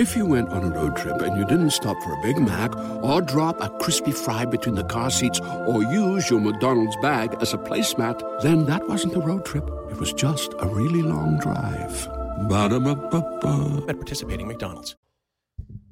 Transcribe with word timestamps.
If 0.00 0.16
you 0.16 0.24
went 0.24 0.48
on 0.48 0.64
a 0.64 0.70
road 0.70 0.96
trip 0.96 1.20
and 1.20 1.36
you 1.36 1.44
didn't 1.44 1.72
stop 1.72 2.02
for 2.02 2.14
a 2.14 2.22
Big 2.22 2.38
Mac 2.38 2.74
or 3.04 3.20
drop 3.20 3.60
a 3.60 3.68
crispy 3.80 4.12
fry 4.12 4.46
between 4.46 4.74
the 4.74 4.84
car 4.84 5.10
seats 5.10 5.38
or 5.40 5.82
use 5.82 6.30
your 6.30 6.40
McDonald's 6.40 6.96
bag 7.02 7.36
as 7.42 7.52
a 7.52 7.58
placemat, 7.58 8.40
then 8.40 8.64
that 8.64 8.88
wasn't 8.88 9.14
a 9.14 9.20
road 9.20 9.44
trip. 9.44 9.68
It 9.90 9.98
was 9.98 10.14
just 10.14 10.54
a 10.58 10.66
really 10.66 11.02
long 11.02 11.38
drive. 11.38 12.08
Ba-da-ba-ba-ba. 12.48 13.84
at 13.90 13.96
participating 13.96 14.48
McDonald's. 14.48 14.96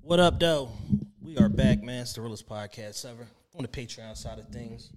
What 0.00 0.20
up, 0.20 0.40
though? 0.40 0.70
We 1.20 1.36
are 1.36 1.50
back, 1.50 1.82
man. 1.82 2.00
It's 2.00 2.14
the 2.14 2.22
podcast 2.22 3.04
ever 3.04 3.26
on 3.56 3.60
the 3.60 3.68
Patreon 3.68 4.16
side 4.16 4.38
of 4.38 4.48
things. 4.48 4.90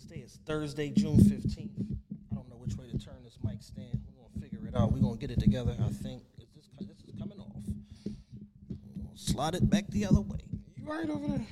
Today 0.00 0.22
is 0.22 0.40
Thursday, 0.44 0.90
June 0.90 1.18
15th. 1.18 1.96
I 2.32 2.34
don't 2.34 2.50
know 2.50 2.56
which 2.56 2.74
way 2.74 2.86
to 2.90 2.98
turn 2.98 3.22
this 3.22 3.38
mic 3.44 3.62
stand. 3.62 4.00
We're 4.04 4.20
going 4.20 4.32
to 4.34 4.40
figure 4.40 4.66
it 4.66 4.74
out. 4.74 4.90
We're 4.90 4.98
going 4.98 5.16
to 5.16 5.20
get 5.20 5.30
it 5.30 5.38
together, 5.38 5.76
I 5.78 5.90
think. 5.90 6.24
Is 6.38 6.48
this, 6.56 6.66
this 6.80 6.98
is 7.06 7.14
coming 7.20 7.38
off. 7.38 7.62
We're 8.94 9.04
gonna 9.04 9.11
slide 9.26 9.54
it 9.54 9.68
back 9.68 9.88
the 9.88 10.06
other 10.06 10.20
way. 10.20 10.38
You 10.76 10.84
right 10.84 11.08
over 11.08 11.26
there? 11.26 11.46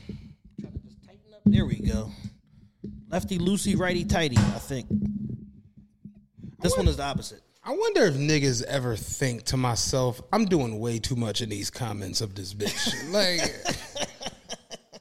Trying 0.61 0.73
to 0.73 0.79
just 0.81 1.05
tighten 1.05 1.35
up. 1.35 1.41
There 1.47 1.67
we 1.67 1.81
go. 1.81 2.11
Lefty 3.09 3.39
loosey, 3.39 3.79
righty 3.79 4.05
tighty, 4.05 4.37
I 4.37 4.59
think. 4.59 4.87
This 6.61 6.77
one 6.77 6.89
is 6.89 6.97
the 6.97 7.05
opposite. 7.05 7.43
I 7.63 7.73
wonder 7.73 8.07
if 8.07 8.15
niggas 8.15 8.63
ever 8.65 8.97
think 8.97 9.45
to 9.47 9.57
myself, 9.57 10.21
I'm 10.33 10.47
doing 10.47 10.79
way 10.79 10.99
too 10.99 11.17
much 11.17 11.43
in 11.43 11.49
these 11.49 11.71
comments 11.71 12.21
of 12.21 12.35
this 12.35 12.55
bitch. 12.55 13.11
like 13.13 13.41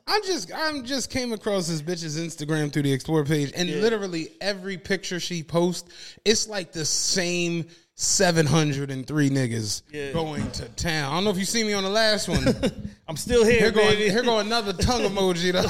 I'm 0.08 0.24
just 0.24 0.52
I'm 0.54 0.84
just 0.86 1.10
came 1.10 1.32
across 1.32 1.68
this 1.68 1.82
bitch's 1.82 2.20
Instagram 2.20 2.72
through 2.72 2.84
the 2.84 2.92
explore 2.92 3.24
page 3.24 3.52
and 3.56 3.70
literally 3.82 4.32
every 4.42 4.78
picture 4.78 5.20
she 5.20 5.44
posts, 5.44 6.18
it's 6.26 6.48
like 6.48 6.72
the 6.72 6.86
same 6.86 7.66
703 8.02 9.30
niggas 9.30 9.82
Yeah. 9.92 10.14
going 10.14 10.50
to 10.52 10.66
town. 10.70 11.12
I 11.12 11.16
don't 11.16 11.26
know 11.26 11.32
if 11.32 11.38
you 11.38 11.44
see 11.46 11.64
me 11.66 11.74
on 11.74 11.84
the 11.84 11.90
last 11.90 12.30
one. 12.30 12.46
I'm 13.10 13.18
still 13.18 13.44
here, 13.44 13.60
here 13.60 13.72
go 13.72 13.82
baby. 13.82 14.10
here 14.10 14.24
go 14.24 14.40
another 14.40 14.72
tongue 14.72 15.02
emoji 15.12 15.52
though. 15.52 15.68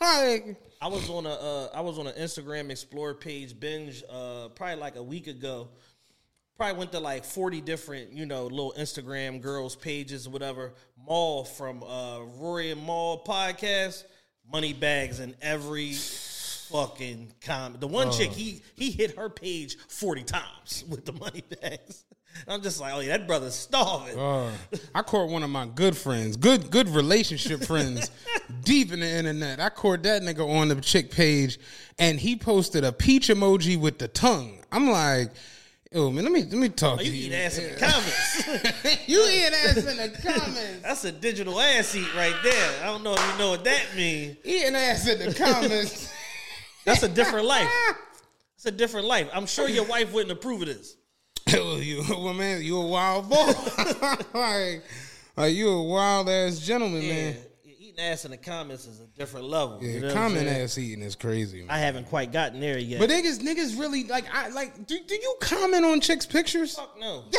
like 0.00 0.56
I 0.80 0.88
was 0.88 1.08
on 1.08 1.26
a 1.26 1.30
uh, 1.30 1.68
I 1.74 1.80
was 1.80 1.98
on 2.00 2.08
an 2.08 2.14
Instagram 2.14 2.70
Explore 2.70 3.14
page 3.14 3.58
binge 3.58 4.02
uh, 4.10 4.48
probably 4.48 4.76
like 4.76 4.96
a 4.96 5.02
week 5.02 5.28
ago. 5.28 5.68
Probably 6.56 6.76
went 6.76 6.90
to 6.92 6.98
like 7.00 7.24
forty 7.24 7.60
different 7.60 8.12
you 8.12 8.26
know 8.26 8.44
little 8.46 8.74
Instagram 8.76 9.40
girls 9.40 9.76
pages 9.76 10.28
whatever. 10.28 10.72
Mal 11.08 11.44
from 11.44 11.84
uh, 11.84 12.18
Rory 12.36 12.72
and 12.72 12.84
Mal 12.84 13.22
podcast, 13.24 14.02
money 14.52 14.72
bags 14.72 15.20
in 15.20 15.36
every 15.40 15.92
fucking 16.72 17.32
comment. 17.44 17.80
The 17.80 17.86
one 17.86 18.10
chick 18.10 18.30
he 18.30 18.62
he 18.74 18.90
hit 18.90 19.16
her 19.16 19.28
page 19.28 19.76
forty 19.88 20.22
times 20.22 20.84
with 20.88 21.04
the 21.04 21.12
money 21.12 21.42
bags. 21.60 22.04
I'm 22.48 22.62
just 22.62 22.80
like, 22.80 22.94
oh 22.94 23.00
yeah, 23.00 23.18
that 23.18 23.26
brother's 23.26 23.54
starving. 23.54 24.18
Uh, 24.18 24.50
I 24.94 25.02
caught 25.02 25.28
one 25.28 25.42
of 25.42 25.50
my 25.50 25.66
good 25.66 25.94
friends, 25.96 26.36
good 26.38 26.70
good 26.70 26.88
relationship 26.88 27.62
friends, 27.66 28.10
deep 28.64 28.90
in 28.92 29.00
the 29.00 29.06
internet. 29.08 29.60
I 29.60 29.68
caught 29.68 30.02
that 30.04 30.22
nigga 30.22 30.48
on 30.48 30.68
the 30.68 30.76
chick 30.80 31.10
page, 31.10 31.58
and 31.98 32.18
he 32.18 32.36
posted 32.36 32.84
a 32.84 32.92
peach 32.92 33.28
emoji 33.28 33.78
with 33.78 33.98
the 33.98 34.08
tongue. 34.08 34.60
I'm 34.72 34.88
like, 34.88 35.30
Oh 35.94 36.10
man, 36.10 36.24
let 36.24 36.32
me 36.32 36.42
let 36.44 36.54
me 36.54 36.70
talk 36.70 37.00
Oh, 37.00 37.02
to 37.02 37.04
you 37.04 37.12
you. 37.12 37.26
eat 37.26 37.34
ass 37.34 37.58
in 37.58 37.74
the 37.74 37.78
comments. 37.78 39.06
you 39.06 39.26
eat 39.28 39.52
ass 39.52 39.76
in 39.76 39.96
the 39.98 40.18
comments. 40.22 40.80
That's 40.82 41.04
a 41.04 41.12
digital 41.12 41.60
ass 41.60 41.94
eat 41.94 42.14
right 42.14 42.34
there. 42.42 42.82
I 42.82 42.86
don't 42.86 43.02
know 43.04 43.12
if 43.12 43.32
you 43.32 43.38
know 43.38 43.50
what 43.50 43.64
that 43.64 43.84
means. 43.94 44.38
Eating 44.42 44.74
ass 44.74 45.06
in 45.06 45.18
the 45.18 45.34
comments. 45.34 46.10
That's 46.84 47.02
a 47.02 47.08
different 47.08 47.46
life. 47.46 47.68
It's 48.56 48.66
a 48.66 48.70
different 48.70 49.06
life. 49.06 49.28
I'm 49.32 49.46
sure 49.46 49.68
your 49.68 49.84
wife 49.84 50.12
wouldn't 50.12 50.32
approve 50.32 50.62
of 50.62 50.68
this. 50.68 50.96
Yo, 51.48 51.76
you 51.76 52.02
well, 52.08 52.32
man, 52.34 52.62
you 52.62 52.76
a 52.78 52.86
wild 52.86 53.28
boy. 53.28 53.52
like, 54.34 54.82
like 55.36 55.54
you 55.54 55.68
a 55.68 55.82
wild 55.82 56.28
ass 56.28 56.58
gentleman, 56.60 57.02
Yeah, 57.02 57.12
man. 57.14 57.36
eating 57.64 57.98
ass 57.98 58.24
in 58.24 58.30
the 58.30 58.36
comments 58.36 58.86
is 58.86 59.00
a 59.00 59.06
different 59.18 59.46
level. 59.48 59.78
Yeah, 59.82 59.90
you 59.92 60.00
know 60.00 60.12
comment 60.14 60.46
ass 60.48 60.78
eating 60.78 61.02
is 61.02 61.16
crazy. 61.16 61.60
Man. 61.62 61.70
I 61.70 61.78
haven't 61.78 62.08
quite 62.08 62.30
gotten 62.32 62.60
there 62.60 62.78
yet. 62.78 63.00
But 63.00 63.10
niggas, 63.10 63.40
niggas 63.40 63.78
really 63.78 64.04
like. 64.04 64.24
I 64.32 64.48
like. 64.50 64.86
Do, 64.86 64.98
do 65.06 65.14
you 65.14 65.36
comment 65.40 65.84
on 65.84 66.00
chicks' 66.00 66.26
pictures? 66.26 66.76
fuck 66.76 66.98
no. 67.00 67.24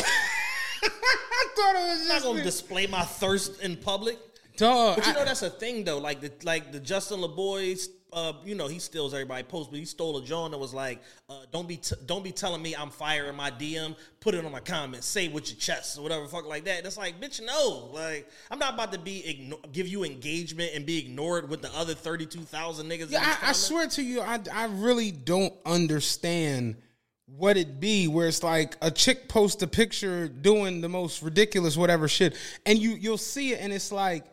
I 0.84 1.47
thought 1.56 1.75
it 1.75 1.88
was 1.88 2.01
I'm 2.01 2.07
not 2.09 2.23
gonna 2.23 2.44
display 2.44 2.88
my 2.88 3.03
thirst 3.03 3.62
in 3.62 3.78
public. 3.78 4.18
dog. 4.57 4.97
But 4.97 5.06
you 5.07 5.12
I- 5.13 5.16
know 5.16 5.25
that's 5.25 5.41
a 5.44 5.50
thing 5.50 5.84
though. 5.85 6.00
Like 6.00 6.19
the 6.19 6.31
like 6.44 6.72
the 6.73 6.79
Justin 6.81 7.19
Laboy, 7.19 7.79
uh, 8.13 8.34
you 8.46 8.56
know 8.56 8.68
he 8.68 8.79
steals 8.79 9.13
everybody 9.13 9.44
post, 9.44 9.69
but 9.69 9.79
he 9.79 9.85
stole 9.85 10.18
a 10.18 10.24
John 10.24 10.51
that 10.51 10.57
was 10.57 10.74
like, 10.74 11.01
uh, 11.29 11.41
"Don't 11.51 11.68
be 11.68 11.78
t- 11.78 11.96
don't 12.06 12.24
be 12.24 12.31
telling 12.31 12.62
me 12.62 12.75
I'm 12.75 12.90
firing 12.90 13.35
my 13.35 13.51
DM. 13.51 13.96
Put 14.19 14.35
it 14.35 14.46
on 14.46 14.51
my 14.51 14.59
comments. 14.59 15.07
Say 15.07 15.25
it 15.25 15.34
with 15.34 15.50
your 15.50 15.59
chest 15.59 15.97
or 15.97 16.01
whatever, 16.01 16.28
fuck 16.28 16.47
like 16.47 16.66
that." 16.66 16.85
It's 16.85 16.97
like, 16.97 17.19
bitch, 17.19 17.41
no. 17.46 17.90
Like 17.94 18.29
I'm 18.51 18.59
not 18.59 18.75
about 18.75 18.91
to 18.94 19.00
be 19.00 19.24
igno- 19.51 19.72
give 19.72 19.88
you 19.88 20.03
engagement 20.03 20.72
and 20.74 20.85
be 20.85 20.97
ignored 21.00 21.50
with 21.50 21.62
the 21.62 21.74
other 21.75 21.94
thirty 21.94 22.25
two 22.25 22.41
thousand 22.41 22.90
niggas. 22.90 23.12
yeah, 23.12 23.38
I, 23.41 23.50
I 23.50 23.51
swear 23.53 23.88
to 23.88 24.01
you, 24.01 24.22
I 24.22 24.40
I 24.51 24.66
really 24.66 25.12
don't 25.12 25.53
understand 25.66 26.78
what 27.25 27.57
it 27.57 27.80
be 27.80 28.07
where 28.07 28.28
it's 28.28 28.44
like 28.44 28.78
a 28.81 28.91
chick 28.91 29.28
post 29.28 29.63
a 29.63 29.68
picture 29.68 30.28
doing 30.28 30.81
the 30.81 30.90
most 30.90 31.24
ridiculous 31.24 31.75
whatever 31.75 32.07
shit, 32.07 32.35
and 32.66 32.78
you 32.80 32.91
you'll 32.91 33.18
see 33.18 33.53
it, 33.53 33.59
and 33.62 33.74
it's 33.74 33.91
like 33.91 34.25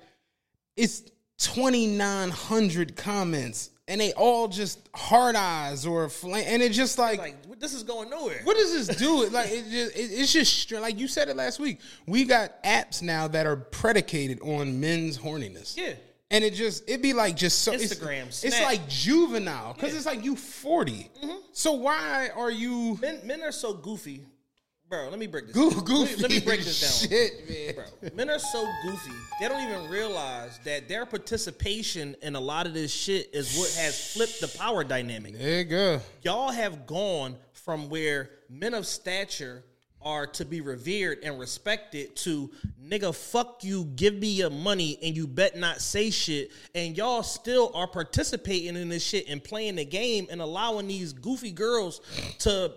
it's 0.76 1.02
twenty 1.40 1.86
nine 1.86 2.30
hundred 2.30 2.96
comments, 2.96 3.70
and 3.88 4.00
they 4.00 4.12
all 4.12 4.48
just 4.48 4.88
hard 4.94 5.36
eyes 5.36 5.86
or 5.86 6.08
flame, 6.08 6.44
and 6.46 6.62
it 6.62 6.72
just 6.72 6.98
like. 6.98 7.18
Like 7.18 7.58
this 7.60 7.74
is 7.74 7.82
going 7.82 8.08
nowhere. 8.08 8.40
What 8.44 8.56
does 8.56 8.86
this 8.86 8.96
do? 8.98 9.28
Like 9.28 9.48
it 9.50 9.64
just 9.70 9.96
it, 9.96 10.10
it's 10.12 10.32
just 10.32 10.72
like 10.72 10.98
you 10.98 11.08
said 11.08 11.28
it 11.28 11.36
last 11.36 11.60
week. 11.60 11.80
We 12.06 12.24
got 12.24 12.62
apps 12.64 13.02
now 13.02 13.28
that 13.28 13.46
are 13.46 13.56
predicated 13.56 14.40
on 14.42 14.80
men's 14.80 15.18
horniness. 15.18 15.76
Yeah. 15.76 15.92
And 16.32 16.44
it 16.44 16.54
just 16.54 16.88
it'd 16.88 17.02
be 17.02 17.12
like 17.12 17.36
just 17.36 17.62
so 17.62 17.72
it's- 17.72 17.92
Instagram, 17.92 18.28
It's, 18.28 18.38
Snap. 18.38 18.62
like 18.64 18.88
juvenile 18.88 19.74
because 19.74 19.94
it's 19.96 20.06
like 20.06 20.24
you 20.24 20.36
40 20.36 20.92
mm-hmm. 20.92 21.30
So 21.52 21.72
why 21.72 22.30
are 22.34 22.50
you 22.52 22.96
Men, 23.02 23.20
men 23.24 23.42
are 23.42 23.50
so 23.52 23.74
goofy, 23.74 24.24
bro. 24.90 25.08
Let 25.08 25.18
me 25.18 25.28
break 25.28 25.46
this. 25.46 25.54
down. 25.54 25.84
goofy? 25.84 26.16
Let 26.16 26.16
me, 26.16 26.22
let 26.22 26.30
me 26.30 26.40
break 26.40 26.64
this 26.64 26.80
down. 26.80 27.08
Shit, 27.10 27.48
man. 27.48 27.86
Bro, 28.00 28.10
men 28.14 28.28
are 28.28 28.38
so 28.38 28.66
goofy. 28.82 29.12
They 29.40 29.48
don't 29.48 29.62
even 29.62 29.88
realize 29.88 30.58
that 30.64 30.88
their 30.88 31.06
participation 31.06 32.16
in 32.22 32.34
a 32.34 32.40
lot 32.40 32.66
of 32.66 32.74
this 32.74 32.92
shit 32.92 33.30
is 33.32 33.56
what 33.56 33.72
has 33.82 34.12
flipped 34.12 34.40
the 34.40 34.58
power 34.58 34.84
dynamic. 34.84 35.38
There 35.38 35.58
you 35.58 35.64
go. 35.64 36.00
Y'all 36.22 36.50
have 36.50 36.86
gone 36.86 37.36
from 37.52 37.88
where 37.88 38.30
men 38.50 38.74
of 38.74 38.84
stature 38.84 39.64
are 40.02 40.26
to 40.26 40.44
be 40.44 40.60
revered 40.62 41.18
and 41.22 41.38
respected 41.38 42.16
to 42.16 42.50
nigga 42.82 43.14
fuck 43.14 43.62
you 43.62 43.84
give 43.96 44.14
me 44.14 44.28
your 44.28 44.48
money 44.48 44.98
and 45.02 45.14
you 45.14 45.26
bet 45.26 45.58
not 45.58 45.78
say 45.78 46.08
shit 46.08 46.50
and 46.74 46.96
y'all 46.96 47.22
still 47.22 47.70
are 47.74 47.86
participating 47.86 48.76
in 48.76 48.88
this 48.88 49.04
shit 49.04 49.28
and 49.28 49.44
playing 49.44 49.76
the 49.76 49.84
game 49.84 50.26
and 50.30 50.40
allowing 50.40 50.88
these 50.88 51.12
goofy 51.12 51.52
girls 51.52 52.00
to 52.38 52.72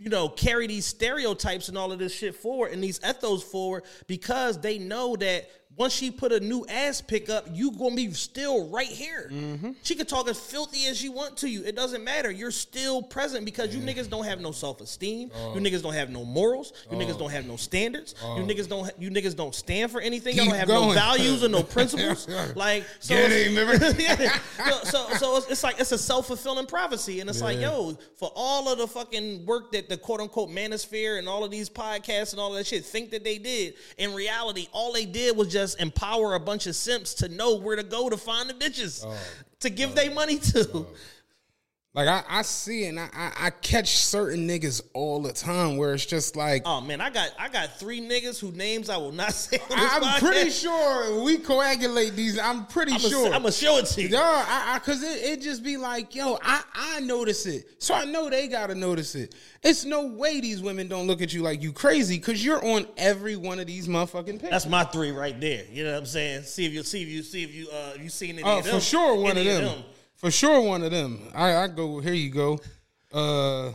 you 0.00 0.08
know, 0.08 0.30
carry 0.30 0.66
these 0.66 0.86
stereotypes 0.86 1.68
and 1.68 1.76
all 1.76 1.92
of 1.92 1.98
this 1.98 2.14
shit 2.14 2.34
forward 2.34 2.72
and 2.72 2.82
these 2.82 2.98
ethos 3.06 3.42
forward 3.42 3.84
because 4.06 4.58
they 4.58 4.78
know 4.78 5.14
that 5.16 5.50
once 5.76 5.92
she 5.94 6.10
put 6.10 6.32
a 6.32 6.40
new 6.40 6.66
ass 6.68 7.00
pick 7.00 7.30
up, 7.30 7.46
you 7.52 7.70
gonna 7.72 7.94
be 7.94 8.12
still 8.12 8.68
right 8.68 8.88
here. 8.88 9.30
She 9.82 9.94
could 9.94 10.08
talk 10.08 10.28
as 10.28 10.38
filthy 10.38 10.86
as 10.86 10.98
she 10.98 11.08
want 11.08 11.38
to 11.38 11.48
you. 11.48 11.64
It 11.64 11.76
doesn't 11.76 12.04
matter. 12.04 12.30
You're 12.30 12.50
still 12.50 13.02
present 13.02 13.44
because 13.44 13.74
you 13.74 13.80
niggas 13.80 14.10
don't 14.10 14.24
have 14.24 14.40
no 14.40 14.52
self 14.52 14.80
esteem. 14.80 15.30
You 15.54 15.60
niggas 15.60 15.82
don't 15.82 15.94
have 15.94 16.10
no 16.10 16.24
morals. 16.24 16.72
You 16.90 16.98
niggas 16.98 17.18
don't 17.18 17.30
have 17.30 17.46
no 17.46 17.56
standards. 17.56 18.14
You 18.20 18.42
niggas 18.42 18.68
don't. 18.68 18.90
You 18.98 19.10
niggas 19.10 19.36
don't 19.36 19.54
stand 19.54 19.90
for 19.90 20.00
anything. 20.00 20.36
You 20.36 20.44
don't 20.44 20.54
have 20.54 20.68
no 20.68 20.92
values 20.92 21.44
or 21.44 21.48
no 21.48 21.62
principles. 21.76 22.28
like 22.56 22.84
so. 22.98 23.14
Remember? 23.14 23.74
yeah. 23.98 24.38
So, 24.64 24.80
so, 24.84 25.08
so 25.16 25.36
it's, 25.36 25.50
it's 25.50 25.64
like 25.64 25.78
it's 25.80 25.92
a 25.92 25.98
self 25.98 26.26
fulfilling 26.26 26.66
prophecy, 26.66 27.20
and 27.20 27.30
it's 27.30 27.40
like, 27.40 27.60
yo, 27.60 27.96
for 28.16 28.30
all 28.34 28.70
of 28.70 28.78
the 28.78 28.86
fucking 28.86 29.46
work 29.46 29.72
that 29.72 29.88
the 29.88 29.96
quote 29.96 30.20
unquote 30.20 30.50
manosphere 30.50 31.18
and 31.18 31.28
all 31.28 31.44
of 31.44 31.50
these 31.50 31.70
podcasts 31.70 32.32
and 32.32 32.40
all 32.40 32.52
that 32.52 32.66
shit 32.66 32.84
think 32.84 33.10
that 33.12 33.24
they 33.24 33.38
did, 33.38 33.74
in 33.98 34.12
reality, 34.12 34.68
all 34.72 34.92
they 34.92 35.06
did 35.06 35.36
was 35.36 35.48
just 35.48 35.59
empower 35.78 36.34
a 36.34 36.40
bunch 36.40 36.66
of 36.66 36.76
simps 36.76 37.14
to 37.14 37.28
know 37.28 37.56
where 37.56 37.76
to 37.76 37.82
go 37.82 38.08
to 38.08 38.16
find 38.16 38.48
the 38.48 38.54
bitches 38.54 39.04
oh. 39.06 39.16
to 39.60 39.70
give 39.70 39.92
oh. 39.92 39.94
their 39.94 40.10
money 40.10 40.38
to. 40.38 40.68
Oh. 40.74 40.86
Like 41.92 42.06
I, 42.06 42.22
I 42.28 42.42
see 42.42 42.84
and 42.84 43.00
I, 43.00 43.08
I, 43.12 43.32
I 43.46 43.50
catch 43.50 43.96
certain 43.96 44.46
niggas 44.46 44.80
all 44.94 45.20
the 45.20 45.32
time 45.32 45.76
where 45.76 45.92
it's 45.92 46.06
just 46.06 46.36
like 46.36 46.62
Oh 46.64 46.80
man, 46.80 47.00
I 47.00 47.10
got 47.10 47.30
I 47.36 47.48
got 47.48 47.80
three 47.80 48.00
niggas 48.00 48.38
whose 48.38 48.54
names 48.54 48.88
I 48.88 48.96
will 48.96 49.10
not 49.10 49.32
say. 49.34 49.58
I, 49.70 49.96
am 49.96 50.02
podcast. 50.02 50.18
pretty 50.20 50.50
sure 50.50 51.24
we 51.24 51.38
coagulate 51.38 52.14
these. 52.14 52.38
I'm 52.38 52.66
pretty 52.66 52.96
sure. 52.96 53.08
I'm 53.08 53.10
sure. 53.10 53.30
gonna 53.40 53.50
show 53.52 53.78
it 53.78 53.86
to 53.86 54.02
you. 54.02 54.08
Yo, 54.08 54.20
I, 54.22 54.74
I 54.74 54.78
cause 54.78 55.02
it, 55.02 55.20
it 55.20 55.40
just 55.42 55.64
be 55.64 55.76
like, 55.76 56.14
yo, 56.14 56.38
I, 56.40 56.62
I 56.74 57.00
notice 57.00 57.44
it. 57.46 57.66
So 57.82 57.92
I 57.94 58.04
know 58.04 58.30
they 58.30 58.46
gotta 58.46 58.76
notice 58.76 59.16
it. 59.16 59.34
It's 59.64 59.84
no 59.84 60.06
way 60.06 60.40
these 60.40 60.62
women 60.62 60.86
don't 60.86 61.08
look 61.08 61.20
at 61.22 61.32
you 61.32 61.42
like 61.42 61.60
you 61.60 61.72
crazy 61.72 62.18
because 62.18 62.44
you're 62.44 62.64
on 62.64 62.86
every 62.98 63.34
one 63.34 63.58
of 63.58 63.66
these 63.66 63.88
motherfucking 63.88 64.26
pictures. 64.34 64.50
That's 64.50 64.66
my 64.68 64.84
three 64.84 65.10
right 65.10 65.38
there. 65.40 65.64
You 65.72 65.82
know 65.82 65.92
what 65.94 65.98
I'm 65.98 66.06
saying? 66.06 66.44
See 66.44 66.66
if 66.66 66.72
you 66.72 66.84
see 66.84 67.02
if 67.02 67.08
you 67.08 67.24
see 67.24 67.42
if 67.42 67.52
you 67.52 67.68
uh 67.68 67.94
you 68.00 68.08
seen 68.10 68.36
any 68.38 68.44
Oh, 68.44 68.58
of 68.60 68.64
them. 68.64 68.74
for 68.76 68.80
sure 68.80 69.16
one 69.16 69.32
of 69.32 69.38
Any 69.38 69.48
them. 69.48 69.82
For 70.20 70.30
sure 70.30 70.60
one 70.60 70.82
of 70.82 70.90
them. 70.90 71.18
I, 71.34 71.56
I 71.56 71.68
go, 71.68 71.98
here 71.98 72.12
you 72.12 72.28
go. 72.28 72.60
Uh 73.10 73.72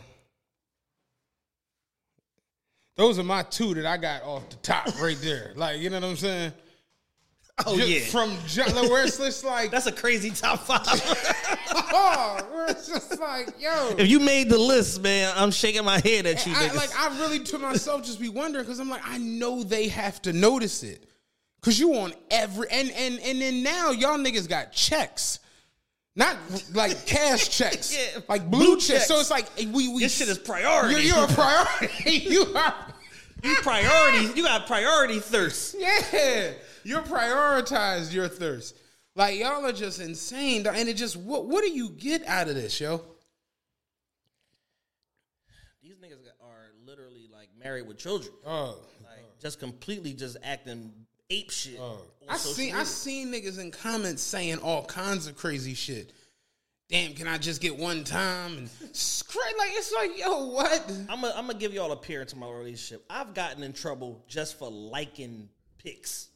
Those 2.95 3.17
are 3.17 3.23
my 3.23 3.41
two 3.41 3.73
that 3.73 3.85
I 3.87 3.97
got 3.97 4.21
off 4.21 4.47
the 4.49 4.55
top 4.57 5.01
right 5.01 5.17
there. 5.21 5.53
Like, 5.55 5.79
you 5.79 5.89
know 5.89 5.99
what 5.99 6.09
I'm 6.09 6.15
saying? 6.15 6.53
Oh 7.65 7.75
Just 7.77 7.89
yeah, 7.89 7.99
From 8.11 8.37
John, 8.47 8.89
where 8.89 9.05
it's 9.05 9.17
just 9.17 9.43
like, 9.43 9.71
that's 9.71 9.87
a 9.87 9.91
crazy 9.91 10.29
top 10.29 10.59
five. 10.59 10.81
oh, 11.73 12.47
where 12.51 12.67
it's 12.67 12.87
just 12.87 13.19
like, 13.19 13.49
yo. 13.59 13.95
if 13.97 14.07
you 14.07 14.19
made 14.19 14.49
the 14.49 14.57
list, 14.57 15.01
man, 15.01 15.33
I'm 15.35 15.49
shaking 15.49 15.83
my 15.83 15.99
head 15.99 16.27
at 16.27 16.45
you. 16.45 16.53
I, 16.55 16.71
like 16.73 16.91
I 16.95 17.17
really 17.19 17.39
to 17.39 17.57
myself 17.57 18.03
just 18.03 18.19
be 18.19 18.29
wondering 18.29 18.65
because 18.65 18.79
I'm 18.79 18.89
like 18.89 19.01
I 19.03 19.17
know 19.17 19.63
they 19.63 19.87
have 19.87 20.21
to 20.23 20.33
notice 20.33 20.83
it 20.83 21.09
because 21.59 21.79
you 21.79 21.95
on 21.95 22.13
every 22.29 22.67
and 22.69 22.91
and 22.91 23.19
and 23.19 23.41
then 23.41 23.63
now 23.63 23.89
y'all 23.89 24.19
niggas 24.19 24.47
got 24.47 24.71
checks. 24.71 25.39
Not 26.15 26.37
like 26.73 27.05
cash 27.05 27.49
checks, 27.57 27.93
Yeah, 27.95 28.21
like 28.29 28.49
blue, 28.49 28.59
blue 28.65 28.75
checks. 28.75 28.87
checks. 28.87 29.07
So 29.07 29.19
it's 29.19 29.29
like 29.31 29.47
we 29.57 29.89
we 29.89 29.99
This 29.99 30.15
shit 30.15 30.29
is 30.29 30.37
priority. 30.37 30.93
You're, 30.93 31.15
you're 31.15 31.25
a 31.25 31.27
priority. 31.27 32.11
you 32.29 32.45
are. 32.55 32.75
you 33.43 33.55
priority. 33.55 34.27
You 34.35 34.43
got 34.43 34.65
priority 34.65 35.19
thirst. 35.19 35.75
Yeah, 35.77 36.51
you 36.83 36.97
prioritize 36.99 38.13
your 38.13 38.27
thirst. 38.29 38.77
Like 39.17 39.37
y'all 39.37 39.65
are 39.65 39.71
just 39.73 39.99
insane, 39.99 40.65
and 40.67 40.87
it 40.89 40.95
just 40.95 41.17
what 41.17 41.47
what 41.47 41.63
do 41.63 41.69
you 41.71 41.89
get 41.89 42.25
out 42.27 42.47
of 42.47 42.55
this, 42.55 42.79
yo? 42.79 43.01
These 45.83 45.95
niggas 45.97 46.25
are 46.41 46.71
literally 46.85 47.27
like 47.31 47.49
married 47.61 47.87
with 47.87 47.97
children. 47.97 48.33
Oh, 48.45 48.77
Like 49.03 49.39
just 49.41 49.59
completely 49.59 50.13
just 50.13 50.37
acting 50.43 50.91
ape 51.29 51.49
shit. 51.51 51.77
Oh. 51.79 52.01
on 52.23 52.29
I 52.29 52.37
social 52.37 52.53
seen 52.53 52.73
I 52.73 52.77
media. 52.79 52.85
seen 52.85 53.31
niggas 53.33 53.59
in 53.59 53.71
comments 53.71 54.21
saying 54.21 54.57
all 54.59 54.85
kinds 54.85 55.27
of 55.27 55.35
crazy 55.35 55.73
shit. 55.73 56.11
Damn, 56.87 57.13
can 57.13 57.27
I 57.27 57.39
just 57.39 57.61
get 57.61 57.75
one 57.77 58.03
time 58.03 58.57
and 58.59 58.67
scra- 58.93 59.37
like 59.57 59.71
it's 59.73 59.91
like 59.93 60.19
yo 60.19 60.45
what? 60.49 60.87
I'm 61.09 61.21
gonna 61.21 61.33
I'm 61.35 61.47
gonna 61.47 61.57
give 61.57 61.73
y'all 61.73 61.91
a 61.91 61.97
peer 61.97 62.21
into 62.21 62.35
my 62.37 62.47
relationship. 62.49 63.03
I've 63.09 63.33
gotten 63.33 63.63
in 63.63 63.73
trouble 63.73 64.23
just 64.27 64.59
for 64.59 64.69
liking 64.69 65.49
pics. 65.79 66.27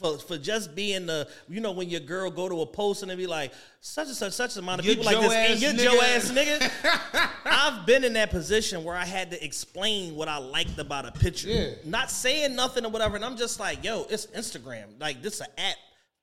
For, 0.00 0.18
for 0.18 0.36
just 0.36 0.74
being 0.74 1.06
the 1.06 1.26
you 1.48 1.60
know 1.60 1.72
when 1.72 1.88
your 1.88 2.00
girl 2.00 2.30
go 2.30 2.48
to 2.48 2.60
a 2.60 2.66
post 2.66 3.02
and 3.02 3.10
they 3.10 3.16
be 3.16 3.26
like 3.26 3.52
such 3.80 4.08
and 4.08 4.16
such 4.16 4.32
such 4.34 4.56
amount 4.56 4.80
of 4.80 4.86
Your 4.86 4.96
people 4.96 5.06
like 5.06 5.20
this 5.20 5.32
and 5.32 5.62
you're 5.62 5.72
Joe 5.72 5.98
nigga. 5.98 6.16
ass 6.16 6.30
nigga. 6.30 7.30
I've 7.46 7.86
been 7.86 8.04
in 8.04 8.12
that 8.12 8.30
position 8.30 8.84
where 8.84 8.94
I 8.94 9.06
had 9.06 9.30
to 9.30 9.42
explain 9.44 10.14
what 10.14 10.28
I 10.28 10.36
liked 10.38 10.78
about 10.78 11.06
a 11.06 11.12
picture. 11.12 11.48
Yeah. 11.48 11.70
Not 11.84 12.10
saying 12.10 12.54
nothing 12.54 12.84
or 12.84 12.90
whatever. 12.90 13.16
And 13.16 13.24
I'm 13.24 13.36
just 13.36 13.58
like, 13.58 13.84
yo, 13.84 14.06
it's 14.10 14.26
Instagram. 14.26 15.00
Like 15.00 15.22
this 15.22 15.40
an 15.40 15.46
app 15.56 15.76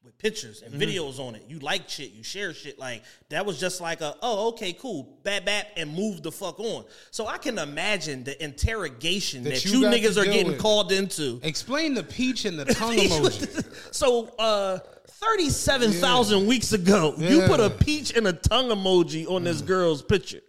with 0.03 0.17
pictures 0.17 0.61
and 0.61 0.73
Mm-hmm. 0.73 0.81
videos 0.81 1.19
on 1.19 1.35
it. 1.35 1.45
You 1.47 1.59
like 1.59 1.87
shit, 1.87 2.11
you 2.11 2.23
share 2.23 2.53
shit. 2.53 2.77
Like 2.77 3.03
that 3.29 3.45
was 3.45 3.59
just 3.59 3.79
like 3.81 4.01
a, 4.01 4.15
oh, 4.21 4.49
okay, 4.49 4.73
cool. 4.73 5.17
Bap 5.23 5.45
bap 5.45 5.67
and 5.77 5.93
move 5.95 6.21
the 6.23 6.31
fuck 6.31 6.59
on. 6.59 6.83
So 7.11 7.27
I 7.27 7.37
can 7.37 7.57
imagine 7.57 8.23
the 8.23 8.41
interrogation 8.43 9.43
that, 9.43 9.51
That 9.53 9.65
you, 9.65 9.79
you 9.79 9.85
niggas 9.87 10.17
are 10.21 10.25
getting 10.25 10.47
with. 10.53 10.59
called 10.59 10.91
into. 10.91 11.39
Explain 11.43 11.93
the 11.93 12.03
peach 12.03 12.45
and 12.45 12.59
the 12.59 12.65
tongue 12.73 12.95
emoji. 12.97 13.93
So 13.93 14.27
uh 14.39 14.79
37,000 15.07 16.47
weeks 16.47 16.73
ago, 16.73 17.13
you 17.17 17.41
put 17.47 17.59
a 17.61 17.69
peach 17.69 18.15
and 18.15 18.27
a 18.27 18.33
tongue 18.33 18.69
emoji 18.69 19.25
on 19.27 19.43
this 19.45 19.61
girl's 19.61 20.01
picture. 20.01 20.41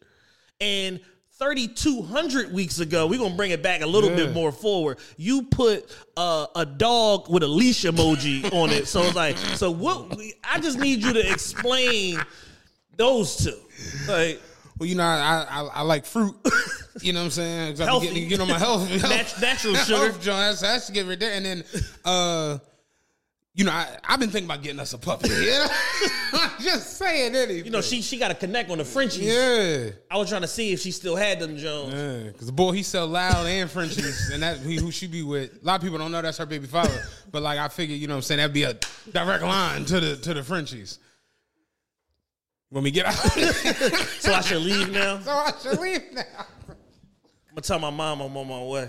And 0.61 1.00
3,200 1.39 2.53
weeks 2.53 2.79
ago, 2.81 3.07
we're 3.07 3.19
going 3.19 3.33
to 3.33 3.37
bring 3.37 3.51
it 3.51 3.63
back 3.63 3.81
a 3.83 3.87
little 3.87 4.11
Yeah. 4.11 4.17
bit 4.17 4.33
more 4.35 4.53
forward. 4.53 4.99
You 5.17 5.43
put 5.43 5.91
uh, 6.17 6.47
a 6.55 6.65
dog 6.65 7.29
with 7.29 7.43
a 7.43 7.47
leash 7.49 7.83
emoji 7.83 8.53
on 8.53 8.71
it. 8.71 8.87
So 8.89 9.03
it's 9.03 9.17
like, 9.17 9.37
so 9.37 9.71
what? 9.71 10.17
I 10.45 10.61
just 10.61 10.79
need 10.79 11.03
you 11.03 11.13
to 11.13 11.31
explain 11.33 12.19
those 12.97 13.37
two. 13.37 13.59
Like, 14.09 14.41
Well, 14.79 14.89
you 14.89 14.95
know, 14.95 15.05
I, 15.05 15.47
I 15.49 15.61
I 15.75 15.83
like 15.83 16.05
fruit. 16.07 16.35
You 17.01 17.13
know 17.13 17.21
what 17.21 17.25
I'm 17.27 17.31
saying? 17.33 17.73
'Cause 17.73 17.81
I 17.81 17.85
be 17.85 17.89
Healthy. 17.91 18.07
getting, 18.07 18.29
get 18.29 18.41
on 18.41 18.49
my 18.49 18.59
health. 18.59 18.89
Nat- 19.03 19.35
natural 19.41 19.75
health 19.75 19.87
sugar. 19.87 20.11
joint. 20.13 20.25
That's, 20.25 20.61
that's 20.61 20.87
to 20.87 20.93
get 20.93 21.07
right 21.07 21.19
there. 21.19 21.33
And 21.33 21.45
then, 21.45 21.65
uh, 22.05 22.59
you 23.56 23.65
know, 23.65 23.71
I, 23.71 23.97
I've 24.03 24.19
been 24.19 24.31
thinking 24.31 24.51
about 24.51 24.62
getting 24.62 24.81
us 24.81 24.93
a 24.95 24.99
puppy. 24.99 25.29
You 25.35 25.51
know? 26.41 26.49
Just 26.61 26.97
saying 26.97 27.35
anything. 27.37 27.65
you 27.67 27.71
know, 27.71 27.81
she 27.81 28.03
she 28.03 28.19
got 28.19 28.29
to 28.29 28.35
connect 28.35 28.69
on 28.71 28.79
the 28.79 28.85
Frenchies. 28.85 29.23
Yeah. 29.23 29.91
I 30.11 30.17
was 30.17 30.29
trying 30.29 30.41
to 30.43 30.49
see 30.49 30.73
if 30.73 30.81
she 30.81 30.91
still 30.91 31.15
had 31.15 31.39
them 31.39 31.56
Jones. 31.56 31.93
Yeah, 31.95 32.33
cause 32.33 32.47
the 32.47 32.53
boy 32.53 32.73
he 32.73 32.83
sell 32.83 33.06
loud 33.06 33.47
and 33.47 33.71
Frenchies, 33.71 34.31
and 34.33 34.43
that 34.43 34.59
he, 34.59 34.77
who 34.77 34.91
she 34.91 35.06
be 35.06 35.23
with. 35.23 35.62
A 35.62 35.65
lot 35.65 35.77
of 35.77 35.83
people 35.83 35.99
don't 35.99 36.11
know 36.11 36.21
that's 36.23 36.39
her 36.39 36.47
baby 36.47 36.67
father, 36.67 37.05
but 37.31 37.43
like 37.43 37.59
I 37.61 37.69
figured, 37.69 38.01
you 38.01 38.09
know, 38.09 38.15
what 38.15 38.19
I'm 38.19 38.23
saying 38.23 38.39
that'd 38.39 38.53
be 38.53 38.65
a 38.65 38.75
direct 39.12 39.45
line 39.45 39.85
to 39.85 40.00
the 40.00 40.17
to 40.17 40.35
the 40.35 40.43
Frenchies. 40.43 40.99
When 42.71 42.83
we 42.83 42.91
get 42.91 43.07
out, 43.07 43.15
So 44.19 44.33
I 44.33 44.41
should 44.41 44.62
leave 44.62 44.91
now. 44.91 45.21
so 45.21 45.31
I 45.31 45.53
should 45.62 45.79
leave 45.79 46.12
now. 46.12 46.23
I'm 46.69 46.77
gonna 47.55 47.61
tell 47.62 47.79
my 47.79 47.91
mom 47.91 48.21
I'm 48.21 48.37
on 48.37 48.49
my 48.49 48.62
way. 48.62 48.89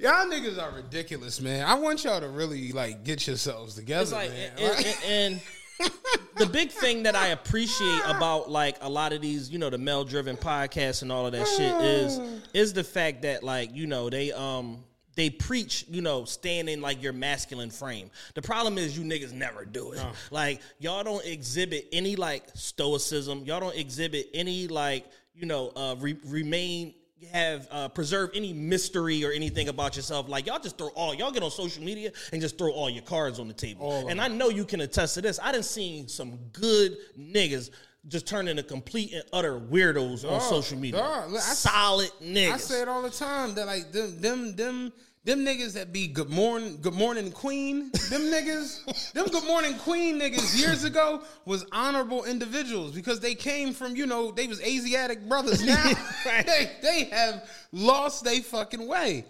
Y'all 0.00 0.26
niggas 0.26 0.58
are 0.60 0.74
ridiculous, 0.74 1.40
man. 1.40 1.64
I 1.66 1.74
want 1.74 2.04
y'all 2.04 2.20
to 2.20 2.28
really 2.28 2.72
like 2.72 3.04
get 3.04 3.26
yourselves 3.26 3.74
together, 3.74 4.10
like, 4.16 4.30
man. 4.30 4.52
and, 4.58 4.74
Like- 4.76 4.86
and- 4.86 5.04
and 5.04 5.40
the 6.36 6.46
big 6.46 6.70
thing 6.70 7.04
that 7.04 7.14
I 7.16 7.28
appreciate 7.28 8.00
about 8.06 8.50
like 8.50 8.76
a 8.82 8.88
lot 8.88 9.12
of 9.12 9.22
these, 9.22 9.50
you 9.50 9.58
know, 9.58 9.70
the 9.70 9.78
male 9.78 10.04
driven 10.04 10.36
podcasts 10.36 11.02
and 11.02 11.10
all 11.10 11.26
of 11.26 11.32
that 11.32 11.46
shit 11.46 11.74
is 11.82 12.20
is 12.52 12.72
the 12.74 12.84
fact 12.84 13.22
that 13.22 13.42
like 13.42 13.74
you 13.74 13.86
know 13.86 14.10
they 14.10 14.30
um 14.32 14.84
they 15.16 15.28
preach, 15.30 15.84
you 15.88 16.02
know, 16.02 16.24
staying 16.24 16.68
in 16.68 16.80
like 16.80 17.02
your 17.02 17.12
masculine 17.12 17.70
frame. 17.70 18.10
The 18.34 18.42
problem 18.42 18.78
is 18.78 18.96
you 18.96 19.04
niggas 19.04 19.32
never 19.32 19.64
do 19.64 19.92
it. 19.92 20.00
Like 20.30 20.60
y'all 20.78 21.02
don't 21.02 21.24
exhibit 21.26 21.88
any 21.92 22.14
like 22.16 22.44
stoicism. 22.54 23.44
Y'all 23.44 23.60
don't 23.60 23.76
exhibit 23.76 24.28
any 24.34 24.66
like 24.68 25.06
you 25.34 25.46
know 25.46 25.72
uh 25.76 25.94
re- 25.98 26.18
remain 26.26 26.94
have 27.32 27.68
uh, 27.70 27.88
preserve 27.88 28.30
any 28.34 28.52
mystery 28.52 29.24
or 29.24 29.30
anything 29.32 29.68
about 29.68 29.96
yourself. 29.96 30.28
Like 30.28 30.46
y'all 30.46 30.58
just 30.58 30.78
throw 30.78 30.88
all 30.88 31.14
y'all 31.14 31.30
get 31.30 31.42
on 31.42 31.50
social 31.50 31.82
media 31.82 32.12
and 32.32 32.40
just 32.40 32.58
throw 32.58 32.70
all 32.72 32.88
your 32.90 33.02
cards 33.02 33.38
on 33.38 33.48
the 33.48 33.54
table. 33.54 34.08
and 34.08 34.20
I 34.20 34.28
know 34.28 34.48
you 34.48 34.64
can 34.64 34.80
attest 34.80 35.14
to 35.14 35.20
this. 35.22 35.38
I 35.42 35.52
done 35.52 35.62
seen 35.62 36.08
some 36.08 36.38
good 36.52 36.96
niggas 37.18 37.70
just 38.08 38.26
turn 38.26 38.48
into 38.48 38.62
complete 38.62 39.12
and 39.12 39.22
utter 39.32 39.60
weirdos 39.60 40.28
on 40.30 40.40
social 40.40 40.78
media. 40.78 41.00
dog, 41.00 41.30
look, 41.30 41.40
I- 41.42 41.52
Solid 41.54 42.10
niggas. 42.22 42.52
I 42.52 42.56
say 42.56 42.82
it 42.82 42.88
all 42.88 43.02
the 43.02 43.10
time 43.10 43.54
that 43.54 43.66
like 43.66 43.92
them 43.92 44.20
them 44.20 44.56
them 44.56 44.92
them 45.24 45.44
niggas 45.44 45.74
that 45.74 45.92
be 45.92 46.06
good 46.06 46.30
morning 46.30 46.78
good 46.80 46.94
morning 46.94 47.30
queen 47.30 47.90
them 48.08 48.22
niggas 48.22 49.12
them 49.12 49.26
good 49.26 49.44
morning 49.44 49.74
queen 49.78 50.18
niggas 50.18 50.58
years 50.58 50.84
ago 50.84 51.22
was 51.44 51.64
honorable 51.72 52.24
individuals 52.24 52.92
because 52.92 53.20
they 53.20 53.34
came 53.34 53.74
from 53.74 53.94
you 53.94 54.06
know 54.06 54.30
they 54.30 54.46
was 54.46 54.60
Asiatic 54.62 55.28
brothers 55.28 55.64
now. 55.64 55.84
Right. 56.26 56.46
they 56.46 56.70
they 56.82 57.04
have 57.04 57.48
lost 57.72 58.24
they 58.24 58.40
fucking 58.40 58.86
way. 58.86 59.24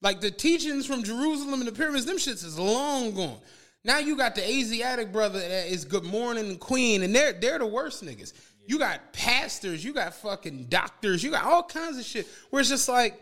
Like 0.00 0.20
the 0.20 0.30
teachings 0.30 0.86
from 0.86 1.02
Jerusalem 1.02 1.60
and 1.60 1.66
the 1.66 1.72
pyramids 1.72 2.04
them 2.04 2.16
shits 2.16 2.44
is 2.44 2.58
long 2.58 3.14
gone. 3.14 3.38
Now 3.84 3.98
you 3.98 4.16
got 4.16 4.34
the 4.34 4.46
Asiatic 4.46 5.12
brother 5.12 5.38
that 5.38 5.72
is 5.72 5.84
good 5.84 6.04
morning 6.04 6.58
queen 6.58 7.02
and 7.02 7.14
they're 7.14 7.32
they're 7.32 7.58
the 7.58 7.66
worst 7.66 8.04
niggas. 8.04 8.32
You 8.66 8.78
got 8.78 9.12
pastors 9.12 9.84
you 9.84 9.92
got 9.92 10.14
fucking 10.14 10.66
doctors 10.66 11.22
you 11.22 11.30
got 11.30 11.44
all 11.44 11.62
kinds 11.62 11.98
of 11.98 12.04
shit 12.04 12.26
where 12.50 12.60
it's 12.60 12.70
just 12.70 12.88
like 12.88 13.20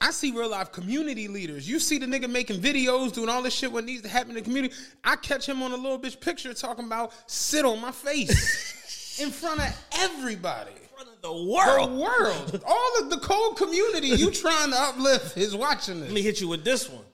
I 0.00 0.10
see 0.10 0.30
real 0.32 0.50
life 0.50 0.72
community 0.72 1.26
leaders. 1.28 1.68
You 1.68 1.78
see 1.78 1.96
the 1.98 2.06
nigga 2.06 2.28
making 2.28 2.60
videos, 2.60 3.12
doing 3.14 3.28
all 3.30 3.42
this 3.42 3.54
shit 3.54 3.72
what 3.72 3.84
needs 3.84 4.02
to 4.02 4.08
happen 4.08 4.30
in 4.30 4.36
the 4.36 4.42
community. 4.42 4.74
I 5.02 5.16
catch 5.16 5.48
him 5.48 5.62
on 5.62 5.72
a 5.72 5.76
little 5.76 5.98
bitch 5.98 6.20
picture 6.20 6.52
talking 6.52 6.84
about 6.84 7.12
sit 7.26 7.64
on 7.64 7.80
my 7.80 7.90
face 7.92 9.18
in 9.22 9.30
front 9.30 9.60
of 9.60 9.74
everybody. 9.98 10.72
In 10.72 10.88
front 10.94 11.08
of 11.08 11.22
the 11.22 11.28
The 11.28 11.50
world. 11.50 11.98
world. 11.98 12.62
All 12.66 12.92
of 13.00 13.08
the 13.10 13.18
cold 13.18 13.56
community 13.56 14.08
you 14.08 14.30
trying 14.42 14.70
to 14.70 14.76
uplift 14.78 15.38
is 15.38 15.56
watching 15.56 16.00
this. 16.00 16.08
Let 16.10 16.14
me 16.14 16.22
hit 16.22 16.40
you 16.42 16.48
with 16.48 16.62
this 16.62 16.88
one. 16.88 17.04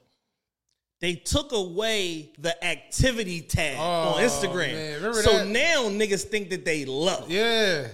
They 1.01 1.15
took 1.15 1.53
away 1.53 2.33
the 2.39 2.65
activity 2.65 3.43
tag 3.43 3.77
Oh, 3.79 4.15
on 4.15 4.23
Instagram. 4.23 5.03
man, 5.03 5.15
so 5.15 5.39
that? 5.39 5.47
now 5.47 5.85
niggas 5.91 6.25
think 6.25 6.51
that 6.51 6.65
they 6.65 6.85
love. 6.85 7.31
Yeah. 7.31 7.87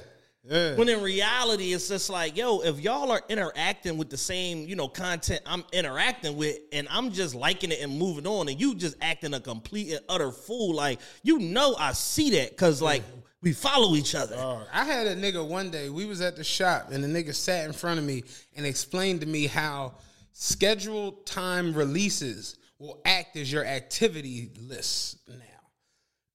Yeah. 0.44 0.74
When 0.74 0.88
in 0.88 1.00
reality, 1.02 1.72
it's 1.72 1.88
just 1.88 2.10
like, 2.10 2.36
yo, 2.36 2.60
if 2.62 2.80
y'all 2.80 3.12
are 3.12 3.22
interacting 3.28 3.96
with 3.96 4.10
the 4.10 4.16
same, 4.16 4.66
you 4.66 4.74
know, 4.74 4.88
content 4.88 5.40
I'm 5.46 5.64
interacting 5.72 6.36
with, 6.36 6.58
and 6.72 6.88
I'm 6.90 7.12
just 7.12 7.34
liking 7.34 7.70
it 7.70 7.80
and 7.80 7.96
moving 7.96 8.26
on, 8.26 8.48
and 8.48 8.60
you 8.60 8.74
just 8.74 8.96
acting 9.00 9.34
a 9.34 9.40
complete 9.40 9.92
and 9.92 10.00
utter 10.08 10.32
fool, 10.32 10.74
like, 10.74 10.98
you 11.22 11.38
know, 11.38 11.76
I 11.78 11.92
see 11.92 12.30
that 12.30 12.50
because, 12.50 12.82
like, 12.82 13.04
we 13.40 13.52
follow 13.52 13.94
each 13.94 14.16
other. 14.16 14.34
Dog, 14.34 14.66
I 14.72 14.84
had 14.84 15.06
a 15.06 15.14
nigga 15.14 15.46
one 15.46 15.70
day, 15.70 15.90
we 15.90 16.06
was 16.06 16.20
at 16.20 16.36
the 16.36 16.44
shop 16.44 16.90
and 16.90 17.04
the 17.04 17.08
nigga 17.08 17.34
sat 17.34 17.64
in 17.64 17.72
front 17.72 18.00
of 18.00 18.04
me 18.04 18.24
and 18.56 18.66
explained 18.66 19.20
to 19.20 19.26
me 19.26 19.46
how 19.46 19.94
scheduled 20.32 21.24
time 21.24 21.72
releases 21.74 22.56
will 22.78 23.00
act 23.04 23.36
as 23.36 23.52
your 23.52 23.64
activity 23.64 24.50
list 24.60 25.18
now. 25.28 25.36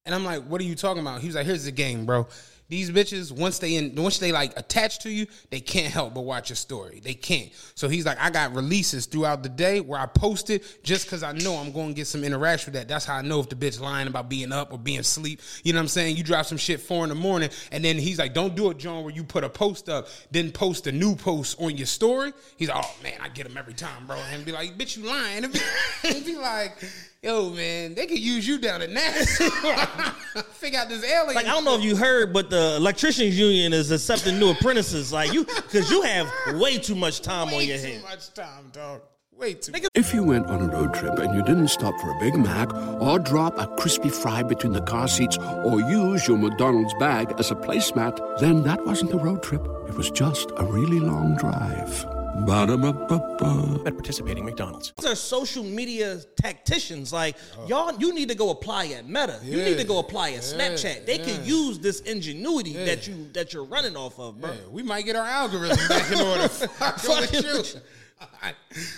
And 0.06 0.16
I'm 0.16 0.24
like, 0.24 0.44
what 0.44 0.62
are 0.62 0.66
you 0.66 0.76
talking 0.76 1.02
about? 1.02 1.20
He 1.20 1.28
was 1.28 1.36
like, 1.36 1.46
here's 1.46 1.66
the 1.66 1.72
game, 1.72 2.06
bro. 2.06 2.28
These 2.70 2.92
bitches 2.92 3.32
once 3.32 3.60
they 3.60 3.76
in 3.76 3.96
once 3.96 4.20
they 4.20 4.32
like 4.32 4.58
attach 4.60 5.00
to 5.00 5.10
you, 5.10 5.26
they 5.50 5.62
can't 5.62 5.92
help 5.92 6.14
but 6.14 6.22
watch 6.22 6.50
your 6.50 6.58
story. 6.58 7.00
They 7.02 7.14
can't. 7.14 7.50
So 7.76 7.88
he's 7.88 8.06
like, 8.06 8.20
I 8.20 8.30
got 8.30 8.54
releases 8.54 9.06
throughout 9.06 9.42
the 9.42 9.50
day 9.50 9.80
where 9.80 10.00
I 10.00 10.06
post 10.06 10.50
it 10.50 10.84
just 10.84 11.06
because 11.06 11.24
I 11.24 11.32
know 11.32 11.56
I'm 11.56 11.72
going 11.72 11.90
to 11.90 11.94
get 11.94 12.08
some 12.08 12.26
interaction 12.26 12.74
with 12.74 12.82
that. 12.82 12.90
That's 12.90 13.06
how 13.06 13.16
I 13.16 13.22
know 13.22 13.40
if 13.40 13.48
the 13.48 13.56
bitch 13.56 13.80
lying 13.80 14.08
about 14.08 14.28
being 14.28 14.52
up 14.52 14.74
or 14.74 14.78
being 14.78 15.00
asleep. 15.00 15.42
You 15.64 15.72
know 15.72 15.80
what 15.80 15.84
I'm 15.84 15.88
saying? 15.88 16.18
You 16.18 16.24
drop 16.24 16.46
some 16.46 16.58
shit 16.58 16.82
four 16.82 17.04
in 17.04 17.10
the 17.10 17.16
morning, 17.16 17.50
and 17.72 17.86
then 17.86 17.98
he's 17.98 18.20
like, 18.20 18.34
Don't 18.34 18.56
do 18.56 18.70
it, 18.72 18.78
John, 18.78 19.04
where 19.04 19.14
you 19.14 19.24
put 19.24 19.46
a 19.46 19.50
post 19.50 19.88
up, 19.88 20.08
then 20.32 20.52
post 20.52 20.88
a 20.88 20.92
new 20.92 21.16
post 21.16 21.62
on 21.62 21.78
your 21.78 21.88
story. 21.88 22.34
He's 22.58 22.68
like, 22.68 22.84
Oh 22.84 22.96
man, 23.02 23.18
I 23.22 23.30
get 23.30 23.46
him 23.46 23.58
every 23.58 23.76
time, 23.76 24.08
bro, 24.08 24.18
and 24.34 24.44
be 24.44 24.52
like, 24.52 24.78
Bitch, 24.78 24.98
you 24.98 25.06
lying? 25.06 25.46
And 26.04 26.26
be 26.26 26.36
like. 26.36 26.78
Yo, 27.24 27.50
man, 27.50 27.96
they 27.96 28.06
could 28.06 28.20
use 28.20 28.48
you 28.48 28.60
down 28.60 28.82
at 28.82 28.90
NASA. 28.90 29.50
Figure 30.54 30.80
out 30.80 30.88
this 30.88 31.04
alien. 31.04 31.36
Like 31.36 31.46
I 31.46 31.50
don't 31.50 31.66
know 31.66 31.76
if 31.76 31.84
you 31.84 31.96
heard, 31.96 32.32
but 32.32 32.50
the 32.50 32.76
electricians 32.76 33.38
union 33.38 33.74
is 33.74 33.92
accepting 33.92 34.40
new 34.40 34.52
apprentices. 34.52 35.12
Like 35.12 35.34
you, 35.34 35.44
because 35.46 35.90
you 35.90 36.04
have 36.04 36.32
way 36.60 36.78
too 36.78 36.96
much 36.96 37.22
time 37.22 37.48
Way 37.48 37.56
on 37.56 37.68
your 37.68 37.78
hands. 37.80 37.84
too 37.84 37.92
head. 37.94 38.04
much 38.04 38.34
time, 38.34 38.70
dog. 38.72 39.02
Way 39.36 39.54
too. 39.56 39.72
If 39.94 40.14
you 40.14 40.24
went 40.24 40.48
on 40.48 40.62
a 40.62 40.68
road 40.68 40.94
trip 40.96 41.20
and 41.20 41.36
you 41.36 41.44
didn't 41.44 41.68
stop 41.68 41.94
for 42.00 42.10
a 42.10 42.20
Big 42.20 42.36
Mac 42.36 42.74
or 42.74 43.20
drop 43.20 43.58
a 43.60 43.68
crispy 43.78 44.10
fry 44.10 44.42
between 44.42 44.74
the 44.74 44.82
car 44.82 45.08
seats 45.08 45.38
or 45.38 45.80
use 45.80 46.28
your 46.28 46.38
McDonald's 46.38 46.94
bag 46.96 47.34
as 47.38 47.52
a 47.52 47.56
placemat, 47.56 48.40
then 48.40 48.64
that 48.64 48.84
wasn't 48.86 49.14
a 49.14 49.18
road 49.18 49.44
trip. 49.44 49.62
It 49.88 49.96
was 49.96 50.10
just 50.10 50.50
a 50.58 50.66
really 50.66 51.00
long 51.00 51.36
drive. 51.36 52.06
Ba-da-ba-ba-ba. 52.46 53.84
At 53.86 53.94
participating 53.94 54.46
McDonald's. 54.46 54.94
These 54.98 55.06
are 55.12 55.16
social 55.16 55.64
media 55.64 56.20
tacticians. 56.42 57.12
Like 57.12 57.36
oh. 57.58 57.68
y'all, 57.68 58.00
you 58.00 58.14
need 58.14 58.30
to 58.30 58.36
go 58.36 58.52
apply 58.52 58.88
at 58.88 59.08
Meta. 59.08 59.40
You 59.44 59.58
need 59.58 59.78
to 59.78 59.84
go 59.84 60.00
apply 60.00 60.32
at 60.32 60.42
Snapchat. 60.42 61.06
They 61.06 61.18
can 61.18 61.44
use 61.46 61.80
this 61.80 62.02
ingenuity 62.02 62.74
that 62.74 63.08
you 63.08 63.30
that 63.34 63.54
you're 63.54 63.66
running 63.66 63.96
off 63.96 64.20
of, 64.20 64.40
bro. 64.40 64.52
Yeah, 64.52 64.58
we 64.70 64.84
might 64.84 65.06
get 65.06 65.16
our 65.16 65.26
algorithm 65.26 65.88
back 65.88 66.12
in 66.12 66.20
order. 66.20 66.48
Fucking 66.50 67.44
with 67.44 67.76
you. 67.76 67.82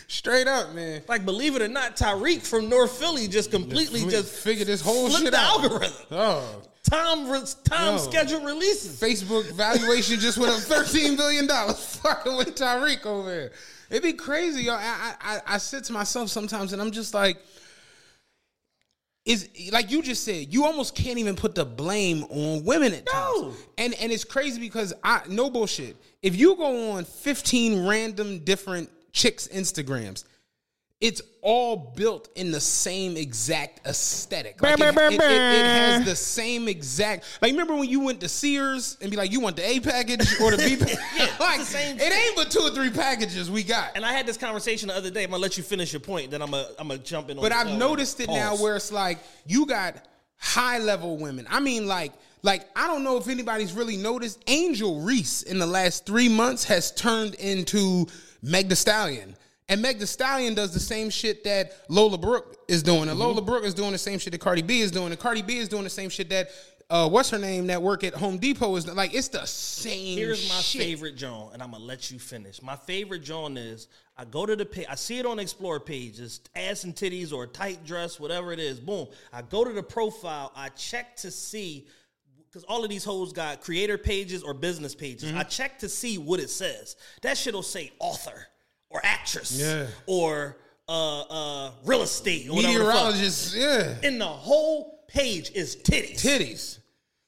Straight 0.08 0.48
up, 0.48 0.74
man. 0.74 1.02
Like, 1.08 1.26
believe 1.26 1.56
it 1.56 1.62
or 1.62 1.68
not, 1.68 1.96
Tyreek 1.98 2.46
from 2.46 2.70
North 2.70 2.92
Philly 3.00 3.28
just 3.28 3.52
completely 3.52 4.04
We 4.04 4.12
just 4.12 4.34
figured 4.34 4.68
this 4.68 4.82
whole 4.82 5.08
flipped 5.08 5.24
shit 5.24 5.32
the 5.32 5.40
out. 5.40 5.64
algorithm. 5.64 6.06
Oh, 6.12 6.62
Time 6.84 7.30
re- 7.30 7.42
time 7.66 7.94
Yo. 7.94 7.98
scheduled 7.98 8.46
releases. 8.46 9.00
Facebook 9.00 9.52
valuation 9.52 10.20
just 10.20 10.38
went 10.38 10.54
up 10.54 10.60
thirteen 10.60 11.16
billion 11.18 11.46
dollars. 11.48 11.96
Fucking 12.04 12.38
with 12.38 12.56
Tyreek 12.56 13.06
over 13.06 13.30
here. 13.30 13.52
It'd 13.90 14.04
be 14.04 14.14
crazy, 14.14 14.64
yo. 14.64 14.74
I 14.74 15.14
I- 15.22 15.42
I 15.46 15.58
sit 15.58 15.84
to 15.86 15.94
myself 15.94 16.30
sometimes, 16.30 16.72
and 16.74 16.82
I'm 16.82 16.92
just 16.92 17.14
like, 17.14 17.38
is 19.26 19.50
like 19.72 19.92
you 19.92 20.02
just 20.02 20.24
said, 20.24 20.52
you 20.54 20.66
almost 20.66 20.96
can't 20.96 21.20
even 21.20 21.36
put 21.36 21.54
the 21.54 21.66
blame 21.66 22.24
on 22.30 22.64
women 22.64 22.94
at 22.94 23.06
No. 23.06 23.42
times. 23.52 23.56
And 23.78 23.94
and 23.96 24.12
it's 24.12 24.24
crazy 24.24 24.60
because 24.60 24.94
I 25.04 25.22
no 25.28 25.50
bullshit. 25.50 25.98
If 26.22 26.36
you 26.38 26.56
go 26.56 26.92
on 26.94 27.04
15 27.06 27.86
random 27.88 28.40
different 28.40 28.90
chicks 29.12 29.48
Instagrams, 29.50 30.24
it's 31.02 31.22
all 31.42 31.78
built 31.96 32.28
in 32.36 32.52
the 32.52 32.60
same 32.60 33.16
exact 33.16 33.88
aesthetic. 33.88 34.62
Like 34.62 34.78
it, 34.80 34.82
it- 34.82 34.98
it- 35.14 35.22
it 35.22 35.66
has 35.66 36.06
the 36.06 36.16
same 36.16 36.68
exact. 36.68 37.24
Like 37.42 37.52
remember 37.52 37.76
when 37.76 37.88
you 37.90 38.02
went 38.02 38.20
to 38.20 38.28
Sears 38.28 38.98
and 39.02 39.10
be 39.10 39.16
like, 39.16 39.32
you 39.32 39.40
want 39.40 39.56
the 39.56 39.66
A 39.66 39.80
package 39.80 40.40
or 40.42 40.52
the 40.52 40.58
B 40.58 40.76
package? 40.80 41.00
like 41.40 41.60
the 41.60 41.66
same 41.66 41.98
it 41.98 42.12
ain't 42.14 42.36
but 42.36 42.52
two 42.52 42.60
or 42.60 42.72
three 42.72 42.90
packages 42.90 43.50
we 43.50 43.64
got. 43.64 43.92
And 43.96 44.06
I 44.06 44.12
had 44.12 44.26
this 44.26 44.36
conversation 44.36 44.90
the 44.90 44.96
other 44.96 45.10
day. 45.10 45.24
I'm 45.24 45.32
gonna 45.32 45.42
let 45.42 45.56
you 45.58 45.64
finish 45.64 45.94
your 45.94 46.02
point, 46.02 46.32
then 46.32 46.42
I'm 46.42 46.52
gonna 46.52 46.68
I'm 46.78 46.90
gonna 46.90 47.00
jump 47.00 47.30
in. 47.30 47.38
on 47.38 47.44
But 47.44 47.54
I've 47.54 47.68
uh, 47.68 47.78
noticed 47.78 48.20
it 48.20 48.28
now 48.28 48.58
where 48.58 48.76
it's 48.76 48.92
like 48.92 49.20
you 49.48 49.66
got 49.66 49.96
high 50.38 50.80
level 50.80 51.16
women. 51.18 51.48
I 51.50 51.62
mean, 51.62 51.88
like, 51.88 52.12
like 52.44 52.66
I 52.76 52.88
don't 52.88 53.06
know 53.06 53.16
if 53.16 53.30
anybody's 53.30 53.72
really 53.72 53.96
noticed. 53.96 54.44
Angel 54.48 55.00
Reese 55.00 55.44
in 55.44 55.60
the 55.60 55.66
last 55.66 56.06
three 56.06 56.28
months 56.28 56.66
has 56.66 56.92
turned 56.92 57.36
into 57.36 58.08
Meg 58.42 58.68
Thee 58.68 58.76
Stallion. 58.76 59.38
And 59.70 59.82
Meg 59.82 60.00
Thee 60.00 60.06
Stallion 60.06 60.56
does 60.56 60.74
the 60.74 60.80
same 60.80 61.10
shit 61.10 61.44
that 61.44 61.74
Lola 61.88 62.18
Brooke 62.18 62.58
is 62.68 62.84
doing. 62.84 63.04
And 63.04 63.12
Mm-hmm. 63.12 63.20
Lola 63.20 63.42
Brooke 63.42 63.64
is 63.64 63.74
doing 63.74 63.92
the 63.92 63.98
same 63.98 64.20
shit 64.20 64.32
that 64.32 64.42
Cardi 64.42 64.64
B 64.64 64.82
is 64.82 64.92
doing. 64.92 65.12
And 65.12 65.20
Cardi 65.20 65.44
B 65.44 65.58
is 65.58 65.70
doing 65.70 65.84
the 65.84 65.90
same 65.90 66.10
shit 66.10 66.30
that 66.30 66.50
uh, 66.90 67.08
what's 67.08 67.30
her 67.30 67.38
name 67.38 67.68
that 67.68 67.82
work 67.82 68.04
at 68.04 68.16
Home 68.16 68.38
Depot 68.40 68.76
is 68.76 68.88
like. 68.88 69.14
It's 69.14 69.28
the 69.28 69.46
same. 69.46 70.18
Here's 70.18 70.50
my 70.50 70.56
shit. 70.56 70.82
favorite 70.82 71.16
John, 71.16 71.52
and 71.54 71.62
I'm 71.62 71.72
gonna 71.72 71.84
let 71.84 72.10
you 72.10 72.18
finish. 72.18 72.64
My 72.64 72.76
favorite 72.76 73.24
John 73.24 73.58
is 73.58 73.88
I 74.18 74.26
go 74.26 74.46
to 74.46 74.56
the 74.56 74.66
page, 74.66 74.88
I 74.90 74.96
see 74.96 75.20
it 75.20 75.26
on 75.26 75.38
Explore 75.38 75.80
page, 75.80 76.20
it's 76.20 76.42
ass 76.56 76.86
and 76.86 76.96
titties 76.96 77.32
or 77.32 77.46
tight 77.46 77.86
dress, 77.86 78.20
whatever 78.20 78.52
it 78.52 78.60
is. 78.60 78.80
Boom. 78.80 79.08
I 79.32 79.44
go 79.44 79.64
to 79.64 79.72
the 79.72 79.84
profile, 79.84 80.52
I 80.56 80.70
check 80.70 81.16
to 81.18 81.30
see 81.30 81.88
because 82.48 82.64
all 82.64 82.84
of 82.84 82.90
these 82.90 83.04
hoes 83.04 83.34
got 83.34 83.62
creator 83.62 84.00
pages 84.00 84.42
or 84.42 84.56
business 84.56 84.96
pages. 84.96 85.30
Mm-hmm. 85.30 85.38
I 85.38 85.44
check 85.44 85.78
to 85.80 85.90
see 85.90 86.18
what 86.18 86.40
it 86.40 86.50
says. 86.50 86.96
That 87.22 87.38
shit'll 87.38 87.62
say 87.62 87.92
author 88.00 88.48
or 88.90 89.02
actress 89.04 89.52
Yeah. 89.60 89.88
or 90.06 90.58
uh 90.88 91.22
uh 91.22 91.72
real 91.86 92.02
estate 92.02 92.50
or 92.50 92.56
whatever 92.56 92.80
the 92.80 92.86
fuck. 92.86 92.94
Meteorologist, 92.96 93.56
yeah. 93.56 93.96
And 94.04 94.20
the 94.20 94.26
whole 94.26 95.04
page 95.08 95.52
is 95.54 95.76
titties. 95.76 96.16
Titties. 96.16 96.80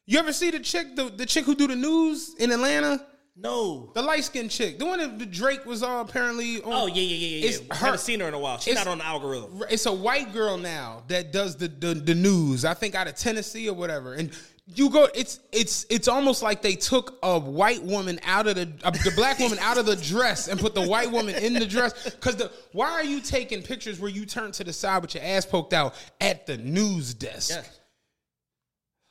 You 0.08 0.20
ever 0.20 0.34
see 0.34 0.50
the 0.52 0.60
chick, 0.60 0.96
the, 0.96 1.10
the 1.10 1.26
chick 1.26 1.46
who 1.46 1.56
do 1.56 1.68
the 1.68 1.76
news 1.76 2.36
in 2.40 2.52
Atlanta? 2.52 3.06
No. 3.36 3.92
The 3.96 4.02
light 4.02 4.24
skinned 4.26 4.52
chick, 4.52 4.78
the 4.78 4.86
one 4.86 5.00
that 5.00 5.18
the 5.18 5.26
Drake 5.26 5.66
was 5.66 5.84
all 5.84 6.02
apparently 6.02 6.58
on. 6.62 6.74
Oh 6.74 6.86
yeah, 6.88 6.96
yeah, 6.96 7.02
yeah, 7.02 7.38
yeah. 7.38 7.48
It's 7.48 7.60
her. 7.60 7.86
Haven't 7.86 8.00
seen 8.00 8.20
her 8.20 8.28
in 8.28 8.34
a 8.34 8.40
while. 8.40 8.58
She's 8.60 8.76
not 8.76 8.88
on 8.88 8.98
the 8.98 9.06
algorithm. 9.06 9.64
It's 9.70 9.86
a 9.86 9.92
white 9.94 10.34
girl 10.34 10.58
now 10.58 11.04
that 11.08 11.32
does 11.32 11.56
the, 11.56 11.68
the 11.70 11.94
the 11.94 12.14
news. 12.16 12.66
I 12.66 12.74
think 12.74 12.94
out 12.94 13.08
of 13.08 13.16
Tennessee 13.16 13.70
or 13.70 13.74
whatever. 13.74 14.16
And 14.16 14.32
you 14.74 14.90
go, 14.90 15.08
it's 15.14 15.40
it's 15.52 15.86
it's 15.90 16.08
almost 16.08 16.42
like 16.42 16.62
they 16.62 16.76
took 16.76 17.18
a 17.24 17.40
white 17.40 17.84
woman 17.84 18.20
out 18.24 18.48
of 18.48 18.56
the 18.56 18.70
uh, 18.84 18.92
the 18.92 19.12
black 19.16 19.40
woman 19.40 19.60
out 19.60 19.78
of 19.78 19.86
the 19.86 19.96
dress 19.96 20.48
and 20.48 20.60
put 20.60 20.74
the 20.76 20.88
white 20.88 21.12
woman 21.12 21.36
in 21.36 21.54
the 21.54 21.66
dress. 21.66 22.04
Because 22.12 22.36
the 22.38 22.52
why 22.72 22.92
are 22.92 23.04
you 23.04 23.20
taking 23.22 23.62
pictures 23.62 24.00
where 24.00 24.10
you 24.12 24.26
turn 24.26 24.52
to 24.54 24.64
the 24.64 24.74
side 24.74 25.02
with 25.02 25.16
your 25.16 25.24
ass 25.24 25.46
poked 25.46 25.74
out 25.74 25.96
at 26.20 26.46
the 26.46 26.58
news 26.58 27.14
desk? 27.14 27.52
Yes. 27.52 27.80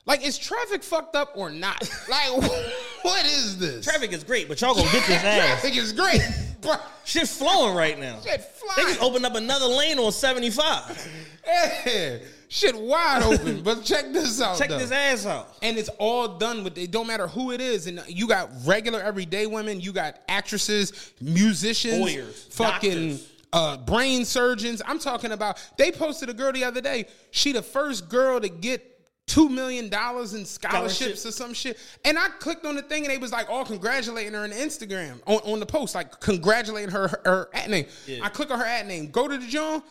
Like, 0.05 0.25
is 0.25 0.37
traffic 0.37 0.81
fucked 0.83 1.15
up 1.15 1.33
or 1.35 1.51
not? 1.51 1.79
Like, 2.09 2.29
what 3.03 3.25
is 3.25 3.59
this? 3.59 3.85
Traffic 3.85 4.11
is 4.13 4.23
great, 4.23 4.47
but 4.47 4.59
y'all 4.59 4.73
gonna 4.73 4.91
get 4.91 5.05
this 5.05 5.23
ass. 5.23 5.61
Traffic 5.61 5.77
is 5.77 5.93
great. 5.93 6.21
Bro, 6.61 6.75
Shit 7.05 7.27
flowing 7.27 7.75
right 7.75 7.99
now. 7.99 8.19
shit 8.21 8.47
They 8.77 8.83
just 8.83 9.01
opened 9.01 9.25
up 9.25 9.35
another 9.35 9.65
lane 9.65 9.99
on 9.99 10.11
75. 10.11 11.07
Yeah, 11.43 12.17
shit 12.51 12.75
wide 12.79 13.23
open. 13.23 13.63
But 13.63 13.83
check 13.83 14.11
this 14.11 14.39
out. 14.41 14.57
Check 14.57 14.69
though. 14.69 14.77
this 14.77 14.91
ass 14.91 15.25
out. 15.25 15.55
And 15.63 15.77
it's 15.77 15.89
all 15.97 16.37
done 16.37 16.63
with. 16.63 16.77
It 16.77 16.91
don't 16.91 17.07
matter 17.07 17.27
who 17.27 17.51
it 17.51 17.61
is. 17.61 17.87
And 17.87 18.03
you 18.07 18.27
got 18.27 18.49
regular 18.65 18.99
everyday 19.01 19.47
women. 19.47 19.79
You 19.79 19.93
got 19.93 20.19
actresses, 20.27 21.13
musicians, 21.21 21.99
Lawyers, 21.99 22.43
fucking 22.51 23.09
doctors. 23.09 23.29
uh, 23.53 23.77
brain 23.77 24.25
surgeons. 24.25 24.81
I'm 24.85 24.99
talking 24.99 25.31
about. 25.31 25.57
They 25.77 25.91
posted 25.91 26.29
a 26.29 26.33
girl 26.33 26.51
the 26.51 26.65
other 26.65 26.81
day. 26.81 27.05
She 27.31 27.53
the 27.53 27.63
first 27.63 28.09
girl 28.09 28.39
to 28.39 28.49
get. 28.49 28.87
Two 29.27 29.47
million 29.47 29.87
dollars 29.87 30.33
in 30.33 30.43
scholarships 30.43 30.95
Scholarships. 31.21 31.25
or 31.25 31.31
some 31.31 31.53
shit, 31.53 31.77
and 32.03 32.19
I 32.19 32.27
clicked 32.39 32.65
on 32.65 32.75
the 32.75 32.81
thing 32.81 33.05
and 33.05 33.13
they 33.13 33.17
was 33.17 33.31
like 33.31 33.49
all 33.49 33.63
congratulating 33.63 34.33
her 34.33 34.39
on 34.39 34.51
Instagram 34.51 35.21
on, 35.25 35.37
on 35.45 35.59
the 35.61 35.65
post, 35.65 35.95
like 35.95 36.19
congratulating 36.19 36.89
her 36.89 37.07
her, 37.07 37.21
her 37.23 37.49
at 37.53 37.69
name. 37.69 37.85
I 38.21 38.27
click 38.27 38.51
on 38.51 38.59
her 38.59 38.65
at 38.65 38.87
name, 38.87 39.09
go 39.09 39.29
to 39.29 39.37
the 39.37 39.47
John, 39.47 39.83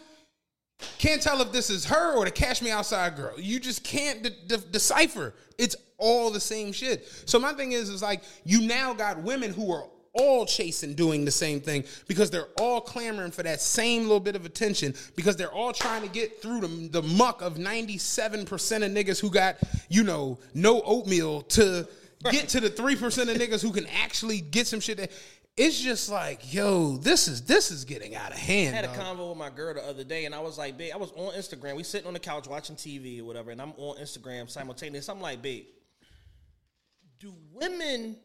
can't 0.99 1.22
tell 1.22 1.40
if 1.40 1.52
this 1.52 1.70
is 1.70 1.84
her 1.87 2.16
or 2.16 2.25
the 2.25 2.30
Cash 2.30 2.62
Me 2.62 2.70
Outside 2.70 3.16
girl. 3.16 3.38
You 3.38 3.60
just 3.60 3.84
can't 3.84 4.22
de- 4.22 4.30
de- 4.30 4.58
decipher. 4.58 5.34
It's 5.58 5.76
all 5.99 6.30
the 6.30 6.40
same 6.40 6.72
shit. 6.72 7.06
So 7.26 7.38
my 7.38 7.52
thing 7.52 7.72
is, 7.72 7.88
is 7.88 8.02
like 8.02 8.22
you 8.44 8.66
now 8.66 8.94
got 8.94 9.22
women 9.22 9.52
who 9.52 9.72
are 9.72 9.84
all 10.12 10.44
chasing 10.44 10.94
doing 10.94 11.25
the 11.25 11.30
same 11.30 11.60
thing 11.60 11.84
because 12.08 12.30
they're 12.30 12.49
all 12.58 12.80
clamoring 12.80 13.30
for 13.30 13.42
that 13.42 13.60
same 13.60 14.02
little 14.02 14.20
bit 14.20 14.34
of 14.34 14.44
attention 14.44 14.94
because 15.14 15.37
they're 15.37 15.52
all 15.52 15.72
trying 15.72 16.02
to 16.02 16.08
get 16.08 16.42
through 16.42 16.60
the, 16.60 17.00
the 17.00 17.02
muck 17.02 17.42
of 17.42 17.54
97% 17.54 18.42
of 18.42 18.90
niggas 18.90 19.20
who 19.20 19.30
got, 19.30 19.56
you 19.88 20.02
know, 20.02 20.38
no 20.52 20.82
oatmeal 20.82 21.42
to 21.42 21.87
get 22.30 22.49
to 22.49 22.60
the 22.60 22.70
3% 22.70 22.94
of 22.94 23.37
niggas 23.37 23.62
who 23.62 23.72
can 23.72 23.87
actually 23.87 24.40
get 24.40 24.66
some 24.66 24.80
shit 24.80 24.99
that 24.99 25.10
it's 25.61 25.79
just 25.79 26.09
like, 26.09 26.55
yo, 26.55 26.97
this 26.97 27.29
is 27.29 27.43
this 27.43 27.71
is 27.71 27.85
getting 27.85 28.17
out 28.17 28.31
of 28.31 28.38
hand. 28.38 28.75
I 28.75 28.81
had 28.81 28.85
a 28.87 28.99
convo 28.99 29.29
with 29.29 29.37
my 29.37 29.50
girl 29.50 29.75
the 29.75 29.85
other 29.85 30.05
day, 30.05 30.25
and 30.25 30.35
I 30.35 30.40
was 30.40 30.57
like, 30.57 30.79
babe, 30.79 30.93
I 30.95 30.97
was 30.97 31.12
on 31.12 31.35
Instagram. 31.35 31.76
We 31.76 31.83
sitting 31.83 32.07
on 32.07 32.14
the 32.14 32.19
couch 32.19 32.49
watching 32.49 32.76
TV 32.76 33.21
or 33.21 33.25
whatever, 33.25 33.50
and 33.50 33.61
I'm 33.61 33.75
on 33.76 33.99
Instagram 33.99 34.49
simultaneous. 34.49 35.11
I'm 35.11 35.21
like, 35.21 35.43
babe, 35.43 35.67
do 37.19 37.35
women 37.52 38.17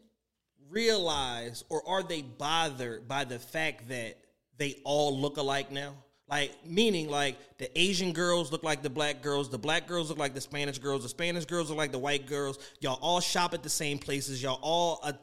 realize 0.70 1.66
or 1.68 1.86
are 1.86 2.04
they 2.04 2.22
bothered 2.22 3.06
by 3.06 3.26
the 3.26 3.38
fact 3.38 3.90
that 3.90 4.18
they 4.58 4.80
all 4.86 5.20
look 5.20 5.36
alike 5.36 5.74
now? 5.74 5.94
Like 6.28 6.56
meaning 6.66 7.08
like 7.08 7.38
the 7.60 7.80
Asian 7.80 8.12
girls 8.12 8.52
look 8.52 8.64
like 8.64 8.82
the 8.82 8.90
black 8.90 9.22
girls, 9.22 9.48
the 9.50 9.60
black 9.60 9.88
girls 9.88 10.10
look 10.10 10.18
like 10.18 10.34
the 10.34 10.42
Spanish 10.42 10.80
girls, 10.80 11.04
the 11.04 11.10
Spanish 11.10 11.46
girls 11.46 11.70
look 11.70 11.78
like 11.78 11.92
the 11.92 12.00
white 12.00 12.26
girls. 12.26 12.58
Y'all 12.80 12.98
all 13.00 13.20
shop 13.20 13.54
at 13.54 13.62
the 13.62 13.70
same 13.70 14.00
places. 14.00 14.42
Y'all 14.42 14.60
all 14.64 15.00
uh, 15.04 15.14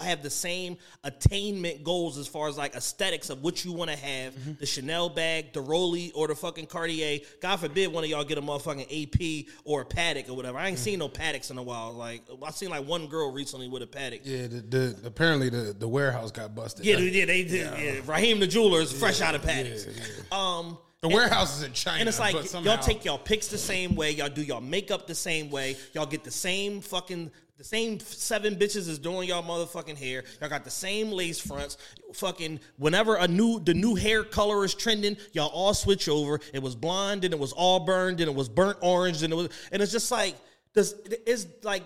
have 0.00 0.22
the 0.22 0.30
same 0.30 0.78
attainment 1.02 1.82
goals 1.82 2.16
as 2.16 2.28
far 2.28 2.48
as 2.48 2.56
like 2.56 2.76
aesthetics 2.76 3.28
of 3.28 3.42
what 3.42 3.64
you 3.64 3.72
want 3.72 3.90
to 3.90 3.96
have. 3.96 4.34
Mm-hmm. 4.34 4.52
The 4.60 4.66
Chanel 4.66 5.08
bag, 5.08 5.52
the 5.52 5.60
Rolly, 5.60 6.12
or 6.12 6.28
the 6.28 6.36
fucking 6.36 6.66
Cartier. 6.66 7.18
God 7.40 7.56
forbid 7.56 7.92
one 7.92 8.04
of 8.04 8.10
y'all 8.10 8.22
get 8.22 8.38
a 8.38 8.42
motherfucking 8.42 8.86
AP 8.86 9.52
or 9.64 9.80
a 9.80 9.84
Patek 9.84 10.28
or 10.28 10.34
whatever. 10.34 10.58
I 10.58 10.68
ain't 10.68 10.78
seen 10.78 11.00
no 11.00 11.08
Pateks 11.08 11.50
in 11.50 11.58
a 11.58 11.62
while. 11.62 11.92
Like 11.92 12.22
I 12.40 12.52
seen 12.52 12.70
like 12.70 12.86
one 12.86 13.08
girl 13.08 13.32
recently 13.32 13.68
with 13.68 13.82
a 13.82 13.86
Patek. 13.88 14.20
Yeah, 14.22 14.46
the, 14.46 14.60
the 14.60 14.96
apparently 15.06 15.50
the, 15.50 15.74
the 15.76 15.88
warehouse 15.88 16.30
got 16.30 16.54
busted. 16.54 16.86
Yeah, 16.86 16.98
yeah, 16.98 17.24
they 17.24 17.42
did. 17.42 17.66
Yeah. 17.78 18.00
Raheem 18.06 18.38
the 18.38 18.46
jeweler 18.46 18.80
is 18.80 18.92
fresh 18.92 19.20
out 19.20 19.34
of 19.34 19.42
Pateks. 19.42 19.88
Um, 20.32 20.51
Um, 20.52 20.78
the 21.00 21.08
warehouse 21.08 21.56
is 21.58 21.64
in 21.64 21.72
China. 21.72 21.98
and 21.98 22.08
it's 22.08 22.20
like 22.20 22.36
somehow, 22.46 22.74
y'all 22.74 22.82
take 22.82 23.04
y'all 23.04 23.18
pics 23.18 23.48
the 23.48 23.58
same 23.58 23.96
way, 23.96 24.12
y'all 24.12 24.28
do 24.28 24.42
y'all 24.42 24.60
makeup 24.60 25.08
the 25.08 25.14
same 25.14 25.50
way, 25.50 25.76
y'all 25.94 26.06
get 26.06 26.22
the 26.22 26.30
same 26.30 26.80
fucking 26.80 27.30
the 27.58 27.64
same 27.64 28.00
seven 28.00 28.56
bitches 28.56 28.88
is 28.88 28.98
doing 28.98 29.28
y'all 29.28 29.42
motherfucking 29.42 29.96
hair. 29.96 30.24
Y'all 30.40 30.50
got 30.50 30.64
the 30.64 30.70
same 30.70 31.12
lace 31.12 31.38
fronts. 31.38 31.76
Fucking 32.14 32.58
whenever 32.76 33.16
a 33.16 33.28
new 33.28 33.60
the 33.60 33.74
new 33.74 33.94
hair 33.94 34.24
color 34.24 34.64
is 34.64 34.74
trending, 34.74 35.16
y'all 35.32 35.48
all 35.48 35.72
switch 35.72 36.08
over. 36.08 36.40
It 36.52 36.60
was 36.60 36.74
blonde, 36.74 37.24
and 37.24 37.32
it 37.32 37.38
was 37.38 37.54
auburn, 37.56 38.14
and 38.14 38.22
it 38.22 38.34
was 38.34 38.48
burnt 38.48 38.78
orange, 38.80 39.22
and 39.22 39.32
it 39.32 39.36
was 39.36 39.48
and 39.70 39.80
it's 39.80 39.92
just 39.92 40.10
like 40.10 40.34
this 40.74 40.94
it's 41.26 41.46
like 41.62 41.84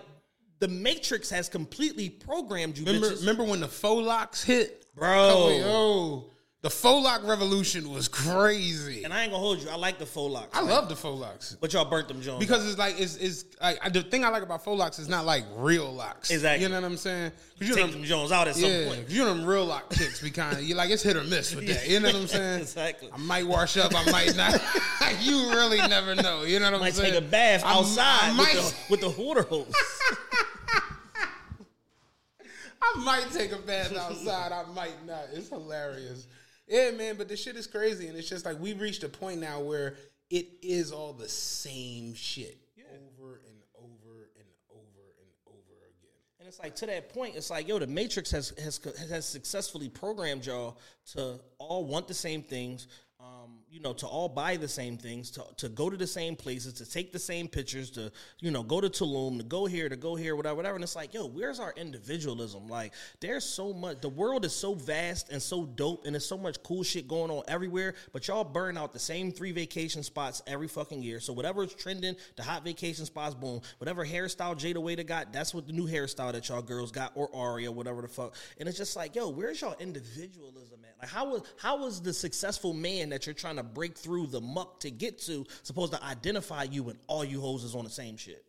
the 0.59 0.67
Matrix 0.67 1.29
has 1.29 1.47
completely 1.47 2.09
programmed 2.09 2.77
you 2.77 2.85
remember, 2.85 3.11
bitches. 3.11 3.19
remember 3.19 3.43
when 3.43 3.59
the 3.59 3.67
faux 3.67 4.03
locks 4.03 4.43
hit, 4.43 4.83
Bro. 4.95 5.13
Oh, 5.15 5.49
yo, 5.51 6.31
the 6.63 6.71
faux 6.71 7.03
lock 7.03 7.23
revolution 7.23 7.91
was 7.91 8.07
crazy. 8.07 9.03
And 9.03 9.13
I 9.13 9.21
ain't 9.23 9.31
gonna 9.31 9.41
hold 9.41 9.61
you. 9.61 9.69
I 9.69 9.75
like 9.75 9.99
the 9.99 10.07
faux 10.07 10.33
locks. 10.33 10.57
I 10.57 10.61
love 10.61 10.89
the 10.89 10.95
faux 10.95 11.19
locks 11.19 11.55
but 11.61 11.71
y'all 11.71 11.85
burnt 11.85 12.07
them 12.07 12.19
Jones. 12.19 12.39
because 12.39 12.67
it's 12.67 12.79
like 12.79 12.99
it's 12.99 13.15
it's 13.17 13.45
like 13.61 13.93
the 13.93 14.01
thing 14.01 14.25
I 14.25 14.29
like 14.29 14.41
about 14.41 14.63
faux 14.63 14.77
locks 14.77 14.97
is 14.97 15.07
not 15.07 15.23
like 15.25 15.45
real 15.55 15.93
locks. 15.93 16.31
Exactly. 16.31 16.63
You 16.63 16.69
know 16.69 16.81
what 16.81 16.85
I'm 16.87 16.97
saying? 16.97 17.31
Because 17.59 17.69
you 17.69 17.75
take 17.75 17.85
know, 17.85 17.91
them 17.91 18.03
Jones 18.03 18.31
out 18.31 18.47
at 18.47 18.55
some 18.55 18.69
yeah, 18.71 18.87
point. 18.87 19.07
you 19.07 19.23
know 19.23 19.35
them 19.35 19.45
real 19.45 19.65
lock 19.65 19.89
kicks. 19.91 20.19
be 20.19 20.31
kind 20.31 20.57
of 20.57 20.63
you 20.63 20.73
like 20.73 20.89
it's 20.89 21.03
hit 21.03 21.15
or 21.15 21.23
miss 21.23 21.53
with 21.55 21.67
that. 21.67 21.87
You 21.87 21.99
know 21.99 22.07
what 22.07 22.15
I'm 22.21 22.27
saying? 22.27 22.61
Exactly. 22.61 23.09
I 23.13 23.17
might 23.17 23.45
wash 23.45 23.77
up, 23.77 23.93
I 23.95 24.09
might 24.11 24.35
not. 24.35 24.59
you 25.21 25.51
really 25.51 25.77
never 25.87 26.15
know. 26.15 26.43
You 26.43 26.59
know 26.59 26.65
what 26.65 26.73
I'm 26.75 26.79
might 26.81 26.93
saying? 26.95 27.13
Might 27.13 27.19
take 27.19 27.27
a 27.27 27.31
bath 27.31 27.63
I- 27.63 27.69
I 27.69 27.73
outside 27.77 28.35
might- 28.35 28.55
with, 28.55 28.71
the, 28.87 28.91
with 28.91 29.15
the 29.15 29.21
water 29.23 29.43
hose. 29.43 29.71
I 32.81 33.03
might 33.03 33.31
take 33.31 33.51
a 33.51 33.57
bath 33.57 33.95
outside. 33.95 34.51
I 34.51 34.63
might 34.73 35.05
not. 35.05 35.25
It's 35.33 35.49
hilarious. 35.49 36.27
Yeah, 36.67 36.91
man. 36.91 37.15
But 37.15 37.29
the 37.29 37.37
shit 37.37 37.55
is 37.55 37.67
crazy, 37.67 38.07
and 38.07 38.17
it's 38.17 38.29
just 38.29 38.45
like 38.45 38.59
we've 38.59 38.79
reached 38.79 39.03
a 39.03 39.09
point 39.09 39.39
now 39.39 39.61
where 39.61 39.95
it 40.29 40.47
is 40.61 40.91
all 40.91 41.13
the 41.13 41.29
same 41.29 42.13
shit 42.13 42.57
over 43.19 43.41
and 43.47 43.61
over 43.75 44.29
and 44.37 44.47
over 44.69 45.13
and 45.19 45.29
over 45.47 45.75
again. 45.87 46.19
And 46.39 46.47
it's 46.47 46.59
like 46.59 46.75
to 46.77 46.85
that 46.87 47.13
point, 47.13 47.35
it's 47.35 47.49
like 47.49 47.67
yo, 47.67 47.79
the 47.79 47.87
Matrix 47.87 48.31
has 48.31 48.49
has 48.61 48.79
has 49.09 49.25
successfully 49.25 49.89
programmed 49.89 50.45
y'all 50.45 50.77
to 51.13 51.39
all 51.57 51.85
want 51.85 52.07
the 52.07 52.13
same 52.13 52.43
things. 52.43 52.87
You 53.69 53.81
know, 53.81 53.93
to 53.93 54.07
all 54.07 54.29
buy 54.29 54.55
the 54.55 54.67
same 54.67 54.97
things, 54.97 55.29
to, 55.31 55.43
to 55.57 55.67
go 55.67 55.89
to 55.89 55.97
the 55.97 56.07
same 56.07 56.37
places, 56.37 56.73
to 56.75 56.89
take 56.89 57.11
the 57.11 57.19
same 57.19 57.49
pictures, 57.49 57.89
to 57.91 58.11
you 58.39 58.49
know, 58.49 58.63
go 58.63 58.79
to 58.79 58.89
Tulum, 58.89 59.37
to 59.39 59.43
go 59.43 59.65
here, 59.65 59.89
to 59.89 59.97
go 59.97 60.15
here, 60.15 60.37
whatever, 60.37 60.55
whatever. 60.55 60.75
And 60.75 60.83
it's 60.83 60.95
like, 60.95 61.13
yo, 61.13 61.27
where's 61.27 61.59
our 61.59 61.73
individualism? 61.75 62.69
Like, 62.69 62.93
there's 63.19 63.43
so 63.43 63.73
much. 63.73 63.99
The 63.99 64.09
world 64.09 64.45
is 64.45 64.53
so 64.53 64.73
vast 64.73 65.29
and 65.31 65.41
so 65.41 65.65
dope, 65.65 66.05
and 66.05 66.15
there's 66.15 66.25
so 66.25 66.37
much 66.37 66.63
cool 66.63 66.83
shit 66.83 67.09
going 67.09 67.29
on 67.29 67.43
everywhere. 67.49 67.95
But 68.13 68.27
y'all 68.29 68.45
burn 68.45 68.77
out 68.77 68.93
the 68.93 68.99
same 68.99 69.33
three 69.33 69.51
vacation 69.51 70.01
spots 70.01 70.41
every 70.47 70.69
fucking 70.69 71.03
year. 71.03 71.19
So 71.19 71.33
whatever's 71.33 71.75
trending, 71.75 72.15
the 72.37 72.43
hot 72.43 72.63
vacation 72.63 73.05
spots, 73.05 73.35
boom. 73.35 73.61
Whatever 73.79 74.05
hairstyle 74.05 74.55
Jayda 74.55 74.77
Wayda 74.77 75.05
got, 75.05 75.33
that's 75.33 75.53
what 75.53 75.67
the 75.67 75.73
new 75.73 75.87
hairstyle 75.87 76.31
that 76.31 76.47
y'all 76.47 76.61
girls 76.61 76.91
got, 76.91 77.11
or 77.15 77.29
Aria, 77.35 77.69
whatever 77.69 78.01
the 78.01 78.07
fuck. 78.07 78.33
And 78.59 78.69
it's 78.69 78.77
just 78.77 78.95
like, 78.95 79.15
yo, 79.15 79.27
where's 79.29 79.59
y'all 79.59 79.75
individualism 79.79 80.79
at? 80.85 80.95
Like, 80.99 81.09
how 81.09 81.29
was 81.29 81.41
how 81.57 81.79
was 81.79 82.01
the 82.01 82.13
successful 82.13 82.73
man 82.73 83.09
that 83.09 83.25
you're 83.25 83.35
trying 83.35 83.56
to 83.57 83.63
break 83.63 83.97
through 83.97 84.27
the 84.27 84.41
muck 84.41 84.79
to 84.81 84.91
get 84.91 85.19
to 85.23 85.45
supposed 85.63 85.93
to 85.93 86.03
identify 86.03 86.63
you 86.63 86.89
and 86.89 86.97
all 87.07 87.23
you 87.25 87.41
hoes 87.41 87.63
is 87.63 87.75
on 87.75 87.83
the 87.83 87.89
same 87.89 88.17
shit? 88.17 88.43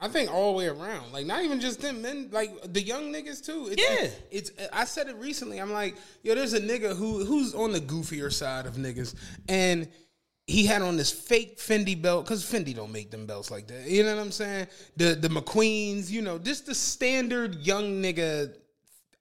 I 0.00 0.08
think 0.08 0.30
all 0.30 0.52
the 0.52 0.58
way 0.58 0.66
around, 0.66 1.12
like 1.12 1.24
not 1.24 1.44
even 1.44 1.60
just 1.60 1.80
them, 1.80 2.02
men, 2.02 2.28
like 2.30 2.50
the 2.72 2.82
young 2.82 3.12
niggas 3.12 3.42
too. 3.44 3.68
It's, 3.70 3.80
Yeah. 3.82 4.10
it's. 4.30 4.50
I 4.72 4.84
said 4.84 5.08
it 5.08 5.16
recently. 5.16 5.58
I'm 5.58 5.72
like, 5.72 5.96
yo, 6.22 6.34
there's 6.34 6.52
a 6.52 6.60
nigga 6.60 6.94
who 6.94 7.24
who's 7.24 7.54
on 7.54 7.72
the 7.72 7.80
goofier 7.80 8.30
side 8.30 8.66
of 8.66 8.74
niggas, 8.74 9.14
and 9.48 9.88
he 10.46 10.66
had 10.66 10.82
on 10.82 10.96
this 10.98 11.10
fake 11.10 11.56
Fendi 11.58 12.00
belt 12.00 12.24
because 12.26 12.44
Fendi 12.44 12.74
don't 12.74 12.92
make 12.92 13.10
them 13.10 13.24
belts 13.24 13.50
like 13.50 13.66
that. 13.68 13.86
You 13.88 14.02
know 14.02 14.14
what 14.16 14.20
I'm 14.22 14.32
saying? 14.32 14.66
The 14.96 15.14
the 15.14 15.28
McQueens, 15.28 16.10
you 16.10 16.20
know, 16.20 16.38
just 16.38 16.66
the 16.66 16.74
standard 16.74 17.54
young 17.54 18.02
nigga 18.02 18.52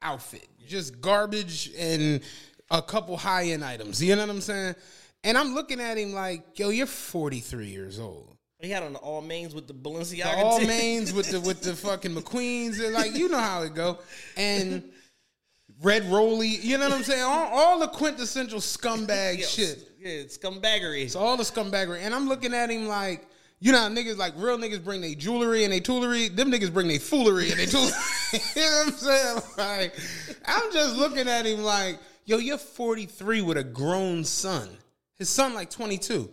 outfit, 0.02 0.48
just 0.68 1.00
garbage 1.00 1.72
and 1.78 2.20
a 2.74 2.82
couple 2.82 3.16
high 3.16 3.46
end 3.46 3.64
items. 3.64 4.04
You 4.04 4.16
know 4.16 4.24
what 4.24 4.32
I'm 4.32 4.42
saying? 4.42 4.76
And 5.24 5.38
I'm 5.38 5.54
looking 5.54 5.80
at 5.80 5.98
him 5.98 6.14
like, 6.14 6.60
yo, 6.60 6.70
you're 6.70 6.88
43 6.88 7.68
years 7.68 8.00
old. 8.00 8.36
He 8.60 8.70
had 8.70 8.84
on 8.84 8.94
the 8.94 9.00
all 9.00 9.22
mains 9.22 9.54
with 9.54 9.68
the 9.68 9.74
Balenciaga. 9.74 10.24
The 10.24 10.46
all 10.46 10.62
mains 10.62 11.14
with 11.14 11.30
the 11.30 11.42
with 11.42 11.62
the 11.62 11.74
fucking 11.76 12.12
McQueens, 12.16 12.84
and 12.84 12.94
like 12.94 13.14
you 13.14 13.28
know 13.28 13.40
how 13.40 13.64
it 13.64 13.76
go, 13.76 14.00
and 14.38 14.90
red 15.82 16.06
Rolly, 16.06 16.48
you 16.48 16.78
know 16.78 16.88
what 16.88 16.94
I'm 16.94 17.04
saying? 17.04 17.24
All, 17.24 17.50
all 17.52 17.80
the 17.80 17.90
quintessential 17.90 18.60
scumbag 18.60 19.40
Yeah, 19.40 19.46
shit. 19.46 19.90
Yeah, 20.00 20.12
it's 20.12 20.38
scumbaggery. 20.38 21.10
So 21.10 21.20
all 21.20 21.36
the 21.36 21.44
scumbaggery, 21.44 22.00
and 22.00 22.16
I'm 22.16 22.28
looking 22.28 22.54
at 22.54 22.70
him 22.70 22.88
like. 22.88 23.28
You 23.60 23.72
know, 23.72 23.78
how 23.78 23.88
niggas 23.88 24.18
like 24.18 24.34
real 24.36 24.58
niggas 24.58 24.84
bring 24.84 25.00
their 25.00 25.16
jewelry 25.16 25.64
and 25.64 25.72
they 25.72 25.80
toolery. 25.80 26.28
Them 26.28 26.52
niggas 26.52 26.74
bring 26.74 26.90
their 26.90 27.00
foolery 27.00 27.50
and 27.50 27.58
they 27.58 27.66
toolery. 27.66 27.94
you 28.58 28.62
know 28.62 28.84
what 28.84 28.88
I'm 28.88 28.94
saying? 28.94 29.42
Like, 29.58 30.00
I'm 30.44 30.74
just 30.74 30.98
looking 30.98 31.30
at 31.30 31.46
him 31.46 31.64
like, 31.64 31.98
yo, 32.26 32.38
you're 32.38 32.58
43 32.58 33.42
with 33.42 33.58
a 33.58 33.64
grown 33.64 34.24
son. 34.24 34.70
His 35.16 35.30
son 35.30 35.54
like 35.54 35.70
22 35.70 36.30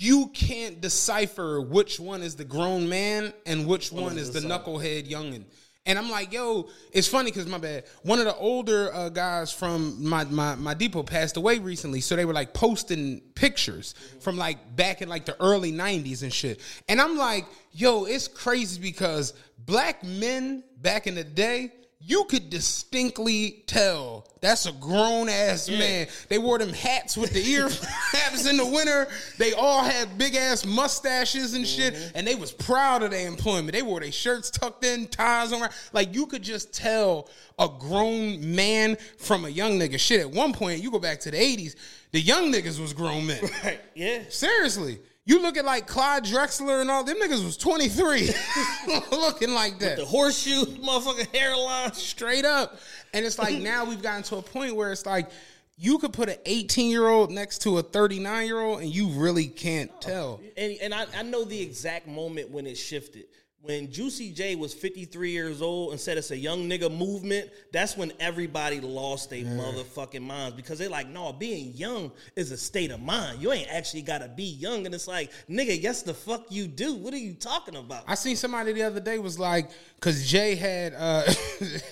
you 0.00 0.28
can't 0.28 0.80
decipher 0.80 1.60
which 1.60 2.00
one 2.00 2.22
is 2.22 2.34
the 2.34 2.44
grown 2.44 2.88
man 2.88 3.34
and 3.44 3.66
which 3.66 3.92
one, 3.92 4.16
is 4.16 4.30
the 4.30 4.40
knucklehead 4.40 5.10
youngin. 5.10 5.44
And 5.84 5.98
I'm 5.98 6.10
like, 6.10 6.32
yo, 6.32 6.68
it's 6.90 7.06
funny 7.06 7.30
because 7.30 7.46
my 7.46 7.58
bad. 7.58 7.84
One 8.02 8.18
of 8.18 8.24
the 8.24 8.34
older 8.36 8.92
uh, 8.94 9.10
guys 9.10 9.52
from 9.52 10.02
my, 10.02 10.24
my 10.24 10.54
my 10.54 10.72
depot 10.72 11.02
passed 11.02 11.36
away 11.36 11.58
recently, 11.58 12.00
so 12.00 12.16
they 12.16 12.24
were 12.24 12.32
like 12.32 12.54
posting 12.54 13.20
pictures 13.34 13.94
from 14.20 14.38
like 14.38 14.74
back 14.74 15.02
in 15.02 15.08
like 15.08 15.26
the 15.26 15.36
early 15.42 15.72
'90s 15.72 16.22
and 16.22 16.32
shit. 16.32 16.60
And 16.88 17.00
I'm 17.00 17.16
like, 17.16 17.46
yo, 17.72 18.04
it's 18.04 18.28
crazy 18.28 18.80
because 18.80 19.34
black 19.58 20.02
men 20.02 20.64
back 20.78 21.06
in 21.06 21.14
the 21.14 21.24
day. 21.24 21.72
You 22.02 22.24
could 22.24 22.48
distinctly 22.48 23.62
tell 23.66 24.26
that's 24.40 24.64
a 24.64 24.72
grown 24.72 25.28
ass 25.28 25.68
man. 25.68 26.06
They 26.30 26.38
wore 26.38 26.58
them 26.58 26.72
hats 26.72 27.14
with 27.14 27.32
the 27.34 27.46
ear 27.46 27.68
flaps 28.10 28.48
in 28.48 28.56
the 28.56 28.64
winter. 28.64 29.06
They 29.36 29.52
all 29.52 29.84
had 29.84 30.16
big 30.16 30.34
ass 30.34 30.64
mustaches 30.64 31.52
and 31.52 31.66
shit, 31.66 31.92
mm-hmm. 31.92 32.16
and 32.16 32.26
they 32.26 32.34
was 32.34 32.52
proud 32.52 33.02
of 33.02 33.10
their 33.10 33.28
employment. 33.28 33.72
They 33.72 33.82
wore 33.82 34.00
their 34.00 34.12
shirts 34.12 34.50
tucked 34.50 34.82
in, 34.84 35.08
ties 35.08 35.52
on. 35.52 35.68
Like 35.92 36.14
you 36.14 36.26
could 36.26 36.42
just 36.42 36.72
tell 36.72 37.28
a 37.58 37.68
grown 37.68 38.54
man 38.54 38.96
from 39.18 39.44
a 39.44 39.50
young 39.50 39.78
nigga. 39.78 40.00
Shit, 40.00 40.20
at 40.20 40.30
one 40.30 40.54
point 40.54 40.82
you 40.82 40.90
go 40.90 40.98
back 40.98 41.20
to 41.20 41.30
the 41.30 41.40
eighties, 41.40 41.76
the 42.12 42.20
young 42.20 42.50
niggas 42.50 42.80
was 42.80 42.94
grown 42.94 43.26
men. 43.26 43.40
Right. 43.62 43.80
Yeah. 43.94 44.22
Seriously. 44.30 45.00
You 45.26 45.40
look 45.42 45.56
at 45.56 45.64
like 45.64 45.86
Clyde 45.86 46.24
Drexler 46.24 46.80
and 46.80 46.90
all 46.90 47.04
them 47.04 47.16
niggas 47.18 47.44
was 47.44 47.56
23 47.56 48.30
looking 49.12 49.52
like 49.52 49.78
that 49.80 49.98
The 49.98 50.04
horseshoe 50.04 50.64
motherfucking 50.64 51.34
hairline. 51.36 51.92
straight 51.92 52.44
up. 52.44 52.78
And 53.12 53.24
it's 53.24 53.38
like 53.38 53.58
now 53.58 53.84
we've 53.84 54.02
gotten 54.02 54.22
to 54.24 54.36
a 54.36 54.42
point 54.42 54.74
where 54.76 54.90
it's 54.92 55.06
like 55.06 55.30
you 55.76 55.98
could 55.98 56.12
put 56.12 56.28
an 56.28 56.36
18 56.46 56.90
year 56.90 57.06
old 57.08 57.30
next 57.30 57.62
to 57.62 57.78
a 57.78 57.82
39 57.82 58.46
year 58.46 58.60
old 58.60 58.80
and 58.80 58.92
you 58.94 59.08
really 59.08 59.46
can't 59.46 59.90
tell. 60.00 60.40
And 60.56 60.76
and 60.82 60.94
I, 60.94 61.06
I 61.16 61.22
know 61.22 61.44
the 61.44 61.60
exact 61.60 62.06
moment 62.06 62.50
when 62.50 62.66
it 62.66 62.76
shifted. 62.76 63.26
When 63.62 63.92
Juicy 63.92 64.32
J 64.32 64.54
was 64.54 64.72
53 64.72 65.30
years 65.30 65.60
old 65.60 65.90
and 65.90 66.00
said 66.00 66.16
it's 66.16 66.30
a 66.30 66.36
young 66.36 66.66
nigga 66.66 66.90
movement, 66.90 67.50
that's 67.72 67.94
when 67.94 68.10
everybody 68.18 68.80
lost 68.80 69.28
their 69.28 69.44
motherfucking 69.44 70.22
minds 70.22 70.56
because 70.56 70.78
they're 70.78 70.88
like, 70.88 71.08
no, 71.08 71.30
being 71.34 71.74
young 71.74 72.10
is 72.36 72.52
a 72.52 72.56
state 72.56 72.90
of 72.90 73.00
mind. 73.00 73.42
You 73.42 73.52
ain't 73.52 73.68
actually 73.70 74.00
gotta 74.00 74.28
be 74.28 74.44
young. 74.44 74.86
And 74.86 74.94
it's 74.94 75.06
like, 75.06 75.30
nigga, 75.48 75.80
yes 75.80 76.02
the 76.02 76.14
fuck 76.14 76.46
you 76.48 76.66
do. 76.66 76.94
What 76.94 77.12
are 77.12 77.18
you 77.18 77.34
talking 77.34 77.76
about? 77.76 78.04
I 78.06 78.14
seen 78.14 78.36
somebody 78.36 78.72
the 78.72 78.82
other 78.82 79.00
day 79.00 79.18
was 79.18 79.38
like, 79.38 79.70
cause 80.00 80.26
Jay 80.26 80.54
had 80.54 80.94
uh 80.96 81.30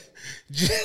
Jay, 0.51 0.79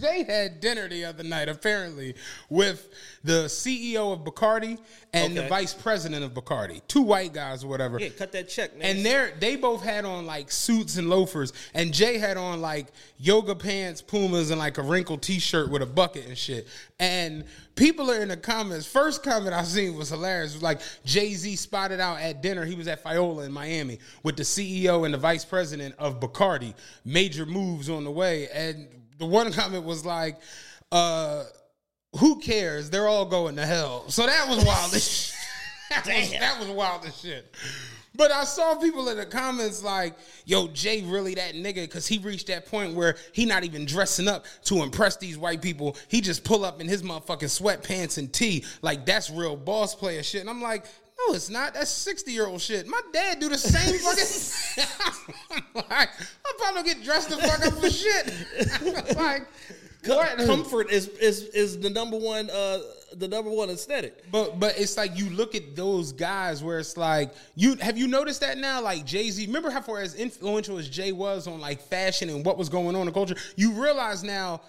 Jay 0.00 0.24
had 0.24 0.60
dinner 0.60 0.88
the 0.88 1.04
other 1.04 1.22
night, 1.22 1.48
apparently, 1.48 2.14
with 2.48 2.88
the 3.24 3.44
CEO 3.44 4.12
of 4.12 4.20
Bacardi 4.20 4.78
and 5.12 5.36
the 5.36 5.46
vice 5.48 5.72
president 5.72 6.24
of 6.24 6.34
Bacardi. 6.34 6.80
Two 6.88 7.02
white 7.02 7.32
guys 7.32 7.64
or 7.64 7.68
whatever. 7.68 7.98
Yeah, 7.98 8.10
cut 8.10 8.32
that 8.32 8.48
check, 8.48 8.76
man. 8.76 8.96
And 8.96 9.06
they're 9.06 9.32
they 9.38 9.56
both 9.56 9.82
had 9.82 10.04
on 10.04 10.26
like 10.26 10.50
suits 10.50 10.96
and 10.96 11.08
loafers, 11.08 11.52
and 11.74 11.92
Jay 11.92 12.18
had 12.18 12.36
on 12.36 12.60
like 12.60 12.88
yoga 13.18 13.54
pants, 13.54 14.02
pumas, 14.02 14.50
and 14.50 14.58
like 14.58 14.78
a 14.78 14.82
wrinkled 14.82 15.22
T-shirt 15.22 15.70
with 15.70 15.82
a 15.82 15.86
bucket 15.86 16.26
and 16.26 16.36
shit. 16.36 16.66
And 16.98 17.44
people 17.74 18.10
are 18.10 18.20
in 18.20 18.28
the 18.28 18.36
comments. 18.36 18.86
First 18.86 19.22
comment 19.22 19.54
I 19.54 19.62
seen 19.62 19.96
was 19.96 20.10
hilarious. 20.10 20.52
It 20.52 20.56
was 20.56 20.62
like 20.62 20.80
Jay 21.04 21.34
Z 21.34 21.56
spotted 21.56 22.00
out 22.00 22.20
at 22.20 22.42
dinner. 22.42 22.64
He 22.64 22.74
was 22.74 22.88
at 22.88 23.02
Fiola 23.02 23.46
in 23.46 23.52
Miami 23.52 23.98
with 24.22 24.36
the 24.36 24.42
CEO 24.42 25.04
and 25.04 25.14
the 25.14 25.18
vice 25.18 25.44
president 25.44 25.94
of 25.98 26.20
Bacardi. 26.20 26.74
Major 27.04 27.46
moves 27.46 27.88
on 27.88 28.04
the 28.04 28.10
way, 28.10 28.48
and 28.48 28.88
the 29.18 29.26
one 29.26 29.52
comment 29.52 29.84
was 29.84 30.04
like, 30.04 30.38
uh, 30.92 31.44
"Who 32.18 32.38
cares? 32.38 32.90
They're 32.90 33.08
all 33.08 33.26
going 33.26 33.56
to 33.56 33.66
hell." 33.66 34.08
So 34.08 34.26
that 34.26 34.48
was 34.48 34.64
wild. 34.64 34.94
as 34.94 35.34
that, 35.90 36.06
was, 36.06 36.30
that 36.32 36.58
was 36.58 36.68
wild 36.68 37.04
as 37.06 37.16
shit. 37.20 37.54
But 38.16 38.32
I 38.32 38.44
saw 38.44 38.76
people 38.76 39.08
in 39.08 39.18
the 39.18 39.26
comments 39.26 39.82
like, 39.82 40.16
"Yo, 40.46 40.68
Jay 40.68 41.02
really 41.02 41.34
that 41.34 41.54
nigga?" 41.54 41.82
Because 41.82 42.06
he 42.06 42.18
reached 42.18 42.46
that 42.46 42.66
point 42.66 42.94
where 42.94 43.16
he 43.32 43.44
not 43.44 43.64
even 43.64 43.84
dressing 43.84 44.26
up 44.26 44.46
to 44.64 44.82
impress 44.82 45.16
these 45.16 45.36
white 45.36 45.60
people. 45.60 45.96
He 46.08 46.20
just 46.20 46.42
pull 46.44 46.64
up 46.64 46.80
in 46.80 46.88
his 46.88 47.02
motherfucking 47.02 47.60
sweatpants 47.60 48.18
and 48.18 48.32
tee. 48.32 48.64
Like 48.82 49.04
that's 49.04 49.30
real 49.30 49.56
boss 49.56 49.94
player 49.94 50.22
shit. 50.22 50.40
And 50.40 50.50
I'm 50.50 50.62
like, 50.62 50.86
no, 51.18 51.34
it's 51.34 51.50
not. 51.50 51.74
That's 51.74 51.90
sixty 51.90 52.32
year 52.32 52.46
old 52.46 52.60
shit. 52.60 52.86
My 52.86 53.00
dad 53.12 53.38
do 53.38 53.48
the 53.48 53.58
same 53.58 53.98
fucking. 55.74 55.84
Like, 55.90 56.08
I 56.66 56.72
probably 56.72 56.94
get 56.94 57.04
dressed 57.04 57.30
the 57.30 57.36
fuck 57.36 57.66
up 57.66 57.74
for 57.74 57.90
shit. 57.90 59.16
like, 59.16 59.46
what? 60.06 60.38
comfort 60.46 60.90
is 60.90 61.08
is 61.08 61.44
is 61.48 61.80
the 61.80 61.90
number 61.90 62.16
one 62.16 62.48
uh 62.50 62.78
the 63.14 63.28
number 63.28 63.50
one 63.50 63.70
aesthetic. 63.70 64.30
But 64.30 64.58
but 64.58 64.78
it's 64.78 64.96
like 64.96 65.16
you 65.16 65.30
look 65.30 65.54
at 65.54 65.74
those 65.76 66.12
guys 66.12 66.62
where 66.62 66.78
it's 66.78 66.96
like 66.96 67.32
you 67.54 67.76
have 67.76 67.96
you 67.96 68.06
noticed 68.06 68.40
that 68.40 68.58
now 68.58 68.80
like 68.82 69.04
Jay 69.04 69.30
Z. 69.30 69.46
Remember 69.46 69.70
how 69.70 69.80
far 69.80 70.00
as 70.00 70.14
influential 70.14 70.78
as 70.78 70.88
Jay 70.88 71.12
was 71.12 71.46
on 71.46 71.60
like 71.60 71.80
fashion 71.80 72.28
and 72.28 72.44
what 72.44 72.58
was 72.58 72.68
going 72.68 72.94
on 72.96 73.06
in 73.06 73.14
culture. 73.14 73.36
You 73.56 73.72
realize 73.72 74.22
now 74.22 74.60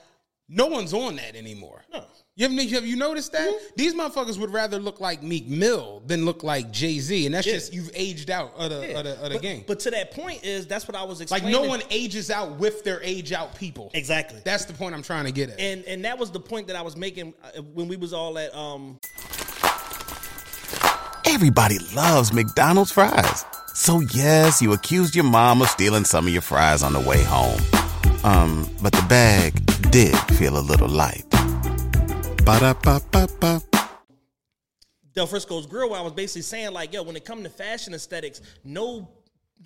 no 0.50 0.68
one's 0.68 0.94
on 0.94 1.16
that 1.18 1.36
anymore. 1.36 1.84
No. 1.92 2.06
You 2.36 2.48
have, 2.48 2.70
have 2.70 2.86
you 2.86 2.96
noticed 2.96 3.32
that 3.32 3.52
these 3.76 3.96
motherfuckers 3.96 4.38
would 4.40 4.52
rather 4.54 4.78
look 4.78 5.00
like 5.02 5.24
Meek 5.24 5.48
Mill 5.48 6.04
than 6.06 6.24
look 6.24 6.44
like 6.44 6.70
Jay 6.72 7.00
Z, 7.00 7.26
and 7.26 7.34
that's 7.34 7.48
Yeah. 7.48 7.54
just 7.54 7.74
you've 7.74 7.90
aged 7.96 8.30
out 8.30 8.54
of 8.56 8.70
the, 8.70 8.96
of 8.96 9.04
the, 9.06 9.14
of 9.14 9.30
the 9.30 9.30
but, 9.36 9.42
game. 9.42 9.64
But 9.66 9.80
to 9.82 9.92
that 9.92 10.12
point 10.12 10.44
is 10.46 10.68
that's 10.68 10.88
what 10.88 10.96
I 10.96 11.04
was 11.04 11.20
expecting. 11.20 11.52
like 11.52 11.62
no 11.64 11.68
one 11.68 11.82
ages 11.90 12.30
out 12.30 12.60
with 12.60 12.84
their 12.84 13.02
age 13.02 13.32
out 13.34 13.56
people. 13.56 13.90
exactly. 13.96 14.40
That's 14.46 14.66
the 14.66 14.74
point 14.74 14.94
I'm 14.94 15.02
trying 15.02 15.26
to 15.26 15.32
get 15.32 15.50
at. 15.50 15.60
and 15.60 15.84
and 15.86 16.06
that 16.06 16.20
was 16.20 16.30
the 16.30 16.40
point 16.40 16.68
that 16.68 16.76
I 16.76 16.84
was 16.84 16.96
making 16.96 17.34
uh, 17.44 17.62
when 17.74 17.88
we 17.88 17.96
was 17.98 18.14
all 18.14 18.38
at 18.38 18.54
um 18.56 19.00
Everybody 21.26 21.78
loves 21.96 22.32
McDonald's 22.34 22.92
fries. 22.92 23.46
So 23.74 24.00
yes, 24.14 24.62
you 24.62 24.74
accused 24.74 25.16
your 25.16 25.26
mom 25.26 25.62
of 25.62 25.70
stealing 25.70 26.06
some 26.06 26.26
of 26.28 26.34
your 26.34 26.42
fries 26.42 26.84
on 26.84 26.94
the 26.94 27.00
way 27.00 27.24
home. 27.24 27.60
Um, 28.28 28.70
but 28.82 28.92
the 28.92 29.06
bag 29.08 29.54
did 29.90 30.14
feel 30.38 30.58
a 30.58 30.60
little 30.60 30.90
light. 30.90 31.24
Ba-da-ba-ba-ba. 32.44 33.62
Del 35.14 35.28
Frisco's 35.28 35.66
Grill, 35.66 35.92
where 35.92 36.00
I 36.02 36.04
was 36.04 36.12
basically 36.12 36.42
saying 36.42 36.74
like, 36.74 36.92
yo, 36.92 37.04
when 37.04 37.16
it 37.16 37.24
comes 37.24 37.44
to 37.44 37.50
fashion 37.50 37.94
aesthetics, 37.94 38.42
no 38.66 39.10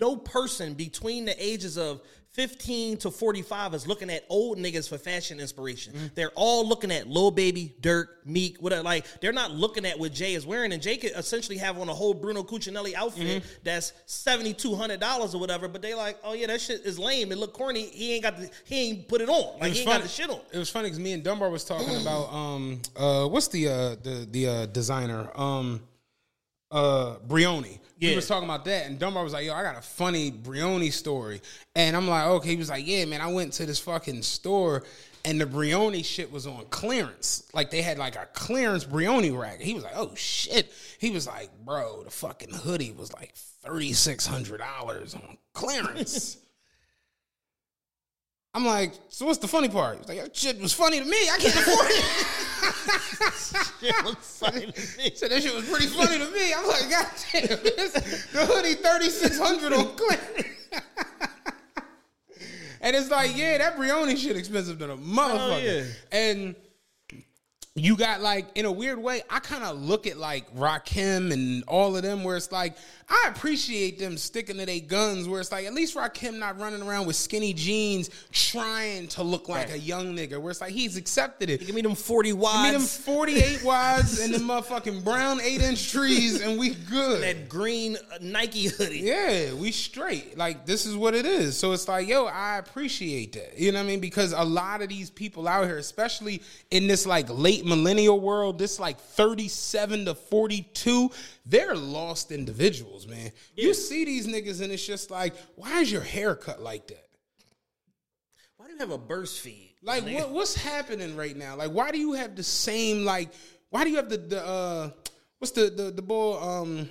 no 0.00 0.16
person 0.16 0.74
between 0.74 1.24
the 1.24 1.34
ages 1.44 1.76
of 1.76 2.02
15 2.34 2.96
to 2.98 3.10
45 3.10 3.74
is 3.74 3.86
looking 3.86 4.08
at 4.08 4.24
old 4.30 4.56
niggas 4.58 4.88
for 4.88 4.96
fashion 4.96 5.38
inspiration. 5.38 5.92
Mm-hmm. 5.92 6.06
They're 6.14 6.30
all 6.34 6.66
looking 6.66 6.90
at 6.90 7.06
Lil 7.06 7.30
Baby, 7.30 7.74
Durk, 7.82 8.06
Meek, 8.24 8.56
whatever. 8.58 8.82
Like 8.82 9.04
they're 9.20 9.32
not 9.34 9.50
looking 9.50 9.84
at 9.84 9.98
what 9.98 10.12
Jay 10.14 10.34
is 10.34 10.46
wearing, 10.46 10.72
and 10.72 10.80
Jay 10.82 10.96
could 10.96 11.12
essentially 11.14 11.58
have 11.58 11.78
on 11.78 11.88
a 11.90 11.94
whole 11.94 12.14
Bruno 12.14 12.42
Cuccinelli 12.42 12.94
outfit 12.94 13.22
Mm-hmm. 13.22 13.46
that's 13.62 13.92
seventy 14.06 14.54
two 14.54 14.74
hundred 14.74 14.98
dollars 15.00 15.34
or 15.34 15.38
whatever. 15.40 15.68
But 15.68 15.82
they 15.82 15.94
like, 15.94 16.18
oh 16.24 16.32
yeah, 16.32 16.46
that 16.46 16.60
shit 16.60 16.80
is 16.86 16.98
lame. 16.98 17.30
It 17.32 17.38
look 17.38 17.52
corny. 17.52 17.82
He 17.86 18.14
ain't 18.14 18.22
got 18.22 18.38
the 18.38 18.50
he 18.64 18.88
ain't 18.90 19.08
put 19.08 19.20
it 19.20 19.28
on. 19.28 19.58
Like 19.60 19.68
was 19.68 19.72
he 19.72 19.78
ain't 19.80 19.86
got 19.86 19.92
funny. 19.92 20.02
the 20.04 20.08
shit 20.08 20.30
on. 20.30 20.40
It 20.52 20.58
was 20.58 20.70
funny 20.70 20.86
because 20.86 20.98
me 21.00 21.12
and 21.12 21.22
Dunbar 21.22 21.50
was 21.50 21.64
talking 21.64 21.94
about 22.00 22.32
um 22.32 22.80
uh 22.96 23.26
what's 23.26 23.48
the 23.48 23.68
uh 23.68 23.72
the 24.02 24.26
the 24.30 24.46
uh, 24.48 24.66
designer 24.66 25.28
um 25.34 25.82
uh 26.72 27.16
Brioni. 27.28 27.78
We 28.00 28.16
was 28.16 28.26
talking 28.26 28.48
about 28.48 28.64
that, 28.64 28.86
and 28.86 28.98
Dunbar 28.98 29.22
was 29.22 29.32
like, 29.32 29.46
"Yo, 29.46 29.54
I 29.54 29.62
got 29.62 29.78
a 29.78 29.82
funny 29.82 30.32
Brioni 30.32 30.92
story," 30.92 31.40
and 31.76 31.96
I'm 31.96 32.08
like, 32.08 32.26
"Okay." 32.26 32.50
He 32.50 32.56
was 32.56 32.68
like, 32.68 32.84
"Yeah, 32.84 33.04
man, 33.04 33.20
I 33.20 33.28
went 33.28 33.52
to 33.54 33.66
this 33.66 33.78
fucking 33.78 34.22
store." 34.22 34.82
And 35.24 35.40
the 35.40 35.46
Brioni 35.46 36.04
shit 36.04 36.32
was 36.32 36.48
on 36.48 36.64
clearance. 36.70 37.48
Like 37.54 37.70
they 37.70 37.80
had 37.80 37.96
like 37.96 38.16
a 38.16 38.26
clearance 38.32 38.84
Brioni 38.84 39.38
rack. 39.38 39.60
He 39.60 39.72
was 39.72 39.84
like, 39.84 39.92
"Oh 39.94 40.12
shit!" 40.16 40.72
He 40.98 41.10
was 41.10 41.28
like, 41.28 41.50
"Bro, 41.64 42.02
the 42.04 42.10
fucking 42.10 42.52
hoodie 42.52 42.90
was 42.90 43.12
like 43.12 43.32
thirty 43.36 43.92
six 43.92 44.26
hundred 44.26 44.58
dollars 44.58 45.14
on 45.14 45.38
clearance." 45.52 46.38
I'm 48.54 48.66
like, 48.66 48.92
so 49.08 49.24
what's 49.24 49.38
the 49.38 49.48
funny 49.48 49.68
part? 49.68 49.94
He 49.94 49.98
was 50.00 50.08
like, 50.08 50.18
that 50.18 50.36
shit 50.36 50.60
was 50.60 50.74
funny 50.74 50.98
to 50.98 51.04
me. 51.06 51.16
I 51.30 51.38
can't 51.38 51.54
afford 51.54 51.86
it. 51.90 52.04
He 55.00 55.10
said 55.14 55.30
that 55.30 55.42
shit 55.42 55.54
was 55.54 55.68
pretty 55.68 55.86
funny 55.86 56.18
to 56.18 56.30
me. 56.30 56.52
I'm 56.52 56.66
like, 56.66 56.90
God 56.90 57.06
damn, 57.32 57.62
this, 57.62 57.92
the 58.32 58.44
hoodie 58.44 58.74
3600 58.74 59.72
on 59.72 59.96
clearance. 59.96 60.48
and 62.82 62.94
it's 62.94 63.10
like, 63.10 63.34
yeah, 63.36 63.56
that 63.58 63.76
Brioni 63.76 64.18
shit 64.18 64.36
expensive 64.36 64.78
than 64.78 64.90
a 64.90 64.96
motherfucker. 64.96 65.64
yeah. 65.64 65.84
And 66.12 66.54
you 67.74 67.96
got 67.96 68.20
like 68.20 68.48
in 68.54 68.66
a 68.66 68.72
weird 68.72 68.98
way, 68.98 69.22
I 69.30 69.40
kind 69.40 69.64
of 69.64 69.80
look 69.80 70.06
at 70.06 70.18
like 70.18 70.54
Rakim 70.54 71.32
and 71.32 71.64
all 71.66 71.96
of 71.96 72.02
them 72.02 72.22
where 72.22 72.36
it's 72.36 72.52
like 72.52 72.76
I 73.14 73.28
appreciate 73.28 73.98
them 73.98 74.16
sticking 74.16 74.56
to 74.56 74.64
their 74.64 74.80
guns 74.80 75.28
where 75.28 75.38
it's 75.40 75.52
like 75.52 75.66
at 75.66 75.74
least 75.74 75.94
Rakim 75.94 76.38
not 76.38 76.58
running 76.58 76.80
around 76.82 77.06
with 77.06 77.14
skinny 77.16 77.52
jeans 77.52 78.08
trying 78.32 79.06
to 79.08 79.22
look 79.22 79.50
like 79.50 79.68
Right. 79.68 79.76
a 79.76 79.78
young 79.78 80.16
nigga 80.16 80.40
where 80.40 80.50
it's 80.50 80.62
like 80.62 80.72
he's 80.72 80.96
accepted 80.96 81.50
it. 81.50 81.66
Give 81.66 81.74
me 81.74 81.82
them 81.82 81.94
forty 81.94 82.30
Give 82.30 82.38
me 82.40 82.70
them 82.72 82.80
48 82.80 83.62
wides 83.64 84.18
and 84.18 84.32
them 84.32 84.42
motherfucking 84.42 85.04
brown 85.04 85.40
8 85.42 85.60
inch 85.60 85.90
trees 85.92 86.40
and 86.40 86.58
we 86.58 86.70
good. 86.70 87.22
that 87.22 87.50
green 87.50 87.96
uh, 87.96 88.18
Nike 88.22 88.68
hoodie. 88.68 89.00
Yeah, 89.00 89.52
we 89.54 89.72
straight. 89.72 90.38
Like 90.38 90.64
this 90.64 90.86
is 90.86 90.96
what 90.96 91.14
it 91.14 91.26
is. 91.26 91.58
So 91.58 91.72
it's 91.72 91.86
like, 91.86 92.08
yo, 92.08 92.24
I 92.24 92.56
appreciate 92.56 93.34
that. 93.34 93.58
You 93.58 93.72
know 93.72 93.78
what 93.80 93.84
I 93.84 93.88
mean? 93.88 94.00
Because 94.00 94.32
a 94.32 94.42
lot 94.42 94.80
of 94.80 94.88
these 94.88 95.10
people 95.10 95.46
out 95.46 95.66
here, 95.66 95.76
especially 95.76 96.40
in 96.70 96.86
this 96.86 97.04
like 97.06 97.26
late 97.28 97.66
millennial 97.66 98.18
world, 98.20 98.58
this 98.58 98.80
like 98.80 98.98
37 98.98 100.06
to 100.06 100.14
42, 100.14 101.10
they're 101.44 101.74
lost 101.74 102.32
individuals, 102.32 103.01
man. 103.06 103.32
You 103.56 103.74
see 103.74 104.04
these 104.04 104.26
niggas 104.26 104.60
and 104.62 104.72
it's 104.72 104.84
just 104.86 105.10
like, 105.10 105.34
why 105.56 105.80
is 105.80 105.90
your 105.90 106.02
hair 106.02 106.34
cut 106.34 106.60
like 106.62 106.86
that? 106.88 107.06
Why 108.56 108.66
do 108.66 108.72
you 108.72 108.78
have 108.78 108.90
a 108.90 108.98
burst 108.98 109.40
fade? 109.40 109.70
Like 109.82 110.04
what, 110.04 110.30
what's 110.30 110.54
happening 110.54 111.16
right 111.16 111.36
now? 111.36 111.56
Like 111.56 111.70
why 111.72 111.90
do 111.90 111.98
you 111.98 112.12
have 112.12 112.36
the 112.36 112.42
same 112.44 113.04
like 113.04 113.30
why 113.70 113.84
do 113.84 113.90
you 113.90 113.96
have 113.96 114.08
the 114.08 114.18
the 114.18 114.44
uh 114.46 114.90
what's 115.38 115.52
the 115.52 115.70
the 115.70 115.90
the 115.90 116.02
boy 116.02 116.38
um 116.40 116.88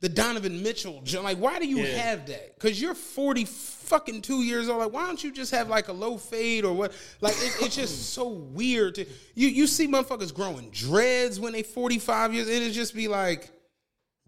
the 0.00 0.08
Donovan 0.10 0.62
Mitchell 0.62 1.02
like 1.22 1.38
why 1.38 1.58
do 1.58 1.66
you 1.66 1.78
Yeah. 1.78 1.96
have 2.02 2.26
that? 2.26 2.58
Cuz 2.58 2.78
you're 2.78 2.94
40 2.94 3.46
fucking 3.46 4.20
2 4.20 4.42
years 4.42 4.68
old 4.68 4.80
like 4.80 4.92
why 4.92 5.06
don't 5.06 5.22
you 5.24 5.32
just 5.32 5.50
have 5.52 5.68
like 5.70 5.88
a 5.88 5.92
low 5.94 6.18
fade 6.18 6.66
or 6.66 6.74
what 6.74 6.92
like 7.22 7.34
it, 7.38 7.54
it's 7.62 7.76
just 7.76 8.12
so 8.12 8.28
weird 8.28 8.96
to 8.96 9.06
you 9.34 9.48
you 9.48 9.66
see 9.66 9.86
motherfuckers 9.88 10.34
growing 10.34 10.68
dreads 10.70 11.40
when 11.40 11.54
they 11.54 11.62
45 11.62 12.34
years 12.34 12.48
and 12.48 12.62
it 12.62 12.72
just 12.72 12.94
be 12.94 13.08
like 13.08 13.50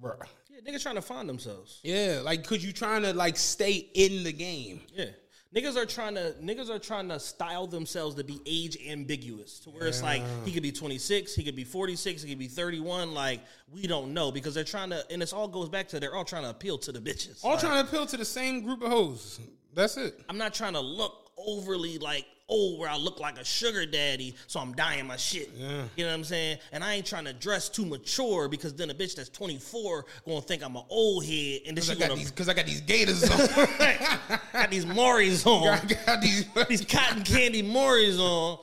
bruh 0.01 0.17
Yeah, 0.21 0.27
niggas 0.67 0.83
trying 0.83 0.95
to 0.97 1.03
find 1.03 1.29
themselves. 1.29 1.81
yeah 1.83 2.21
like 2.25 2.45
cuz 2.45 2.65
you 2.65 2.73
trying 2.73 3.03
to 3.03 3.13
like 3.15 3.37
stay 3.37 3.89
in 3.95 4.25
the 4.25 4.33
game 4.33 4.81
Yeah. 4.95 5.07
Niggas 5.55 5.77
are 5.77 5.87
trying 5.87 6.17
to 6.17 6.35
niggas 6.43 6.69
are 6.69 6.79
trying 6.79 7.09
to 7.09 7.19
style 7.19 7.67
themselves 7.67 8.17
to 8.17 8.25
be 8.25 8.41
age 8.45 8.77
ambiguous 8.87 9.61
to 9.61 9.71
where 9.71 9.87
it's 9.87 10.03
like 10.03 10.21
he 10.45 10.53
could 10.53 10.63
be 10.63 10.73
26, 10.73 11.35
he 11.35 11.45
could 11.45 11.57
be 11.57 11.65
46, 11.65 12.23
he 12.23 12.29
could 12.29 12.39
be 12.39 12.49
31 12.49 13.15
like 13.15 13.41
we 13.73 13.87
don't 13.87 14.13
know 14.13 14.31
because 14.31 14.53
they're 14.55 14.65
trying 14.65 14.91
to 14.91 15.03
and 15.11 15.23
this 15.23 15.33
all 15.33 15.49
goes 15.49 15.69
back 15.71 15.89
to 15.89 16.01
they're 16.01 16.15
all 16.17 16.25
trying 16.27 16.43
to 16.43 16.51
appeal 16.51 16.77
to 16.79 16.93
the 16.93 16.99
bitches. 17.01 17.43
all 17.43 17.53
Like, 17.53 17.61
trying 17.61 17.83
to 17.83 17.89
appeal 17.89 18.05
to 18.07 18.17
the 18.19 18.25
same 18.25 18.63
group 18.63 18.83
of 18.83 18.91
hoes 18.91 19.41
that's 19.73 19.97
it 19.97 20.21
I'm 20.29 20.37
not 20.37 20.53
trying 20.53 20.75
to 20.75 20.81
look 20.81 21.31
overly 21.39 21.97
like 21.99 22.27
old 22.49 22.79
where 22.79 22.89
I 22.89 22.97
look 22.97 23.21
like 23.21 23.39
a 23.39 23.45
sugar 23.45 23.87
daddy, 23.87 24.35
so 24.47 24.61
I'm 24.61 24.73
dying 24.73 25.07
my 25.07 25.17
shit. 25.17 25.51
You 25.55 25.67
know 25.67 26.11
what 26.11 26.15
I'm 26.15 26.25
saying? 26.25 26.59
And 26.73 26.85
I 26.85 26.95
ain't 26.95 27.07
trying 27.07 27.25
to 27.25 27.33
dress 27.33 27.69
too 27.69 27.85
mature 27.85 28.49
because 28.49 28.75
then 28.75 28.91
a 28.91 28.95
bitch 28.95 29.17
that's 29.17 29.29
24 29.31 30.05
gonna 30.27 30.41
think 30.41 30.63
I'm 30.65 30.77
an 30.77 30.85
old 30.89 31.25
head, 31.25 31.63
and 31.67 31.77
then 31.77 31.85
she 31.85 31.93
I 31.93 31.95
got 31.95 32.09
gonna 32.09 32.21
these, 32.21 32.31
cause 32.31 32.49
I 32.49 32.55
got 32.55 32.67
these 32.67 32.81
gators 32.81 33.29
on. 33.31 34.39
got 34.53 34.71
these 34.71 34.87
Maris 34.87 35.47
on, 35.47 35.69
I 35.69 35.85
got 36.07 36.21
these. 36.21 36.47
these 36.69 36.85
cotton 36.85 37.23
candy 37.23 37.63
Maris 37.63 38.19
on. 38.19 38.59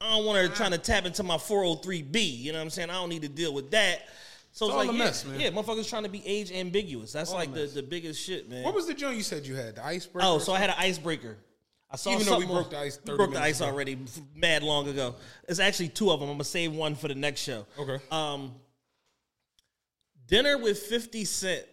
I 0.00 0.10
don't 0.10 0.26
want 0.26 0.38
her 0.38 0.54
trying 0.54 0.70
to 0.70 0.78
tap 0.78 1.06
into 1.06 1.22
my 1.24 1.36
403b. 1.36 2.38
You 2.38 2.52
know 2.52 2.58
what 2.58 2.64
I'm 2.64 2.70
saying? 2.70 2.90
I 2.90 2.94
don't 2.94 3.08
need 3.08 3.22
to 3.22 3.28
deal 3.28 3.52
with 3.52 3.72
that. 3.72 4.02
So 4.52 4.66
it's, 4.66 4.72
all 4.72 4.78
like, 4.78 4.88
a 4.88 4.92
yeah, 4.92 4.98
mess, 4.98 5.24
man. 5.24 5.40
yeah, 5.40 5.50
motherfuckers 5.50 5.88
trying 5.88 6.04
to 6.04 6.08
be 6.08 6.26
age 6.26 6.50
ambiguous. 6.52 7.12
That's 7.12 7.32
like 7.32 7.52
the, 7.52 7.66
the 7.66 7.82
biggest 7.82 8.20
shit, 8.20 8.48
man. 8.48 8.64
What 8.64 8.74
was 8.74 8.86
the 8.86 8.94
joint 8.94 9.16
you 9.16 9.22
said 9.22 9.46
you 9.46 9.54
had? 9.54 9.76
The 9.76 9.84
icebreaker. 9.84 10.26
Oh, 10.28 10.38
so 10.38 10.52
I 10.52 10.58
had 10.58 10.70
an 10.70 10.76
icebreaker. 10.78 11.36
I 11.90 11.96
saw 11.96 12.10
Even 12.12 12.26
though 12.26 12.38
we 12.38 12.46
broke 12.46 12.70
the 12.70 12.78
ice 12.78 12.96
30 12.98 13.16
broke 13.16 13.32
the 13.32 13.40
ice 13.40 13.60
ago. 13.60 13.70
already 13.70 13.98
mad 14.34 14.62
long 14.62 14.88
ago. 14.88 15.14
It's 15.48 15.58
actually 15.58 15.88
two 15.88 16.10
of 16.10 16.20
them. 16.20 16.28
I'm 16.28 16.34
gonna 16.34 16.44
save 16.44 16.72
one 16.74 16.94
for 16.94 17.08
the 17.08 17.14
next 17.14 17.40
show. 17.40 17.66
Okay. 17.78 17.98
Um, 18.10 18.54
dinner 20.26 20.58
with 20.58 20.78
Fifty 20.78 21.24
Cent 21.24 21.64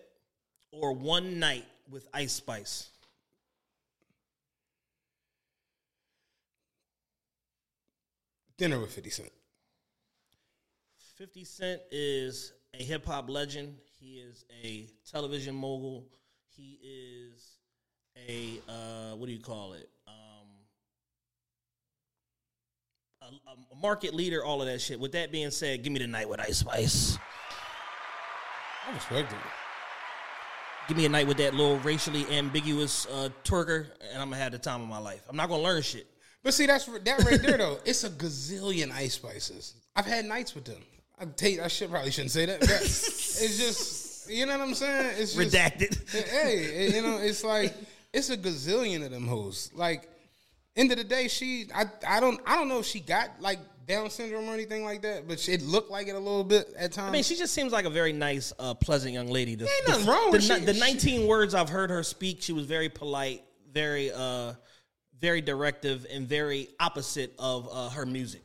or 0.71 0.93
one 0.93 1.39
night 1.39 1.65
with 1.89 2.08
Ice 2.13 2.32
Spice. 2.34 2.89
Dinner 8.58 8.80
with 8.80 8.91
50 8.91 9.10
Cent. 9.10 9.32
50 11.17 11.43
Cent 11.43 11.82
is 11.91 12.54
a 12.73 12.84
hip 12.84 13.06
hop 13.06 13.30
legend. 13.30 13.75
He 13.99 14.15
is 14.17 14.45
a 14.63 14.89
television 15.10 15.56
mogul. 15.56 16.06
He 16.56 16.80
is 16.82 17.54
a 18.28 18.60
uh, 18.67 19.15
what 19.15 19.28
do 19.28 19.34
you 19.34 19.39
call 19.39 19.73
it? 19.73 19.89
Um, 20.08 20.47
a, 23.21 23.51
a 23.73 23.82
market 23.82 24.13
leader. 24.13 24.43
All 24.43 24.62
of 24.62 24.67
that 24.67 24.82
shit. 24.82 24.99
With 24.99 25.13
that 25.13 25.32
being 25.32 25.51
said, 25.51 25.84
give 25.84 25.93
me 25.93 25.99
the 25.99 26.08
night 26.08 26.30
with 26.30 26.39
Ice 26.39 26.58
Spice. 26.58 27.17
I 28.88 28.93
respect 28.93 29.32
it. 29.32 29.38
Give 30.88 30.97
me 30.97 31.06
a 31.06 31.10
night 31.10 31.28
with 31.28 31.38
that 31.38 31.56
little 31.56 31.78
racially 31.80 32.25
ambiguous 32.32 33.08
uh, 33.08 33.30
twerker, 33.43 33.88
and 34.12 34.21
I'm 34.21 34.30
gonna 34.30 34.41
have 34.41 34.51
the 34.51 34.60
time 34.60 34.82
of 34.82 34.88
my 34.88 34.99
life. 34.99 35.23
I'm 35.28 35.36
not 35.36 35.49
gonna 35.49 35.63
learn 35.63 35.82
shit. 35.82 36.08
But 36.43 36.54
see, 36.54 36.67
that's 36.67 36.86
that 36.86 37.23
right 37.23 37.41
there 37.41 37.58
though. 37.58 37.80
It's 37.86 38.04
a 38.04 38.10
gazillion 38.10 38.91
ice 38.91 39.15
spices. 39.15 39.73
I've 39.95 40.06
had 40.06 40.25
nights 40.25 40.54
with 40.54 40.65
them. 40.65 40.84
I 41.19 41.25
take. 41.25 41.60
I 41.60 41.67
should 41.69 41.89
probably 41.89 42.12
shouldn't 42.12 42.32
say 42.32 42.45
that. 42.45 42.62
It's 43.38 43.58
just, 43.58 44.30
you 44.30 44.45
know 44.45 44.58
what 44.58 44.69
I'm 44.69 44.73
saying? 44.73 45.15
It's 45.17 45.34
just, 45.34 45.54
Redacted. 45.54 46.10
Hey, 46.30 46.95
you 46.95 47.01
know, 47.01 47.17
it's 47.17 47.43
like 47.43 47.73
it's 48.15 48.30
a 48.30 48.38
gazillion 48.38 49.06
of 49.06 49.12
them 49.12 49.28
hoes. 49.28 49.69
Like, 49.75 50.10
end 50.75 50.91
of 50.91 50.97
the 50.97 51.04
day, 51.04 51.28
she. 51.28 51.67
I. 51.73 51.86
I 52.08 52.19
don't. 52.19 52.39
I 52.45 52.56
don't 52.56 52.67
know 52.67 52.80
if 52.80 52.86
she 52.86 52.99
got 52.99 53.30
like 53.39 53.60
Down 53.88 54.10
syndrome 54.10 54.49
or 54.49 54.54
anything 54.54 54.84
like 54.84 55.01
that, 55.04 55.28
but 55.28 55.47
it 55.47 55.62
looked 55.62 55.91
like 55.91 56.08
it 56.08 56.15
a 56.15 56.19
little 56.19 56.43
bit 56.43 56.73
at 56.78 56.91
times. 56.91 57.10
I 57.10 57.12
mean, 57.12 57.23
she 57.23 57.36
just 57.36 57.54
seems 57.54 57.71
like 57.71 57.86
a 57.86 57.89
very 57.89 58.13
nice, 58.13 58.51
uh, 58.58 58.73
pleasant 58.73 59.13
young 59.13 59.28
lady. 59.28 59.54
The, 59.56 59.65
Ain't 59.65 59.86
the- 59.86 59.91
nothing 59.91 60.08
wrong 60.08 60.25
the, 60.32 60.38
with 60.38 60.49
ni- 60.49 60.60
she- 60.60 60.65
the 60.65 60.73
she- 60.73 60.80
19 60.80 61.28
words 61.28 61.54
I've 61.54 61.69
heard 61.69 61.91
her 61.91 62.01
speak, 62.01 62.41
she 62.41 62.51
was 62.54 62.65
very 62.65 62.89
polite, 62.89 63.43
very, 63.71 64.12
uh, 64.12 64.54
very 65.19 65.41
directive, 65.41 66.06
and 66.12 66.28
very 66.28 66.69
opposite 66.80 67.34
of 67.38 67.69
uh, 67.71 67.89
her 67.89 68.06
music. 68.08 68.43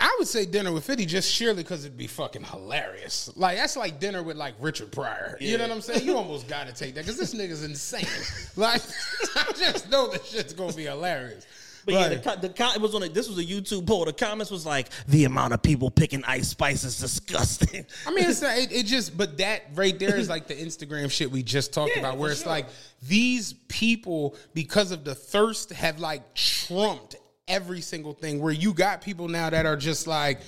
I 0.00 0.16
would 0.18 0.28
say 0.28 0.46
dinner 0.46 0.72
with 0.72 0.84
50 0.84 1.06
just 1.06 1.30
sheerly 1.32 1.62
because 1.62 1.84
it'd 1.84 1.98
be 1.98 2.06
fucking 2.06 2.44
hilarious. 2.44 3.30
Like, 3.34 3.56
that's 3.56 3.76
like 3.76 3.98
dinner 3.98 4.22
with 4.22 4.36
like 4.36 4.54
Richard 4.60 4.92
Pryor. 4.92 5.36
You 5.40 5.58
know 5.58 5.64
what 5.64 5.72
I'm 5.72 5.80
saying? 5.80 6.06
You 6.06 6.16
almost 6.16 6.46
got 6.46 6.68
to 6.68 6.72
take 6.72 6.94
that 6.94 7.04
because 7.04 7.18
this 7.18 7.34
nigga's 7.34 7.64
insane. 7.64 8.06
like, 8.56 8.80
I 9.36 9.52
just 9.56 9.90
know 9.90 10.08
this 10.08 10.28
shit's 10.28 10.52
going 10.52 10.70
to 10.70 10.76
be 10.76 10.84
hilarious. 10.84 11.46
But 11.84 11.94
yeah, 11.94 12.08
the, 12.10 12.48
the 12.48 12.72
it 12.76 12.80
was 12.80 12.94
on. 12.94 13.02
A, 13.02 13.08
this 13.08 13.28
was 13.28 13.38
a 13.38 13.44
YouTube 13.44 13.86
poll. 13.86 14.04
The 14.04 14.12
comments 14.12 14.52
was 14.52 14.64
like, 14.64 14.88
"The 15.08 15.24
amount 15.24 15.52
of 15.52 15.62
people 15.62 15.90
picking 15.90 16.22
Ice 16.24 16.48
Spice 16.48 16.84
is 16.84 16.96
disgusting." 16.98 17.84
I 18.06 18.14
mean, 18.14 18.30
it's 18.30 18.40
not, 18.42 18.56
it, 18.56 18.70
it 18.70 18.86
just, 18.86 19.16
but 19.16 19.38
that 19.38 19.62
right 19.74 19.98
there 19.98 20.16
is 20.16 20.28
like 20.28 20.46
the 20.46 20.54
Instagram 20.54 21.10
shit 21.10 21.30
we 21.30 21.42
just 21.42 21.72
talked 21.72 21.92
Yeah, 21.96 22.00
about, 22.00 22.18
where 22.18 22.30
it's 22.30 22.42
sure. 22.42 22.52
like 22.52 22.66
these 23.02 23.54
people, 23.66 24.36
because 24.54 24.92
of 24.92 25.02
the 25.02 25.14
thirst, 25.16 25.72
have 25.72 25.98
like 25.98 26.34
trumped 26.34 27.16
every 27.52 27.80
single 27.80 28.14
thing. 28.14 28.40
Where 28.40 28.52
you 28.52 28.72
got 28.72 29.02
people 29.02 29.28
now 29.28 29.50
that 29.50 29.66
are 29.66 29.76
just 29.76 30.06
like, 30.06 30.40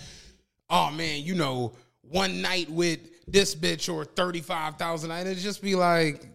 oh 0.70 0.90
man, 0.90 1.22
you 1.22 1.34
know, 1.34 1.74
one 2.02 2.42
night 2.42 2.68
with 2.70 3.00
this 3.26 3.54
bitch 3.54 3.92
or 3.92 4.04
35,000, 4.04 5.10
and 5.10 5.28
it 5.28 5.36
just 5.36 5.62
be 5.62 5.74
like, 5.74 6.26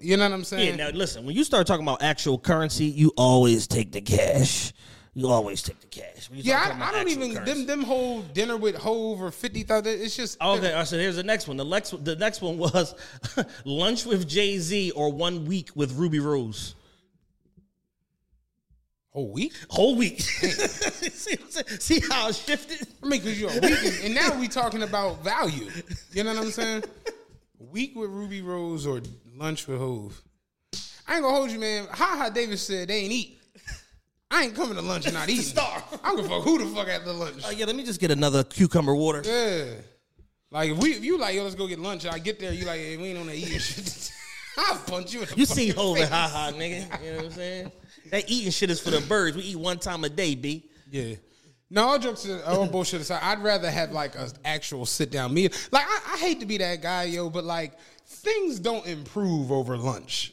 you 0.00 0.16
know 0.16 0.24
what 0.24 0.34
I'm 0.34 0.44
saying? 0.44 0.78
yeah. 0.78 0.90
Now 0.90 0.96
listen, 0.96 1.24
when 1.26 1.36
you 1.36 1.44
start 1.44 1.66
talking 1.66 1.84
about 1.84 2.02
actual 2.02 2.38
currency, 2.38 2.86
you 2.86 3.12
always 3.16 3.66
take 3.66 3.92
the 3.92 4.00
cash. 4.00 4.72
You 5.12 5.28
always 5.28 5.60
take 5.60 5.80
the 5.80 5.88
cash. 5.88 6.30
Yeah, 6.32 6.78
I, 6.80 6.88
I 6.88 6.92
don't 6.92 7.08
even 7.08 7.34
currency. 7.34 7.52
them 7.52 7.66
them 7.66 7.82
whole 7.82 8.22
dinner 8.22 8.56
with 8.56 8.76
Hov 8.76 9.20
or 9.20 9.30
fifty 9.30 9.64
thousand. 9.64 10.00
It's 10.00 10.16
just 10.16 10.38
oh, 10.40 10.56
Okay, 10.56 10.70
all 10.70 10.78
right, 10.78 10.86
so 10.86 10.96
here's 10.96 11.16
the 11.16 11.24
next 11.24 11.48
one. 11.48 11.56
The 11.56 11.64
next, 11.64 12.04
the 12.04 12.16
next 12.16 12.40
one 12.40 12.56
was 12.58 12.94
lunch 13.64 14.06
with 14.06 14.28
Jay 14.28 14.58
Z 14.58 14.92
or 14.92 15.12
one 15.12 15.46
week 15.46 15.70
with 15.74 15.92
Rubi 15.94 16.20
Rose. 16.20 16.76
Whole 19.10 19.32
week. 19.32 19.52
Whole 19.68 19.96
week. 19.96 20.20
see, 20.20 21.36
see 21.80 22.00
how 22.08 22.28
it 22.28 22.36
shifted? 22.36 22.86
I 23.02 23.06
mean, 23.06 23.20
because 23.20 23.40
you're 23.40 23.50
a 23.50 23.58
week, 23.60 24.04
and, 24.04 24.14
now 24.14 24.38
we 24.38 24.46
talking 24.46 24.84
about 24.84 25.24
value. 25.24 25.68
You 26.12 26.22
know 26.22 26.34
what 26.34 26.44
I'm 26.44 26.50
saying? 26.52 26.84
Week 27.58 27.96
with 27.96 28.08
Rubi 28.08 28.40
Rose 28.40 28.86
or 28.86 29.00
lunch 29.36 29.66
with 29.66 29.78
Hov. 29.78 30.22
I 31.08 31.14
ain't 31.14 31.22
gonna 31.22 31.34
hold 31.36 31.50
you, 31.50 31.58
man. 31.58 31.88
Ha 31.90 32.16
ha. 32.18 32.30
Davis 32.30 32.62
said 32.64 32.86
they 32.88 32.98
ain't 32.98 33.12
eat. 33.12 33.38
I 34.30 34.44
ain't 34.44 34.54
coming 34.54 34.76
to 34.76 34.82
lunch 34.82 35.06
and 35.06 35.14
not 35.14 35.28
eating. 35.28 35.42
Star. 35.42 35.82
I'm 36.04 36.14
gonna 36.14 36.28
fuck 36.28 36.42
who 36.44 36.58
the 36.58 36.66
fuck 36.66 36.86
at 36.86 37.04
the 37.04 37.12
lunch. 37.12 37.42
Oh 37.44 37.50
yeah, 37.50 37.64
let 37.64 37.74
me 37.74 37.82
just 37.84 37.98
get 38.00 38.12
another 38.12 38.44
cucumber 38.44 38.94
water. 38.94 39.22
Yeah. 39.24 39.74
Like 40.52 40.70
if 40.70 40.78
we 40.78 40.92
if 40.92 41.04
you 41.04 41.18
like 41.18 41.34
yo, 41.34 41.42
let's 41.42 41.56
go 41.56 41.66
get 41.66 41.80
lunch. 41.80 42.06
I 42.06 42.20
get 42.20 42.38
there, 42.38 42.52
you 42.52 42.64
like 42.64 42.78
hey, 42.78 42.96
we 42.96 43.08
ain't 43.08 43.18
on 43.18 43.26
that 43.26 43.34
eating 43.34 43.58
shit. 43.58 44.12
I'll 44.58 44.78
punch 44.78 45.12
you 45.12 45.22
in 45.22 45.26
the 45.26 45.34
You 45.36 45.46
see 45.46 45.70
fucking 45.70 45.82
Hov 45.82 45.96
face. 45.96 46.04
and 46.04 46.14
ha 46.14 46.28
ha, 46.32 46.52
nigga. 46.54 47.04
You 47.04 47.10
know 47.10 47.16
what 47.16 47.24
I'm 47.26 47.30
saying? 47.32 47.72
That 48.10 48.30
eating 48.30 48.50
shit 48.50 48.70
is 48.70 48.80
for 48.80 48.90
the 48.90 49.00
birds. 49.00 49.36
We 49.36 49.42
eat 49.44 49.56
one 49.56 49.78
time 49.78 50.04
a 50.04 50.08
day, 50.08 50.34
B. 50.34 50.68
Yeah. 50.90 51.14
No, 51.72 51.84
all 51.84 51.98
jokes, 52.00 52.28
uh, 52.28 52.42
all 52.46 52.66
bullshit 52.66 53.00
aside, 53.00 53.20
I'd 53.22 53.42
rather 53.44 53.70
have 53.70 53.92
like 53.92 54.16
an 54.16 54.28
actual 54.44 54.86
sit 54.86 55.12
down 55.12 55.32
meal. 55.32 55.50
Like 55.70 55.84
I, 55.86 56.14
I 56.14 56.18
hate 56.18 56.40
to 56.40 56.46
be 56.46 56.58
that 56.58 56.82
guy, 56.82 57.04
yo, 57.04 57.30
but 57.30 57.44
like 57.44 57.78
things 58.06 58.58
don't 58.58 58.84
improve 58.86 59.52
over 59.52 59.76
lunch. 59.76 60.32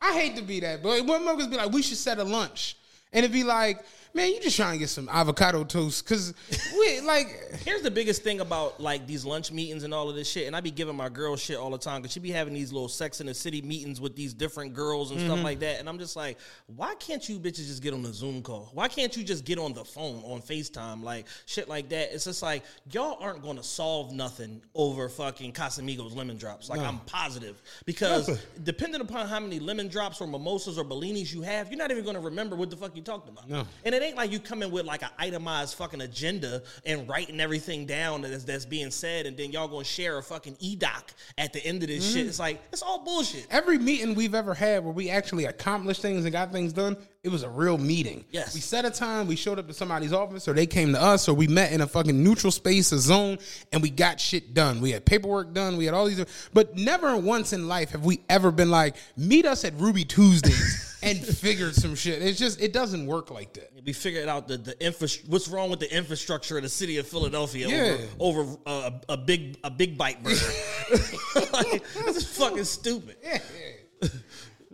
I 0.00 0.12
hate 0.12 0.36
to 0.36 0.42
be 0.42 0.60
that, 0.60 0.82
but 0.82 1.04
when 1.04 1.22
motherfuckers 1.22 1.50
be 1.50 1.56
like, 1.56 1.72
we 1.72 1.82
should 1.82 1.98
set 1.98 2.18
a 2.18 2.24
lunch, 2.24 2.76
and 3.12 3.24
it'd 3.24 3.34
be 3.34 3.44
like, 3.44 3.84
man, 4.14 4.28
you 4.28 4.40
just 4.40 4.56
trying 4.56 4.72
to 4.72 4.78
get 4.78 4.88
some 4.88 5.08
avocado 5.08 5.64
toast 5.64 6.04
because 6.04 6.34
we 6.78 7.00
like. 7.00 7.28
Here's 7.64 7.82
the 7.82 7.90
biggest 7.90 8.22
thing 8.22 8.40
about 8.40 8.80
like 8.80 9.06
these 9.06 9.24
lunch 9.24 9.52
meetings 9.52 9.84
and 9.84 9.92
all 9.92 10.08
of 10.08 10.16
this 10.16 10.30
shit, 10.30 10.46
and 10.46 10.56
I 10.56 10.60
be 10.60 10.70
giving 10.70 10.96
my 10.96 11.08
girl 11.08 11.36
shit 11.36 11.56
all 11.56 11.70
the 11.70 11.78
time 11.78 12.02
because 12.02 12.12
she 12.12 12.20
be 12.20 12.30
having 12.30 12.54
these 12.54 12.72
little 12.72 12.88
Sex 12.88 13.20
in 13.20 13.26
the 13.26 13.34
City 13.34 13.62
meetings 13.62 14.00
with 14.00 14.16
these 14.16 14.34
different 14.34 14.74
girls 14.74 15.10
and 15.10 15.20
stuff 15.20 15.36
mm-hmm. 15.36 15.44
like 15.44 15.60
that, 15.60 15.80
and 15.80 15.88
I'm 15.88 15.98
just 15.98 16.16
like, 16.16 16.38
why 16.66 16.94
can't 16.96 17.26
you 17.28 17.38
bitches 17.38 17.66
just 17.66 17.82
get 17.82 17.94
on 17.94 18.04
a 18.04 18.12
Zoom 18.12 18.42
call? 18.42 18.70
Why 18.72 18.88
can't 18.88 19.16
you 19.16 19.24
just 19.24 19.44
get 19.44 19.58
on 19.58 19.72
the 19.72 19.84
phone 19.84 20.22
on 20.24 20.40
Facetime, 20.42 21.02
like 21.02 21.26
shit 21.46 21.68
like 21.68 21.88
that? 21.90 22.14
It's 22.14 22.24
just 22.24 22.42
like 22.42 22.64
y'all 22.90 23.18
aren't 23.20 23.42
gonna 23.42 23.62
solve 23.62 24.12
nothing 24.12 24.62
over 24.74 25.08
fucking 25.08 25.52
Casamigos 25.52 26.14
lemon 26.14 26.36
drops. 26.36 26.68
Like 26.68 26.80
I'm 26.80 26.98
positive 27.00 27.62
because 27.84 28.40
depending 28.62 29.00
upon 29.00 29.28
how 29.28 29.40
many 29.40 29.58
lemon 29.58 29.88
drops 29.88 30.20
or 30.20 30.26
mimosas 30.26 30.78
or 30.78 30.84
bellinis 30.84 31.32
you 31.32 31.42
have, 31.42 31.68
you're 31.68 31.78
not 31.78 31.90
even 31.90 32.04
gonna 32.04 32.20
remember 32.20 32.56
what 32.56 32.70
the 32.70 32.76
fuck 32.76 32.96
you 32.96 33.02
talked 33.02 33.28
about. 33.28 33.48
No. 33.48 33.66
And 33.84 33.94
it 34.00 34.04
ain't 34.04 34.16
like 34.16 34.30
you 34.32 34.40
come 34.40 34.62
in 34.62 34.70
with 34.70 34.86
like 34.86 35.02
an 35.02 35.10
itemized 35.18 35.74
fucking 35.76 36.00
agenda 36.00 36.62
and 36.86 37.08
writing 37.08 37.40
everything 37.40 37.86
down 37.86 38.22
that's, 38.22 38.44
that's 38.44 38.64
being 38.64 38.90
said, 38.90 39.26
and 39.26 39.36
then 39.36 39.52
y'all 39.52 39.68
gonna 39.68 39.84
share 39.84 40.18
a 40.18 40.22
fucking 40.22 40.56
edoc 40.56 41.02
at 41.38 41.52
the 41.52 41.64
end 41.64 41.82
of 41.82 41.88
this 41.88 42.04
Mm-hmm. 42.04 42.16
shit. 42.16 42.26
It's 42.26 42.38
like 42.38 42.62
it's 42.72 42.82
all 42.82 43.04
bullshit. 43.04 43.46
Every 43.50 43.78
meeting 43.78 44.14
we've 44.14 44.34
ever 44.34 44.54
had 44.54 44.84
where 44.84 44.92
we 44.92 45.10
actually 45.10 45.44
accomplished 45.44 46.02
things 46.02 46.24
and 46.24 46.32
got 46.32 46.52
things 46.52 46.72
done, 46.72 46.96
it 47.22 47.28
was 47.30 47.42
a 47.42 47.50
real 47.50 47.76
meeting. 47.76 48.24
Yes. 48.30 48.54
We 48.54 48.60
set 48.60 48.86
a 48.86 48.90
time, 48.90 49.26
we 49.26 49.36
showed 49.36 49.58
up 49.58 49.66
to 49.66 49.74
somebody's 49.74 50.12
office, 50.12 50.48
or 50.48 50.54
they 50.54 50.66
came 50.66 50.92
to 50.94 51.02
us, 51.02 51.28
or 51.28 51.34
we 51.34 51.46
met 51.46 51.70
in 51.70 51.82
a 51.82 51.86
fucking 51.86 52.22
neutral 52.24 52.50
space, 52.50 52.92
a 52.92 52.98
zone, 52.98 53.38
and 53.72 53.82
we 53.82 53.90
got 53.90 54.18
shit 54.18 54.54
done. 54.54 54.80
We 54.80 54.92
had 54.92 55.04
paperwork 55.04 55.52
done, 55.52 55.76
we 55.76 55.84
had 55.84 55.92
all 55.92 56.06
these, 56.06 56.24
but 56.54 56.76
never 56.78 57.16
once 57.18 57.52
in 57.52 57.68
life 57.68 57.90
have 57.90 58.04
we 58.06 58.20
ever 58.30 58.50
been 58.50 58.70
like, 58.70 58.96
meet 59.18 59.44
us 59.44 59.66
at 59.66 59.74
Ruby 59.78 60.04
Tuesdays 60.04 60.98
and 61.02 61.18
figured 61.18 61.74
some 61.74 61.94
shit. 61.94 62.22
It's 62.22 62.38
just, 62.38 62.58
it 62.58 62.72
doesn't 62.72 63.04
work 63.06 63.30
like 63.30 63.52
that. 63.52 63.70
We 63.84 63.92
figured 63.92 64.28
out 64.28 64.46
the 64.46 64.58
the 64.58 64.84
infra- 64.84 65.08
what's 65.26 65.48
wrong 65.48 65.70
with 65.70 65.80
the 65.80 65.94
infrastructure 65.94 66.56
of 66.58 66.62
the 66.62 66.68
city 66.68 66.98
of 66.98 67.08
Philadelphia 67.08 67.66
Yeah. 67.66 67.96
over 68.18 68.42
over 68.42 68.56
uh, 68.66 68.90
a 69.08 69.16
big 69.16 69.56
a 69.64 69.70
big 69.70 69.96
bite 69.96 70.22
burger. 70.22 70.36
like, 71.52 71.82
this 72.04 72.16
is 72.16 72.36
fucking 72.36 72.64
stupid. 72.64 73.16
Now, 73.24 73.38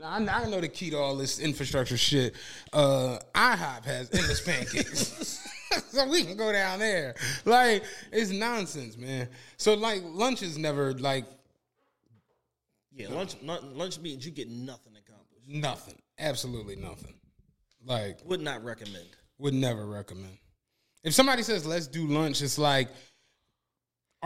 I, 0.07 0.17
I 0.45 0.49
know 0.49 0.61
the 0.61 0.69
key 0.69 0.91
to 0.91 0.99
all 0.99 1.17
this 1.17 1.39
infrastructure 1.39 1.97
shit. 1.97 2.35
Uh, 2.73 3.19
IHOP 3.35 3.85
has 3.85 4.11
endless 4.13 4.41
pancakes. 4.41 5.47
so 5.89 6.09
we 6.09 6.25
can 6.25 6.37
go 6.37 6.53
down 6.53 6.79
there. 6.79 7.15
Like, 7.45 7.83
it's 8.13 8.31
nonsense, 8.31 8.97
man. 8.97 9.29
So, 9.57 9.75
like, 9.75 10.03
lunch 10.05 10.43
is 10.43 10.57
never, 10.59 10.93
like, 10.95 11.25
Yeah, 12.93 13.09
lunch 13.11 13.37
lunch, 13.43 13.63
lunch 13.75 13.99
meetings 14.01 14.25
you 14.25 14.33
get 14.33 14.49
nothing 14.49 14.93
accomplished. 14.97 15.49
nothing. 15.49 16.01
Absolutely 16.19 16.77
nothing. 16.77 17.15
Like, 17.85 18.19
Would 18.25 18.41
not 18.41 18.65
recommend. 18.65 19.07
would 19.39 19.55
never 19.55 19.85
recommend. 19.87 20.39
If 21.05 21.15
somebody 21.15 21.43
says, 21.43 21.67
let's 21.67 21.87
do 21.87 22.07
lunch, 22.07 22.43
it's 22.43 22.59
like, 22.59 22.89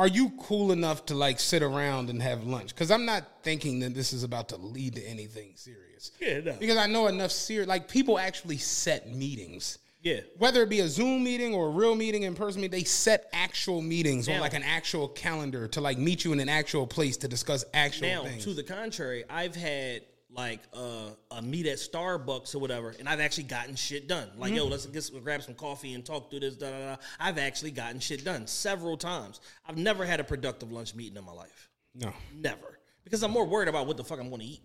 are 0.01 0.09
you 0.09 0.33
cool 0.41 0.73
enough 0.73 1.05
to 1.07 1.15
like 1.15 1.39
sit 1.39 1.63
around 1.63 2.09
and 2.09 2.23
have 2.23 2.45
lunch? 2.45 2.75
Because 2.75 2.91
I'm 2.91 3.05
not 3.05 3.25
thinking 3.43 3.81
that 3.81 3.93
this 3.95 4.15
is 4.15 4.23
about 4.25 4.49
to 4.49 4.57
lead 4.57 4.95
to 4.95 5.05
anything 5.07 5.53
serious. 5.57 6.13
Yeah, 6.19 6.41
no. 6.41 6.55
Because 6.59 6.79
I 6.79 6.87
know 6.87 7.07
enough 7.09 7.31
serious, 7.31 7.69
like 7.69 7.87
people 7.87 8.19
actually 8.19 8.57
set 8.57 9.13
meetings. 9.15 9.79
Yeah. 10.01 10.21
Whether 10.39 10.63
it 10.63 10.71
be 10.71 10.81
a 10.81 10.89
Zoom 10.89 11.23
meeting 11.23 11.53
or 11.53 11.67
a 11.67 11.71
real 11.71 11.95
meeting 11.95 12.23
in 12.23 12.35
person, 12.35 12.67
they 12.71 12.85
set 12.85 13.29
actual 13.35 13.83
meetings 13.83 14.27
on 14.27 14.41
like 14.41 14.55
an 14.55 14.63
actual 14.63 15.07
calendar 15.07 15.69
to 15.69 15.83
like 15.83 15.99
meet 15.99 16.25
you 16.25 16.33
in 16.33 16.41
an 16.41 16.49
actual 16.49 16.87
place 16.87 17.19
to 17.19 17.29
discuss 17.29 17.67
actual 17.75 18.09
Now, 18.09 18.23
things. 18.25 18.45
to 18.45 18.55
the 18.55 18.63
contrary, 18.63 19.25
I've 19.29 19.55
had 19.55 20.01
like 20.33 20.61
uh, 20.73 21.11
a 21.31 21.43
meet 21.43 21.66
at 21.66 21.79
Starbucks 21.79 22.55
or 22.55 22.59
whatever, 22.59 22.95
and 22.99 23.09
I've 23.09 23.21
actually 23.21 23.45
gotten 23.45 23.75
shit 23.75 24.09
done. 24.09 24.29
Like, 24.37 24.53
yo, 24.55 24.66
let's 24.66 24.87
get 24.87 25.11
grab 25.25 25.43
some 25.43 25.55
coffee 25.55 25.95
and 25.95 26.05
talk 26.05 26.31
through 26.31 26.40
this. 26.40 26.57
Da, 26.57 26.71
da, 26.71 26.79
da. 26.79 26.97
I've 27.19 27.38
actually 27.38 27.73
gotten 27.73 28.01
shit 28.01 28.25
done 28.25 28.47
several 28.47 28.97
times. 28.97 29.40
I've 29.66 29.77
never 29.77 30.05
had 30.05 30.21
a 30.21 30.25
productive 30.25 30.71
lunch 30.71 30.95
meeting 30.95 31.16
in 31.16 31.25
my 31.25 31.33
life. 31.33 31.69
No. 31.95 32.12
Never. 32.35 32.79
Because 33.05 33.23
I'm 33.23 33.31
more 33.31 33.47
worried 33.47 33.69
about 33.69 33.87
what 33.87 33.97
the 33.97 34.05
fuck 34.05 34.21
I'm 34.21 34.29
going 34.29 34.40
to 34.40 34.47
eat. 34.47 34.62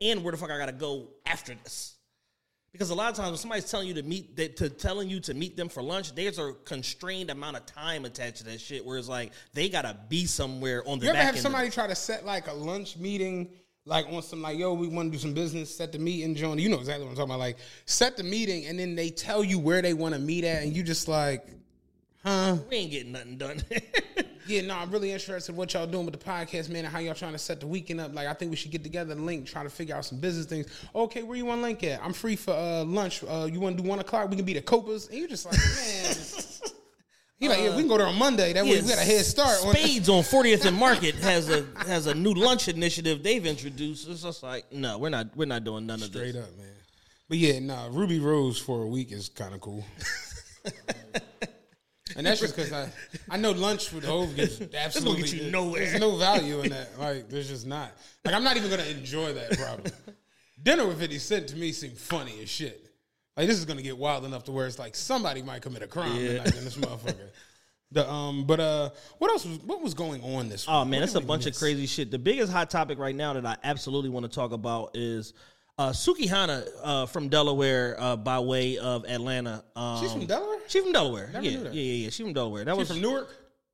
And 0.00 0.24
where 0.24 0.32
the 0.32 0.38
fuck 0.38 0.50
I 0.50 0.58
got 0.58 0.66
to 0.66 0.72
go 0.72 1.10
after 1.26 1.54
this. 1.54 1.96
Because 2.72 2.88
a 2.88 2.94
lot 2.94 3.10
of 3.10 3.16
times 3.16 3.28
when 3.28 3.36
somebody's 3.36 3.70
telling 3.70 3.86
you 3.86 3.94
to 3.94 4.02
meet 4.02 4.34
that 4.36 4.56
to 4.56 4.70
telling 4.70 5.08
you 5.10 5.20
to 5.20 5.34
meet 5.34 5.58
them 5.58 5.68
for 5.68 5.82
lunch, 5.82 6.14
there's 6.14 6.38
a 6.38 6.54
constrained 6.64 7.30
amount 7.30 7.58
of 7.58 7.66
time 7.66 8.06
attached 8.06 8.38
to 8.38 8.44
that 8.44 8.62
shit 8.62 8.84
where 8.84 8.96
it's 8.96 9.10
like 9.10 9.32
they 9.52 9.68
gotta 9.68 9.94
be 10.08 10.24
somewhere 10.24 10.82
on 10.88 10.98
the 10.98 11.04
You 11.04 11.10
ever 11.10 11.18
back 11.18 11.26
have 11.26 11.38
somebody 11.38 11.68
try 11.68 11.86
to 11.86 11.94
set 11.94 12.24
like 12.24 12.48
a 12.48 12.52
lunch 12.54 12.96
meeting, 12.96 13.50
like 13.84 14.06
on 14.08 14.22
some 14.22 14.42
like, 14.42 14.58
yo, 14.58 14.74
we 14.74 14.88
want 14.88 15.12
to 15.12 15.18
do 15.18 15.20
some 15.20 15.34
business, 15.34 15.74
set 15.74 15.92
the 15.92 15.98
meeting, 15.98 16.34
John. 16.34 16.58
You 16.58 16.68
know 16.68 16.78
exactly 16.78 17.04
what 17.04 17.10
I'm 17.10 17.16
talking 17.16 17.30
about. 17.30 17.40
Like, 17.40 17.56
set 17.86 18.16
the 18.16 18.22
meeting, 18.22 18.66
and 18.66 18.78
then 18.78 18.94
they 18.94 19.10
tell 19.10 19.42
you 19.42 19.58
where 19.58 19.82
they 19.82 19.94
want 19.94 20.14
to 20.14 20.20
meet 20.20 20.44
at, 20.44 20.62
and 20.62 20.74
you 20.74 20.82
just 20.82 21.08
like, 21.08 21.46
huh? 22.24 22.56
We 22.70 22.76
ain't 22.76 22.90
getting 22.90 23.12
nothing 23.12 23.38
done. 23.38 23.62
Yeah, 24.46 24.62
no, 24.62 24.76
I'm 24.76 24.90
really 24.90 25.12
interested 25.12 25.52
in 25.52 25.56
what 25.56 25.72
y'all 25.72 25.86
doing 25.86 26.04
with 26.04 26.18
the 26.18 26.24
podcast, 26.24 26.68
man, 26.68 26.84
and 26.84 26.92
how 26.92 26.98
y'all 26.98 27.14
trying 27.14 27.32
to 27.32 27.38
set 27.38 27.60
the 27.60 27.66
weekend 27.66 28.00
up. 28.00 28.12
Like, 28.12 28.26
I 28.26 28.34
think 28.34 28.50
we 28.50 28.56
should 28.56 28.72
get 28.72 28.82
together 28.82 29.12
and 29.12 29.24
link, 29.24 29.46
try 29.46 29.62
to 29.62 29.70
figure 29.70 29.94
out 29.94 30.04
some 30.04 30.18
business 30.18 30.46
things. 30.46 30.66
Okay, 30.94 31.22
where 31.22 31.36
you 31.36 31.46
want 31.46 31.60
to 31.60 31.62
link 31.62 31.84
at? 31.84 32.02
I'm 32.02 32.12
free 32.12 32.34
for 32.34 32.52
uh, 32.52 32.84
lunch. 32.84 33.22
Uh, 33.22 33.48
you 33.50 33.60
want 33.60 33.76
to 33.76 33.82
do 33.82 33.88
one 33.88 34.00
o'clock? 34.00 34.28
We 34.30 34.36
can 34.36 34.44
be 34.44 34.54
the 34.54 34.62
Copas. 34.62 35.08
And 35.08 35.18
you 35.18 35.28
just 35.28 35.46
like, 35.46 35.56
man. 35.76 36.61
He 37.42 37.48
like, 37.48 37.58
yeah, 37.58 37.70
we 37.70 37.82
can 37.82 37.88
go 37.88 37.98
there 37.98 38.06
on 38.06 38.16
Monday. 38.16 38.52
That 38.52 38.64
way 38.64 38.80
we 38.80 38.88
got 38.88 38.98
a 38.98 39.00
head 39.00 39.24
start. 39.24 39.58
Spades 39.58 40.08
on 40.08 40.22
40th 40.22 40.64
and 40.64 40.76
Market 40.76 41.16
has 41.16 41.48
a 41.48 41.66
has 41.88 42.06
a 42.06 42.14
new 42.14 42.34
lunch 42.34 42.68
initiative 42.68 43.24
they've 43.24 43.44
introduced. 43.44 44.08
It's 44.08 44.22
just 44.22 44.44
like, 44.44 44.72
no, 44.72 44.96
we're 44.96 45.08
not 45.08 45.36
we're 45.36 45.46
not 45.46 45.64
doing 45.64 45.84
none 45.84 46.00
of 46.00 46.06
Straight 46.06 46.34
this. 46.34 46.44
up, 46.44 46.56
man. 46.56 46.68
But 47.28 47.38
yeah, 47.38 47.58
nah, 47.58 47.88
Rubi 47.90 48.20
Rose 48.20 48.60
for 48.60 48.84
a 48.84 48.86
week 48.86 49.10
is 49.10 49.28
kind 49.28 49.54
of 49.54 49.60
cool. 49.60 49.84
and 52.16 52.24
that's 52.24 52.38
just 52.38 52.54
because 52.54 52.72
I, 52.72 52.88
I 53.28 53.38
know 53.38 53.50
lunch 53.50 53.92
with 53.92 54.04
Hov 54.04 54.36
gets 54.36 54.60
absolutely 54.72 55.28
you 55.40 55.50
nowhere. 55.50 55.84
There's 55.84 56.00
no 56.00 56.14
value 56.14 56.60
in 56.60 56.70
that. 56.70 56.96
Like, 56.96 57.28
there's 57.28 57.48
just 57.48 57.66
not. 57.66 57.90
Like, 58.24 58.36
I'm 58.36 58.44
not 58.44 58.56
even 58.56 58.70
gonna 58.70 58.84
enjoy 58.84 59.32
that. 59.32 59.58
Probably 59.58 59.90
dinner 60.62 60.86
with 60.86 61.00
Fifty 61.00 61.18
Cent 61.18 61.48
to 61.48 61.56
me 61.56 61.72
seemed 61.72 61.98
funny 61.98 62.40
as 62.40 62.48
shit. 62.48 62.91
Like, 63.36 63.46
this 63.46 63.58
is 63.58 63.64
gonna 63.64 63.82
get 63.82 63.96
wild 63.96 64.24
enough 64.24 64.44
to 64.44 64.52
where 64.52 64.66
it's 64.66 64.78
like 64.78 64.94
somebody 64.94 65.42
might 65.42 65.62
commit 65.62 65.82
a 65.82 65.86
crime 65.86 66.14
tonight 66.16 66.56
in 66.56 66.64
this 66.64 66.76
motherfucker. 66.76 67.28
The 67.92 68.10
um, 68.10 68.46
but 68.46 68.58
uh, 68.58 68.90
what 69.18 69.30
else 69.30 69.44
was 69.44 69.58
what 69.58 69.82
was 69.82 69.92
going 69.92 70.22
on 70.22 70.48
this? 70.48 70.64
Oh 70.66 70.80
week? 70.80 70.92
man, 70.92 71.00
that's 71.00 71.14
a 71.14 71.20
bunch 71.20 71.44
of 71.44 71.54
crazy 71.54 71.86
shit. 71.86 72.10
The 72.10 72.18
biggest 72.18 72.50
hot 72.50 72.70
topic 72.70 72.98
right 72.98 73.14
now 73.14 73.34
that 73.34 73.44
I 73.44 73.56
absolutely 73.62 74.08
want 74.08 74.24
to 74.24 74.34
talk 74.34 74.52
about 74.52 74.92
is 74.94 75.34
uh, 75.78 75.90
Sukihana 75.90 76.66
uh, 76.82 77.06
from 77.06 77.28
Delaware 77.28 77.96
uh, 77.98 78.16
by 78.16 78.38
way 78.38 78.78
of 78.78 79.04
Atlanta. 79.04 79.62
Um, 79.76 80.00
She's 80.00 80.12
from 80.12 80.26
Delaware. 80.26 80.58
She's 80.68 80.82
from 80.82 80.92
Delaware. 80.92 81.30
Never 81.32 81.44
yeah, 81.44 81.58
yeah, 81.58 81.70
yeah, 81.70 81.92
yeah. 82.04 82.10
She's 82.10 82.24
from 82.24 82.32
Delaware. 82.32 82.64
That 82.64 82.72
She's 82.72 82.78
was 82.78 82.88
from 82.88 83.00
Newark, 83.00 83.28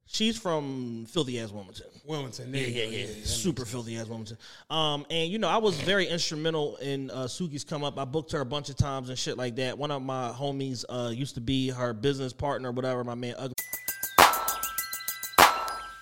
She's 0.06 0.38
from 0.38 1.06
filthy 1.06 1.38
ass 1.38 1.52
Wilmington. 1.52 1.86
Wilmington. 2.08 2.50
There 2.50 2.62
Yeah, 2.62 2.84
you 2.84 2.98
yeah, 2.98 3.06
yeah. 3.06 3.24
Super 3.24 3.64
filthy 3.64 3.96
ass 3.98 4.06
Wilmington. 4.06 4.38
Um, 4.70 5.04
and 5.10 5.30
you 5.30 5.38
know, 5.38 5.48
I 5.48 5.58
was 5.58 5.78
very 5.80 6.06
instrumental 6.06 6.76
in 6.76 7.10
uh, 7.10 7.24
Suki's 7.24 7.64
come 7.64 7.84
up. 7.84 7.98
I 7.98 8.04
booked 8.04 8.32
her 8.32 8.40
a 8.40 8.46
bunch 8.46 8.70
of 8.70 8.76
times 8.76 9.10
and 9.10 9.18
shit 9.18 9.36
like 9.36 9.56
that. 9.56 9.76
One 9.76 9.90
of 9.90 10.02
my 10.02 10.30
homies 10.30 10.84
uh, 10.88 11.10
used 11.10 11.34
to 11.34 11.40
be 11.40 11.68
her 11.68 11.92
business 11.92 12.32
partner, 12.32 12.72
whatever. 12.72 13.04
My 13.04 13.14
man, 13.14 13.34
Ugly. 13.38 13.54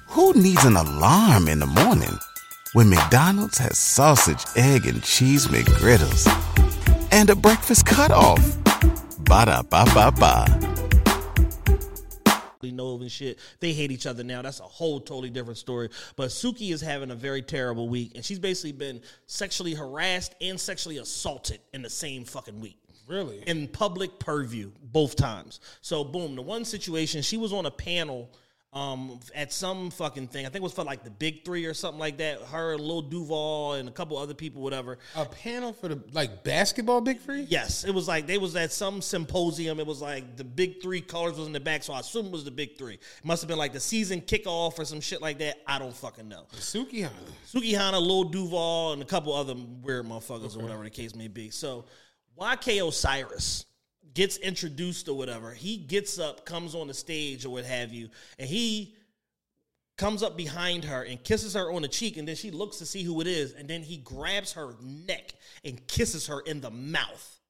Who 0.08 0.32
needs 0.34 0.64
an 0.64 0.76
alarm 0.76 1.48
in 1.48 1.58
the 1.58 1.66
morning 1.66 2.18
when 2.72 2.88
McDonald's 2.88 3.58
has 3.58 3.76
sausage, 3.76 4.42
egg, 4.56 4.86
and 4.86 5.02
cheese 5.02 5.48
McGriddles 5.48 6.26
and 7.12 7.28
a 7.28 7.34
breakfast 7.36 7.84
cutoff? 7.84 8.40
Ba 9.24 9.44
da 9.44 9.62
ba 9.62 9.84
ba 9.92 10.12
ba. 10.18 10.65
And 13.02 13.10
shit. 13.10 13.38
They 13.60 13.72
hate 13.72 13.90
each 13.90 14.06
other 14.06 14.24
now. 14.24 14.42
That's 14.42 14.60
a 14.60 14.64
whole 14.64 15.00
totally 15.00 15.30
different 15.30 15.58
story. 15.58 15.90
But 16.16 16.28
Suki 16.28 16.72
is 16.72 16.80
having 16.80 17.10
a 17.10 17.14
very 17.14 17.42
terrible 17.42 17.88
week, 17.88 18.12
and 18.14 18.24
she's 18.24 18.38
basically 18.38 18.72
been 18.72 19.00
sexually 19.26 19.74
harassed 19.74 20.34
and 20.40 20.58
sexually 20.58 20.98
assaulted 20.98 21.60
in 21.72 21.82
the 21.82 21.90
same 21.90 22.24
fucking 22.24 22.60
week. 22.60 22.78
Really? 23.06 23.38
In 23.46 23.68
public 23.68 24.18
purview, 24.18 24.72
both 24.82 25.14
times. 25.14 25.60
So 25.80 26.02
boom, 26.02 26.34
the 26.34 26.42
one 26.42 26.64
situation, 26.64 27.22
she 27.22 27.36
was 27.36 27.52
on 27.52 27.66
a 27.66 27.70
panel 27.70 28.30
um 28.76 29.18
at 29.34 29.52
some 29.52 29.90
fucking 29.90 30.28
thing. 30.28 30.44
I 30.44 30.50
think 30.50 30.56
it 30.56 30.62
was 30.62 30.74
for 30.74 30.84
like 30.84 31.02
the 31.02 31.10
big 31.10 31.46
three 31.46 31.64
or 31.64 31.72
something 31.72 31.98
like 31.98 32.18
that. 32.18 32.42
Her, 32.42 32.76
Lil 32.76 33.00
Duval, 33.00 33.74
and 33.74 33.88
a 33.88 33.92
couple 33.92 34.18
other 34.18 34.34
people, 34.34 34.60
whatever. 34.60 34.98
A 35.14 35.24
panel 35.24 35.72
for 35.72 35.88
the 35.88 36.02
like 36.12 36.44
basketball 36.44 37.00
big 37.00 37.20
Three. 37.20 37.46
Yes, 37.48 37.84
it 37.84 37.92
was 37.92 38.06
like 38.06 38.26
they 38.26 38.36
was 38.36 38.54
at 38.54 38.72
some 38.72 39.00
symposium. 39.00 39.80
It 39.80 39.86
was 39.86 40.02
like 40.02 40.36
the 40.36 40.44
big 40.44 40.82
three 40.82 41.00
colors 41.00 41.38
was 41.38 41.46
in 41.46 41.54
the 41.54 41.60
back, 41.60 41.82
so 41.82 41.94
I 41.94 42.00
assume 42.00 42.26
it 42.26 42.32
was 42.32 42.44
the 42.44 42.50
big 42.50 42.76
three. 42.76 42.94
It 42.94 43.24
must 43.24 43.40
have 43.40 43.48
been 43.48 43.56
like 43.56 43.72
the 43.72 43.80
season 43.80 44.20
kickoff 44.20 44.78
or 44.78 44.84
some 44.84 45.00
shit 45.00 45.22
like 45.22 45.38
that. 45.38 45.56
I 45.66 45.78
don't 45.78 45.96
fucking 45.96 46.28
know. 46.28 46.46
Sukihana. 46.52 47.10
Suki 47.50 47.74
Hana, 47.74 47.98
Lil 47.98 48.24
Duval, 48.24 48.92
and 48.92 49.00
a 49.00 49.06
couple 49.06 49.32
other 49.32 49.54
weird 49.82 50.04
motherfuckers 50.04 50.54
or 50.54 50.60
whatever 50.60 50.84
the 50.84 50.90
case 50.90 51.14
may 51.14 51.28
be. 51.28 51.48
So 51.48 51.86
YK 52.38 52.86
Osiris 52.86 53.64
gets 54.16 54.38
introduced 54.38 55.08
or 55.08 55.16
whatever. 55.16 55.52
He 55.52 55.76
gets 55.76 56.18
up, 56.18 56.46
comes 56.46 56.74
on 56.74 56.88
the 56.88 56.94
stage 56.94 57.44
or 57.44 57.50
what 57.50 57.66
have 57.66 57.92
you, 57.92 58.08
and 58.38 58.48
he 58.48 58.96
comes 59.98 60.22
up 60.22 60.36
behind 60.36 60.84
her 60.84 61.02
and 61.02 61.22
kisses 61.22 61.52
her 61.52 61.70
on 61.70 61.82
the 61.82 61.88
cheek, 61.88 62.16
and 62.16 62.26
then 62.26 62.34
she 62.34 62.50
looks 62.50 62.78
to 62.78 62.86
see 62.86 63.02
who 63.02 63.20
it 63.20 63.26
is, 63.26 63.52
and 63.52 63.68
then 63.68 63.82
he 63.82 63.98
grabs 63.98 64.54
her 64.54 64.74
neck 64.82 65.34
and 65.64 65.86
kisses 65.86 66.26
her 66.26 66.40
in 66.40 66.62
the 66.62 66.70
mouth, 66.70 67.40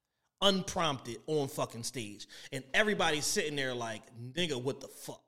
unprompted 0.42 1.18
on 1.28 1.46
fucking 1.46 1.84
stage. 1.84 2.26
And 2.50 2.64
everybody's 2.74 3.24
sitting 3.24 3.54
there 3.54 3.72
like, 3.72 4.02
nigga, 4.34 4.60
what 4.60 4.80
the 4.80 4.88
fuck? 4.88 5.22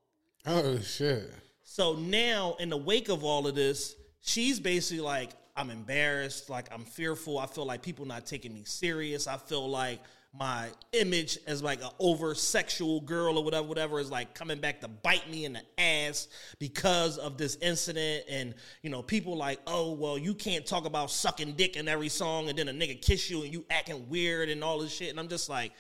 Oh 0.45 0.81
shit. 0.81 1.33
So 1.63 1.95
now, 1.95 2.57
in 2.59 2.69
the 2.69 2.77
wake 2.77 3.11
of 3.11 3.23
all 3.23 3.47
of 3.47 3.55
this, 3.55 3.95
she's 4.23 4.59
basically 4.59 5.03
like, 5.03 5.31
I'm 5.57 5.71
embarrassed, 5.71 6.51
like 6.51 6.67
I'm 6.73 6.85
fearful. 6.85 7.39
I 7.39 7.47
feel 7.47 7.65
like 7.65 7.83
people 7.83 8.07
not 8.07 8.27
taking 8.27 8.53
me 8.53 8.65
serious. 8.65 9.29
I 9.29 9.37
feel 9.37 9.69
like 9.69 10.01
my 10.33 10.69
image 10.93 11.39
as 11.47 11.63
like 11.63 11.83
an 11.83 11.91
over 11.99 12.35
sexual 12.35 13.01
girl 13.01 13.39
or 13.39 13.45
whatever, 13.45 13.67
whatever 13.67 13.99
is 13.99 14.11
like 14.11 14.35
coming 14.35 14.61
back 14.61 14.81
to 14.81 14.89
bite 14.89 15.29
me 15.31 15.45
in 15.45 15.55
the 15.55 15.63
ass 15.79 16.29
because 16.59 17.19
of 17.19 17.39
this 17.39 17.57
incident. 17.63 18.25
And 18.29 18.55
you 18.83 18.91
know, 18.91 19.03
people 19.03 19.37
like, 19.37 19.61
oh 19.67 19.93
well, 19.93 20.19
you 20.19 20.35
can't 20.35 20.67
talk 20.67 20.85
about 20.85 21.11
sucking 21.11 21.53
dick 21.53 21.77
in 21.77 21.89
every 21.89 22.09
song, 22.09 22.49
and 22.49 22.59
then 22.59 22.69
a 22.69 22.73
nigga 22.73 23.01
kiss 23.01 23.31
you 23.31 23.43
and 23.43 23.53
you 23.53 23.65
acting 23.71 24.09
weird 24.09 24.49
and 24.49 24.63
all 24.63 24.79
this 24.81 24.93
shit. 24.93 25.11
And 25.11 25.19
I'm 25.19 25.29
just 25.29 25.49
like, 25.49 25.73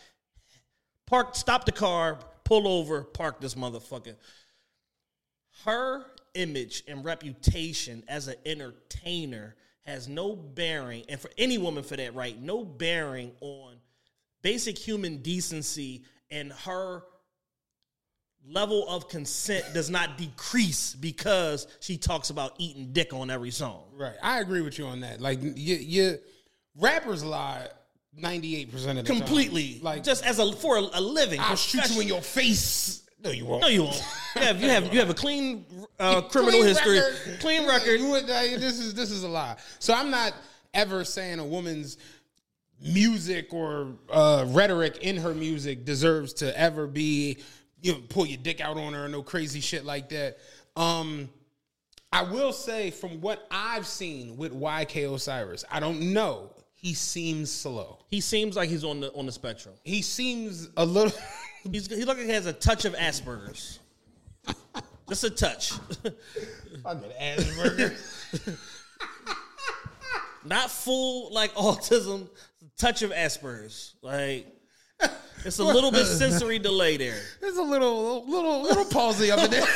park, 1.06 1.34
stop 1.36 1.64
the 1.64 1.72
car, 1.72 2.18
pull 2.44 2.66
over, 2.66 3.02
park 3.02 3.40
this 3.40 3.54
motherfucker 3.54 4.16
her 5.64 6.06
image 6.34 6.84
and 6.86 7.04
reputation 7.04 8.02
as 8.08 8.28
an 8.28 8.36
entertainer 8.46 9.56
has 9.84 10.06
no 10.06 10.36
bearing, 10.36 11.02
and 11.08 11.18
for 11.18 11.30
any 11.38 11.56
woman 11.56 11.82
for 11.82 11.96
that, 11.96 12.14
right, 12.14 12.40
no 12.40 12.64
bearing 12.64 13.32
on 13.40 13.74
basic 14.48 14.78
human 14.78 15.18
decency 15.18 16.02
and 16.30 16.50
her 16.64 17.02
level 18.50 18.88
of 18.88 19.06
consent 19.06 19.62
does 19.74 19.90
not 19.90 20.16
decrease 20.16 20.94
because 20.94 21.66
she 21.80 21.98
talks 21.98 22.30
about 22.30 22.54
eating 22.56 22.88
dick 22.94 23.12
on 23.12 23.28
every 23.28 23.50
song. 23.50 23.82
Right. 23.94 24.14
I 24.22 24.40
agree 24.40 24.62
with 24.62 24.78
you 24.78 24.86
on 24.86 25.00
that. 25.00 25.20
Like 25.20 25.42
you, 25.42 25.74
you 25.76 26.18
rappers 26.78 27.22
lie 27.22 27.68
ninety 28.16 28.56
eight 28.56 28.72
percent 28.72 28.98
of 28.98 29.04
the 29.04 29.12
time. 29.12 29.20
Completely, 29.20 29.80
Like 29.82 30.02
just 30.02 30.24
as 30.24 30.38
a 30.38 30.50
for 30.50 30.78
a, 30.78 30.80
a 30.94 31.00
living. 31.00 31.40
I'll 31.40 31.54
shoot 31.54 31.90
you 31.90 32.00
in 32.00 32.08
your 32.08 32.22
face. 32.22 33.02
No, 33.22 33.30
you 33.30 33.44
won't. 33.44 33.60
No, 33.60 33.68
you 33.68 33.82
won't. 33.82 34.02
You 34.34 34.42
have 34.42 34.62
you 34.62 34.68
have 34.70 34.94
you 34.94 34.98
have 35.00 35.10
a 35.10 35.14
clean 35.14 35.66
uh, 35.98 36.22
criminal 36.30 36.52
Clean 36.52 36.64
history, 36.64 37.00
record. 37.00 37.36
clean 37.40 37.68
record. 37.68 38.00
This 38.00 38.78
is 38.80 38.94
this 38.94 39.10
is 39.10 39.24
a 39.24 39.28
lie. 39.28 39.56
So 39.78 39.92
I'm 39.92 40.10
not 40.10 40.32
ever 40.72 41.04
saying 41.04 41.38
a 41.38 41.44
woman's 41.44 41.98
music 42.80 43.52
or 43.52 43.94
uh, 44.10 44.44
rhetoric 44.48 44.98
in 44.98 45.16
her 45.16 45.34
music 45.34 45.84
deserves 45.84 46.32
to 46.34 46.58
ever 46.58 46.86
be 46.86 47.38
you 47.80 47.92
know 47.92 47.98
pull 48.08 48.26
your 48.26 48.38
dick 48.38 48.60
out 48.60 48.76
on 48.76 48.92
her 48.92 49.06
or 49.06 49.08
no 49.08 49.22
crazy 49.22 49.60
shit 49.60 49.84
like 49.84 50.08
that. 50.10 50.38
Um, 50.76 51.28
I 52.12 52.22
will 52.22 52.52
say 52.52 52.90
from 52.90 53.20
what 53.20 53.46
I've 53.50 53.86
seen 53.86 54.36
with 54.36 54.52
YK 54.52 55.12
Osiris, 55.12 55.64
I 55.70 55.80
don't 55.80 56.12
know. 56.12 56.50
He 56.74 56.94
seems 56.94 57.50
slow. 57.50 57.98
He 58.08 58.20
seems 58.20 58.56
like 58.56 58.68
he's 58.68 58.84
on 58.84 59.00
the 59.00 59.12
on 59.12 59.26
the 59.26 59.32
spectrum. 59.32 59.74
He 59.84 60.02
seems 60.02 60.68
a 60.76 60.86
little. 60.86 61.12
He's 61.72 61.88
he 61.88 62.04
looks 62.04 62.18
like 62.18 62.28
he 62.28 62.32
has 62.32 62.46
a 62.46 62.52
touch 62.52 62.84
of 62.84 62.94
Asperger's. 62.94 63.80
Just 65.08 65.24
a 65.24 65.30
touch. 65.30 65.72
Fucking 66.82 67.10
Asperger. 67.20 67.96
Not 70.44 70.70
full 70.70 71.32
like 71.32 71.52
autism, 71.54 72.28
touch 72.78 73.02
of 73.02 73.10
Asperger's. 73.10 73.94
Like 74.02 74.46
it's 75.44 75.58
a 75.58 75.64
little 75.64 75.90
bit 75.90 76.06
sensory 76.06 76.58
delay 76.58 76.96
there. 76.96 77.20
There's 77.40 77.56
a 77.56 77.62
little 77.62 78.24
little 78.26 78.62
little 78.62 78.84
palsy 78.86 79.30
up 79.30 79.40
in 79.40 79.50
there. 79.50 79.62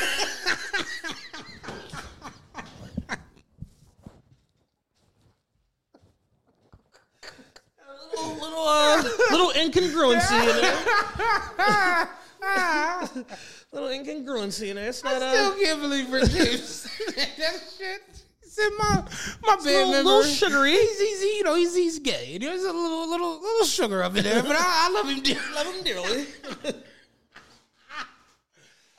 little 8.14 8.34
little, 8.34 8.64
uh, 8.66 9.02
little 9.30 9.50
incongruency 9.50 10.40
in 10.40 10.56
there. 10.60 10.78
little 13.72 13.88
incongruency 13.88 14.68
in 14.68 14.76
there. 14.76 14.88
It's 14.88 15.02
not. 15.04 15.22
I 15.22 15.34
still 15.34 15.52
uh, 15.52 15.56
can't 15.56 15.80
believe 15.80 16.10
Rick 16.10 16.30
James 16.30 16.88
that 17.16 17.60
shit. 17.78 18.22
Said 18.52 18.68
my 18.78 19.02
my 19.46 19.54
band 19.56 19.64
little- 19.64 19.90
member, 19.92 20.10
little 20.10 20.22
sugary. 20.24 20.72
He's, 20.72 20.98
he's 21.00 21.22
you 21.22 21.42
know 21.44 21.54
he's 21.54 21.74
he's 21.74 21.98
gay. 22.00 22.36
There's 22.36 22.62
a 22.64 22.66
little 22.72 23.08
little 23.08 23.40
little 23.40 23.64
sugar 23.64 24.02
up 24.02 24.14
in 24.14 24.24
there, 24.24 24.42
but 24.42 24.56
I, 24.56 24.88
I 24.88 24.90
love 24.92 25.08
him 25.08 25.22
dearly. 25.22 25.40
love 25.54 25.66
him 25.74 25.82
dearly. 25.82 26.26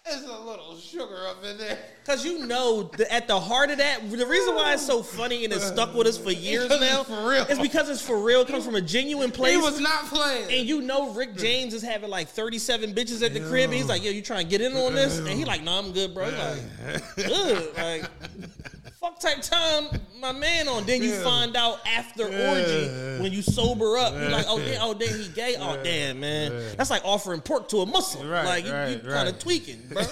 There's 0.05 0.23
a 0.23 0.37
little 0.39 0.75
sugar 0.77 1.27
up 1.29 1.43
in 1.45 1.57
there. 1.59 1.77
Cause 2.05 2.25
you 2.25 2.45
know 2.45 2.83
that 2.97 3.13
at 3.13 3.27
the 3.29 3.39
heart 3.39 3.69
of 3.71 3.77
that, 3.77 4.01
the 4.09 4.25
reason 4.25 4.53
why 4.53 4.73
it's 4.73 4.85
so 4.85 5.01
funny 5.01 5.45
and 5.45 5.53
it's 5.53 5.65
stuck 5.65 5.93
with 5.95 6.07
us 6.07 6.17
for 6.17 6.31
years 6.33 6.69
it's 6.69 6.81
now, 6.81 7.03
for 7.03 7.29
real. 7.29 7.43
is 7.45 7.57
because 7.59 7.89
it's 7.89 8.01
for 8.01 8.17
real. 8.21 8.41
It 8.41 8.47
comes 8.49 8.65
from 8.65 8.75
a 8.75 8.81
genuine 8.81 9.31
place. 9.31 9.55
He 9.55 9.61
was 9.61 9.79
not 9.79 10.05
playing. 10.07 10.51
and 10.51 10.67
you 10.67 10.81
know 10.81 11.13
Rick 11.13 11.37
James 11.37 11.73
is 11.73 11.81
having 11.83 12.09
like 12.09 12.27
37 12.27 12.93
bitches 12.93 13.23
at 13.23 13.33
the 13.33 13.39
crib. 13.39 13.65
And 13.69 13.75
he's 13.75 13.87
like, 13.87 14.03
yo, 14.03 14.09
you 14.11 14.21
trying 14.21 14.43
to 14.45 14.49
get 14.49 14.59
in 14.61 14.73
on 14.75 14.93
this? 14.93 15.19
And 15.19 15.29
he 15.29 15.45
like, 15.45 15.63
no, 15.63 15.71
I'm 15.79 15.93
good, 15.93 16.13
bro. 16.13 16.25
He's 16.25 16.39
like, 16.39 17.15
good. 17.15 17.77
Like, 17.77 18.03
fuck 19.03 19.19
type 19.19 19.41
time 19.41 19.89
my 20.19 20.31
man 20.31 20.69
on. 20.69 20.85
Then 20.85 21.03
you 21.03 21.13
find 21.15 21.55
out 21.57 21.85
after 21.85 22.23
orgy 22.23 23.21
when 23.21 23.33
you 23.33 23.41
sober 23.41 23.97
up. 23.97 24.13
You're 24.13 24.29
like, 24.29 24.45
oh, 24.47 24.59
damn, 24.59 24.81
oh, 24.81 24.93
damn, 24.93 25.19
he 25.19 25.27
gay? 25.29 25.55
Oh, 25.59 25.77
damn, 25.83 26.21
man. 26.21 26.75
That's 26.77 26.89
like 26.89 27.03
offering 27.03 27.41
pork 27.41 27.67
to 27.69 27.81
a 27.81 27.85
Muslim. 27.85 28.29
Right, 28.29 28.45
like, 28.45 28.65
you, 28.65 28.71
right, 28.71 28.89
you 28.89 28.99
kind 28.99 29.11
right. 29.11 29.27
of 29.27 29.39
tweaking, 29.39 29.81
bro. 29.91 30.03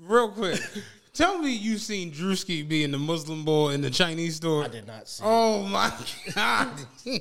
Real 0.00 0.28
quick, 0.30 0.60
tell 1.14 1.38
me 1.38 1.52
you 1.52 1.78
seen 1.78 2.12
Drewski 2.12 2.68
be 2.68 2.84
in 2.84 2.90
the 2.90 2.98
Muslim 2.98 3.44
boy 3.44 3.70
in 3.70 3.80
the 3.80 3.90
Chinese 3.90 4.36
store. 4.36 4.64
I 4.64 4.68
did 4.68 4.86
not 4.86 5.08
see 5.08 5.24
Oh 5.24 5.62
my 5.62 5.92
god. 6.34 6.70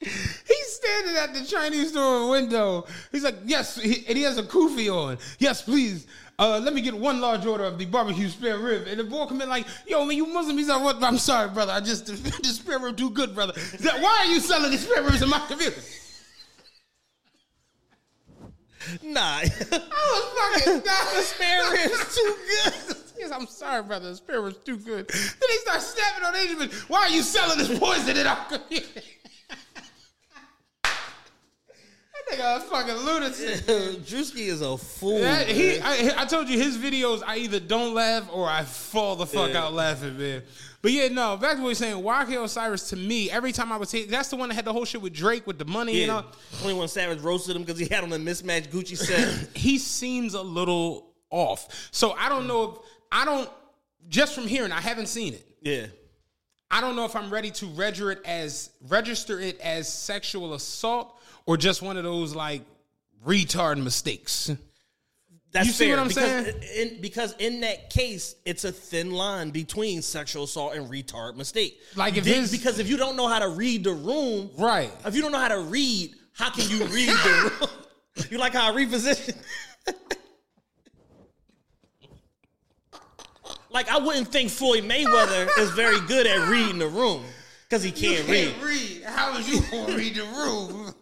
He's 0.00 0.66
standing 0.66 1.16
at 1.16 1.34
the 1.34 1.44
Chinese 1.44 1.90
store 1.90 2.30
window. 2.30 2.86
He's 3.12 3.22
like, 3.22 3.36
yes, 3.44 3.76
he, 3.76 4.06
and 4.08 4.16
he 4.16 4.24
has 4.24 4.38
a 4.38 4.42
kufi 4.42 4.90
on. 4.90 5.18
Yes, 5.38 5.60
please. 5.60 6.06
Uh, 6.40 6.58
let 6.58 6.72
me 6.72 6.80
get 6.80 6.94
one 6.94 7.20
large 7.20 7.44
order 7.44 7.64
of 7.64 7.76
the 7.76 7.84
barbecue 7.84 8.26
spare 8.26 8.56
rib. 8.56 8.86
And 8.86 8.98
the 8.98 9.04
boy 9.04 9.26
come 9.26 9.42
in 9.42 9.50
like, 9.50 9.66
yo, 9.86 10.06
man, 10.06 10.16
you 10.16 10.26
Muslim? 10.26 10.56
He's 10.56 10.68
like, 10.68 10.82
what? 10.82 11.02
I'm 11.02 11.18
sorry, 11.18 11.50
brother. 11.50 11.72
I 11.72 11.80
just, 11.80 12.06
the 12.42 12.48
spare 12.48 12.78
rib 12.78 12.96
do 12.96 13.10
good, 13.10 13.34
brother. 13.34 13.52
Like, 13.84 14.02
Why 14.02 14.24
are 14.24 14.32
you 14.32 14.40
selling 14.40 14.70
the 14.70 14.78
spare 14.78 15.02
ribs 15.02 15.20
in 15.20 15.28
my 15.28 15.38
community? 15.40 15.82
Nah. 19.02 19.20
I 19.22 19.42
was 19.44 20.62
fucking 20.64 20.80
the 20.84 21.22
spare 21.22 21.72
ribs 21.72 22.16
too 22.16 22.34
good. 22.48 22.96
Yes, 23.18 23.30
I'm 23.32 23.46
sorry, 23.46 23.82
brother. 23.82 24.08
The 24.08 24.16
spirit 24.16 24.40
was 24.40 24.56
too 24.56 24.78
good. 24.78 25.08
Then 25.08 25.48
he 25.50 25.56
starts 25.58 25.94
snapping 25.94 26.24
on 26.24 26.36
Asian. 26.36 26.70
Why 26.88 27.00
are 27.00 27.10
you 27.10 27.20
selling 27.20 27.58
this 27.58 27.78
poison 27.78 28.16
in 28.16 28.26
our 28.26 28.46
community? 28.46 29.02
that 30.82 32.19
nigga 32.32 32.56
a 32.56 32.60
fucking 32.60 32.94
lunatic. 32.96 33.60
Drewski 34.06 34.46
is 34.48 34.60
a 34.60 34.76
fool. 34.78 35.20
That- 35.20 35.48
he, 35.48 35.78
man. 35.78 35.82
I, 35.82 36.22
I 36.22 36.24
told 36.26 36.48
you 36.48 36.58
his 36.58 36.76
videos. 36.78 37.22
I 37.26 37.38
either 37.38 37.60
don't 37.60 37.94
laugh 37.94 38.28
or 38.32 38.48
I 38.48 38.62
fall 38.64 39.16
the 39.16 39.26
fuck 39.26 39.50
Yeah. 39.50 39.64
out 39.64 39.72
laughing, 39.74 40.18
man. 40.18 40.42
But 40.82 40.92
yeah, 40.92 41.08
no. 41.08 41.36
Back 41.36 41.56
to 41.56 41.62
what 41.62 41.68
you're 41.68 41.74
saying. 41.74 42.02
YK 42.02 42.42
Osiris 42.42 42.88
to 42.90 42.96
me, 42.96 43.30
every 43.30 43.52
time 43.52 43.70
I 43.70 43.76
was 43.76 43.90
say 43.90 44.06
that's 44.06 44.28
the 44.28 44.36
one 44.36 44.48
that 44.48 44.54
had 44.54 44.64
the 44.64 44.72
whole 44.72 44.84
shit 44.86 45.02
with 45.02 45.12
Drake 45.12 45.46
with 45.46 45.58
the 45.58 45.64
money. 45.66 45.92
You 45.94 46.00
yeah. 46.02 46.06
know, 46.06 46.24
21 46.60 46.88
Savage 46.88 47.20
roasted 47.20 47.54
him 47.56 47.62
because 47.62 47.78
he 47.78 47.86
had 47.86 48.02
on 48.02 48.12
a 48.12 48.18
mismatched 48.18 48.70
Gucci 48.70 48.96
set. 48.96 49.54
he 49.56 49.76
seems 49.78 50.32
a 50.34 50.40
little 50.42 51.12
off. 51.30 51.88
So 51.92 52.12
I 52.12 52.28
don't 52.30 52.46
know 52.46 52.70
if 52.70 52.78
I 53.12 53.24
don't 53.24 53.50
just 54.08 54.34
from 54.34 54.46
hearing. 54.46 54.72
I 54.72 54.80
haven't 54.80 55.06
seen 55.06 55.34
it. 55.34 55.46
yeah. 55.62 55.86
I 56.72 56.80
don't 56.80 56.94
know 56.94 57.04
if 57.04 57.16
I'm 57.16 57.30
ready 57.30 57.50
to 57.50 57.66
register 57.66 58.12
it 58.12 58.20
as 58.24 58.70
register 58.88 59.40
it 59.40 59.58
as 59.60 59.92
sexual 59.92 60.54
assault 60.54 61.19
or 61.50 61.56
just 61.56 61.82
one 61.82 61.96
of 61.96 62.04
those 62.04 62.32
like 62.32 62.62
retard 63.26 63.82
mistakes. 63.82 64.52
That's 65.50 65.66
You 65.66 65.72
see 65.72 65.86
fair, 65.88 65.96
what 65.96 66.02
I'm 66.02 66.06
because 66.08 66.44
saying? 66.62 66.92
In, 66.94 67.00
because 67.00 67.34
in 67.40 67.62
that 67.62 67.90
case, 67.90 68.36
it's 68.44 68.62
a 68.64 68.70
thin 68.70 69.10
line 69.10 69.50
between 69.50 70.00
sexual 70.00 70.44
assault 70.44 70.76
and 70.76 70.88
retard 70.88 71.34
mistake. 71.34 71.80
Like 71.96 72.16
if 72.16 72.22
Then- 72.22 72.42
his- 72.42 72.52
because 72.52 72.78
if 72.78 72.88
you 72.88 72.96
don't 72.96 73.16
know 73.16 73.26
how 73.26 73.40
to 73.40 73.48
read 73.48 73.82
the 73.82 73.90
room, 73.92 74.50
Right. 74.56 74.92
If 75.04 75.16
you 75.16 75.22
don't 75.22 75.32
know 75.32 75.40
how 75.40 75.48
to 75.48 75.58
read, 75.62 76.14
how 76.34 76.50
can 76.50 76.70
you 76.70 76.84
read 76.86 77.08
the 77.08 77.52
room? 77.60 77.68
You 78.30 78.38
like 78.38 78.52
how 78.52 78.72
I 78.72 78.76
reposition? 78.76 79.34
like 83.70 83.88
I 83.90 83.98
wouldn't 83.98 84.28
think 84.28 84.50
Floyd 84.50 84.84
Mayweather 84.84 85.48
is 85.58 85.70
very 85.70 86.00
good 86.02 86.26
at 86.28 86.48
reading 86.48 86.78
the 86.78 86.86
room 86.88 87.24
because 87.68 87.82
he 87.82 87.90
can't, 87.90 88.28
read. 88.28 88.54
read. 88.62 89.02
How 89.04 89.32
was 89.36 89.48
you 89.48 89.60
gonna 89.70 89.96
read 89.96 90.14
the 90.14 90.22
room? 90.24 90.94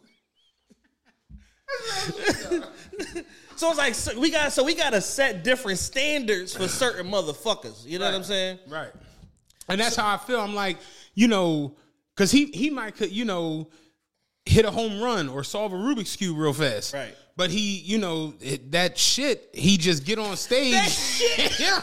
So 3.59 3.71
it's 3.71 3.79
like 3.79 3.95
so 3.97 4.19
we 4.21 4.31
got 4.31 4.53
so 4.53 4.63
we 4.63 4.77
got 4.77 4.91
to 4.91 5.01
set 5.01 5.43
different 5.43 5.81
standards 5.81 6.55
for 6.55 6.69
certain 6.69 7.11
motherfuckers. 7.11 7.85
You 7.85 7.99
know 7.99 8.05
what 8.05 8.15
I'm 8.15 8.23
saying? 8.23 8.61
Right. 8.69 8.93
And 9.69 9.81
that's 9.81 9.97
how 9.97 10.15
I 10.15 10.17
feel. 10.17 10.39
I'm 10.39 10.55
like, 10.55 10.79
you 11.15 11.27
know, 11.27 11.75
because 12.15 12.31
he 12.31 12.47
he 12.47 12.71
might 12.71 12.95
could, 12.95 13.11
you 13.11 13.25
know, 13.25 13.69
hit 14.47 14.65
a 14.65 14.71
home 14.71 15.01
run 15.01 15.29
or 15.29 15.43
solve 15.43 15.73
a 15.73 15.77
Rubik's 15.77 16.15
cube 16.15 16.39
real 16.39 16.53
fast. 16.53 16.95
Right. 16.95 17.13
But 17.37 17.51
he, 17.51 17.79
you 17.79 17.99
know, 17.99 18.35
it, 18.41 18.71
that 18.71 18.97
shit, 18.97 19.51
he 19.53 19.77
just 19.77 20.05
get 20.05 20.21
on 20.21 20.37
stage. 20.37 20.75
That 20.75 20.89
shit. 20.89 21.59
yeah. 21.61 21.81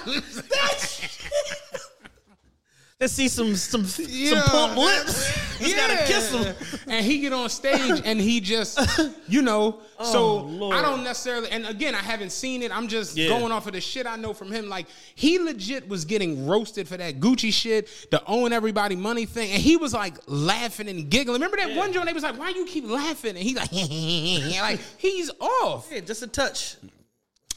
Let's 2.98 3.12
see 3.12 3.28
some 3.28 3.58
some 3.58 3.86
Yeah. 4.08 4.30
some 4.42 4.50
plump 4.50 4.78
lips. 4.78 5.30
Just 5.60 5.76
gotta 5.76 5.98
kiss 6.06 6.30
them. 6.30 6.56
And 6.88 7.06
he 7.06 7.20
get 7.20 7.34
on 7.34 7.50
stage 7.50 8.02
and 8.06 8.22
he 8.22 8.40
just, 8.40 8.80
you 9.28 9.42
know, 9.42 9.82
oh, 10.00 10.12
so 10.14 10.36
Lord. 10.44 10.74
I 10.78 10.82
don't 10.82 11.04
necessarily. 11.04 11.50
And 11.50 11.66
again, 11.66 11.94
I 11.94 11.98
haven't 12.00 12.32
seen 12.32 12.62
it. 12.64 12.72
I'm 12.76 12.88
just 12.88 13.18
Yeah. 13.18 13.28
going 13.28 13.52
off 13.52 13.68
of 13.68 13.74
the 13.74 13.82
shit 13.82 14.08
I 14.08 14.16
know 14.16 14.34
from 14.34 14.50
him. 14.50 14.70
Like 14.70 14.88
he 15.14 15.40
legit 15.40 15.90
was 15.90 16.06
getting 16.06 16.48
roasted 16.48 16.88
for 16.88 16.96
that 16.96 17.20
Gucci 17.20 17.52
shit, 17.52 17.90
the 18.12 18.24
owing 18.28 18.54
everybody 18.54 18.96
money 18.96 19.26
thing, 19.26 19.52
and 19.52 19.62
he 19.62 19.76
was 19.76 19.94
like 19.94 20.16
laughing 20.28 20.88
and 20.88 21.10
giggling. 21.10 21.42
Remember 21.42 21.58
that 21.58 21.76
one 21.76 21.92
joint? 21.92 22.06
They 22.06 22.14
was 22.14 22.24
like, 22.24 22.40
"Why 22.40 22.50
you 22.52 22.66
keep 22.66 22.88
laughing?" 22.88 23.32
And 23.32 23.40
he's 23.40 23.58
like, 23.58 23.72
like 24.62 24.80
he's 24.98 25.30
off. 25.42 25.90
Yeah, 25.92 26.00
just 26.00 26.22
a 26.24 26.28
touch. 26.28 26.78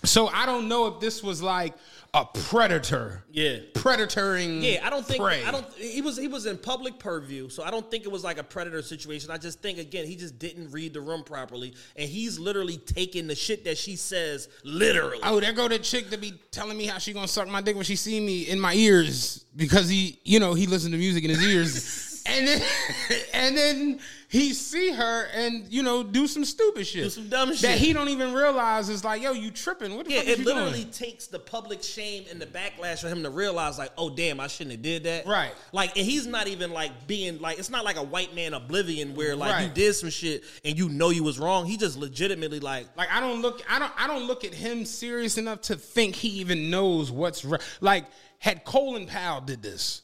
So 0.04 0.28
I 0.28 0.46
don't 0.46 0.68
know 0.68 0.86
if 0.86 1.00
this 1.00 1.22
was 1.22 1.42
like 1.42 1.74
a 2.14 2.24
predator. 2.24 3.24
Yeah. 3.30 3.58
Predatoring. 3.74 4.62
Yeah, 4.62 4.86
I 4.86 4.90
don't 4.90 5.04
think 5.04 5.22
prey. 5.22 5.44
I 5.44 5.50
don't. 5.50 5.66
He 5.74 6.00
was 6.00 6.16
he 6.16 6.28
was 6.28 6.46
in 6.46 6.56
public 6.56 6.98
purview, 6.98 7.48
so 7.48 7.62
I 7.62 7.70
don't 7.70 7.88
think 7.90 8.04
it 8.04 8.10
was 8.10 8.24
like 8.24 8.38
a 8.38 8.42
predator 8.42 8.82
situation. 8.82 9.30
I 9.30 9.38
just 9.38 9.60
think 9.60 9.78
again 9.78 10.06
he 10.06 10.16
just 10.16 10.38
didn't 10.38 10.70
read 10.70 10.94
the 10.94 11.00
room 11.00 11.22
properly, 11.22 11.74
and 11.96 12.08
he's 12.08 12.38
literally 12.38 12.78
taking 12.78 13.26
the 13.26 13.34
shit 13.34 13.64
that 13.64 13.76
she 13.76 13.96
says 13.96 14.48
literally. 14.64 15.18
Oh, 15.22 15.40
there 15.40 15.52
go 15.52 15.68
the 15.68 15.78
chick 15.78 16.10
to 16.10 16.16
be 16.16 16.34
telling 16.50 16.78
me 16.78 16.86
how 16.86 16.98
she 16.98 17.12
gonna 17.12 17.28
suck 17.28 17.48
my 17.48 17.60
dick 17.60 17.76
when 17.76 17.84
she 17.84 17.96
see 17.96 18.20
me 18.20 18.42
in 18.42 18.58
my 18.58 18.74
ears 18.74 19.44
because 19.54 19.88
he, 19.88 20.18
you 20.24 20.40
know, 20.40 20.54
he 20.54 20.66
listen 20.66 20.92
to 20.92 20.98
music 20.98 21.24
in 21.24 21.30
his 21.30 21.42
ears, 21.44 22.22
and 22.26 22.46
then 22.48 22.62
and 23.34 23.56
then 23.56 24.00
he 24.30 24.52
see 24.52 24.92
her 24.92 25.24
and 25.32 25.66
you 25.72 25.82
know 25.82 26.02
do 26.02 26.26
some 26.26 26.44
stupid 26.44 26.86
shit, 26.86 27.04
Do 27.04 27.10
some 27.10 27.28
dumb 27.28 27.50
shit 27.50 27.62
that 27.62 27.78
he 27.78 27.94
don't 27.94 28.10
even 28.10 28.34
realize 28.34 28.90
is 28.90 29.02
like, 29.02 29.22
yo, 29.22 29.32
you 29.32 29.50
tripping? 29.50 29.96
What 29.96 30.06
the 30.06 30.12
yeah, 30.12 30.18
fuck 30.20 30.28
it 30.28 30.38
literally 30.40 30.80
doing? 30.82 30.90
takes 30.90 31.28
the 31.28 31.38
public 31.38 31.82
shame 31.82 32.24
and 32.30 32.38
the 32.38 32.46
backlash 32.46 33.00
for 33.00 33.08
him 33.08 33.22
to 33.22 33.30
realize, 33.30 33.78
like, 33.78 33.92
oh 33.96 34.10
damn, 34.10 34.38
I 34.38 34.46
shouldn't 34.46 34.72
have 34.72 34.82
did 34.82 35.04
that. 35.04 35.26
Right. 35.26 35.52
Like, 35.72 35.96
and 35.96 36.04
he's 36.04 36.26
not 36.26 36.46
even 36.46 36.72
like 36.72 37.06
being 37.06 37.40
like, 37.40 37.58
it's 37.58 37.70
not 37.70 37.84
like 37.84 37.96
a 37.96 38.02
white 38.02 38.34
man 38.34 38.52
oblivion 38.52 39.14
where 39.14 39.34
like 39.34 39.66
you 39.66 39.72
did 39.72 39.94
some 39.94 40.10
shit 40.10 40.44
and 40.62 40.78
you 40.78 40.90
know 40.90 41.08
you 41.08 41.24
was 41.24 41.38
wrong. 41.38 41.64
He 41.64 41.78
just 41.78 41.96
legitimately 41.96 42.60
like, 42.60 42.86
Like 42.96 43.10
I 43.10 43.20
don't 43.20 43.40
look, 43.40 43.62
I 43.68 43.78
don't, 43.78 43.92
I 43.96 44.06
don't 44.06 44.24
look 44.24 44.44
at 44.44 44.52
him 44.52 44.84
serious 44.84 45.38
enough 45.38 45.62
to 45.62 45.76
think 45.76 46.14
he 46.14 46.28
even 46.40 46.68
knows 46.68 47.10
what's 47.10 47.44
right. 47.44 47.62
Like 47.80 48.04
had 48.40 48.64
Colin 48.64 49.06
Powell 49.06 49.40
did 49.40 49.62
this, 49.62 50.02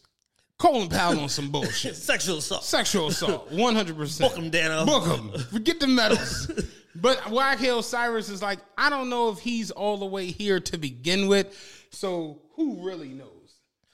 Colin 0.64 0.88
Powell 0.88 1.20
on 1.20 1.28
some 1.28 1.50
bullshit. 1.50 1.94
sexual 2.12 2.38
assault. 2.38 2.64
Sexual 2.64 3.08
assault, 3.08 3.52
one 3.52 3.74
hundred 3.74 3.96
percent. 3.96 4.30
Book 4.30 4.42
'em, 4.42 4.50
Danno. 4.50 4.86
Book 4.86 5.06
him. 5.06 5.38
Forget 5.50 5.78
the 5.78 5.86
medals. 5.86 6.50
but 6.94 7.18
YK 7.18 7.78
Osiris 7.78 8.30
is 8.30 8.40
like, 8.40 8.60
I 8.78 8.88
don't 8.88 9.10
know 9.10 9.28
if 9.28 9.38
he's 9.40 9.70
all 9.70 9.98
the 9.98 10.06
way 10.06 10.26
here 10.26 10.60
to 10.60 10.78
begin 10.78 11.28
with. 11.28 11.54
So 11.90 12.40
who 12.54 12.86
really 12.86 13.08
knows? 13.08 13.33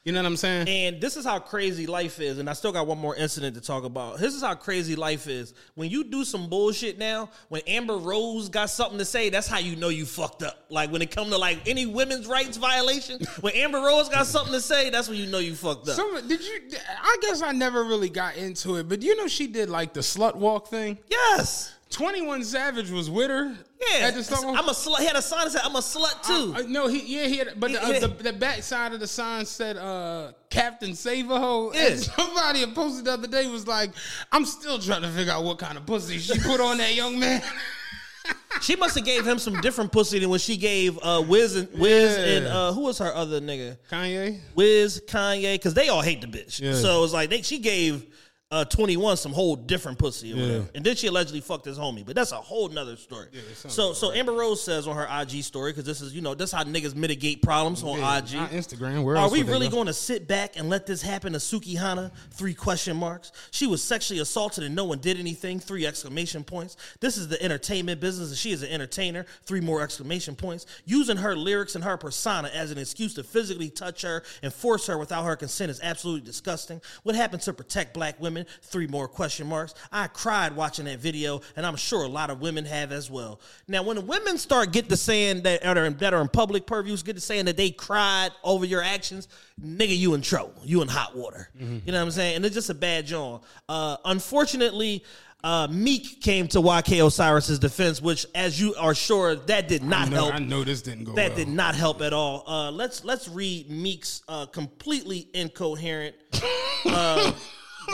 You 0.05 0.12
know 0.12 0.20
what 0.20 0.26
I'm 0.26 0.36
saying? 0.38 0.66
And 0.66 0.98
this 0.98 1.18
is 1.18 1.26
how 1.26 1.38
crazy 1.38 1.86
life 1.86 2.20
is. 2.20 2.38
And 2.38 2.48
I 2.48 2.55
still 2.55 2.72
got 2.72 2.86
one 2.86 2.96
more 2.96 3.14
incident 3.16 3.55
to 3.57 3.61
talk 3.61 3.84
about. 3.84 4.18
This 4.18 4.34
is 4.34 4.40
how 4.42 4.55
crazy 4.55 4.96
life 4.96 5.26
is. 5.26 5.53
When 5.74 5.90
you 5.90 6.05
do 6.05 6.24
some 6.24 6.48
bullshit 6.48 6.98
now, 6.98 7.28
when 7.51 7.61
Amber 7.66 7.98
Rose 7.98 8.48
got 8.48 8.70
something 8.70 8.96
to 8.96 9.05
say, 9.05 9.28
that's 9.28 9.46
how 9.46 9.59
you 9.59 9.76
know 9.76 9.90
you 9.90 10.07
fucked 10.07 10.42
up. 10.42 10.64
Like 10.70 10.90
when 10.90 11.03
it 11.03 11.11
come 11.11 11.28
to 11.28 11.36
like 11.36 11.68
any 11.68 11.84
women's 11.84 12.26
rights 12.26 12.57
violation, 12.57 13.20
when 13.42 13.55
Amber 13.55 13.78
Rose 13.78 14.09
got 14.09 14.26
something 14.26 14.55
to 14.55 14.61
say, 14.62 14.88
that's 14.88 15.07
when 15.07 15.18
you 15.18 15.26
know 15.26 15.38
you 15.38 15.55
fucked 15.55 15.88
up. 15.88 15.96
Some, 15.96 16.26
did 16.26 16.40
you? 16.40 16.61
I 17.03 17.18
guess 17.20 17.42
I 17.42 17.53
never 17.53 17.84
really 17.84 18.09
got 18.09 18.36
into 18.36 18.76
it, 18.76 18.88
but 18.88 19.03
you 19.03 19.14
know 19.16 19.28
she 19.28 19.48
did 19.48 19.68
like 19.68 19.92
the 19.92 20.01
slut 20.01 20.34
walk 20.34 20.68
thing. 20.68 20.98
yes. 21.11 21.74
Twenty 21.91 22.22
One 22.22 22.45
Savage 22.45 22.91
was 22.91 23.11
with 23.11 23.30
her. 23.30 23.47
Yeah, 23.93 24.07
at 24.07 24.14
the 24.14 24.20
Wars- 24.43 24.59
I'm 24.59 24.68
a 24.68 24.72
slut. 24.72 24.99
He 25.01 25.07
had 25.07 25.16
a 25.16 25.22
sign 25.22 25.45
that 25.47 25.51
said, 25.51 25.62
"I'm 25.64 25.74
a 25.74 25.80
slut 25.80 26.22
too." 26.24 26.55
Uh, 26.57 26.62
no, 26.68 26.86
he 26.86 27.01
yeah 27.16 27.26
he 27.26 27.38
had, 27.38 27.59
but 27.59 27.72
the, 27.72 27.80
He- 27.80 27.97
uh, 27.97 28.01
the, 28.01 28.09
the 28.09 28.32
back 28.32 28.62
side 28.62 28.93
of 28.93 29.01
the 29.01 29.09
sign 29.09 29.45
said 29.45 29.76
uh, 29.76 30.32
Captain 30.51 30.95
Save 30.95 31.30
a 31.30 31.41
Ho. 31.41 31.72
Yeah. 31.74 31.88
And 31.88 32.01
somebody 32.01 32.61
had 32.61 32.74
posted 32.76 33.07
the 33.07 33.12
other 33.14 33.26
day 33.26 33.47
was 33.49 33.66
like, 33.66 33.91
I'm 34.30 34.45
still 34.45 34.78
trying 34.78 35.03
to 35.03 35.09
figure 35.09 35.32
out 35.32 35.43
what 35.43 35.59
kind 35.59 35.76
of 35.76 35.84
pussy 35.84 36.18
she 36.18 36.38
put 36.38 36.61
on 36.61 36.78
that 36.78 36.95
young 36.95 37.18
man. 37.18 37.43
she 38.61 38.76
must 38.76 38.95
have 38.95 39.05
gave 39.05 39.26
him 39.26 39.38
some 39.41 39.61
different 39.61 39.91
pussy 39.91 40.18
than 40.20 40.28
when 40.30 40.38
she 40.41 40.57
gave 40.57 40.97
uh, 41.03 41.24
Wiz 41.26 41.57
and 41.57 41.68
Wiz 41.76 42.16
Yeah. 42.16 42.24
and 42.36 42.47
uh, 42.47 42.72
who 42.72 42.82
was 42.82 42.99
her 42.99 43.12
other 43.14 43.41
nigga? 43.41 43.76
Kanye. 43.91 44.38
Wiz, 44.55 45.03
Kanye, 45.09 45.55
because 45.55 45.74
they 45.74 45.88
all 45.88 46.03
hate 46.03 46.20
the 46.20 46.26
bitch. 46.28 46.61
Yeah. 46.61 46.74
So 46.74 47.03
it's 47.03 47.12
like 47.12 47.30
they, 47.30 47.43
she 47.43 47.59
gave 47.59 48.07
uh, 48.53 48.64
21 48.64 49.16
some 49.16 49.32
whole 49.32 49.55
different 49.55 49.96
pussy 49.96 50.32
or 50.32 50.36
Yeah. 50.36 50.42
whatever. 50.42 50.70
And 50.74 50.84
then 50.84 50.96
she 50.96 51.07
allegedly 51.07 51.40
fucked 51.40 51.66
his 51.66 51.78
homie, 51.78 52.05
but 52.05 52.16
that's 52.16 52.32
a 52.32 52.36
whole 52.36 52.68
nother 52.68 52.96
story. 52.96 53.28
so 53.55 53.92
so 53.92 54.11
Amber 54.12 54.32
Rose 54.32 54.61
says 54.61 54.88
on 54.88 54.96
her 54.96 55.07
IG 55.09 55.44
story, 55.44 55.70
because 55.70 55.84
this 55.84 56.01
is, 56.01 56.12
you 56.12 56.20
know, 56.20 56.34
that's 56.34 56.51
how 56.51 56.64
niggas 56.64 56.96
mitigate 56.96 57.42
problems 57.42 57.84
on 57.84 57.98
IG. 57.98 58.34
On 58.36 58.48
Instagram. 58.48 59.05
Where 59.05 59.16
Are 59.16 59.30
we 59.30 59.44
really 59.44 59.68
going 59.68 59.86
to 59.86 59.92
sit 59.92 60.26
back 60.26 60.57
and 60.57 60.68
let 60.68 60.84
this 60.84 61.01
happen 61.01 61.32
to 61.34 61.38
Sukihana? 61.38 62.11
Three 62.32 62.55
question 62.55 62.96
marks. 62.96 63.30
She 63.53 63.68
was 63.68 63.84
sexually 63.84 64.20
assaulted 64.20 64.64
and 64.64 64.74
no 64.74 64.84
one 64.84 64.98
did 64.98 65.18
anything. 65.20 65.61
Three 65.61 65.86
exclamation 65.86 66.42
points. 66.42 66.76
This 66.98 67.16
is 67.16 67.28
the 67.28 67.40
entertainment 67.40 68.01
business 68.01 68.30
and 68.30 68.36
she 68.38 68.51
is 68.51 68.62
an 68.64 68.70
entertainer. 68.70 69.26
Three 69.44 69.61
more 69.61 69.80
exclamation 69.80 70.34
points. 70.34 70.66
Using 70.86 71.18
her 71.18 71.36
lyrics 71.36 71.76
and 71.76 71.84
her 71.84 71.96
persona 71.96 72.48
as 72.53 72.72
an 72.72 72.78
excuse 72.78 73.14
to 73.14 73.22
physically 73.22 73.70
touch 73.70 74.03
her 74.03 74.24
and 74.42 74.53
force 74.53 74.88
her 74.88 74.98
without 74.98 75.22
her 75.24 75.36
consent 75.36 75.70
is 75.70 75.78
absolutely 75.84 76.26
disgusting. 76.26 76.80
What 77.05 77.14
happened 77.14 77.42
to 77.42 77.53
protect 77.53 77.94
black 77.94 78.20
women? 78.20 78.39
Three 78.62 78.86
more 78.86 79.09
question 79.09 79.47
marks. 79.47 79.74
I 79.93 80.07
cried 80.09 80.55
watching 80.57 80.84
that 80.86 80.99
video 81.01 81.41
and 81.57 81.64
I'm 81.66 81.76
sure 81.76 82.03
a 82.05 82.09
lot 82.09 82.30
of 82.30 82.41
women 82.41 82.64
have 82.64 82.93
as 82.93 83.11
well. 83.11 83.41
Now, 83.68 83.82
when 83.82 83.97
the 83.97 84.03
women 84.03 84.38
start 84.38 84.72
get 84.72 84.88
to 84.88 84.97
saying 84.97 85.43
that 85.43 85.64
are 85.64 85.84
in, 85.84 85.97
that 85.99 86.14
are 86.14 86.20
in 86.20 86.28
public 86.28 86.66
purviews, 86.66 87.03
get 87.03 87.14
to 87.16 87.20
saying 87.20 87.47
that 87.47 87.57
they 87.57 87.70
cried 87.70 88.30
over 88.45 88.64
your 88.64 88.82
actions, 88.82 89.28
nigga, 89.62 89.97
you 89.97 90.14
in 90.14 90.22
trouble. 90.22 90.62
You 90.64 90.82
in 90.82 90.88
hot 90.88 91.16
water. 91.16 91.49
You 91.59 91.66
know 91.66 91.99
what 91.99 92.03
I'm 92.05 92.11
saying? 92.11 92.36
And 92.36 92.45
it's 92.45 92.55
just 92.55 92.70
a 92.70 92.74
bad 92.74 93.07
job. 93.07 93.45
Uh, 93.68 93.97
unfortunately, 94.05 95.05
uh, 95.43 95.66
Meek 95.70 96.20
came 96.20 96.47
to 96.49 96.59
YK 96.59 96.99
Osiris's 97.03 97.59
defense, 97.59 98.03
which, 98.03 98.26
as 98.34 98.61
you 98.61 98.74
are 98.74 98.95
sure, 98.95 99.34
that 99.36 99.68
did 99.68 99.82
not 99.82 100.09
I 100.09 100.11
know, 100.11 100.16
help. 100.16 100.34
I 100.34 100.38
know 100.38 100.64
this 100.64 100.82
didn't 100.82 101.05
go 101.05 101.14
That 101.14 101.28
well. 101.30 101.36
did 101.38 101.49
not 101.49 101.74
help 101.74 102.03
at 102.03 102.12
all. 102.12 102.45
Uh, 102.47 102.70
let's 102.70 103.05
let's 103.05 103.26
read 103.26 103.70
Meek's 103.70 104.22
uh, 104.28 104.45
completely 104.47 105.28
incoherent 105.32 106.14
uh, 106.86 107.32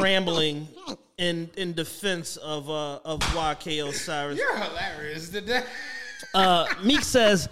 rambling 0.01 0.68
in 1.18 1.51
in 1.57 1.72
defense 1.72 2.37
of 2.37 2.68
uh, 2.68 2.97
of 3.05 3.20
YK 3.20 3.89
Osiris. 3.89 4.39
You're 4.39 4.57
hilarious 4.57 5.28
today. 5.28 5.62
Uh, 6.34 6.66
Meek 6.82 7.03
says, 7.03 7.49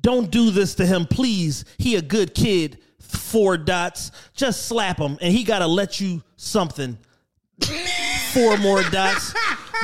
"Don't 0.00 0.30
do 0.30 0.50
this 0.50 0.74
to 0.76 0.86
him, 0.86 1.06
please. 1.06 1.64
He 1.78 1.96
a 1.96 2.02
good 2.02 2.34
kid. 2.34 2.78
Four 3.00 3.56
dots. 3.56 4.12
Just 4.34 4.66
slap 4.66 4.98
him, 4.98 5.18
and 5.20 5.32
he 5.32 5.44
gotta 5.44 5.66
let 5.66 6.00
you 6.00 6.22
something. 6.36 6.98
Four 8.32 8.56
more 8.58 8.82
dots." 8.84 9.34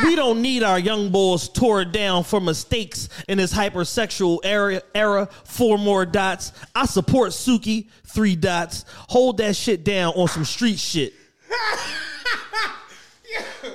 We 0.03 0.17
don't 0.17 0.43
need 0.43 0.65
our 0.65 0.79
young 0.79 1.11
boys 1.11 1.49
tore 1.49 1.85
down 1.85 2.25
for 2.25 2.41
mistakes 2.41 3.09
in 3.29 3.39
this 3.39 3.53
hypersexual 3.53 4.41
era. 4.43 4.83
Era. 4.95 5.29
Four 5.45 5.79
more 5.79 6.05
dots. 6.05 6.53
I 6.75 6.87
support 6.87 7.31
Suki. 7.31 7.89
Three 8.07 8.35
dots. 8.35 8.85
Hold 9.09 9.37
that 9.39 9.55
shit 9.55 9.85
down 9.85 10.12
on 10.15 10.27
some 10.27 10.45
street 10.45 10.81
shit. 10.81 11.15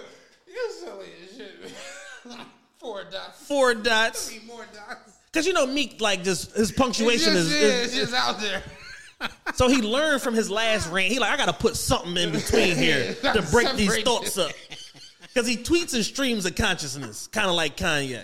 You're 0.48 0.70
silly 0.72 1.08
as 1.24 1.38
shit. 1.38 1.56
Four 2.80 3.04
dots. 3.06 3.48
Four 3.48 3.74
dots. 3.76 4.30
Three 4.30 4.42
more 4.48 4.66
dots. 4.74 5.18
Cause 5.34 5.46
you 5.46 5.54
know 5.54 5.68
Meek 5.68 6.02
like 6.02 6.24
just 6.24 6.56
his 6.56 6.70
It's 6.70 6.78
punctuation 6.78 7.34
just, 7.34 7.52
is, 7.52 7.54
yeah, 7.54 7.68
is, 7.68 7.86
it's 7.86 7.96
just 7.96 8.14
out 8.14 8.40
there. 8.40 8.64
So 9.54 9.68
he 9.68 9.82
learned 9.82 10.22
from 10.22 10.34
his 10.34 10.50
last 10.50 10.90
rant. 10.90 11.12
He 11.12 11.20
like, 11.20 11.32
I 11.32 11.36
gotta 11.36 11.52
put 11.52 11.76
something 11.76 12.16
in 12.16 12.32
between 12.32 12.78
here 12.78 13.14
to 13.16 13.42
break 13.52 13.76
these 13.76 14.02
thoughts 14.04 14.38
up. 14.38 14.52
Because 15.22 15.46
he 15.46 15.58
tweets 15.58 15.94
and 15.94 16.06
streams 16.06 16.46
of 16.46 16.56
consciousness, 16.56 17.28
kind 17.28 17.50
of 17.50 17.56
like 17.56 17.76
Kanye. 17.76 18.24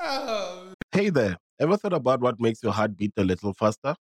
Oh, 0.00 0.72
hey 0.92 1.10
there, 1.10 1.36
ever 1.60 1.76
thought 1.76 1.92
about 1.92 2.20
what 2.20 2.40
makes 2.40 2.62
your 2.62 2.72
heart 2.72 2.96
beat 2.96 3.12
a 3.18 3.24
little 3.24 3.52
faster? 3.52 3.94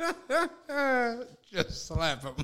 just 1.52 1.86
slap 1.86 2.22
him. 2.22 2.34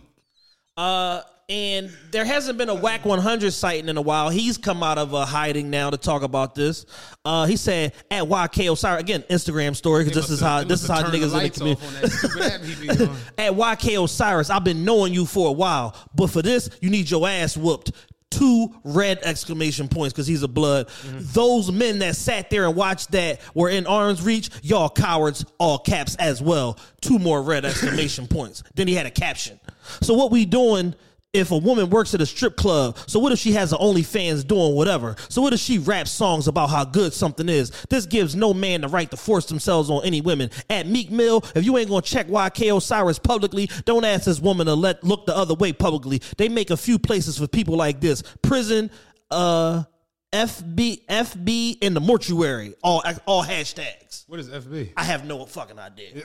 Uh, 0.77 1.23
and 1.49 1.91
there 2.11 2.25
hasn't 2.25 2.59
been 2.59 2.69
a 2.69 2.75
Wack 2.75 3.05
100 3.05 3.53
sighting 3.53 3.89
in 3.89 3.97
a 3.97 4.03
while. 4.03 4.31
He's 4.31 4.59
come 4.59 4.83
out 4.83 4.99
of 4.99 5.15
uh, 5.15 5.25
hiding 5.25 5.71
now 5.71 5.91
to 5.91 5.97
talk 5.97 6.23
about 6.23 6.57
this. 6.57 6.87
Uh, 7.25 7.47
he 7.47 7.57
said 7.57 7.93
at 8.11 8.25
YK 8.25 8.73
Osiris 8.73 9.01
again 9.01 9.23
Instagram 9.31 9.77
story 9.77 10.05
because 10.05 10.17
this 10.17 10.31
is 10.31 10.41
how 10.41 10.65
this 10.65 10.83
is 10.83 10.89
how 10.89 11.05
niggas 11.05 11.37
in 11.37 11.45
the 11.45 11.51
community. 11.51 13.05
at 13.39 13.53
YK 13.53 14.05
Osiris, 14.05 14.51
I've 14.51 14.65
been 14.65 14.85
knowing 14.85 15.15
you 15.15 15.25
for 15.25 15.49
a 15.49 15.53
while, 15.53 15.95
but 16.15 16.29
for 16.29 16.43
this, 16.43 16.69
you 16.81 16.91
need 16.91 17.09
your 17.09 17.29
ass 17.29 17.57
whooped. 17.57 17.93
Two 18.31 18.75
red 18.85 19.21
exclamation 19.23 19.89
points 19.89 20.13
because 20.13 20.27
he's 20.27 20.43
a 20.43 20.49
blood. 20.49 20.89
Mm-hmm. 20.89 21.19
Those 21.33 21.71
men 21.71 22.01
that 22.01 22.17
sat 22.17 22.51
there 22.51 22.67
and 22.67 22.75
watched 22.75 23.13
that 23.13 23.41
were 23.55 23.69
in 23.71 23.87
arm's 23.87 24.23
reach. 24.23 24.51
Y'all 24.63 24.89
cowards, 24.89 25.45
all 25.59 25.79
caps 25.79 26.17
as 26.17 26.43
well. 26.43 26.79
Two 27.01 27.19
more 27.19 27.43
red 27.43 27.65
exclamation 27.65 28.27
points. 28.29 28.63
Then 28.75 28.89
he 28.89 28.95
had 28.95 29.07
a 29.07 29.11
caption. 29.11 29.61
So 30.03 30.15
what 30.15 30.31
we 30.31 30.45
doing? 30.45 30.95
If 31.37 31.51
a 31.51 31.59
woman 31.59 31.91
works 31.91 32.15
at 32.15 32.21
a 32.23 32.27
strip 32.27 32.57
club, 32.57 32.97
so 33.07 33.21
what 33.21 33.31
if 33.31 33.39
she 33.39 33.53
has 33.53 33.73
an 33.73 33.79
OnlyFans 33.79 34.47
doing 34.47 34.75
whatever? 34.75 35.17
So 35.29 35.43
what 35.43 35.53
if 35.53 35.61
she 35.61 35.79
raps 35.79 36.11
songs 36.11 36.49
about 36.49 36.71
how 36.71 36.85
good 36.85 37.13
something 37.13 37.49
is? 37.49 37.71
This 37.91 38.07
gives 38.07 38.35
no 38.35 38.55
man 38.55 38.81
the 38.81 38.89
right 38.89 39.11
to 39.11 39.17
force 39.19 39.45
themselves 39.47 39.91
on 39.91 40.03
any 40.05 40.23
women. 40.23 40.51
At 40.71 40.87
Meek 40.87 41.11
Mill, 41.11 41.45
if 41.55 41.65
you 41.65 41.77
ain't 41.77 41.91
gonna 41.91 42.01
check 42.01 42.29
YK 42.29 42.75
Osiris 42.75 43.19
publicly, 43.19 43.69
don't 43.85 44.05
ask 44.05 44.25
this 44.25 44.41
woman 44.41 44.67
to 44.67 44.75
let 44.75 45.05
look 45.05 45.27
the 45.27 45.37
other 45.37 45.55
way 45.55 45.73
publicly. 45.75 46.23
They 46.39 46.49
make 46.49 46.71
a 46.71 46.77
few 46.77 46.99
places 46.99 47.37
for 47.37 47.47
people 47.47 47.77
like 47.77 48.01
this: 48.01 48.23
prison, 48.43 48.91
uh, 49.31 49.85
FB, 50.33 51.05
FB, 51.07 51.79
and 51.83 51.95
the 51.95 52.01
mortuary. 52.01 52.75
All 52.83 53.03
all 53.27 53.45
hashtags. 53.45 54.25
What 54.27 54.41
is 54.41 54.49
FB? 54.49 54.93
I 54.97 55.05
have 55.05 55.27
no 55.27 55.45
fucking 55.45 55.79
idea. 55.79 56.23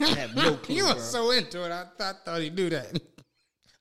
I 0.00 0.06
have 0.16 0.34
no 0.34 0.54
clue. 0.62 0.76
You 0.76 0.84
bro. 0.84 0.94
were 0.94 1.00
so 1.00 1.30
into 1.30 1.64
it. 1.64 1.72
I, 1.72 1.84
th- 1.96 2.00
I 2.00 2.12
thought 2.24 2.40
he 2.40 2.50
knew 2.50 2.68
that. 2.70 3.00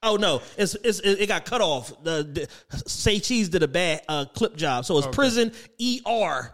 Oh 0.03 0.15
no, 0.15 0.41
it's, 0.57 0.75
it's 0.83 0.99
it 0.99 1.27
got 1.27 1.45
cut 1.45 1.61
off. 1.61 2.03
The, 2.03 2.23
the 2.71 2.79
Say 2.89 3.19
Cheese 3.19 3.49
did 3.49 3.61
a 3.61 3.67
bad 3.67 4.01
uh, 4.09 4.25
clip 4.33 4.55
job, 4.55 4.83
so 4.85 4.97
it's 4.97 5.05
prison 5.07 5.51
ER 5.79 6.51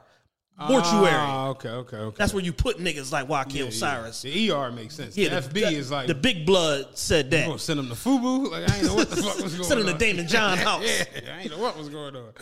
mortuary. 0.60 1.14
Ah, 1.16 1.48
okay, 1.50 1.70
okay, 1.70 1.96
okay. 1.98 2.16
That's 2.18 2.34
where 2.34 2.44
you 2.44 2.52
put 2.52 2.78
niggas 2.78 3.12
like 3.14 3.28
YK 3.30 3.54
Yeah, 3.54 3.62
yeah. 3.64 3.68
Osiris. 3.70 4.22
The 4.24 4.52
ER 4.52 4.72
makes 4.72 4.96
sense. 4.96 5.16
Yeah, 5.16 5.40
the 5.40 5.48
the- 5.48 5.62
FB 5.62 5.70
the- 5.70 5.76
is 5.78 5.90
like 5.92 6.08
the 6.08 6.16
big 6.16 6.46
blood 6.46 6.98
said 6.98 7.32
that. 7.32 7.42
You 7.42 7.46
gonna 7.48 7.60
send 7.60 7.80
him 7.80 7.88
to 7.88 7.94
Fubu? 7.96 8.52
Like 8.52 8.70
I 8.70 8.76
ain't 8.76 8.86
know 8.86 8.96
what 8.96 9.10
the 9.10 9.16
fuck 9.16 9.38
was 9.38 9.54
going 9.56 9.60
on. 9.60 9.64
Send 9.64 9.80
him 9.82 9.98
to 9.98 10.06
Daymond 10.06 10.28
John 10.28 10.58
house. 10.68 10.84
yeah, 10.84 11.06
I 11.34 11.42
ain't 11.42 11.52
know 11.52 11.60
what 11.60 11.78
was 11.78 11.88
going 11.90 12.16
on. 12.18 12.34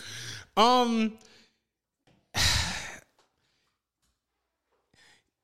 Um, 0.57 1.13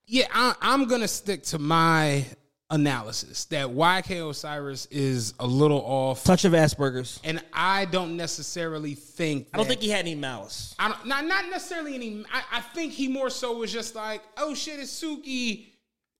yeah, 0.06 0.26
I, 0.32 0.54
I'm 0.60 0.86
gonna 0.88 1.08
stick 1.08 1.44
to 1.44 1.58
my 1.58 2.24
analysis 2.72 3.44
that 3.46 3.68
YK 3.68 4.28
Osiris 4.30 4.86
is 4.90 5.34
a 5.38 5.46
little 5.46 5.78
off, 5.84 6.24
Touch 6.24 6.44
of 6.44 6.52
Asperger's. 6.52 7.20
and 7.22 7.40
I 7.52 7.84
don't 7.84 8.16
necessarily 8.16 8.94
think. 8.94 9.46
I 9.52 9.58
don't 9.58 9.66
that- 9.66 9.74
think 9.74 9.82
he 9.82 9.90
had 9.90 10.00
any 10.00 10.14
malice. 10.16 10.74
I 10.78 10.88
don't, 10.88 11.06
not 11.06 11.24
not 11.26 11.48
necessarily 11.50 11.94
any. 11.94 12.24
I, 12.32 12.58
I 12.58 12.60
think 12.60 12.92
he 12.92 13.06
more 13.08 13.30
so 13.30 13.58
was 13.58 13.72
just 13.72 13.94
like, 13.94 14.22
oh 14.36 14.54
shit, 14.54 14.80
it's 14.80 15.02
Suki. 15.02 15.66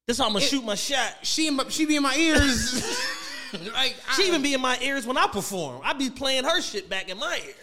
This 0.07 0.18
how 0.18 0.26
I'm 0.26 0.32
gonna 0.32 0.44
shoot 0.44 0.64
my 0.64 0.74
shot. 0.74 1.16
She 1.22 1.50
my, 1.50 1.64
she 1.68 1.86
be 1.86 1.96
in 1.96 2.03
my 2.03 2.14
ears. 2.14 2.74
like 3.74 3.96
She 4.16 4.24
I- 4.24 4.26
even 4.26 4.42
be 4.42 4.55
in 4.55 4.61
my 4.61 4.78
ears 4.82 5.07
when 5.07 5.16
I 5.16 5.26
perform. 5.26 5.80
I 5.84 5.92
be 5.94 6.11
playing 6.11 6.44
her 6.44 6.61
shit 6.61 6.88
back 6.88 7.09
in 7.09 7.18
my 7.18 7.40
ear. 7.46 7.55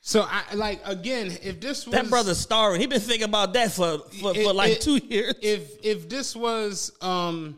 So 0.00 0.22
I 0.22 0.54
like 0.54 0.80
again, 0.86 1.36
if 1.42 1.60
this 1.60 1.84
was 1.86 1.92
That 1.92 2.08
brother's 2.08 2.38
starring. 2.38 2.80
He 2.80 2.86
been 2.86 3.00
thinking 3.00 3.24
about 3.28 3.52
that 3.54 3.72
for 3.72 3.98
for, 4.20 4.32
it- 4.34 4.44
for 4.44 4.52
like 4.54 4.72
it- 4.72 4.80
two 4.80 4.96
years. 4.98 5.34
If 5.42 5.84
if 5.84 6.08
this 6.08 6.34
was 6.34 6.92
um 7.02 7.56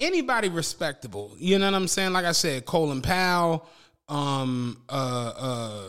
anybody 0.00 0.48
respectable, 0.48 1.34
you 1.38 1.58
know 1.58 1.66
what 1.66 1.74
I'm 1.74 1.88
saying? 1.88 2.12
Like 2.12 2.24
I 2.24 2.32
said, 2.32 2.64
Colin 2.64 3.02
Powell, 3.02 3.66
um, 4.08 4.82
uh, 4.88 5.32
uh, 5.36 5.82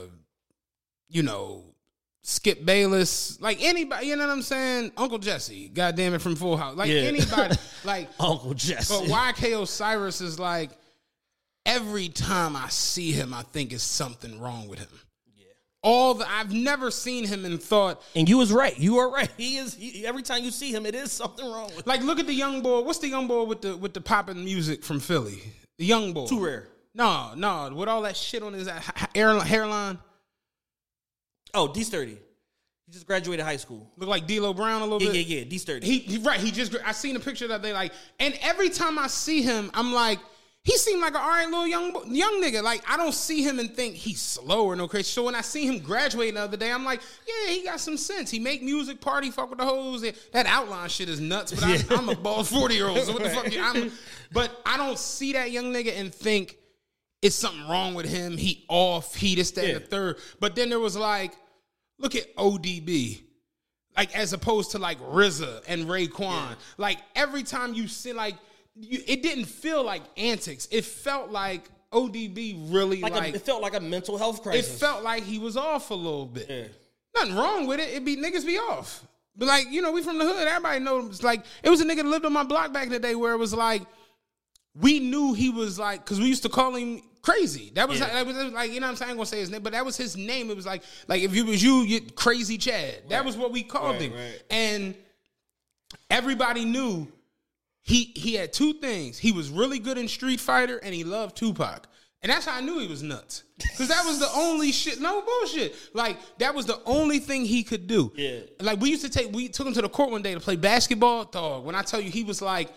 you 1.10 1.24
know, 1.24 1.64
Skip 2.24 2.64
Bayless, 2.64 3.42
like 3.42 3.64
anybody, 3.64 4.08
you 4.08 4.16
know 4.16 4.28
what 4.28 4.34
I'm 4.34 4.42
saying? 4.44 4.92
Uncle 4.96 5.18
Jesse, 5.18 5.70
goddamn 5.70 6.14
it, 6.14 6.22
from 6.22 6.36
Full 6.36 6.56
House, 6.56 6.76
like 6.78 6.90
Yeah. 6.90 7.02
anybody, 7.02 7.56
like 7.84 8.10
Uncle 8.20 8.54
Jesse. 8.54 8.94
But 9.08 9.10
YK 9.36 9.60
Osiris 9.62 10.22
is 10.22 10.38
like 10.40 10.70
every 11.66 12.10
time 12.10 12.56
I 12.56 12.70
see 12.70 13.12
him, 13.12 13.34
I 13.34 13.42
think 13.42 13.74
it's 13.74 13.84
something 13.84 14.40
wrong 14.40 14.68
with 14.68 14.80
him. 14.80 14.90
Yeah. 15.84 15.90
All 15.90 16.14
the 16.14 16.30
I've 16.30 16.52
never 16.54 16.92
seen 16.92 17.26
him 17.26 17.44
and 17.46 17.62
thought 17.62 18.02
and 18.16 18.28
you 18.30 18.38
was 18.38 18.52
right. 18.52 18.78
You 18.78 18.98
are 19.00 19.10
right. 19.12 19.30
He 19.38 19.58
is. 19.58 19.74
He, 19.74 20.06
every 20.06 20.22
time 20.24 20.44
you 20.44 20.52
see 20.52 20.72
him, 20.72 20.86
it 20.86 20.96
is 20.96 21.12
something 21.12 21.46
wrong 21.46 21.72
with. 21.76 21.88
like 21.88 22.02
look 22.02 22.20
at 22.20 22.28
the 22.28 22.34
young 22.34 22.62
boy. 22.62 22.82
What's 22.82 23.00
the 23.00 23.08
young 23.10 23.28
boy 23.28 23.44
with 23.44 23.62
the 23.62 23.76
with 23.76 23.94
the 23.94 24.02
popping 24.02 24.44
music 24.44 24.84
from 24.84 25.00
Philly? 25.00 25.42
The 25.78 25.86
young 25.86 26.14
boy. 26.14 26.28
Too 26.28 26.44
rare. 26.44 26.68
No, 26.94 27.34
no, 27.36 27.72
with 27.74 27.88
all 27.88 28.02
that 28.02 28.18
shit 28.18 28.44
on 28.44 28.52
his 28.54 28.68
ha- 28.68 28.84
ha- 28.96 29.10
hairline, 29.46 29.98
Oh, 31.54 31.72
D 31.74 31.84
thirty. 31.84 32.18
He 32.88 32.92
just 32.92 33.08
graduated 33.08 33.46
high 33.46 33.56
school. 33.58 33.90
look 33.98 34.10
like 34.10 34.28
D'Lo 34.28 34.54
Brown 34.54 34.82
a 34.82 34.86
little 34.86 35.02
Yeah, 35.02 35.14
bit. 35.14 35.26
yeah, 35.28 35.38
yeah. 35.40 35.44
D 35.46 35.58
thirty. 35.58 35.88
He, 35.88 36.00
he 36.00 36.18
right. 36.18 36.40
He 36.40 36.52
just. 36.52 36.76
I 36.86 36.92
seen 36.92 37.16
a 37.16 37.20
picture 37.20 37.48
that 37.48 37.62
they 37.62 37.72
like, 37.74 37.94
and 38.20 38.38
every 38.42 38.70
time 38.70 39.00
I 39.00 39.08
see 39.08 39.42
him, 39.42 39.72
I'm 39.74 39.94
like, 39.94 40.20
he 40.64 40.78
seemed 40.78 41.02
like 41.02 41.16
an 41.16 41.22
alright 41.22 41.50
little 41.50 41.68
young 41.68 42.14
young 42.14 42.42
nigga. 42.42 42.62
Like 42.62 42.84
I 42.88 42.96
don't 42.96 43.14
see 43.14 43.42
him 43.42 43.58
and 43.58 43.74
think 43.76 43.96
he's 43.96 44.22
slow 44.22 44.66
or 44.66 44.76
no 44.76 44.88
crazy. 44.88 45.06
So 45.06 45.24
when 45.24 45.34
I 45.34 45.42
see 45.42 45.66
him 45.66 45.80
graduating 45.80 46.36
the 46.36 46.42
other 46.42 46.58
day, 46.58 46.72
I'm 46.72 46.86
like, 46.86 47.02
yeah, 47.28 47.54
he 47.54 47.64
got 47.64 47.80
some 47.80 47.98
sense. 47.98 48.30
He 48.30 48.38
make 48.38 48.62
music, 48.62 49.02
party, 49.02 49.32
fuck 49.32 49.50
with 49.50 49.58
the 49.58 49.66
hoes. 49.66 50.04
That 50.34 50.46
outline 50.46 50.90
shit 50.90 51.10
is 51.10 51.20
nuts. 51.20 51.54
But 51.54 51.64
I, 51.64 51.96
I'm 51.96 52.10
a 52.10 52.16
bald 52.16 52.48
forty 52.48 52.76
year 52.76 52.88
old. 52.88 53.00
So 53.00 53.14
what 53.14 53.24
the 53.24 53.30
fuck? 53.30 53.48
I'm, 53.60 53.92
but 54.32 54.62
I 54.64 54.78
don't 54.78 55.00
see 55.00 55.34
that 55.34 55.50
young 55.50 55.74
nigga 55.74 56.00
and 56.00 56.14
think 56.14 56.58
it's 57.24 57.36
something 57.36 57.68
wrong 57.68 57.96
with 57.96 58.06
him. 58.06 58.38
He 58.38 58.64
off. 58.68 59.16
He 59.16 59.34
this 59.34 59.50
that 59.52 59.66
and 59.66 59.78
the 59.78 59.80
third. 59.80 60.18
But 60.40 60.56
then 60.56 60.70
there 60.70 60.80
was 60.80 60.96
like, 60.96 61.36
look 61.98 62.16
at 62.16 62.36
ODB 62.36 63.24
like 63.98 64.16
as 64.16 64.34
opposed 64.34 64.72
to 64.72 64.80
like 64.80 65.00
RZA 65.00 65.64
and 65.68 65.86
Raekwon. 65.86 66.56
Like 66.78 67.00
every 67.16 67.44
time 67.44 67.74
you 67.74 67.88
see 67.88 68.14
like 68.14 68.36
you, 68.76 69.02
it 69.08 69.22
didn't 69.24 69.46
feel 69.46 69.84
like 69.84 70.02
antics. 70.18 70.68
It 70.72 70.86
felt 70.86 71.30
like 71.32 71.70
ODB 71.92 72.72
really 72.74 73.02
like, 73.02 73.14
like, 73.14 73.34
a, 73.34 73.36
it 73.36 73.42
felt 73.42 73.62
like 73.62 73.76
a 73.76 73.80
mental 73.80 74.18
health 74.18 74.42
crisis. 74.44 74.76
it 74.76 74.80
felt 74.80 75.04
like 75.04 75.24
he 75.24 75.40
was 75.40 75.58
off 75.58 75.92
a 75.92 75.96
little 75.96 76.26
bit. 76.26 76.48
Yeah. 76.50 76.64
Nothing 77.16 77.36
wrong 77.36 77.68
with 77.68 77.80
it. 77.80 77.90
It 77.94 78.06
be 78.06 78.16
niggas 78.16 78.46
be 78.46 78.58
off. 78.58 79.04
But 79.36 79.48
like, 79.48 79.70
you 79.70 79.82
know, 79.82 79.92
we 79.92 80.02
from 80.02 80.18
the 80.18 80.26
hood. 80.26 80.48
Everybody 80.48 80.80
knows 80.80 81.22
like 81.24 81.44
it 81.64 81.70
was 81.70 81.82
a 81.82 81.86
nigga 81.86 81.98
that 81.98 82.06
lived 82.06 82.26
on 82.26 82.34
my 82.34 82.44
block 82.44 82.72
back 82.74 82.86
in 82.88 82.92
the 82.94 83.00
day 83.00 83.16
where 83.16 83.34
it 83.34 83.38
was 83.38 83.54
like 83.54 83.82
we 84.74 85.00
knew 85.00 85.34
he 85.34 85.50
was 85.50 85.78
like 85.78 86.04
because 86.04 86.20
we 86.20 86.28
used 86.28 86.44
to 86.44 86.50
call 86.50 86.74
him 86.76 87.02
crazy. 87.22 87.72
That 87.76 87.90
was, 87.90 88.00
Yeah. 88.00 88.08
that 88.14 88.26
was 88.26 88.36
that 88.38 88.44
was 88.46 88.54
like 88.54 88.72
you 88.72 88.80
know 88.80 88.88
what 88.88 88.92
I'm 88.92 88.96
saying. 88.98 89.08
I 89.10 89.12
ain't 89.12 89.18
gonna 89.18 89.26
say 89.26 89.40
his 89.40 89.50
name, 89.50 89.62
but 89.62 89.74
that 89.74 89.84
was 89.86 89.98
his 89.98 90.16
name. 90.16 90.50
It 90.50 90.56
was 90.56 90.66
like 90.66 90.84
like 91.10 91.22
if 91.22 91.36
it 91.36 91.44
was 91.46 91.62
you, 91.62 91.82
you 91.82 92.00
crazy 92.16 92.58
Chad. 92.58 93.10
That 93.10 93.26
was 93.26 93.36
what 93.36 93.52
we 93.52 93.64
called 93.64 93.96
Right, 93.96 94.02
him. 94.04 94.14
right. 94.14 94.44
And 94.50 94.96
everybody 96.10 96.66
knew 96.66 97.08
he 97.84 98.12
he 98.16 98.36
had 98.36 98.54
two 98.54 98.74
things. 98.74 99.18
He 99.18 99.32
was 99.32 99.50
really 99.50 99.80
good 99.80 99.98
in 99.98 100.08
Street 100.08 100.40
Fighter 100.40 100.78
and 100.78 100.94
he 100.94 101.04
loved 101.04 101.36
Tupac. 101.38 101.88
And 102.24 102.32
that's 102.32 102.46
how 102.46 102.56
I 102.58 102.62
knew 102.62 102.78
he 102.78 102.86
was 102.88 103.02
nuts. 103.02 103.44
Cause 103.78 103.88
that 103.88 104.06
was 104.06 104.20
the 104.20 104.30
only 104.36 104.72
shit. 104.72 105.02
No 105.02 105.24
bullshit. 105.24 105.76
Like 105.94 106.18
that 106.38 106.54
was 106.54 106.68
the 106.68 106.80
only 106.86 107.18
thing 107.18 107.46
he 107.46 107.64
could 107.64 107.88
do. 107.88 108.12
Yeah. 108.16 108.42
Like 108.60 108.80
we 108.80 108.90
used 108.92 109.04
to 109.04 109.10
take. 109.10 109.32
We 109.34 109.48
took 109.50 109.66
him 109.66 109.74
to 109.74 109.82
the 109.82 109.90
court 109.90 110.12
one 110.12 110.22
day 110.22 110.34
to 110.36 110.40
play 110.40 110.56
basketball. 110.56 111.26
Dog. 111.26 111.66
When 111.66 111.74
I 111.74 111.82
tell 111.82 112.00
you, 112.00 112.12
he 112.12 112.24
was 112.24 112.40
like 112.42 112.70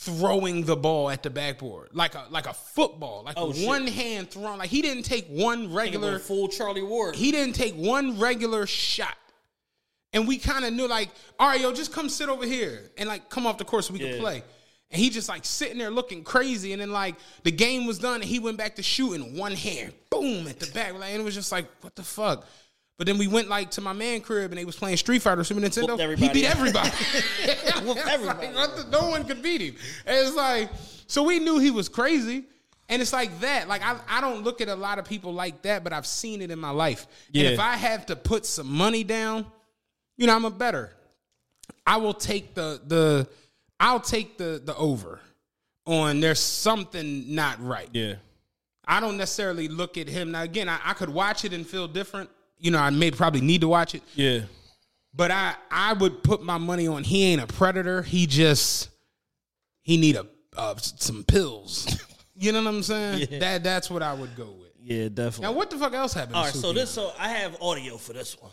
throwing 0.00 0.64
the 0.64 0.76
ball 0.76 1.10
at 1.10 1.24
the 1.24 1.30
backboard 1.30 1.88
like 1.92 2.14
a 2.14 2.24
like 2.30 2.46
a 2.46 2.52
football, 2.54 3.22
like 3.24 3.34
Oh, 3.36 3.52
shit. 3.52 3.66
one 3.66 3.86
hand 3.86 4.30
thrown. 4.30 4.58
Like 4.58 4.70
he 4.70 4.80
didn't 4.82 5.02
take 5.04 5.26
one 5.28 5.72
regular 5.72 6.18
full 6.18 6.48
Charlie 6.48 6.82
Ward. 6.82 7.16
he 7.16 7.32
didn't 7.32 7.54
take 7.54 7.74
one 7.74 8.18
regular 8.18 8.66
shot. 8.66 9.16
And 10.12 10.26
we 10.26 10.38
kind 10.38 10.64
of 10.64 10.72
knew, 10.72 10.88
like, 10.88 11.10
all 11.38 11.48
right, 11.48 11.60
yo, 11.60 11.72
just 11.72 11.92
come 11.92 12.08
sit 12.08 12.28
over 12.28 12.46
here 12.46 12.90
and 12.96 13.08
like 13.08 13.28
come 13.28 13.46
off 13.46 13.58
the 13.58 13.64
course 13.64 13.88
so 13.88 13.92
we 13.92 14.00
Yeah. 14.00 14.12
can 14.12 14.20
play. 14.20 14.42
And 14.90 14.98
he 15.02 15.10
just 15.10 15.28
like 15.28 15.44
sitting 15.44 15.76
there 15.76 15.90
looking 15.90 16.24
crazy. 16.24 16.72
And 16.72 16.80
then 16.80 16.90
like 16.92 17.16
the 17.42 17.50
game 17.50 17.86
was 17.86 17.98
done 17.98 18.16
and 18.16 18.24
he 18.24 18.38
went 18.38 18.56
back 18.56 18.76
to 18.76 18.82
shooting 18.82 19.36
one 19.36 19.52
hand, 19.52 19.92
boom, 20.10 20.48
at 20.48 20.58
the 20.60 20.66
back. 20.72 20.94
Like, 20.94 21.10
and 21.12 21.20
it 21.20 21.24
was 21.24 21.34
just 21.34 21.52
like, 21.52 21.66
what 21.82 21.94
the 21.94 22.02
fuck? 22.02 22.46
But 22.96 23.06
then 23.06 23.18
we 23.18 23.26
went 23.28 23.48
like 23.48 23.70
to 23.72 23.82
my 23.82 23.92
man 23.92 24.22
crib 24.22 24.50
and 24.50 24.58
they 24.58 24.64
was 24.64 24.76
playing 24.76 24.96
Street 24.96 25.20
Fighter 25.20 25.44
Super 25.44 25.60
Nintendo. 25.60 26.16
He 26.16 26.28
beat 26.30 26.46
everybody. 26.46 26.90
Everybody. 27.66 28.46
Like, 28.54 28.88
no 28.90 29.08
one 29.10 29.24
could 29.24 29.42
beat 29.42 29.60
him. 29.60 29.76
And 30.06 30.26
it's 30.26 30.34
like, 30.34 30.70
so 31.06 31.22
we 31.22 31.38
knew 31.38 31.58
he 31.58 31.70
was 31.70 31.88
crazy. 31.88 32.44
And 32.88 33.02
it's 33.02 33.12
like 33.12 33.38
that. 33.40 33.68
Like 33.68 33.82
I, 33.84 33.98
I 34.08 34.20
don't 34.22 34.42
look 34.42 34.60
at 34.62 34.68
a 34.68 34.74
lot 34.74 34.98
of 34.98 35.04
people 35.04 35.34
like 35.34 35.60
that, 35.62 35.84
but 35.84 35.92
I've 35.92 36.06
seen 36.06 36.40
it 36.40 36.50
in 36.50 36.58
my 36.58 36.70
life. 36.70 37.06
Yeah. 37.30 37.44
And 37.44 37.52
if 37.54 37.60
I 37.60 37.76
have 37.76 38.06
to 38.06 38.16
put 38.16 38.46
some 38.46 38.66
money 38.72 39.04
down, 39.04 39.44
you 40.18 40.26
know, 40.26 40.36
I'm 40.36 40.44
a 40.44 40.50
better. 40.50 40.92
I 41.86 41.96
will 41.96 42.12
take 42.12 42.54
the 42.54 42.80
the 42.86 43.26
I'll 43.80 44.00
take 44.00 44.36
the 44.36 44.60
the 44.62 44.76
over 44.76 45.20
on 45.86 46.20
there's 46.20 46.40
something 46.40 47.34
not 47.34 47.64
right. 47.64 47.88
yeah. 47.92 48.14
I 48.90 49.00
don't 49.00 49.18
necessarily 49.18 49.68
look 49.68 49.98
at 49.98 50.08
him. 50.08 50.30
Now 50.32 50.42
again, 50.42 50.68
I, 50.68 50.78
I 50.82 50.92
could 50.94 51.10
watch 51.10 51.44
it 51.44 51.52
and 51.52 51.66
feel 51.66 51.88
different. 51.88 52.30
You 52.58 52.70
know, 52.70 52.78
I 52.78 52.90
may 52.90 53.10
probably 53.10 53.40
need 53.42 53.60
to 53.60 53.68
watch 53.68 53.94
it. 53.94 54.02
Yeah. 54.14 54.40
But 55.14 55.30
I 55.30 55.54
I 55.70 55.92
would 55.94 56.22
put 56.22 56.42
my 56.42 56.58
money 56.58 56.86
on 56.86 57.04
he 57.04 57.24
ain't 57.24 57.42
a 57.42 57.46
predator. 57.46 58.02
He 58.02 58.26
just 58.26 58.90
he 59.82 59.96
need 59.96 60.16
a 60.16 60.26
uh, 60.56 60.74
some 60.76 61.24
pills. 61.24 61.86
You 62.40 62.52
know 62.52 62.62
what 62.62 62.68
I'm 62.68 62.82
saying? 62.84 63.26
Yeah. 63.28 63.38
That 63.40 63.64
that's 63.64 63.90
what 63.90 64.00
I 64.00 64.14
would 64.14 64.36
go 64.36 64.52
with. 64.52 64.70
Yeah, 64.80 65.08
definitely. 65.08 65.42
Now 65.42 65.52
what 65.52 65.70
the 65.70 65.76
fuck 65.76 65.92
else 65.92 66.14
happened? 66.14 66.36
All 66.36 66.44
right, 66.44 66.54
so 66.54 66.72
this, 66.72 66.88
so 66.88 67.10
I 67.18 67.30
have 67.30 67.60
audio 67.60 67.96
for 67.96 68.12
this 68.12 68.40
one. 68.40 68.52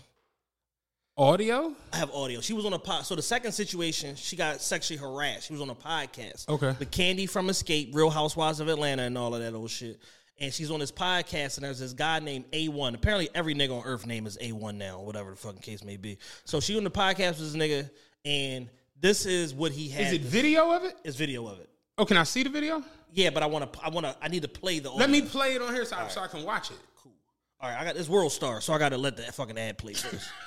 Audio. 1.17 1.73
I 1.93 1.97
have 1.97 2.11
audio. 2.11 2.41
She 2.41 2.51
was 2.51 2.65
on 2.65 2.73
a 2.73 2.79
pod. 2.79 3.05
So 3.05 3.15
the 3.15 3.21
second 3.21 3.53
situation, 3.53 4.17
she 4.17 4.35
got 4.35 4.61
sexually 4.61 4.99
harassed. 4.99 5.47
She 5.47 5.53
was 5.53 5.61
on 5.61 5.69
a 5.69 5.75
podcast. 5.75 6.49
Okay. 6.49 6.75
The 6.77 6.85
Kandi 6.85 7.29
from 7.29 7.47
Xscape, 7.47 7.95
Real 7.95 8.09
Housewives 8.09 8.59
of 8.59 8.67
Atlanta, 8.67 9.03
and 9.03 9.17
all 9.17 9.33
of 9.33 9.39
that 9.39 9.53
old 9.53 9.69
shit. 9.69 9.97
And 10.41 10.53
she's 10.53 10.69
on 10.69 10.81
this 10.81 10.91
podcast, 10.91 11.55
and 11.55 11.63
there's 11.63 11.79
this 11.79 11.93
guy 11.93 12.19
named 12.19 12.51
A1. 12.51 12.95
Apparently, 12.95 13.29
every 13.33 13.55
nigga 13.55 13.79
on 13.79 13.85
Earth 13.85 14.05
name 14.05 14.27
is 14.27 14.37
A1 14.39 14.75
now, 14.75 14.99
whatever 14.99 15.31
the 15.31 15.37
fucking 15.37 15.61
case 15.61 15.85
may 15.85 15.95
be. 15.95 16.17
So 16.43 16.59
she 16.59 16.75
on 16.75 16.83
the 16.83 16.91
podcast 16.91 17.39
with 17.39 17.53
this 17.53 17.55
nigga, 17.55 17.89
and 18.25 18.69
this 18.99 19.25
is 19.25 19.53
what 19.53 19.71
he 19.71 19.87
had. 19.87 20.07
Is 20.07 20.13
it 20.13 20.21
video 20.21 20.73
of 20.73 20.83
it? 20.83 20.97
It's 21.05 21.15
video 21.15 21.47
of 21.47 21.61
it. 21.61 21.69
Oh, 21.97 22.03
can 22.03 22.17
I 22.17 22.23
see 22.23 22.43
the 22.43 22.49
video? 22.49 22.83
Yeah, 23.13 23.29
but 23.29 23.41
I 23.41 23.45
want 23.45 23.71
to. 23.71 23.79
I 23.81 23.87
want 23.87 24.05
to. 24.05 24.17
I 24.21 24.27
need 24.27 24.41
to 24.41 24.49
play 24.49 24.79
the. 24.79 24.89
Audio. 24.89 24.99
Let 24.99 25.09
me 25.09 25.21
play 25.21 25.55
it 25.55 25.61
on 25.61 25.73
here 25.73 25.85
so, 25.85 25.95
I, 25.95 26.09
so 26.09 26.19
I 26.19 26.27
can 26.27 26.43
watch 26.43 26.71
it. 26.71 26.77
Cool. 27.01 27.13
All 27.61 27.69
right, 27.69 27.79
I 27.79 27.85
got 27.85 27.95
this 27.95 28.09
World 28.09 28.33
Star, 28.33 28.59
so 28.59 28.73
I 28.73 28.79
got 28.79 28.89
to 28.89 28.97
let 28.97 29.15
that 29.15 29.33
fucking 29.33 29.57
ad 29.57 29.77
play 29.77 29.93
first. 29.93 30.29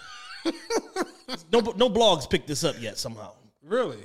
no, 1.52 1.60
no 1.76 1.90
blogs 1.90 2.28
picked 2.28 2.46
this 2.46 2.64
up 2.64 2.76
yet 2.80 2.98
somehow. 2.98 3.32
Really? 3.62 4.02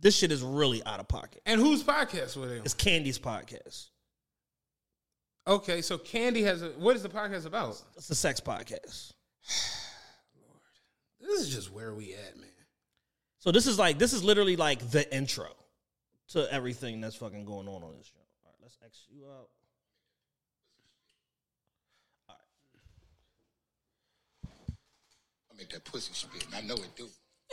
This 0.00 0.16
shit 0.16 0.32
is 0.32 0.42
really 0.42 0.82
out 0.84 1.00
of 1.00 1.08
pocket. 1.08 1.40
And 1.46 1.60
whose 1.60 1.82
podcast 1.82 2.36
were 2.36 2.46
they 2.46 2.58
on? 2.58 2.64
It's 2.64 2.74
Kandi's 2.74 3.18
podcast. 3.18 3.88
Okay, 5.46 5.82
so 5.82 5.98
Kandi 5.98 6.42
has 6.44 6.62
a. 6.62 6.68
What 6.70 6.96
is 6.96 7.02
the 7.02 7.08
podcast 7.08 7.44
about? 7.46 7.80
It's 7.96 8.08
a 8.08 8.14
sex 8.14 8.40
podcast. 8.40 9.12
Lord, 10.36 10.60
This 11.20 11.40
is 11.40 11.54
just 11.54 11.70
where 11.70 11.94
we 11.94 12.14
at, 12.14 12.36
man. 12.36 12.48
So 13.38 13.52
this 13.52 13.66
is 13.66 13.78
like 13.78 13.98
this 13.98 14.14
is 14.14 14.24
literally 14.24 14.56
like 14.56 14.90
the 14.90 15.14
intro 15.14 15.48
to 16.28 16.50
everything 16.50 17.00
that's 17.00 17.16
fucking 17.16 17.44
going 17.44 17.68
on 17.68 17.82
on 17.82 17.94
this 17.98 18.06
show. 18.06 18.20
All 18.44 18.50
right, 18.50 18.56
let's 18.62 18.78
X 18.84 19.06
you 19.10 19.26
out. 19.26 19.48
I 25.54 25.58
make 25.58 25.70
that 25.70 25.84
pussy 25.84 26.12
spit, 26.12 26.46
and 26.46 26.54
I 26.54 26.60
know 26.62 26.74
it 26.74 26.88
do. 26.96 27.06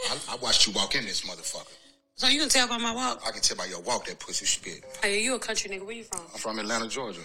I, 0.10 0.18
I 0.32 0.36
watched 0.38 0.66
you 0.66 0.74
walk 0.74 0.96
in 0.96 1.06
this 1.06 1.22
motherfucker. 1.22 1.78
So 2.16 2.28
you 2.28 2.40
can 2.40 2.50
tell 2.50 2.68
by 2.68 2.78
my 2.78 2.94
walk. 2.94 3.22
I 3.28 3.32
can 3.32 3.42
tell 3.42 3.58
by 3.58 3.66
your 3.66 3.82
walk 3.82 4.06
that 4.06 4.20
pussy 4.20 4.46
spit. 4.46 4.84
Hey, 5.04 5.22
you 5.24 5.36
a 5.36 5.40
country 5.40 5.70
nigga? 5.70 5.86
Where 5.86 5.96
you 5.96 6.04
from? 6.04 6.22
I'm 6.34 6.40
from 6.40 6.58
Atlanta, 6.58 6.88
Georgia. 6.88 7.20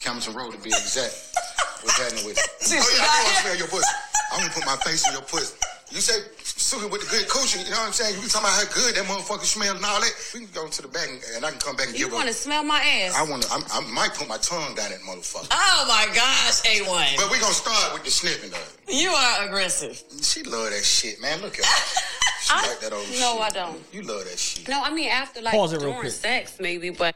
Campbellton 0.00 0.34
Road 0.34 0.52
to 0.52 0.58
be 0.58 0.70
exact. 0.70 1.14
What's 1.82 1.98
happening 1.98 2.26
with 2.26 2.38
it? 2.38 2.50
Oh 2.66 2.74
yeah, 2.74 3.04
I 3.06 3.22
to 3.22 3.30
it. 3.30 3.42
smell 3.42 3.56
your 3.58 3.68
pussy. 3.68 3.94
I 4.32 4.38
want 4.38 4.52
to 4.52 4.58
put 4.58 4.66
my 4.66 4.76
face 4.76 5.06
in 5.06 5.12
your 5.12 5.22
pussy. 5.22 5.54
You 5.92 6.00
say 6.00 6.24
Suki 6.40 6.90
with 6.90 7.02
the 7.04 7.10
good 7.10 7.28
coochie, 7.28 7.62
you 7.64 7.70
know 7.70 7.76
what 7.76 7.88
I'm 7.88 7.92
saying? 7.92 8.16
You 8.16 8.22
be 8.22 8.28
talking 8.28 8.48
about 8.48 8.56
how 8.64 8.72
good 8.72 8.94
that 8.96 9.04
motherfucker 9.04 9.44
smell 9.44 9.76
and 9.76 9.84
all 9.84 10.00
that. 10.00 10.12
We 10.32 10.40
can 10.40 10.48
go 10.54 10.66
to 10.66 10.82
the 10.82 10.88
back 10.88 11.06
and, 11.08 11.20
and 11.36 11.44
I 11.44 11.50
can 11.50 11.60
come 11.60 11.76
back 11.76 11.88
and 11.88 11.98
You 11.98 12.06
give 12.06 12.12
You 12.12 12.16
want 12.16 12.28
to 12.28 12.34
smell 12.34 12.64
my 12.64 12.80
ass? 12.80 13.14
I 13.14 13.28
want 13.28 13.42
to. 13.42 13.52
I 13.52 13.80
might 13.92 14.14
put 14.14 14.26
my 14.26 14.38
tongue 14.38 14.74
down 14.74 14.88
that 14.90 15.00
motherfucker. 15.04 15.48
Oh 15.52 15.84
my 15.88 16.06
gosh, 16.14 16.62
A1. 16.64 17.16
But 17.16 17.30
we 17.30 17.38
gonna 17.38 17.52
start 17.52 17.92
with 17.92 18.04
the 18.04 18.10
sniffing 18.10 18.50
though. 18.50 18.92
You 18.92 19.10
are 19.10 19.44
aggressive. 19.46 20.02
She 20.22 20.42
love 20.44 20.70
that 20.70 20.82
shit, 20.84 21.20
man. 21.20 21.40
Look 21.42 21.58
at 21.58 21.64
her. 21.66 22.00
She 22.42 22.50
I- 22.52 22.66
like 22.66 22.80
that 22.80 22.92
old 22.92 23.06
no, 23.06 23.14
shit. 23.14 23.40
I 23.40 23.48
don't. 23.50 23.80
You 23.92 24.02
love 24.02 24.24
that 24.24 24.36
shit. 24.36 24.66
No, 24.68 24.82
I 24.82 24.90
mean 24.92 25.08
after 25.08 25.40
like 25.40 25.54
Pause 25.54 25.74
it 25.74 25.76
real 25.76 25.84
during 25.90 26.00
quick. 26.00 26.12
sex, 26.12 26.56
maybe, 26.58 26.90
but 26.90 27.14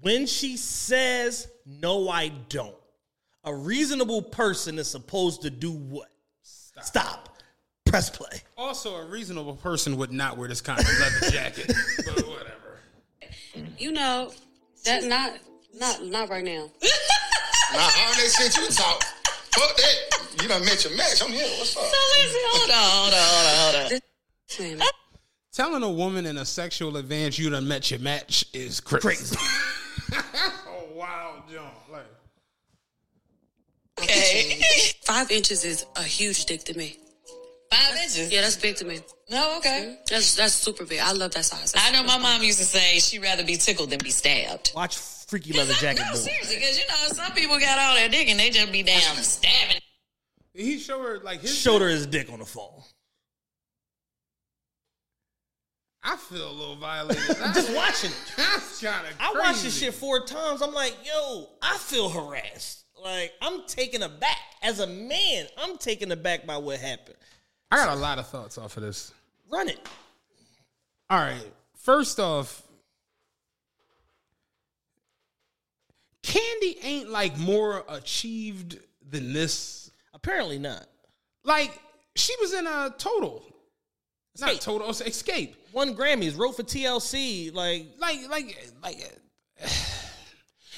When 0.00 0.26
she 0.26 0.56
says, 0.56 1.48
no, 1.66 2.08
I 2.08 2.28
don't, 2.48 2.76
a 3.42 3.52
reasonable 3.52 4.22
person 4.22 4.78
is 4.78 4.86
supposed 4.86 5.42
to 5.42 5.50
do 5.50 5.72
what? 5.72 6.06
Stop. 6.42 7.29
Press 7.90 8.08
play. 8.10 8.40
Also, 8.56 8.94
a 8.96 9.04
reasonable 9.06 9.56
person 9.56 9.96
would 9.96 10.12
not 10.12 10.36
wear 10.38 10.48
this 10.48 10.60
kind 10.60 10.78
of 10.80 10.86
leather 11.00 11.30
jacket. 11.32 11.72
but 12.04 12.26
whatever. 12.26 12.78
you 13.78 13.90
know 13.92 14.32
that 14.84 15.04
not 15.04 15.32
not 15.74 16.04
not 16.04 16.28
right 16.30 16.44
now. 16.44 16.70
Nah, 17.72 17.78
all 17.78 17.88
that 17.88 18.34
shit 18.36 18.56
you 18.56 18.66
talk. 18.70 19.00
Fuck 19.54 19.76
that. 19.76 20.42
You 20.42 20.48
done 20.48 20.64
met 20.64 20.82
your 20.82 20.96
match. 20.96 21.22
I'm 21.22 21.30
here. 21.30 21.46
What's 21.56 21.76
up? 21.76 21.84
hold 21.86 22.70
on, 22.72 22.76
hold 22.90 23.14
on, 23.14 23.90
hold 24.58 24.72
on. 24.72 24.78
Man, 24.78 24.88
Telling 25.52 25.82
a 25.84 25.88
woman 25.90 26.26
in 26.26 26.38
a 26.38 26.44
sexual 26.44 26.96
advance 26.96 27.38
you 27.38 27.48
done 27.48 27.68
met 27.68 27.88
your 27.92 28.00
match 28.00 28.44
is 28.52 28.80
crazy. 28.80 29.36
oh 30.12 30.84
wow, 30.96 31.44
John. 31.48 31.70
Like, 31.92 32.06
Okay. 34.00 34.60
Five 35.02 35.30
inches 35.30 35.64
is 35.64 35.84
a 35.96 36.02
huge 36.02 36.46
dick 36.46 36.64
to 36.64 36.76
me. 36.76 36.98
Five 37.72 37.96
inches. 37.96 38.32
Yeah, 38.32 38.40
that's 38.42 38.56
big 38.56 38.76
to 38.76 38.84
me. 38.84 38.98
No, 39.30 39.56
okay. 39.58 39.98
That's 40.10 40.34
that's 40.34 40.52
super 40.54 40.84
big. 40.84 40.98
I 41.00 41.12
love 41.12 41.30
that 41.32 41.44
size. 41.44 41.72
I 41.76 41.92
know 41.92 42.02
my 42.02 42.18
mom 42.18 42.42
used 42.42 42.58
to 42.58 42.64
say 42.64 42.98
she'd 42.98 43.22
rather 43.22 43.44
be 43.44 43.56
tickled 43.56 43.90
than 43.90 44.00
be 44.02 44.10
stabbed. 44.10 44.72
Watch 44.74 44.98
Freaky 44.98 45.52
Leather 45.52 45.74
Jacket 45.74 46.02
No, 46.04 46.12
Boy. 46.12 46.18
seriously, 46.18 46.56
because 46.56 46.78
you 46.78 46.84
know 46.88 46.94
some 47.12 47.32
people 47.32 47.58
got 47.60 47.78
all 47.78 47.94
their 47.94 48.08
dick 48.08 48.28
and 48.28 48.40
they 48.40 48.50
just 48.50 48.72
be 48.72 48.82
damn 48.82 49.00
stabbing. 49.22 49.80
he 50.52 50.78
showed 50.78 51.02
her 51.02 51.20
like 51.20 51.42
his 51.42 51.56
Showed 51.56 51.80
her 51.82 51.88
his 51.88 52.06
dick 52.06 52.32
on 52.32 52.40
the 52.40 52.44
phone. 52.44 52.82
I 56.02 56.16
feel 56.16 56.50
a 56.50 56.52
little 56.52 56.76
violated. 56.76 57.22
Just 57.54 57.74
watching 57.76 58.10
it. 58.10 58.16
That's 58.38 58.80
kind 58.80 59.06
of 59.06 59.12
I 59.20 59.38
watched 59.38 59.64
this 59.64 59.78
shit 59.78 59.92
four 59.92 60.24
times. 60.24 60.62
I'm 60.62 60.72
like, 60.72 60.96
yo, 61.04 61.50
I 61.60 61.76
feel 61.76 62.08
harassed. 62.08 62.86
Like, 63.04 63.32
I'm 63.42 63.66
taken 63.66 64.02
aback. 64.02 64.38
As 64.62 64.80
a 64.80 64.86
man, 64.86 65.44
I'm 65.58 65.76
taken 65.76 66.10
aback 66.10 66.46
by 66.46 66.56
what 66.56 66.78
happened. 66.80 67.16
I 67.70 67.76
got 67.76 67.96
a 67.96 68.00
lot 68.00 68.18
of 68.18 68.26
thoughts 68.26 68.58
off 68.58 68.76
of 68.76 68.82
this. 68.82 69.12
Run 69.50 69.68
it. 69.68 69.78
All 71.08 71.18
right. 71.18 71.52
First 71.76 72.18
off, 72.20 72.62
Kandi 76.22 76.76
ain't 76.82 77.10
like 77.10 77.38
more 77.38 77.84
achieved 77.88 78.78
than 79.08 79.32
this. 79.32 79.90
Apparently 80.14 80.58
not. 80.58 80.86
Like 81.44 81.80
she 82.16 82.34
was 82.40 82.52
in 82.52 82.66
a 82.66 82.94
total, 82.98 83.44
not 84.40 84.50
Xscape. 84.50 84.60
total 84.60 84.90
it's 84.90 85.02
Xscape. 85.02 85.54
Won 85.72 85.94
Grammys, 85.94 86.36
wrote 86.38 86.56
for 86.56 86.62
TLC. 86.62 87.54
Like, 87.54 87.86
Like 87.98 88.28
like 88.28 88.72
like. 88.82 89.18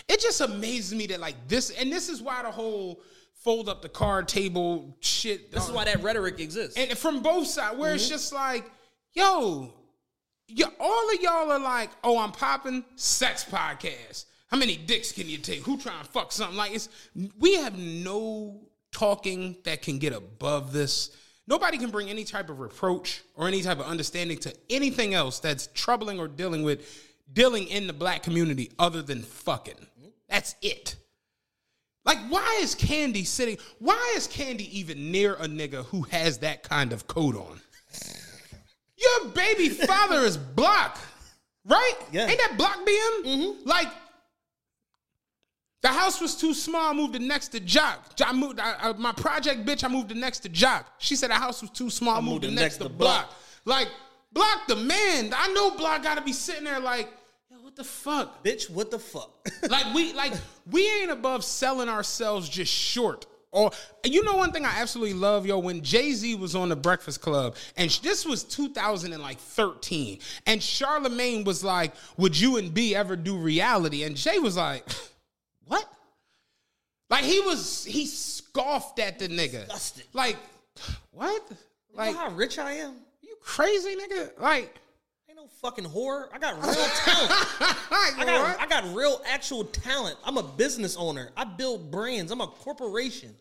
It 0.09 0.20
just 0.20 0.40
amazes 0.40 0.95
me 0.95 1.07
that 1.07 1.20
like 1.20 1.36
this, 1.49 1.70
and 1.70 1.90
this 1.90 2.09
is 2.09 2.20
why 2.20 2.43
the 2.43 2.51
whole 2.51 3.01
fold 3.43 3.68
up 3.68 3.82
the 3.82 3.88
card 3.88 4.28
table 4.28 4.97
shit. 5.01 5.51
this 5.51 5.64
is 5.66 5.72
why 5.72 5.84
that 5.84 6.03
rhetoric 6.03 6.40
exists. 6.40 6.76
and 6.76 6.97
from 6.97 7.22
both 7.22 7.47
sides, 7.47 7.76
where 7.76 7.95
it's 7.95 8.05
mm-hmm. 8.05 8.12
just 8.12 8.32
like, 8.32 8.70
yo, 9.12 9.72
you, 10.49 10.66
all 10.78 11.11
of 11.14 11.20
y'all 11.20 11.51
are 11.51 11.59
like, 11.59 11.90
oh, 12.05 12.18
I'm 12.18 12.32
popping 12.32 12.84
sex 12.97 13.45
podcast. 13.45 14.26
How 14.49 14.59
many 14.59 14.76
dicks 14.76 15.12
can 15.12 15.28
you 15.28 15.38
take? 15.38 15.64
Who 15.64 15.78
trying 15.78 16.05
to 16.05 16.11
fuck 16.11 16.30
something? 16.30 16.57
Like 16.57 16.74
it's 16.74 16.88
we 17.38 17.57
have 17.57 17.78
no 17.78 18.61
talking 18.93 19.57
that 19.64 19.80
can 19.80 19.99
get 19.99 20.12
above 20.12 20.72
this. 20.72 21.16
Nobody 21.47 21.78
can 21.78 21.90
bring 21.90 22.11
any 22.11 22.24
type 22.24 22.51
of 22.51 22.61
reproach 22.61 23.22
or 23.34 23.49
any 23.49 23.62
type 23.62 23.80
of 23.80 23.86
understanding 23.86 24.38
to 24.40 24.55
anything 24.68 25.14
else 25.14 25.40
that's 25.40 25.68
troubling 25.74 26.20
or 26.20 26.28
dealing 26.28 26.62
with 26.62 26.86
dealing 27.32 27.66
in 27.68 27.86
the 27.86 27.95
black 27.95 28.22
community 28.22 28.70
other 28.78 29.01
than 29.01 29.22
fucking. 29.22 29.74
Mm-hmm. 29.74 30.09
That's 30.28 30.55
it. 30.61 30.97
Like, 32.05 32.18
why 32.28 32.59
is 32.61 32.74
Kandi 32.74 33.26
sitting? 33.26 33.59
Why 33.78 34.14
is 34.16 34.26
Kandi 34.26 34.68
even 34.70 35.12
near 35.12 35.34
a 35.34 35.46
nigga 35.46 35.84
who 35.86 36.03
has 36.03 36.38
that 36.38 36.62
kind 36.62 36.92
of 36.92 37.07
coat 37.07 37.36
on? 37.36 37.61
Your 38.96 39.30
baby 39.30 39.68
father 39.68 40.20
is 40.20 40.36
Block, 40.36 40.98
right? 41.64 41.94
Yeah. 42.12 42.26
Ain't 42.28 42.38
that 42.38 42.57
Block 42.57 42.78
BM? 42.78 43.24
Mm-hmm. 43.24 43.68
Like, 43.68 43.88
the 45.82 45.88
house 45.88 46.20
was 46.20 46.36
too 46.36 46.55
small. 46.55 46.90
I 46.90 46.92
moved 46.92 47.16
it 47.16 47.22
next 47.22 47.48
to 47.48 47.61
Jock. 47.61 48.12
I 48.24 48.32
moved 48.32 48.61
I, 48.61 48.74
I- 48.80 48.92
my 48.92 49.12
project 49.12 49.64
bitch. 49.66 49.84
I 49.84 49.88
moved 49.88 50.12
it 50.12 50.16
next 50.16 50.40
to 50.40 50.48
Jock. 50.48 50.86
She 50.98 51.16
said 51.16 51.30
the 51.30 51.34
house 51.34 51.61
was 51.61 51.70
too 51.70 51.90
small. 51.90 52.18
I, 52.18 52.20
moved, 52.20 52.44
it 52.44 52.53
next, 52.53 52.76
to 52.78 52.88
Block. 52.88 53.32
Like, 53.64 53.88
Block 54.32 54.66
the 54.68 54.76
man. 54.76 55.32
I 55.36 55.53
know 55.53 55.72
Block 55.76 56.03
got 56.03 56.16
to 56.16 56.22
be 56.22 56.32
sitting 56.32 56.64
there 56.64 56.80
like, 56.80 57.09
what 57.72 57.76
the 57.76 57.84
fuck? 57.84 58.44
Bitch, 58.44 58.68
what 58.68 58.90
the 58.90 58.98
fuck? 58.98 59.30
like 59.70 59.94
we 59.94 60.12
like 60.12 60.34
we 60.70 60.86
ain't 61.00 61.10
above 61.10 61.42
selling 61.42 61.88
ourselves 61.88 62.48
just 62.48 62.70
short. 62.70 63.24
Or 63.50 63.70
you 64.04 64.22
know 64.24 64.36
one 64.36 64.52
thing 64.52 64.66
I 64.66 64.80
absolutely 64.80 65.14
love, 65.14 65.46
yo, 65.46 65.58
when 65.58 65.82
Jay 65.82 66.12
Z 66.12 66.34
was 66.34 66.54
on 66.54 66.68
the 66.68 66.76
Breakfast 66.76 67.22
Club, 67.22 67.56
and 67.76 67.90
this 68.02 68.26
was 68.26 68.44
2013, 68.44 70.18
and 70.46 70.62
Charlemagne 70.62 71.44
was 71.44 71.64
like, 71.64 71.94
"Would 72.18 72.38
you 72.38 72.58
and 72.58 72.74
B 72.74 72.94
ever 72.94 73.16
do 73.16 73.36
reality?" 73.36 74.02
And 74.02 74.16
Jay 74.16 74.38
was 74.38 74.56
like, 74.56 74.84
"What?" 75.66 75.86
Like 77.08 77.24
he 77.24 77.40
was 77.40 77.86
he 77.86 78.04
scoffed 78.04 78.98
at 78.98 79.18
the 79.18 79.28
nigga. 79.28 79.64
Disgusted. 79.64 80.04
Like, 80.12 80.36
what? 81.10 81.42
Like, 81.94 82.10
you 82.10 82.16
know 82.16 82.20
how 82.20 82.34
rich 82.34 82.58
I 82.58 82.72
am? 82.72 82.96
you 83.22 83.36
crazy 83.40 83.96
nigga? 83.96 84.38
Like, 84.38 84.78
fucking 85.62 85.84
whore. 85.84 86.26
I 86.32 86.38
got 86.38 86.54
real 86.62 86.74
talent. 86.74 87.30
I 87.90 88.24
got. 88.26 88.60
I 88.60 88.66
got 88.66 88.94
real 88.94 89.22
actual 89.26 89.64
talent. 89.64 90.16
I'm 90.24 90.36
a 90.36 90.42
business 90.42 90.96
owner. 90.96 91.30
I 91.36 91.44
build 91.44 91.90
brands. 91.90 92.32
I'm 92.32 92.40
a 92.40 92.48
corporation. 92.48 93.34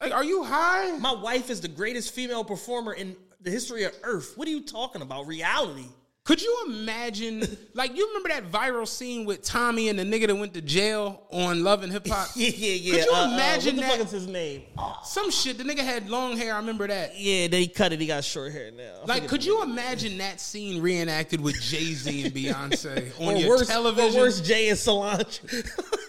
Like, 0.00 0.12
are 0.12 0.24
you 0.24 0.44
high? 0.44 0.96
My 0.98 1.12
wife 1.12 1.50
is 1.50 1.60
the 1.60 1.68
greatest 1.68 2.14
female 2.14 2.44
performer 2.44 2.94
in 2.94 3.16
the 3.40 3.50
history 3.50 3.84
of 3.84 3.92
Earth. 4.02 4.32
What 4.36 4.48
are 4.48 4.50
you 4.50 4.62
talking 4.62 5.02
about? 5.02 5.26
Reality. 5.26 5.88
Could 6.28 6.42
you 6.42 6.64
imagine, 6.66 7.56
like, 7.72 7.96
you 7.96 8.06
remember 8.08 8.28
that 8.28 8.52
viral 8.52 8.86
scene 8.86 9.24
with 9.24 9.40
Tommy 9.42 9.88
and 9.88 9.98
the 9.98 10.02
nigga 10.04 10.26
that 10.26 10.36
went 10.36 10.52
to 10.52 10.60
jail 10.60 11.22
on 11.30 11.64
Love 11.64 11.82
and 11.82 11.90
Hip 11.90 12.06
Hop? 12.06 12.28
Yeah, 12.36 12.48
yeah, 12.54 12.74
yeah. 12.74 12.92
Could 12.96 13.04
you 13.06 13.12
Uh, 13.14 13.20
uh, 13.28 13.32
imagine 13.32 13.76
what 13.76 13.80
the 13.82 13.88
that? 13.88 13.96
fuck 13.96 14.06
is 14.08 14.12
his 14.12 14.26
name? 14.26 14.62
Some 15.04 15.30
shit. 15.30 15.56
The 15.56 15.64
nigga 15.64 15.78
had 15.78 16.10
long 16.10 16.36
hair. 16.36 16.52
I 16.52 16.58
remember 16.58 16.86
that. 16.86 17.18
Yeah, 17.18 17.46
they 17.48 17.66
cut 17.66 17.94
it. 17.94 18.00
He 18.02 18.06
got 18.06 18.24
short 18.24 18.52
hair 18.52 18.70
now. 18.70 19.04
Like, 19.06 19.26
could 19.26 19.42
you 19.42 19.62
imagine 19.62 20.18
that 20.18 20.38
scene 20.38 20.82
reenacted 20.82 21.40
with 21.40 21.58
Jay 21.62 21.94
Z 21.94 22.24
and 22.26 22.34
Beyonce 22.34 23.18
on 23.26 23.34
or 23.34 23.38
your 23.38 23.48
worse, 23.48 23.66
television? 23.68 24.20
Or 24.20 24.24
worse, 24.24 24.42
Jay 24.42 24.68
and 24.68 24.78
Solange 24.78 25.40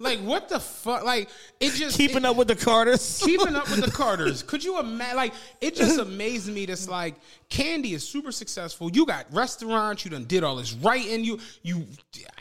Like, 0.00 0.18
what 0.20 0.48
the 0.48 0.58
fuck? 0.58 1.04
Like, 1.04 1.28
it 1.60 1.74
just 1.74 1.96
keeping 1.96 2.16
it- 2.18 2.24
up 2.24 2.36
with 2.36 2.48
the 2.48 2.56
Carters. 2.56 3.20
keeping 3.24 3.54
up 3.54 3.68
with 3.70 3.84
the 3.84 3.90
Carters. 3.92 4.42
Could 4.42 4.64
you 4.64 4.80
imagine? 4.80 5.16
Like, 5.16 5.34
it 5.60 5.76
just 5.76 5.98
amazed 5.98 6.48
me. 6.52 6.64
That's 6.64 6.88
like 6.88 7.16
Kandi 7.50 7.92
is 7.92 8.08
super 8.08 8.32
successful. 8.32 8.90
You 8.90 9.04
got 9.04 9.26
restaurants. 9.32 10.04
You 10.04 10.10
done 10.10 10.24
did 10.24 10.42
all 10.42 10.56
this 10.56 10.72
right, 10.72 11.04
writing. 11.04 11.22
You 11.22 11.38
you 11.62 11.86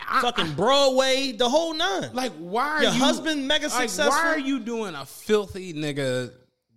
I- 0.09 0.21
fucking 0.21 0.53
Broadway, 0.55 1.33
the 1.33 1.49
whole 1.49 1.73
nine. 1.73 2.11
Like, 2.13 2.31
why 2.39 2.67
are 2.69 2.83
Your 2.83 2.93
you 2.93 2.99
husband 2.99 3.45
mega 3.47 3.67
like, 3.67 3.89
successful? 3.89 4.11
Why 4.13 4.27
are 4.29 4.39
you 4.39 4.59
doing 4.59 4.95
a 4.95 5.05
filthy 5.05 5.73
nigga 5.73 6.31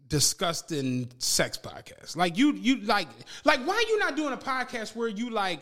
disgusting 0.08 1.08
sex 1.18 1.56
podcast? 1.58 2.16
Like 2.16 2.36
you 2.36 2.52
you 2.54 2.76
like 2.82 3.08
like 3.44 3.60
why 3.60 3.74
are 3.74 3.88
you 3.90 3.98
not 3.98 4.16
doing 4.16 4.32
a 4.32 4.36
podcast 4.36 4.94
where 4.94 5.08
you 5.08 5.30
like 5.30 5.60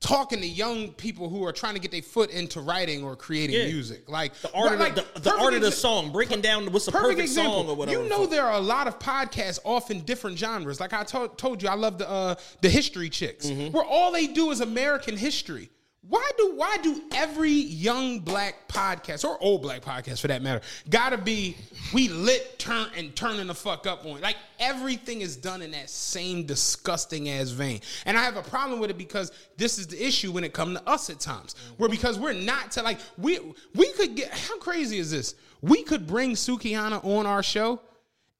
talking 0.00 0.40
to 0.40 0.46
young 0.46 0.88
people 0.92 1.28
who 1.28 1.44
are 1.44 1.52
trying 1.52 1.74
to 1.74 1.80
get 1.80 1.90
their 1.90 2.00
foot 2.02 2.30
into 2.30 2.60
writing 2.60 3.04
or 3.04 3.14
creating 3.16 3.56
Yeah. 3.56 3.66
music? 3.66 4.08
Like 4.08 4.34
the 4.40 4.52
art 4.52 4.78
like, 4.78 4.96
of 4.96 5.12
the, 5.14 5.20
the 5.20 5.30
perfect 5.30 5.42
art 5.44 5.54
of 5.54 5.60
the 5.62 5.72
song, 5.72 6.10
breaking 6.10 6.40
down 6.40 6.72
what's 6.72 6.86
the 6.86 6.92
perfect, 6.92 7.28
song 7.28 7.68
or 7.68 7.76
whatever. 7.76 8.02
You 8.02 8.08
know 8.08 8.26
there 8.26 8.44
are 8.46 8.54
a 8.54 8.60
lot 8.60 8.88
of 8.88 8.98
podcasts 8.98 9.58
off 9.64 9.90
in 9.90 10.00
different 10.02 10.38
genres. 10.38 10.80
Like 10.80 10.92
I 10.92 11.04
told 11.04 11.36
told 11.38 11.62
you, 11.62 11.68
I 11.68 11.74
love 11.74 11.98
the 11.98 12.08
uh, 12.10 12.34
the 12.62 12.70
history 12.70 13.10
chicks, 13.10 13.46
Mm-hmm. 13.46 13.72
where 13.72 13.84
all 13.84 14.10
they 14.12 14.26
do 14.26 14.50
is 14.50 14.60
American 14.60 15.16
history. 15.16 15.70
Why 16.02 16.30
do 16.38 16.54
why 16.56 16.78
do 16.82 17.02
every 17.14 17.50
young 17.50 18.20
black 18.20 18.68
podcast 18.68 19.22
or 19.22 19.36
old 19.42 19.60
black 19.60 19.82
podcast 19.82 20.20
for 20.20 20.28
that 20.28 20.40
matter 20.40 20.62
gotta 20.88 21.18
be 21.18 21.56
we 21.92 22.08
lit 22.08 22.58
turn 22.58 22.88
and 22.96 23.14
turning 23.14 23.46
the 23.46 23.54
fuck 23.54 23.86
up 23.86 24.06
on 24.06 24.20
like 24.22 24.36
everything 24.58 25.20
is 25.20 25.36
done 25.36 25.60
in 25.60 25.72
that 25.72 25.90
same 25.90 26.46
disgusting 26.46 27.28
ass 27.28 27.50
vein. 27.50 27.80
And 28.06 28.16
I 28.16 28.22
have 28.22 28.36
a 28.36 28.42
problem 28.42 28.80
with 28.80 28.90
it 28.90 28.96
because 28.96 29.30
this 29.58 29.78
is 29.78 29.88
the 29.88 30.04
issue 30.04 30.32
when 30.32 30.42
it 30.42 30.54
comes 30.54 30.78
to 30.78 30.88
us 30.88 31.10
at 31.10 31.20
times. 31.20 31.54
Where 31.76 31.90
because 31.90 32.18
we're 32.18 32.32
not 32.32 32.70
to 32.72 32.82
like 32.82 32.98
we 33.18 33.38
we 33.74 33.92
could 33.92 34.16
get 34.16 34.30
how 34.32 34.58
crazy 34.58 34.98
is 34.98 35.10
this? 35.10 35.34
We 35.60 35.82
could 35.82 36.06
bring 36.06 36.32
Sukihana 36.32 37.04
on 37.04 37.26
our 37.26 37.42
show 37.42 37.80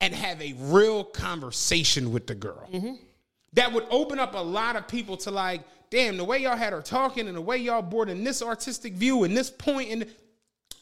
and 0.00 0.14
have 0.14 0.40
a 0.40 0.54
real 0.58 1.04
conversation 1.04 2.10
with 2.12 2.26
the 2.26 2.34
girl. 2.34 2.68
Mm-hmm. 2.72 2.94
That 3.54 3.72
would 3.72 3.84
open 3.90 4.18
up 4.18 4.34
a 4.34 4.38
lot 4.38 4.76
of 4.76 4.86
people 4.88 5.16
to 5.18 5.30
like, 5.30 5.62
damn, 5.90 6.16
the 6.16 6.24
way 6.24 6.38
y'all 6.38 6.56
had 6.56 6.72
her 6.72 6.82
talking 6.82 7.28
and 7.28 7.36
the 7.36 7.40
way 7.40 7.58
y'all 7.58 7.82
brought 7.82 8.08
in 8.08 8.24
this 8.24 8.42
artistic 8.42 8.94
view 8.94 9.24
and 9.24 9.36
this 9.36 9.50
point 9.50 9.90
and 9.90 10.06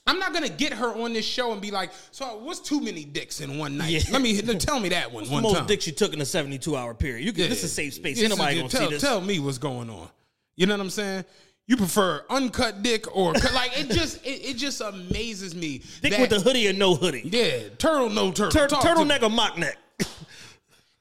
I'm 0.07 0.19
not 0.19 0.33
gonna 0.33 0.49
get 0.49 0.73
her 0.73 0.95
on 1.03 1.13
this 1.13 1.27
show 1.27 1.53
and 1.53 1.61
be 1.61 1.71
like, 1.71 1.91
so 2.13 2.39
what's 2.39 2.61
too 2.61 2.81
many 2.81 3.05
dicks 3.05 3.43
in 3.43 3.59
one 3.59 3.77
night? 3.77 3.91
Yeah. 3.91 4.01
Let 4.11 4.23
me 4.23 4.41
tell 4.41 4.81
me 4.81 4.89
that 4.89 5.13
one. 5.13 5.25
What's 5.25 5.31
one 5.31 5.43
the 5.43 5.49
most 5.51 5.59
time. 5.59 5.67
dicks 5.67 5.87
you 5.87 5.93
took 5.93 6.15
in 6.15 6.21
a 6.23 6.25
72 6.25 6.75
hour 6.75 6.95
period? 6.95 7.27
You 7.27 7.33
can, 7.33 7.51
This 7.51 7.59
is 7.59 7.65
a 7.65 7.75
safe 7.75 7.93
space. 7.93 8.19
This 8.19 8.29
gonna 8.35 8.69
tell, 8.69 8.71
see 8.71 8.87
this. 8.89 9.03
Tell 9.03 9.21
me 9.21 9.39
what's 9.39 9.59
going 9.59 9.91
on. 9.91 10.09
You 10.57 10.67
know 10.67 10.75
what 10.75 10.81
I'm 10.81 10.91
saying? 10.91 11.27
You 11.67 11.77
prefer 11.77 12.25
uncut 12.31 12.83
dick 12.83 13.15
or 13.15 13.35
cut- 13.35 13.53
like 13.55 13.79
it 13.79 13.91
just 13.91 14.25
it, 14.25 14.51
it 14.51 14.57
just 14.57 14.81
amazes 14.81 15.55
me. 15.55 15.83
Dick 16.01 16.13
that- 16.13 16.21
with 16.21 16.31
the 16.31 16.41
hoodie 16.41 16.67
or 16.69 16.73
no 16.73 16.95
hoodie. 16.95 17.29
yeah, 17.31 17.69
turtle 17.77 18.09
no 18.09 18.33
turtle. 18.33 18.67
Tur- 18.67 18.77
turtleneck 18.77 19.23
or 19.23 19.31
mock 19.31 19.59
neck. 19.59 19.77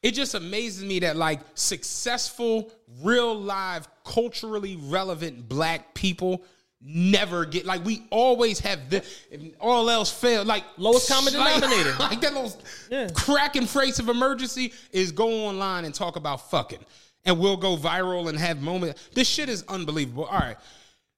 It 0.03 0.12
just 0.12 0.36
amazes 0.36 0.84
me 0.84 0.99
that 0.99 1.18
like 1.18 1.41
successful, 1.55 2.72
real 3.04 3.36
live, 3.39 3.88
culturally 4.04 4.76
relevant 4.76 5.48
black 5.50 5.93
people 5.93 6.43
never 6.80 7.43
get 7.43 7.66
like 7.66 7.84
we 7.84 8.06
always 8.12 8.60
have 8.60 8.89
the 8.91 9.04
all 9.60 9.89
else 9.89 10.12
failed 10.12 10.45
like 10.45 10.64
Lowest 10.78 11.10
common 11.10 11.34
like- 11.34 11.56
denominator. 11.56 11.95
like 12.00 12.22
that 12.22 12.34
little 12.36 12.56
Yeah. 12.91 13.08
cracking 13.16 13.66
phrase 13.66 13.98
of 13.98 14.10
emergency 14.10 14.74
is 14.91 15.12
go 15.12 15.48
online 15.48 15.86
and 15.86 15.93
talk 15.93 16.18
about 16.18 16.52
fucking 16.52 16.86
and 17.26 17.39
we'll 17.39 17.58
go 17.58 17.76
viral 17.78 18.30
and 18.30 18.38
have 18.38 18.62
moment 18.62 18.95
this 19.16 19.28
shit 19.28 19.50
is 19.50 19.64
unbelievable 19.68 20.26
all 20.26 20.38
right 20.38 20.58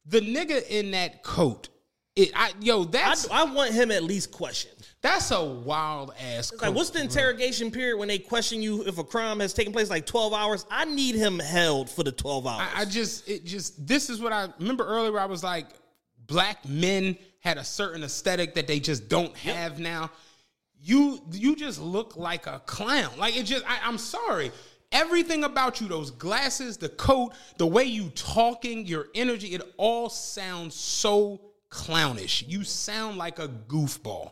the 0.05 0.21
nigga 0.21 0.65
in 0.69 0.91
that 0.91 1.23
coat 1.23 1.67
it, 2.15 2.31
I, 2.33 2.53
yo 2.61 2.83
I, 2.83 2.85
that's 2.85 3.29
I 3.29 3.43
want 3.43 3.71
him 3.73 3.91
at 3.91 4.03
least 4.03 4.31
questioned. 4.31 4.78
That's 5.01 5.31
a 5.31 5.43
wild 5.43 6.13
ass 6.19 6.51
like, 6.61 6.73
what's 6.73 6.89
the 6.89 6.99
interrogation 6.99 7.71
period 7.71 7.97
when 7.97 8.09
they 8.09 8.19
question 8.19 8.61
you 8.61 8.83
if 8.85 8.97
a 8.97 9.03
crime 9.03 9.39
has 9.39 9.53
taken 9.53 9.71
place 9.71 9.89
like 9.89 10.05
12 10.05 10.33
hours? 10.33 10.65
I 10.69 10.85
need 10.85 11.15
him 11.15 11.39
held 11.39 11.89
for 11.89 12.03
the 12.03 12.11
12 12.11 12.45
hours. 12.45 12.67
I, 12.75 12.81
I 12.81 12.85
just 12.85 13.27
it 13.29 13.45
just 13.45 13.87
this 13.87 14.09
is 14.09 14.19
what 14.19 14.33
I 14.33 14.49
remember 14.59 14.85
earlier. 14.85 15.17
I 15.17 15.25
was 15.25 15.43
like, 15.43 15.67
black 16.27 16.67
men 16.67 17.17
had 17.39 17.57
a 17.57 17.63
certain 17.63 18.03
aesthetic 18.03 18.55
that 18.55 18.67
they 18.67 18.79
just 18.79 19.07
don't 19.07 19.35
have 19.37 19.79
now. 19.79 20.11
You 20.81 21.21
you 21.31 21.55
just 21.55 21.79
look 21.79 22.17
like 22.17 22.45
a 22.47 22.61
clown. 22.65 23.11
Like 23.17 23.37
it 23.37 23.43
just 23.43 23.63
I, 23.69 23.79
I'm 23.83 23.97
sorry. 23.97 24.51
Everything 24.91 25.43
about 25.43 25.79
you, 25.79 25.87
those 25.87 26.09
glasses, 26.09 26.75
the 26.75 26.89
coat, 26.89 27.33
the 27.57 27.67
way 27.67 27.83
you 27.83 28.09
talking, 28.09 28.87
your 28.87 29.07
energy, 29.13 29.49
it 29.53 29.61
all 29.77 30.09
sounds 30.09 30.73
so 30.73 31.39
clownish. 31.69 32.43
You 32.47 32.63
sound 32.63 33.17
like 33.17 33.37
a 33.37 33.47
goofball. 33.47 34.31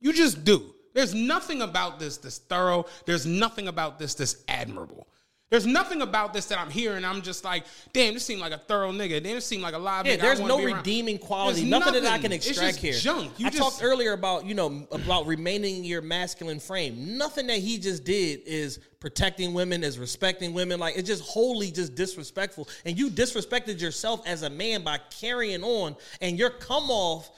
You 0.00 0.12
just 0.12 0.44
do. 0.44 0.74
There's 0.94 1.14
nothing 1.14 1.62
about 1.62 1.98
this 1.98 2.16
that's 2.16 2.38
thorough. 2.38 2.86
There's 3.06 3.26
nothing 3.26 3.68
about 3.68 3.98
this 3.98 4.14
that's 4.14 4.36
admirable. 4.48 5.06
There's 5.50 5.66
nothing 5.66 6.00
about 6.00 6.32
this 6.32 6.46
that 6.46 6.60
I'm 6.60 6.70
hearing. 6.70 7.04
I'm 7.04 7.22
just 7.22 7.44
like, 7.44 7.64
damn, 7.92 8.14
this 8.14 8.24
seemed 8.24 8.40
like 8.40 8.52
a 8.52 8.58
thorough 8.58 8.92
nigga. 8.92 9.20
Damn, 9.20 9.34
this 9.34 9.46
seemed 9.46 9.64
like 9.64 9.74
a 9.74 9.78
live 9.78 10.06
yeah, 10.06 10.14
nigga. 10.16 10.20
There's 10.20 10.40
no 10.40 10.62
redeeming 10.62 11.18
quality. 11.18 11.60
There's 11.62 11.70
Nothing, 11.70 11.94
that 11.94 12.04
I 12.04 12.16
nothing. 12.16 12.22
can 12.22 12.32
It's 12.34 12.46
extract 12.46 12.74
just 12.74 12.84
here. 12.84 12.92
junk. 12.94 13.32
You 13.36 13.46
I 13.48 13.50
just- 13.50 13.60
talked 13.60 13.82
earlier 13.82 14.12
about 14.12 14.44
you 14.46 14.54
know 14.54 14.86
about 14.92 15.26
remaining 15.26 15.82
your 15.84 16.02
masculine 16.02 16.60
frame. 16.60 17.18
Nothing 17.18 17.48
that 17.48 17.58
he 17.58 17.78
just 17.78 18.04
did 18.04 18.42
is 18.46 18.78
protecting 19.00 19.52
women, 19.52 19.82
is 19.82 19.98
respecting 19.98 20.54
women. 20.54 20.78
Like 20.78 20.96
it's 20.96 21.08
just 21.08 21.24
wholly 21.24 21.72
just 21.72 21.96
disrespectful. 21.96 22.68
And 22.84 22.96
you 22.96 23.10
disrespected 23.10 23.80
yourself 23.80 24.22
as 24.26 24.42
a 24.42 24.50
man 24.50 24.84
by 24.84 25.00
carrying 25.20 25.64
on, 25.64 25.96
and 26.20 26.38
your 26.38 26.50
come 26.50 26.90
off 26.92 27.28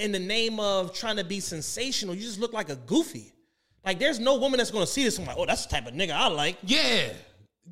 in 0.00 0.12
the 0.12 0.18
name 0.18 0.58
of 0.60 0.92
trying 0.94 1.16
to 1.16 1.24
be 1.24 1.40
sensational. 1.40 2.14
You 2.14 2.22
just 2.22 2.40
look 2.40 2.52
like 2.52 2.68
a 2.70 2.76
goofy. 2.76 3.32
Like 3.84 3.98
there's 3.98 4.18
no 4.18 4.36
woman 4.36 4.58
that's 4.58 4.70
gonna 4.70 4.86
see 4.86 5.04
this 5.04 5.18
and 5.18 5.26
like, 5.26 5.36
oh, 5.38 5.46
that's 5.46 5.66
the 5.66 5.70
type 5.72 5.86
of 5.86 5.94
nigga 5.94 6.12
I 6.12 6.28
like. 6.28 6.56
Yeah. 6.62 7.08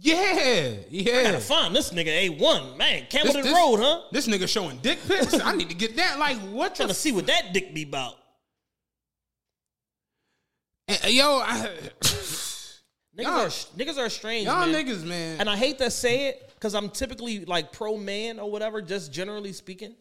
Yeah. 0.01 0.73
Yeah. 0.91 1.23
Gotta 1.25 1.41
find 1.41 1.75
this 1.75 1.91
nigga 1.91 2.07
A 2.09 2.29
one 2.31 2.77
man. 2.79 3.07
This- 3.11 3.23
Campbellton 3.23 3.43
this- 3.43 3.53
Road, 3.55 3.77
huh? 3.81 4.01
This 4.13 4.29
nigga 4.29 4.49
showing 4.49 4.79
dick 4.79 4.99
pics. 5.09 5.41
I 5.41 5.55
need 5.57 5.69
to 5.71 5.75
get 5.75 5.97
that. 5.97 6.19
Like, 6.19 6.39
what 6.53 6.75
Trying 6.77 6.89
the 6.89 6.95
to 6.95 7.01
see 7.01 7.13
what 7.13 7.27
that 7.27 7.53
dick 7.53 7.75
be 7.75 7.83
about. 7.83 8.15
f- 10.89 11.11
Yo, 11.11 11.41
I, 11.45 11.71
Niggas 13.19 13.27
are 13.27 13.49
niggas 13.77 13.99
are 13.99 14.09
strange, 14.09 14.47
y'all 14.47 14.67
man. 14.67 14.87
niggas, 14.87 15.05
man. 15.05 15.41
And 15.41 15.51
I 15.51 15.57
hate 15.57 15.79
to 15.79 15.91
say 15.91 16.29
it 16.29 16.53
because 16.55 16.75
I'm 16.75 16.89
typically 16.89 17.45
like 17.45 17.73
pro 17.73 17.97
man 17.97 18.39
or 18.39 18.49
whatever, 18.51 18.81
just 18.81 19.13
generally 19.13 19.53
speaking. 19.53 19.97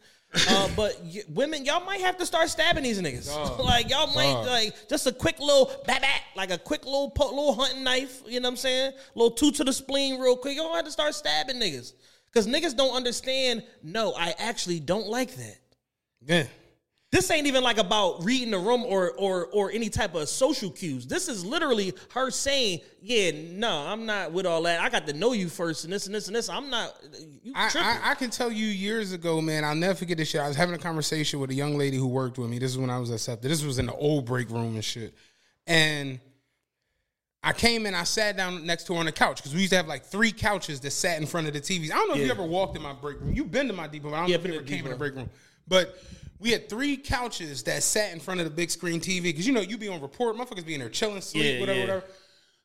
Uh, 0.50 0.70
but 0.76 1.00
y- 1.04 1.22
women, 1.30 1.66
y'all 1.66 1.84
might 1.86 2.02
have 2.02 2.18
to 2.18 2.26
start 2.26 2.50
stabbing 2.50 2.84
these 2.84 3.02
niggas. 3.02 3.28
like 3.64 3.90
y'all 3.90 4.14
might 4.14 4.34
Dog. 4.34 4.46
like 4.48 4.90
just 4.90 5.08
a 5.08 5.12
quick 5.12 5.40
little 5.40 5.72
bat 5.86 6.02
bat, 6.02 6.22
like 6.36 6.52
a 6.52 6.58
quick 6.58 6.86
little 6.86 7.10
po- 7.12 7.30
little 7.30 7.54
hunting 7.56 7.84
knife. 7.84 8.22
You 8.28 8.40
know 8.40 8.48
what 8.48 8.52
I'm 8.54 8.58
saying? 8.58 8.94
little 9.16 9.32
two 9.32 9.52
to 9.52 9.64
the 9.64 9.74
spleen, 9.74 10.20
real 10.20 10.36
quick. 10.38 10.56
Y'all 10.58 10.74
have 10.76 10.86
to 10.86 10.92
start 10.92 11.16
stabbing 11.16 11.58
niggas 11.58 11.94
because 12.28 12.48
niggas 12.48 12.76
don't 12.76 12.96
understand. 12.96 13.64
No, 13.84 14.14
I 14.14 14.34
actually 14.38 14.80
don't 14.80 15.08
like 15.08 15.36
that. 15.36 15.58
yeah. 16.26 16.44
This 17.10 17.32
ain't 17.32 17.48
even 17.48 17.64
like 17.64 17.78
about 17.78 18.26
reading 18.26 18.52
the 18.52 18.58
room 18.60 18.84
or 18.84 19.12
or 19.12 19.46
or 19.54 19.72
any 19.72 19.90
type 19.90 20.14
of 20.14 20.28
social 20.28 20.70
cues. 20.70 21.08
This 21.08 21.30
is 21.30 21.46
literally 21.46 21.94
her 22.12 22.30
saying, 22.30 22.82
"Yeah, 23.02 23.32
no, 23.54 23.72
I'm 23.72 24.06
not 24.06 24.34
with 24.34 24.46
all 24.46 24.62
that. 24.64 24.82
I 24.82 24.90
got 24.90 25.08
to 25.08 25.14
know 25.14 25.32
you 25.32 25.48
first, 25.48 25.86
and 25.86 25.94
this 25.94 26.06
and 26.06 26.14
this 26.14 26.28
and 26.28 26.36
this. 26.36 26.50
I'm 26.50 26.70
not. 26.70 26.94
You 27.44 27.54
I. 27.56 27.72
I, 27.76 28.12
I 28.12 28.16
can 28.16 28.30
tell 28.30 28.52
you 28.52 28.66
years 28.66 29.14
ago, 29.14 29.40
man, 29.40 29.64
I'll 29.64 29.74
never 29.74 29.96
forget 29.96 30.18
this 30.18 30.28
shit. 30.28 30.42
I 30.42 30.50
was 30.50 30.58
having 30.58 30.76
a 30.76 30.80
conversation 30.80 31.40
with 31.40 31.50
a 31.50 31.54
young 31.54 31.78
lady 31.78 31.96
who 31.96 32.08
worked 32.08 32.38
with 32.38 32.50
me. 32.50 32.60
This 32.60 32.72
is 32.72 32.78
when 32.78 32.90
I 32.90 33.00
was 33.00 33.10
accepted. 33.10 33.50
This 33.50 33.64
was 33.64 33.80
in 33.80 33.86
the 33.86 33.96
old 33.96 34.26
break 34.26 34.50
room 34.50 34.76
and 34.76 34.84
shit. 34.84 35.14
And 35.66 36.20
I 37.42 37.54
came 37.54 37.86
in, 37.86 37.96
I 37.96 38.04
sat 38.04 38.36
down 38.36 38.66
next 38.66 38.86
to 38.88 38.94
her 38.96 39.00
on 39.00 39.06
the 39.06 39.14
couch 39.14 39.38
because 39.38 39.54
we 39.54 39.62
used 39.62 39.72
to 39.72 39.78
have 39.78 39.88
like 39.88 40.04
three 40.04 40.34
couches 40.34 40.82
that 40.82 40.92
sat 40.92 41.22
in 41.22 41.26
front 41.26 41.48
of 41.48 41.54
the 41.54 41.62
TVs. 41.62 41.92
I 41.92 41.96
don't 41.96 42.10
know 42.10 42.16
if 42.16 42.26
you 42.26 42.32
ever 42.32 42.44
walked 42.46 42.76
in 42.76 42.82
my 42.84 42.92
break 42.92 43.22
room. 43.22 43.34
You've 43.34 43.52
been 43.52 43.68
to 43.68 43.74
my 43.74 43.88
depot, 43.88 44.10
but 44.10 44.18
I 44.18 44.20
don't 44.20 44.30
Yeah, 44.30 44.36
know 44.38 44.44
if 44.44 44.50
you 44.50 44.56
ever 44.56 44.68
came 44.68 44.86
in 44.86 44.92
the 44.92 44.98
break 44.98 45.16
room. 45.16 45.30
But 45.70 45.98
we 46.40 46.52
had 46.52 46.70
three 46.70 46.98
couches 46.98 47.64
that 47.64 47.82
sat 47.84 48.14
in 48.14 48.20
front 48.20 48.40
of 48.40 48.46
the 48.46 48.52
big 48.52 48.70
screen 48.70 49.00
TV 49.00 49.24
because 49.24 49.48
you 49.48 49.54
know 49.54 49.62
you 49.62 49.78
be 49.78 49.88
on 49.88 50.02
report, 50.02 50.36
motherfuckers 50.36 50.66
be 50.66 50.74
in 50.76 50.80
there 50.80 50.90
chilling, 50.90 51.22
sleep, 51.22 51.56
Yeah, 51.56 51.60
whatever, 51.60 51.80
yeah. 51.80 51.86
whatever. 51.86 52.04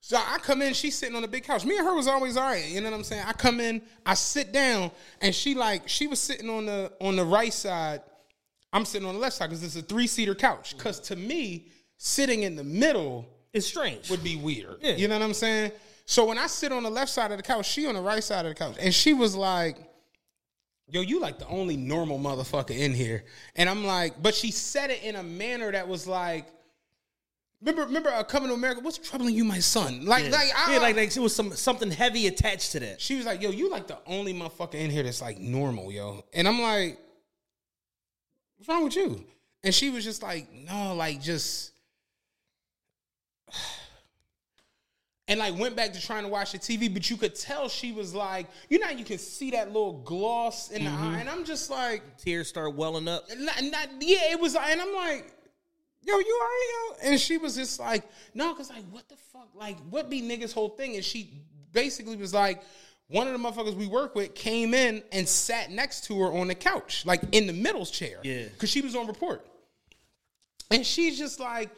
So 0.05 0.17
I 0.17 0.39
come 0.39 0.63
in, 0.63 0.75
she's 0.75 0.99
sitting 0.99 1.15
on 1.15 1.23
the 1.23 1.29
big 1.29 1.45
couch. 1.45 1.65
Me 1.65 1.77
and 1.79 1.87
her 1.87 1.95
was 1.95 2.09
always 2.09 2.37
all 2.37 2.51
right. 2.51 2.67
You 2.69 2.81
know 2.81 2.91
what 2.91 2.97
I'm 2.97 3.05
saying? 3.05 3.23
I 3.25 3.33
come 3.33 3.61
in, 3.61 3.81
I 4.05 4.15
sit 4.15 4.53
down, 4.53 4.91
and 5.21 5.33
she 5.35 5.55
like 5.55 5.89
she 5.89 6.07
was 6.09 6.19
sitting 6.21 6.51
on 6.51 6.67
the 6.67 6.93
on 7.01 7.15
the 7.17 7.25
right 7.25 7.53
side. 7.53 8.01
I'm 8.73 8.85
sitting 8.85 9.07
on 9.07 9.15
the 9.15 9.21
left 9.21 9.37
side 9.37 9.51
because 9.51 9.63
it's 9.63 9.77
a 9.77 9.83
three 9.83 10.07
seater 10.07 10.35
couch. 10.35 10.77
Because 10.77 10.99
to 11.01 11.17
me, 11.17 11.69
sitting 11.99 12.43
in 12.43 12.57
the 12.57 12.65
middle 12.65 13.29
is 13.53 13.67
strange. 13.67 14.11
would 14.11 14.25
be 14.25 14.37
weird. 14.37 14.77
Yeah. 14.81 14.97
You 14.97 15.09
know 15.09 15.15
what 15.19 15.25
I'm 15.25 15.35
saying? 15.35 15.73
So 16.05 16.25
when 16.25 16.37
I 16.39 16.47
sit 16.49 16.73
on 16.73 16.83
the 16.83 16.91
left 16.91 17.11
side 17.13 17.31
of 17.31 17.37
the 17.37 17.43
couch, 17.45 17.67
she 17.71 17.87
on 17.87 17.95
the 17.95 18.01
right 18.01 18.25
side 18.25 18.45
of 18.45 18.51
the 18.51 18.55
couch, 18.57 18.77
and 18.81 18.93
she 18.93 19.13
was 19.15 19.37
like, 19.37 19.77
"Yo, 20.93 21.01
you 21.01 21.19
like 21.19 21.39
the 21.39 21.47
only 21.49 21.77
normal 21.77 22.19
motherfucker 22.19 22.77
in 22.79 22.93
here." 22.93 23.25
And 23.57 23.69
I'm 23.69 23.85
like, 23.85 24.23
but 24.23 24.35
she 24.35 24.51
said 24.51 24.91
it 24.91 25.03
in 25.03 25.17
a 25.17 25.23
manner 25.23 25.73
that 25.73 25.89
was 25.89 26.07
like. 26.07 26.47
Remember, 27.63 27.85
remember, 27.85 28.11
uh, 28.11 28.25
coming 28.25 28.49
to 28.49 28.55
America. 28.55 28.81
What's 28.81 28.99
troubling 28.99 29.37
you, 29.37 29.45
my 29.45 29.61
son? 29.61 30.05
Like, 30.05 30.25
yeah. 30.25 30.31
like, 30.31 30.49
I, 30.57 30.73
yeah, 30.73 30.79
like 30.81 30.97
like 30.97 31.17
it 31.17 31.21
was 31.21 31.33
some 31.33 31.53
something 31.53 31.93
heavy 31.93 32.27
attached 32.27 32.73
to 32.73 32.81
that. 32.81 33.01
she 33.01 33.15
was 33.15 33.25
like, 33.25 33.41
"Yo, 33.41 33.51
you 33.51 33.71
like 33.71 33.87
the 33.87 33.99
only 34.05 34.35
motherfucker 34.35 34.75
in 34.75 34.91
here 34.91 35.05
that's 35.05 35.23
like 35.23 35.39
normal, 35.39 35.93
yo." 35.93 36.25
And 36.35 36.49
I'm 36.49 36.61
like, 36.61 36.99
"What's 38.57 38.69
wrong 38.69 38.83
with 38.83 38.97
you?" 38.97 39.25
And 39.63 39.73
she 39.73 39.91
was 39.91 40.03
just 40.03 40.25
like, 40.25 40.53
"No, 40.53 40.95
like 40.95 41.23
just." 41.23 41.71
And 45.33 45.39
like 45.39 45.59
went 45.59 45.75
back 45.75 45.95
to 45.95 46.01
trying 46.01 46.25
to 46.25 46.29
watch 46.29 46.53
the 46.53 46.59
TV, 46.59 46.93
but 46.93 47.09
you 47.09 47.17
could 47.17 47.35
tell 47.35 47.67
she 47.67 47.91
was 47.91 48.15
like, 48.15 48.49
you 48.69 48.79
know, 48.79 48.91
you 48.91 49.03
can 49.03 49.17
see 49.17 49.53
that 49.53 49.69
little 49.69 49.95
gloss 50.03 50.71
in 50.71 50.85
the 50.85 50.91
mm-hmm. 50.91 51.03
eye, 51.05 51.21
and 51.21 51.29
I'm 51.31 51.47
just 51.47 51.71
like, 51.71 52.19
Tears 52.19 52.49
start 52.49 52.75
welling 52.75 53.09
up. 53.09 53.25
not, 53.39 53.63
not, 53.63 53.89
yeah, 54.01 54.31
it 54.31 54.39
was, 54.39 54.55
and 54.55 54.79
I'm 54.79 54.95
like, 54.95 55.33
yo, 56.03 56.19
you 56.19 56.39
alright, 56.43 57.03
yo? 57.07 57.11
And 57.13 57.19
she 57.19 57.39
was 57.39 57.57
just 57.57 57.81
like, 57.81 58.05
no, 58.35 58.55
cause 58.55 58.69
like, 58.69 58.85
what 58.91 59.09
the 59.09 59.17
fuck, 59.33 59.49
like, 59.55 59.79
what 59.89 60.11
be 60.11 60.21
niggas' 60.21 60.53
whole 60.53 60.69
thing? 60.69 60.97
And 60.97 61.05
she 61.05 61.41
basically 61.73 62.17
was 62.17 62.35
like, 62.35 62.63
one 63.07 63.27
of 63.27 63.33
the 63.33 63.39
motherfuckers 63.39 63.75
we 63.75 63.87
work 63.87 64.15
with 64.15 64.35
came 64.35 64.75
in 64.75 65.03
and 65.13 65.27
sat 65.27 65.71
next 65.71 66.05
to 66.09 66.21
her 66.21 66.31
on 66.31 66.49
the 66.49 66.55
couch, 66.55 67.07
like 67.07 67.23
in 67.33 67.47
the 67.47 67.55
middle 67.55 67.87
chair, 67.87 68.19
Yeah. 68.23 68.49
cause 68.59 68.69
she 68.69 68.83
was 68.83 68.95
on 68.95 69.07
report, 69.07 69.47
and 70.71 70.85
she's 70.85 71.17
just 71.17 71.41
like. 71.41 71.71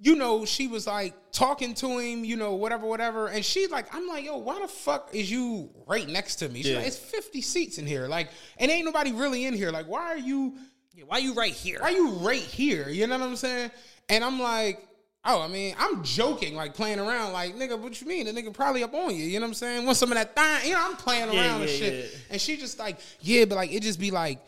You 0.00 0.14
know, 0.14 0.44
she 0.44 0.68
was 0.68 0.86
like 0.86 1.14
talking 1.32 1.74
to 1.74 1.98
him, 1.98 2.24
you 2.24 2.36
know, 2.36 2.54
whatever, 2.54 2.86
whatever. 2.86 3.26
And 3.28 3.44
she's 3.44 3.68
like, 3.70 3.92
I'm 3.92 4.06
like, 4.06 4.24
yo, 4.24 4.36
why 4.36 4.60
the 4.60 4.68
fuck 4.68 5.10
is 5.12 5.28
you 5.30 5.70
right 5.88 6.08
next 6.08 6.36
to 6.36 6.48
me? 6.48 6.62
She's 6.62 6.70
Yeah. 6.72 6.78
like, 6.78 6.86
it's 6.86 6.96
50 6.96 7.40
seats 7.42 7.78
in 7.78 7.86
here. 7.86 8.06
Like, 8.06 8.28
and 8.58 8.70
ain't 8.70 8.84
nobody 8.84 9.10
really 9.12 9.44
in 9.44 9.54
here. 9.54 9.72
Like, 9.72 9.86
why 9.88 10.02
are 10.02 10.16
you 10.18 10.54
Yeah, 10.94 11.04
why 11.06 11.18
you 11.18 11.34
right 11.34 11.52
here? 11.52 11.78
why 11.80 11.88
are 11.88 11.96
you 11.96 12.10
right 12.10 12.40
here? 12.40 12.88
You 12.88 13.06
know 13.08 13.18
what 13.18 13.26
I'm 13.26 13.36
saying? 13.36 13.70
And 14.08 14.22
I'm 14.24 14.40
like, 14.40 14.84
oh, 15.24 15.42
I 15.42 15.48
mean, 15.48 15.74
I'm 15.78 16.02
joking, 16.04 16.54
like 16.54 16.74
playing 16.74 16.98
around, 17.00 17.32
like, 17.32 17.56
nigga, 17.56 17.76
what 17.78 18.00
you 18.00 18.06
mean? 18.06 18.26
The 18.26 18.32
nigga 18.32 18.52
probably 18.54 18.82
up 18.84 18.94
on 18.94 19.14
you. 19.16 19.24
You 19.24 19.40
know 19.40 19.46
what 19.46 19.50
I'm 19.50 19.54
saying? 19.54 19.84
Want 19.84 19.96
some 19.98 20.10
of 20.12 20.16
that 20.16 20.34
thing? 20.34 20.70
You 20.70 20.76
know, 20.76 20.80
I'm 20.90 20.96
playing 20.96 21.32
Yeah, 21.32 21.40
around 21.40 21.60
and 21.62 21.70
shit. 21.70 22.04
yeah. 22.04 22.18
And 22.30 22.40
she 22.40 22.56
just 22.56 22.78
like, 22.78 22.98
yeah, 23.20 23.44
but 23.46 23.56
like 23.56 23.72
it 23.72 23.82
just 23.82 23.98
be 23.98 24.10
like 24.12 24.38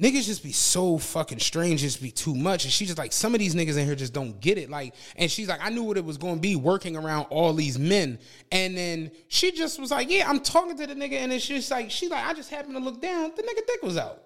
niggas 0.00 0.24
just 0.24 0.42
be 0.42 0.52
so 0.52 0.98
fucking 0.98 1.38
strange, 1.38 1.80
just 1.82 2.02
be 2.02 2.10
too 2.10 2.34
much. 2.34 2.64
And 2.64 2.72
she 2.72 2.86
just 2.86 2.98
like, 2.98 3.12
some 3.12 3.34
of 3.34 3.40
these 3.40 3.54
niggas 3.54 3.76
in 3.76 3.84
here 3.84 3.94
just 3.94 4.12
don't 4.12 4.40
get 4.40 4.58
it. 4.58 4.70
Like, 4.70 4.94
and 5.16 5.30
she's 5.30 5.48
like, 5.48 5.60
I 5.62 5.68
knew 5.68 5.82
what 5.82 5.96
it 5.96 6.04
was 6.04 6.16
going 6.16 6.36
to 6.36 6.40
be 6.40 6.56
working 6.56 6.96
around 6.96 7.26
all 7.30 7.52
these 7.52 7.78
men. 7.78 8.18
And 8.50 8.76
then 8.76 9.10
she 9.28 9.52
just 9.52 9.78
was 9.78 9.90
like, 9.90 10.10
yeah, 10.10 10.28
I'm 10.28 10.40
talking 10.40 10.76
to 10.76 10.86
the 10.86 10.94
nigga. 10.94 11.14
And 11.14 11.32
it's 11.32 11.46
just 11.46 11.70
like, 11.70 11.90
she's 11.90 12.10
like, 12.10 12.24
I 12.24 12.32
just 12.32 12.50
happened 12.50 12.74
to 12.76 12.80
look 12.80 13.00
down. 13.00 13.32
The 13.36 13.42
nigga 13.42 13.66
dick 13.66 13.82
was 13.82 13.96
out. 13.96 14.22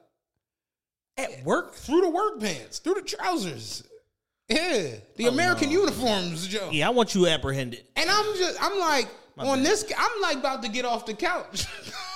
At 1.16 1.44
work? 1.44 1.74
Through 1.74 2.02
the 2.02 2.10
work 2.10 2.40
pants, 2.40 2.78
through 2.78 2.94
the 2.94 3.02
trousers. 3.02 3.84
Yeah. 4.48 4.96
The 5.16 5.26
oh, 5.26 5.28
American 5.28 5.70
uniforms, 5.70 6.46
Joe. 6.46 6.68
Yeah, 6.70 6.88
I 6.88 6.90
want 6.90 7.14
you 7.14 7.26
apprehended. 7.26 7.84
And 7.96 8.10
I'm 8.10 8.36
just, 8.36 8.62
I'm 8.62 8.78
like, 8.78 9.08
My 9.36 9.46
on 9.46 9.58
bad. 9.58 9.66
this, 9.66 9.92
I'm 9.96 10.22
like 10.22 10.36
about 10.38 10.62
to 10.62 10.68
get 10.68 10.84
off 10.84 11.06
the 11.06 11.14
couch. 11.14 11.66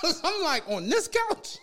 I'm 0.24 0.42
like, 0.42 0.68
on 0.68 0.88
this 0.88 1.08
couch? 1.08 1.58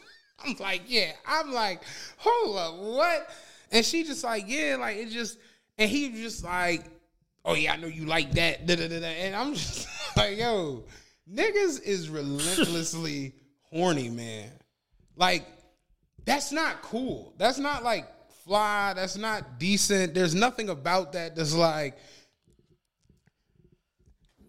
I'm 0.45 0.55
like, 0.59 0.83
yeah. 0.87 1.11
I'm 1.25 1.51
like, 1.51 1.81
hold 2.17 2.57
up, 2.57 2.75
what? 2.75 3.29
And 3.71 3.85
she 3.85 4.03
just 4.03 4.23
like, 4.23 4.45
yeah, 4.47 4.77
like 4.79 4.97
it 4.97 5.09
just, 5.09 5.37
and 5.77 5.89
he 5.89 6.11
just 6.11 6.43
like, 6.43 6.85
oh 7.43 7.53
yeah, 7.53 7.73
I 7.73 7.77
know 7.77 7.87
you 7.87 8.05
like 8.05 8.31
that. 8.33 8.65
Da, 8.65 8.75
da, 8.75 8.87
da. 8.87 9.05
And 9.05 9.35
I'm 9.35 9.53
just 9.55 9.87
like, 10.15 10.37
yo, 10.37 10.83
niggas 11.31 11.81
is 11.83 12.09
relentlessly 12.09 13.33
horny, 13.69 14.09
man. 14.09 14.49
Like, 15.15 15.45
that's 16.25 16.51
not 16.51 16.81
cool. 16.81 17.33
That's 17.37 17.57
not 17.57 17.83
like 17.83 18.07
fly. 18.43 18.93
That's 18.93 19.17
not 19.17 19.59
decent. 19.59 20.13
There's 20.13 20.35
nothing 20.35 20.69
about 20.69 21.13
that 21.13 21.35
that's 21.35 21.53
like, 21.53 21.97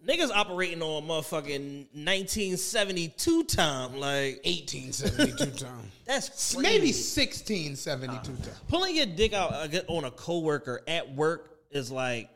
Niggas 0.07 0.31
operating 0.33 0.81
on 0.81 1.03
a 1.03 1.05
motherfucking 1.05 1.87
1972 1.93 3.43
time. 3.43 3.93
Like 3.97 4.39
1872 4.45 5.65
time. 5.65 5.91
That's 6.05 6.53
crazy. 6.53 6.61
maybe 6.61 6.87
1672 6.87 8.43
time. 8.43 8.55
pulling 8.69 8.95
your 8.95 9.05
dick 9.05 9.33
out 9.33 9.51
uh, 9.51 9.79
on 9.89 10.05
a 10.05 10.11
coworker 10.11 10.81
at 10.87 11.13
work 11.13 11.49
is 11.71 11.91
like 11.91 12.29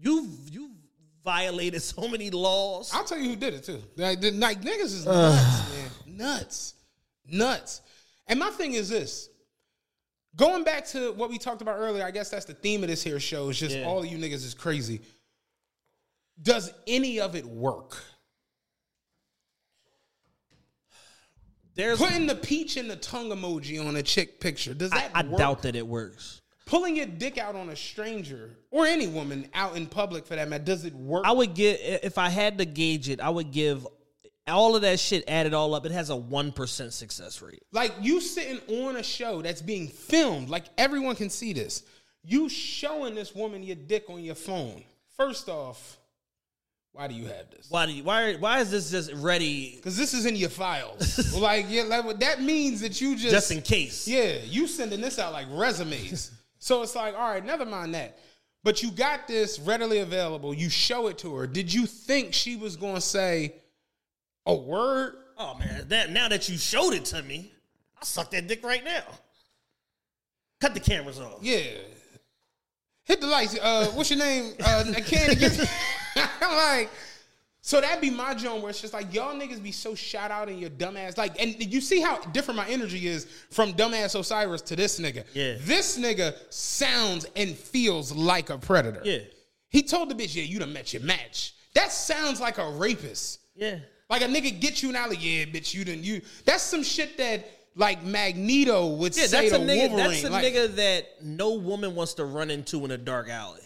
you 0.00 0.28
you 0.50 0.70
violated 1.22 1.82
so 1.82 2.08
many 2.08 2.30
laws. 2.30 2.90
I'll 2.94 3.04
tell 3.04 3.18
you 3.18 3.28
who 3.30 3.36
did 3.36 3.52
it 3.52 3.64
too. 3.64 3.82
Like, 3.96 4.20
the, 4.20 4.30
like 4.30 4.62
niggas 4.62 4.84
is 4.84 5.04
nuts, 5.04 5.70
man. 5.74 6.16
Nuts. 6.16 6.74
Nuts. 7.30 7.82
And 8.26 8.38
my 8.38 8.48
thing 8.50 8.72
is 8.72 8.88
this. 8.88 9.28
Going 10.36 10.64
back 10.64 10.86
to 10.88 11.12
what 11.12 11.28
we 11.30 11.36
talked 11.36 11.60
about 11.60 11.76
earlier, 11.78 12.04
I 12.04 12.10
guess 12.10 12.30
that's 12.30 12.44
the 12.46 12.54
theme 12.54 12.82
of 12.82 12.88
this 12.88 13.02
here 13.02 13.20
show. 13.20 13.50
Is 13.50 13.58
just 13.58 13.76
Yeah. 13.76 13.84
all 13.84 13.98
of 13.98 14.06
you 14.06 14.16
niggas 14.16 14.44
is 14.46 14.54
crazy. 14.54 15.00
Does 16.40 16.72
any 16.86 17.20
of 17.20 17.34
it 17.34 17.44
work? 17.46 17.96
There's 21.74 21.98
Putting 21.98 22.26
the 22.26 22.34
peach 22.34 22.76
in 22.76 22.88
the 22.88 22.96
tongue 22.96 23.30
emoji 23.30 23.84
on 23.84 23.94
a 23.96 24.02
chick 24.02 24.40
picture. 24.40 24.74
Does 24.74 24.90
that 24.90 25.12
I 25.14 25.22
work? 25.22 25.38
doubt 25.38 25.62
that 25.62 25.76
it 25.76 25.86
works. 25.86 26.40
Pulling 26.66 26.96
your 26.96 27.06
dick 27.06 27.38
out 27.38 27.54
on 27.54 27.70
a 27.70 27.76
stranger 27.76 28.56
or 28.70 28.84
any 28.84 29.06
woman 29.06 29.48
out 29.54 29.76
in 29.76 29.86
public 29.86 30.26
for 30.26 30.34
that 30.34 30.48
matter, 30.48 30.64
does 30.64 30.84
it 30.84 30.92
work? 30.92 31.24
I 31.24 31.32
would 31.32 31.54
give 31.54 31.78
if 31.80 32.18
I 32.18 32.28
had 32.30 32.58
to 32.58 32.64
gauge 32.64 33.08
it, 33.08 33.20
I 33.20 33.30
would 33.30 33.52
give 33.52 33.86
all 34.48 34.74
of 34.74 34.82
that 34.82 34.98
shit 34.98 35.24
added 35.28 35.54
all 35.54 35.72
up. 35.74 35.86
It 35.86 35.92
has 35.92 36.10
a 36.10 36.16
one 36.16 36.50
percent 36.50 36.92
success 36.92 37.40
rate. 37.40 37.62
Like 37.72 37.94
you 38.00 38.20
sitting 38.20 38.60
on 38.84 38.96
a 38.96 39.02
show 39.02 39.40
that's 39.40 39.62
being 39.62 39.86
filmed, 39.88 40.48
like 40.50 40.64
everyone 40.76 41.14
can 41.14 41.30
see 41.30 41.52
this. 41.52 41.84
You 42.24 42.48
showing 42.48 43.14
this 43.14 43.34
woman 43.34 43.62
your 43.62 43.76
dick 43.76 44.10
on 44.10 44.22
your 44.22 44.34
phone. 44.34 44.82
First 45.16 45.48
off, 45.48 45.98
why 46.98 47.06
do 47.06 47.14
you 47.14 47.26
have 47.26 47.48
this? 47.52 47.68
Why 47.70 47.86
do 47.86 47.92
you, 47.92 48.02
why 48.02 48.34
why 48.34 48.58
is 48.58 48.72
this 48.72 48.90
just 48.90 49.12
ready 49.12 49.76
Because 49.76 49.96
this 49.96 50.14
is 50.14 50.26
in 50.26 50.34
your 50.34 50.48
files. 50.48 51.32
like, 51.40 51.66
yeah, 51.68 51.84
like, 51.84 52.18
that 52.18 52.42
means 52.42 52.80
that 52.80 53.00
you 53.00 53.14
just 53.14 53.30
just 53.30 53.52
in 53.52 53.62
case? 53.62 54.08
Yeah, 54.08 54.38
you 54.42 54.66
sending 54.66 55.00
this 55.00 55.16
out 55.20 55.32
like 55.32 55.46
resumes. 55.52 56.32
so 56.58 56.82
it's 56.82 56.96
like, 56.96 57.14
all 57.14 57.30
right, 57.30 57.44
never 57.44 57.64
mind 57.64 57.94
that. 57.94 58.18
But 58.64 58.82
you 58.82 58.90
got 58.90 59.28
this 59.28 59.60
readily 59.60 60.00
available. 60.00 60.52
You 60.52 60.68
show 60.68 61.06
it 61.06 61.18
to 61.18 61.36
her. 61.36 61.46
Did 61.46 61.72
you 61.72 61.86
think 61.86 62.34
she 62.34 62.56
was 62.56 62.74
going 62.74 62.96
to 62.96 63.00
say 63.00 63.54
a 64.44 64.54
word? 64.56 65.14
Oh 65.36 65.54
man, 65.54 65.86
that 65.90 66.10
now 66.10 66.28
that 66.28 66.48
you 66.48 66.58
showed 66.58 66.94
it 66.94 67.04
to 67.06 67.22
me, 67.22 67.52
I'll 67.96 68.02
suck 68.06 68.32
that 68.32 68.48
dick 68.48 68.64
right 68.64 68.82
now. 68.84 69.04
Cut 70.60 70.74
the 70.74 70.80
cameras 70.80 71.20
off. 71.20 71.38
Yeah. 71.42 71.60
Hit 73.04 73.20
the 73.20 73.28
lights. 73.28 73.56
Uh, 73.56 73.86
what's 73.94 74.10
your 74.10 74.18
name? 74.18 74.54
Uh, 74.60 74.84
I 74.96 75.00
can't 75.00 75.38
get. 75.38 75.70
like, 76.42 76.90
so 77.60 77.80
that'd 77.80 78.00
be 78.00 78.10
my 78.10 78.34
joint 78.34 78.62
where 78.62 78.70
it's 78.70 78.80
just 78.80 78.94
like 78.94 79.12
y'all 79.12 79.34
niggas 79.34 79.62
be 79.62 79.72
so 79.72 79.94
shot 79.94 80.30
out 80.30 80.48
in 80.48 80.58
your 80.58 80.70
dumbass. 80.70 81.18
Like, 81.18 81.40
and 81.40 81.54
you 81.72 81.80
see 81.80 82.00
how 82.00 82.18
different 82.18 82.56
my 82.56 82.68
energy 82.68 83.06
is 83.06 83.26
from 83.50 83.72
dumbass 83.74 84.18
Osiris 84.18 84.62
to 84.62 84.76
this 84.76 84.98
nigga. 84.98 85.24
Yeah. 85.34 85.56
This 85.60 85.98
nigga 85.98 86.34
sounds 86.50 87.26
and 87.36 87.54
feels 87.56 88.12
like 88.12 88.50
a 88.50 88.58
predator. 88.58 89.02
Yeah. 89.04 89.18
He 89.68 89.82
told 89.82 90.08
the 90.08 90.14
bitch, 90.14 90.34
yeah, 90.34 90.44
you 90.44 90.58
done 90.58 90.72
met 90.72 90.92
your 90.92 91.02
match. 91.02 91.54
That 91.74 91.92
sounds 91.92 92.40
like 92.40 92.58
a 92.58 92.70
rapist. 92.70 93.40
Yeah. 93.54 93.78
Like 94.08 94.22
a 94.22 94.26
nigga 94.26 94.58
get 94.58 94.82
you 94.82 94.90
now, 94.92 95.08
like, 95.08 95.22
yeah, 95.22 95.44
bitch, 95.44 95.74
you 95.74 95.84
done 95.84 96.02
you. 96.02 96.22
That's 96.46 96.62
some 96.62 96.82
shit 96.82 97.18
that 97.18 97.46
like 97.74 98.02
Magneto 98.02 98.86
would 98.94 99.16
Yeah, 99.16 99.26
say 99.26 99.50
that's 99.50 99.54
a 99.54 99.58
to 99.58 99.64
nigga. 99.64 99.90
Wolverine. 99.90 100.10
That's 100.10 100.24
a 100.24 100.30
like, 100.30 100.44
nigga 100.44 100.74
that 100.76 101.22
no 101.22 101.54
woman 101.54 101.94
wants 101.94 102.14
to 102.14 102.24
run 102.24 102.50
into 102.50 102.84
in 102.86 102.90
a 102.90 102.98
dark 102.98 103.28
alley. 103.28 103.60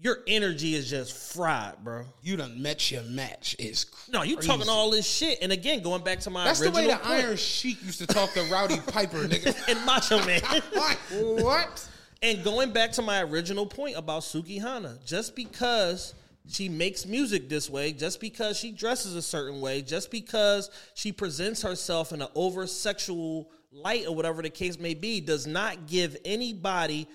Your 0.00 0.18
energy 0.26 0.74
is 0.74 0.90
just 0.90 1.34
fried, 1.34 1.76
bro. 1.82 2.04
You 2.22 2.36
done 2.36 2.60
met 2.60 2.90
your 2.90 3.02
match. 3.04 3.54
Is 3.58 3.86
No, 4.10 4.22
you 4.22 4.36
talking 4.36 4.68
all 4.68 4.90
this 4.90 5.06
shit, 5.08 5.38
and 5.40 5.52
again, 5.52 5.82
going 5.82 6.02
back 6.02 6.20
to 6.20 6.30
my 6.30 6.44
That's 6.44 6.60
the 6.60 6.70
way 6.70 6.88
the 6.88 6.96
point. 6.96 7.06
Iron 7.06 7.36
Sheik 7.36 7.82
used 7.82 8.00
to 8.00 8.06
talk 8.06 8.32
to 8.32 8.42
Rowdy 8.44 8.80
Piper, 8.88 9.18
nigga. 9.18 9.56
and 9.68 9.84
Macho 9.86 10.18
Man. 10.26 10.42
like 10.74 10.98
what? 11.12 11.88
And 12.22 12.42
going 12.42 12.72
back 12.72 12.92
to 12.92 13.02
my 13.02 13.22
original 13.22 13.66
point 13.66 13.96
about 13.96 14.22
Sukihana, 14.22 15.04
just 15.04 15.36
because 15.36 16.14
she 16.48 16.68
makes 16.68 17.06
music 17.06 17.48
this 17.48 17.70
way, 17.70 17.92
just 17.92 18.20
because 18.20 18.58
she 18.58 18.72
dresses 18.72 19.14
a 19.14 19.22
certain 19.22 19.60
way, 19.60 19.80
just 19.80 20.10
because 20.10 20.70
she 20.94 21.12
presents 21.12 21.62
herself 21.62 22.12
in 22.12 22.20
an 22.20 22.28
over 22.34 22.66
sexual 22.66 23.50
light 23.70 24.06
or 24.06 24.14
whatever 24.14 24.42
the 24.42 24.50
case 24.50 24.78
may 24.78 24.94
be, 24.94 25.20
does 25.20 25.46
not 25.46 25.86
give 25.86 26.16
anybody 26.24 27.08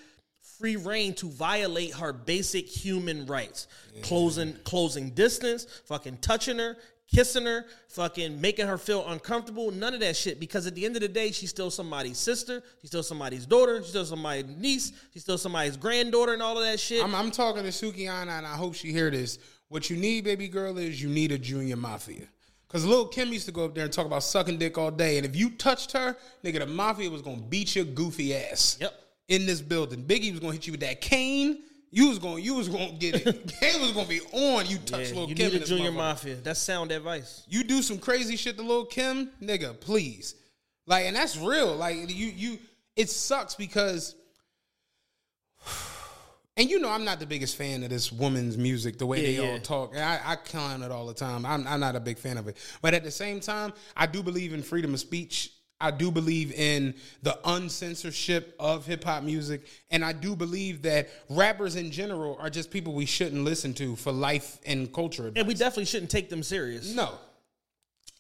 free 0.60 0.76
reign 0.76 1.14
to 1.16 1.30
violate 1.30 1.94
her 1.96 2.12
basic 2.12 2.68
human 2.68 3.26
rights. 3.26 3.68
Closing 4.02 4.54
closing 4.64 5.12
distance, 5.12 5.66
fucking 5.86 6.18
touching 6.18 6.60
her, 6.60 6.78
kissing 7.14 7.46
her, 7.46 7.66
fucking 7.88 8.40
making 8.40 8.68
her 8.68 8.78
feel 8.78 9.08
uncomfortable, 9.08 9.72
none 9.72 9.94
of 9.94 10.00
that 10.02 10.16
shit. 10.16 10.40
Because 10.40 10.68
at 10.68 10.76
the 10.76 10.86
end 10.86 10.96
of 10.96 11.02
the 11.02 11.08
day, 11.08 11.32
she's 11.32 11.50
still 11.50 11.72
somebody's 11.72 12.18
sister, 12.18 12.62
she's 12.82 12.90
still 12.90 13.04
somebody's 13.04 13.46
daughter, 13.46 13.80
she's 13.82 13.90
still 13.90 14.06
somebody's 14.06 14.46
niece, 14.58 14.92
she's 15.14 15.24
still 15.24 15.38
somebody's 15.38 15.78
granddaughter, 15.78 16.34
and 16.34 16.42
all 16.42 16.58
of 16.58 16.64
that 16.64 16.80
shit. 16.80 17.04
I'm, 17.04 17.16
I'm 17.16 17.32
talking 17.32 17.64
to 17.64 17.70
Sukihana, 17.70 18.38
and 18.38 18.46
I 18.46 18.56
hope 18.56 18.76
she 18.76 18.92
hear 18.92 19.10
this. 19.10 19.40
What 19.70 19.90
you 19.90 19.98
need, 19.98 20.24
baby 20.24 20.48
girl, 20.48 20.78
is 20.78 21.02
you 21.02 21.10
need 21.10 21.32
a 21.32 21.38
junior 21.38 21.78
mafia. 21.78 22.28
Cause 22.68 22.86
Lil 22.86 23.08
Kim 23.08 23.34
used 23.34 23.48
to 23.48 23.52
go 23.52 23.66
up 23.66 23.74
there 23.74 23.84
and 23.84 23.92
talk 23.92 24.06
about 24.06 24.22
sucking 24.22 24.60
dick 24.60 24.78
all 24.78 24.92
day, 24.92 25.18
and 25.18 25.26
if 25.26 25.36
you 25.36 25.50
touched 25.50 25.92
her, 25.94 26.16
nigga, 26.44 26.60
the 26.60 26.68
mafia 26.68 27.10
was 27.10 27.24
gonna 27.24 27.42
beat 27.42 27.76
your 27.76 27.86
goofy 27.86 28.36
ass. 28.36 28.78
Yep. 28.80 28.94
In 29.30 29.46
this 29.46 29.62
building, 29.62 30.04
Biggie 30.04 30.32
was 30.32 30.40
gonna 30.42 30.54
hit 30.54 30.68
you 30.68 30.74
with 30.74 30.82
that 30.82 31.00
cane. 31.02 31.60
You 31.92 32.10
was 32.10 32.20
gonna, 32.20 32.40
you 32.40 32.54
was 32.56 32.68
gonna 32.70 32.92
get 32.92 33.16
it. 33.26 33.54
Cane 33.60 33.82
was 33.82 33.92
gonna 33.94 34.08
be 34.08 34.22
on. 34.32 34.68
You 34.68 34.78
touch 34.78 35.10
Yeah, 35.10 35.16
Lil 35.16 35.30
you 35.30 35.36
Kim. 35.36 35.54
need 35.54 35.62
a 35.64 35.66
junior 35.66 35.92
mafia. 35.92 36.36
That's 36.36 36.60
sound 36.60 36.92
advice. 36.92 37.44
You 37.50 37.64
do 37.64 37.82
some 37.82 37.98
crazy 37.98 38.36
shit 38.36 38.58
to 38.58 38.62
little 38.62 38.86
Kim, 38.86 39.32
nigga, 39.42 39.80
please. 39.80 40.36
Like, 40.86 41.06
and 41.06 41.16
that's 41.16 41.36
real. 41.36 41.76
Like, 41.76 41.96
you, 41.96 42.28
you, 42.28 42.60
it 42.96 43.10
sucks 43.10 43.56
because, 43.56 44.14
and 46.58 46.70
you 46.70 46.80
know, 46.80 46.90
I'm 46.90 47.06
not 47.06 47.20
the 47.20 47.26
biggest 47.26 47.56
fan 47.56 47.84
of 47.84 47.90
this 47.90 48.12
woman's 48.12 48.58
music, 48.58 48.98
the 48.98 49.06
way 49.06 49.22
Yeah, 49.22 49.42
they 49.42 49.48
yeah. 49.48 49.54
all 49.54 49.60
talk. 49.60 49.92
And 49.96 50.04
I, 50.04 50.20
I 50.24 50.36
clown 50.36 50.84
it 50.84 50.92
all 50.92 51.06
the 51.08 51.14
time. 51.14 51.46
I'm, 51.46 51.66
I'm 51.68 51.80
not 51.80 51.96
a 51.96 52.00
big 52.00 52.20
fan 52.20 52.38
of 52.38 52.48
it. 52.48 52.58
But 52.82 52.94
at 52.94 53.04
the 53.04 53.12
same 53.12 53.40
time, 53.40 53.74
I 53.96 54.06
do 54.06 54.22
believe 54.22 54.54
in 54.54 54.62
freedom 54.62 54.94
of 54.94 55.00
speech. 55.00 55.54
I 55.82 55.92
do 55.92 56.12
believe 56.12 56.52
in 56.52 56.94
the 57.24 57.40
uncensorship 57.46 58.56
of 58.60 58.86
hip 58.86 59.04
hop 59.04 59.24
music. 59.24 59.66
And 59.92 60.04
I 60.04 60.12
do 60.12 60.36
believe 60.36 60.82
that 60.82 61.10
rappers 61.30 61.76
in 61.76 61.92
general 61.92 62.38
are 62.40 62.50
just 62.50 62.70
people 62.70 62.94
we 62.94 63.06
shouldn't 63.06 63.44
listen 63.44 63.74
to 63.76 63.96
for 63.96 64.12
life 64.12 64.60
and 64.66 64.92
culture. 64.94 65.32
And 65.36 65.48
we 65.48 65.54
definitely 65.54 65.86
shouldn't 65.86 66.12
take 66.12 66.30
them 66.30 66.44
serious. 66.44 66.94
No. 66.94 67.14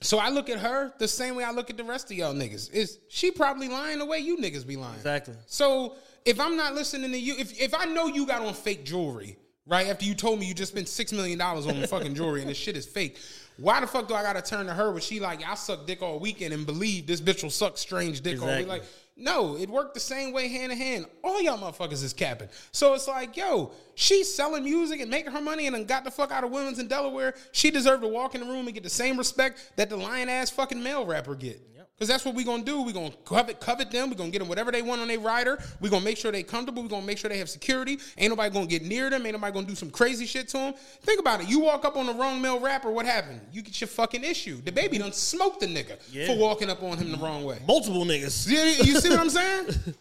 So 0.01 0.18
I 0.18 0.30
look 0.30 0.49
at 0.49 0.60
her 0.60 0.93
the 0.97 1.07
same 1.07 1.36
way 1.36 1.43
I 1.43 1.51
look 1.51 1.70
at 1.70 1.76
the 1.76 1.84
rest 1.84 2.10
of 2.10 2.18
y'all 2.18 2.34
niggas. 2.34 2.72
Is 2.72 2.99
she 3.10 3.32
probably 3.32 3.68
lying 3.68 3.99
the 3.99 4.05
way 4.05 4.20
you 4.20 4.38
niggas 4.38 4.66
be 4.66 4.78
lying? 4.78 4.95
Exactly. 4.95 5.36
So 5.45 5.95
if 6.24 6.39
I'm 6.39 6.55
not 6.55 6.74
listening 6.74 7.12
to 7.12 7.20
you, 7.20 7.36
if 7.38 7.60
if 7.60 7.74
I 7.74 7.86
know 7.86 8.07
you 8.07 8.26
got 8.26 8.41
on 8.41 8.53
fake 8.53 8.86
jewelry, 8.86 9.38
right? 9.68 9.88
After 9.88 10.05
you 10.05 10.16
told 10.16 10.39
me 10.39 10.45
you 10.45 10.53
just 10.53 10.72
spent 10.72 10.88
six 10.88 11.12
million 11.12 11.38
dollars 11.38 11.68
on 11.68 11.82
fucking 11.88 12.16
jewelry 12.16 12.41
and 12.41 12.49
this 12.49 12.57
shit 12.57 12.78
is 12.78 12.86
fake, 12.86 13.18
why 13.60 13.80
the 13.80 13.88
fuck 13.88 14.07
do 14.07 14.14
I 14.14 14.24
gotta 14.24 14.41
turn 14.41 14.66
to 14.68 14.74
her 14.74 14.91
when 14.91 15.01
she 15.01 15.20
like 15.20 15.43
I 15.45 15.55
suck 15.55 15.86
dick 15.86 16.01
all 16.01 16.20
weekend 16.20 16.53
and 16.53 16.66
believe 16.66 17.07
this 17.07 17.22
bitch 17.22 17.43
will 17.43 17.49
suck 17.49 17.78
strange 17.78 18.22
dick 18.22 18.41
all 18.41 18.47
week? 18.57 18.68
Like, 18.68 18.84
no, 19.16 19.57
it 19.57 19.70
worked 19.70 19.95
the 19.95 19.99
same 19.99 20.32
way 20.32 20.47
hand 20.47 20.72
in 20.72 20.78
hand. 20.78 21.05
All 21.24 21.41
y'all 21.41 21.57
motherfuckers 21.57 22.03
is 22.03 22.14
capping. 22.14 22.47
So 22.72 22.93
it's 22.93 23.07
like, 23.07 23.36
yo, 23.36 23.72
she's 23.95 24.34
selling 24.34 24.64
music 24.64 25.01
and 25.01 25.12
making 25.12 25.34
her 25.34 25.41
money 25.41 25.68
and 25.68 25.76
then 25.76 25.84
got 25.84 26.05
the 26.05 26.12
fuck 26.12 26.32
out 26.32 26.45
of 26.45 26.51
women's 26.51 26.80
in 26.80 26.88
Delaware. 26.88 27.36
She 27.51 27.70
deserved 27.70 28.01
to 28.03 28.07
walk 28.07 28.34
in 28.34 28.41
the 28.41 28.47
room 28.47 28.68
and 28.68 28.74
get 28.74 28.84
the 28.84 28.89
same 28.89 29.18
respect 29.18 29.74
that 29.76 29.89
the 29.89 29.97
lion 29.97 30.30
ass 30.30 30.49
fucking 30.49 30.82
male 30.82 31.05
rapper 31.05 31.36
get. 31.36 31.62
Because 31.99 32.07
that's 32.07 32.23
what 32.23 32.33
we're 32.33 32.45
gonna 32.45 32.63
do. 32.63 32.81
We're 32.81 32.93
gonna 32.93 33.11
covet, 33.25 33.59
covet 33.59 33.91
them. 33.91 34.09
We're 34.09 34.15
gonna 34.15 34.29
get 34.29 34.39
them 34.39 34.47
whatever 34.47 34.71
they 34.71 34.81
want 34.81 35.01
on 35.01 35.09
their 35.09 35.19
rider. 35.19 35.59
We're 35.81 35.89
gonna 35.89 36.05
make 36.05 36.15
sure 36.15 36.31
they 36.31 36.43
comfortable. 36.43 36.81
We're 36.81 36.87
gonna 36.87 37.05
make 37.05 37.17
sure 37.17 37.29
they 37.29 37.39
have 37.39 37.49
security. 37.49 37.99
Ain't 38.17 38.29
nobody 38.29 38.53
gonna 38.53 38.67
get 38.67 38.83
near 38.83 39.09
them. 39.09 39.25
Ain't 39.25 39.33
nobody 39.35 39.51
gonna 39.53 39.67
do 39.67 39.75
some 39.75 39.91
crazy 39.91 40.25
shit 40.25 40.47
to 40.49 40.57
them. 40.57 40.73
Think 41.01 41.19
about 41.19 41.41
it. 41.41 41.49
You 41.49 41.59
walk 41.59 41.83
up 41.83 41.97
on 41.97 42.05
the 42.05 42.13
wrong 42.13 42.41
male 42.41 42.57
rapper, 42.61 42.89
what 42.89 43.05
happened? 43.05 43.41
You 43.51 43.61
get 43.61 43.81
your 43.81 43.89
fucking 43.89 44.23
issue. 44.23 44.61
The 44.61 44.71
baby 44.71 44.97
done 44.97 45.11
smoked 45.11 45.59
the 45.59 45.67
nigga 45.67 45.97
Yeah. 46.09 46.27
for 46.27 46.37
walking 46.37 46.69
up 46.69 46.81
on 46.83 46.97
him 46.97 47.11
the 47.11 47.17
wrong 47.17 47.43
way. 47.43 47.57
Multiple 47.67 48.05
niggas. 48.05 48.47
You, 48.47 48.59
you 48.85 48.97
see 49.01 49.09
what 49.09 49.19
I'm 49.19 49.29
saying? 49.29 49.67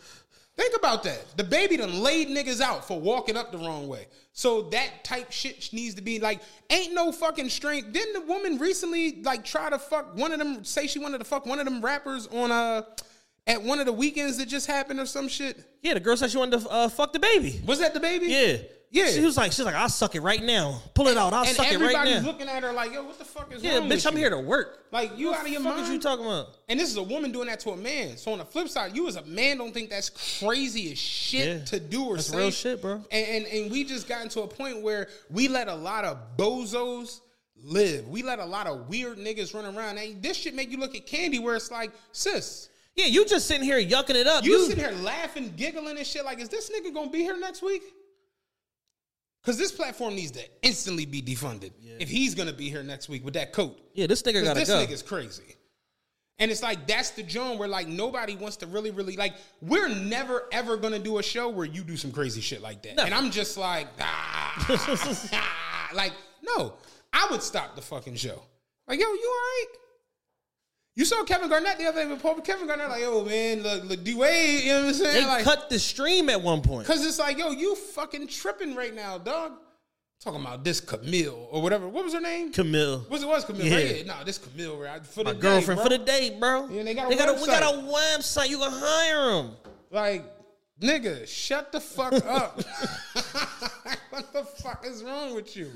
Think 0.59 0.75
about 0.77 1.05
that. 1.05 1.37
The 1.37 1.45
baby 1.45 1.77
done 1.77 2.03
laid 2.03 2.29
niggas 2.29 2.61
out 2.61 2.85
for 2.85 2.99
walking 2.99 3.37
up 3.37 3.53
the 3.53 3.59
wrong 3.59 3.87
way. 3.87 4.09
So 4.33 4.63
that 4.71 5.05
type 5.05 5.31
shit 5.31 5.73
needs 5.73 5.95
to 5.95 6.03
be 6.03 6.19
like, 6.19 6.41
ain't 6.69 6.93
no 6.95 7.13
fucking 7.13 7.49
strength. 7.49 7.93
Didn't 7.93 8.15
the 8.15 8.23
woman 8.23 8.59
recently 8.59 9.23
like 9.23 9.45
try 9.45 9.71
to 9.71 9.79
fuck 9.79 10.17
one 10.17 10.33
of 10.33 10.41
them? 10.41 10.65
Say 10.65 10.89
she 10.89 10.99
wanted 10.99 11.19
to 11.19 11.25
fuck 11.25 11.47
one 11.47 11.61
of 11.61 11.65
them 11.65 11.81
rappers 11.81 12.27
on 12.27 12.51
uh 12.51 12.83
at 13.47 13.63
one 13.63 13.79
of 13.79 13.87
the 13.87 13.93
weekends 13.93 14.37
that 14.39 14.49
just 14.49 14.67
happened 14.67 14.99
or 14.99 15.07
some 15.07 15.29
shit. 15.29 15.65
Yeah, 15.81 15.95
the 15.95 16.01
girl 16.01 16.17
said 16.17 16.33
she 16.33 16.39
wanted 16.39 16.61
to 16.61 16.69
uh, 16.69 16.89
fuck 16.89 17.13
the 17.13 17.21
baby. 17.21 17.61
Was 17.65 17.79
that 17.79 17.95
the 17.95 18.01
baby? 18.01 18.27
Yeah. 18.27 18.57
Yeah. 18.91 19.09
She 19.09 19.21
was 19.21 19.37
like, 19.37 19.53
she's 19.53 19.65
like, 19.67 19.75
I'll 19.75 19.89
suck 19.91 20.15
it 20.15 20.21
right 20.23 20.43
now. 20.43 20.81
Pull 20.95 21.09
it 21.09 21.19
out. 21.19 21.33
I'll 21.35 21.45
and 21.45 21.55
suck 21.55 21.67
it 21.71 21.79
right 21.79 21.93
now. 21.93 22.01
everybody's 22.01 22.25
looking 22.25 22.49
at 22.49 22.63
her 22.63 22.73
like, 22.73 22.93
yo, 22.93 23.05
what 23.05 23.19
the 23.19 23.25
fuck 23.25 23.53
is 23.53 23.63
yeah, 23.63 23.79
wrong 23.79 23.89
bitch, 23.89 23.97
with 23.97 24.07
I'm 24.07 24.13
you? 24.15 24.19
here 24.21 24.31
to 24.31 24.39
work. 24.39 24.87
Like 24.91 25.19
you 25.19 25.27
What 25.29 25.41
out 25.41 25.47
of 25.47 25.53
your 25.53 25.61
mind? 25.61 25.81
is 25.83 25.91
you 25.91 25.99
talking 26.01 26.25
about? 26.25 26.57
And 26.71 26.81
this 26.81 26.89
is 26.91 26.97
a 26.97 27.03
woman 27.03 27.31
doing 27.31 27.49
that 27.49 27.61
to 27.61 27.71
a 27.71 27.77
man. 27.77 28.17
So 28.17 28.33
on 28.33 28.39
the 28.39 28.47
flip 28.47 28.69
side, 28.69 28.97
you 28.97 29.07
as 29.07 29.17
a 29.17 29.25
man 29.27 29.59
don't 29.59 29.75
think 29.75 29.91
that's 29.91 30.09
crazy 30.41 30.91
as 30.93 30.99
shit 30.99 31.47
Yeah. 31.59 31.65
to 31.67 31.81
do 31.81 32.05
or 32.05 32.17
That's 32.17 32.29
say. 32.29 32.39
real 32.39 32.51
shit, 32.51 32.81
bro. 32.81 33.05
And, 33.11 33.27
and 33.27 33.47
and 33.47 33.71
we 33.71 33.85
just 33.85 34.09
gotten 34.09 34.29
to 34.31 34.43
a 34.43 34.49
point 34.49 34.81
where 34.83 35.09
we 35.31 35.49
let 35.49 35.69
a 35.69 35.75
lot 35.75 36.05
of 36.07 36.19
bozos 36.39 37.21
live. 37.63 38.09
We 38.09 38.23
let 38.23 38.39
a 38.39 38.45
lot 38.47 38.67
of 38.67 38.89
weird 38.89 39.19
niggas 39.19 39.53
run 39.55 39.67
around. 39.77 39.99
And 39.99 40.23
this 40.23 40.37
shit 40.39 40.55
make 40.55 40.71
you 40.71 40.79
look 40.79 40.95
at 40.95 41.07
Kandi 41.07 41.43
where 41.43 41.57
it's 41.57 41.71
like, 41.71 41.91
sis, 42.13 42.69
Yeah, 42.95 43.07
you 43.07 43.27
just 43.27 43.47
sitting 43.47 43.65
here 43.65 43.79
yucking 43.79 44.15
it 44.15 44.27
up. 44.27 44.45
you, 44.45 44.53
You, 44.53 44.67
sitting 44.67 44.83
here 44.85 44.93
laughing, 45.03 45.53
giggling 45.57 45.99
and 45.99 46.07
shit. 46.07 46.25
Like, 46.25 46.41
is 46.41 46.49
this 46.49 46.71
nigga 46.71 46.95
gonna 46.95 47.11
be 47.11 47.19
here 47.19 47.37
next 47.39 47.63
week? 47.63 47.83
Because 49.49 49.57
this 49.57 49.73
platform 49.73 50.15
needs 50.15 50.33
to 50.33 50.45
instantly 50.61 51.07
be 51.07 51.23
defunded 51.23 51.71
if 51.99 52.11
he's 52.11 52.35
gonna 52.35 52.53
be 52.53 52.69
here 52.69 52.83
next 52.83 53.09
week 53.09 53.25
with 53.25 53.33
that 53.33 53.55
coat. 53.55 53.81
yeah, 53.95 54.07
this 54.07 54.21
nigga 54.21 54.45
gotta 54.45 54.61
this 54.61 54.69
go. 54.69 54.75
nigga's 54.75 55.01
crazy. 55.01 55.57
And 56.39 56.51
it's 56.51 56.63
like 56.63 56.87
that's 56.87 57.13
the 57.13 57.23
joint 57.23 57.59
where 57.59 57.67
like 57.67 57.89
nobody 57.89 58.37
wants 58.37 58.59
to 58.59 58.67
really, 58.67 58.91
really 58.91 59.17
like. 59.17 59.33
We're 59.63 59.89
never 59.89 60.45
ever 60.53 60.77
gonna 60.77 60.99
do 60.99 61.17
a 61.17 61.23
show 61.23 61.49
where 61.49 61.65
you 61.65 61.83
do 61.83 61.97
some 61.97 62.13
crazy 62.13 62.43
shit 62.43 62.61
like 62.61 62.83
that. 62.83 63.01
And 63.01 63.15
I'm 63.15 63.31
just 63.31 63.57
like, 63.57 63.89
ah, 63.99 64.67
ah, 65.33 65.91
like 65.95 66.13
no, 66.43 66.75
I 67.15 67.29
would 67.31 67.43
stop 67.43 67.75
the 67.75 67.81
fucking 67.81 68.17
show. 68.17 68.43
Like 68.87 69.01
yo, 69.01 69.07
you 69.07 69.29
all 69.31 69.35
right? 69.35 69.67
You 70.99 71.05
saw 71.05 71.23
Kevin 71.23 71.49
Garnett 71.49 71.79
the 71.79 71.87
other 71.87 72.03
day 72.03 72.11
with 72.11 72.21
Paul 72.21 72.41
Kevin 72.41 72.67
Garnett 72.67 72.89
like, 72.89 73.03
yo 73.03 73.25
man, 73.25 73.63
look, 73.63 73.85
look, 73.85 74.03
D 74.03 74.17
Wade, 74.17 74.65
you 74.65 74.73
know 74.73 74.81
what 74.81 74.89
I'm 74.89 74.95
saying? 74.95 75.15
They 75.15 75.25
like, 75.25 75.45
cut 75.45 75.71
the 75.71 75.79
stream 75.79 76.29
at 76.29 76.43
one 76.43 76.61
point. 76.61 76.89
Cause 76.89 77.07
it's 77.07 77.21
like, 77.21 77.39
yo, 77.39 77.53
you 77.53 77.77
fucking 77.77 78.27
tripping 78.27 78.75
right 78.75 78.93
now, 78.93 79.17
dog. 79.17 79.53
Talking 80.21 80.41
about 80.41 80.65
this 80.65 80.81
Camille 80.81 81.47
or 81.53 81.63
whatever. 81.63 81.87
What 81.87 82.05
was 82.05 82.15
her 82.15 82.21
name? 82.21 82.51
Camille. 82.51 83.07
Was 83.09 83.23
it 83.23 83.29
was 83.29 83.45
Camille? 83.45 83.67
Yeah. 83.67 83.77
Right? 83.77 83.97
Yeah, 83.99 84.13
no, 84.13 84.25
this 84.25 84.39
Camille 84.39 84.77
right 84.77 85.07
for 85.07 85.23
the 85.23 85.35
My 85.35 85.39
girlfriend 85.39 85.79
day, 85.79 85.85
for 85.85 85.89
bro. 85.89 85.99
the 85.99 86.05
day, 86.05 86.37
bro. 86.37 86.69
Yeah, 86.69 86.83
they 86.83 86.95
got 86.95 87.07
a 87.07 87.09
they 87.11 87.17
got 87.17 87.29
a, 87.29 87.41
we 87.41 87.47
got 87.47 87.63
a 87.63 87.79
website. 87.79 88.49
You 88.49 88.59
can 88.59 88.73
hire 88.73 89.31
them. 89.31 89.57
Like, 89.93 90.25
nigga, 90.81 91.29
shut 91.29 91.71
the 91.71 91.79
fuck 91.79 92.13
up. 92.27 92.57
what 94.11 94.33
the 94.33 94.43
fuck 94.43 94.85
is 94.85 95.05
wrong 95.05 95.37
with 95.37 95.57
you? 95.57 95.71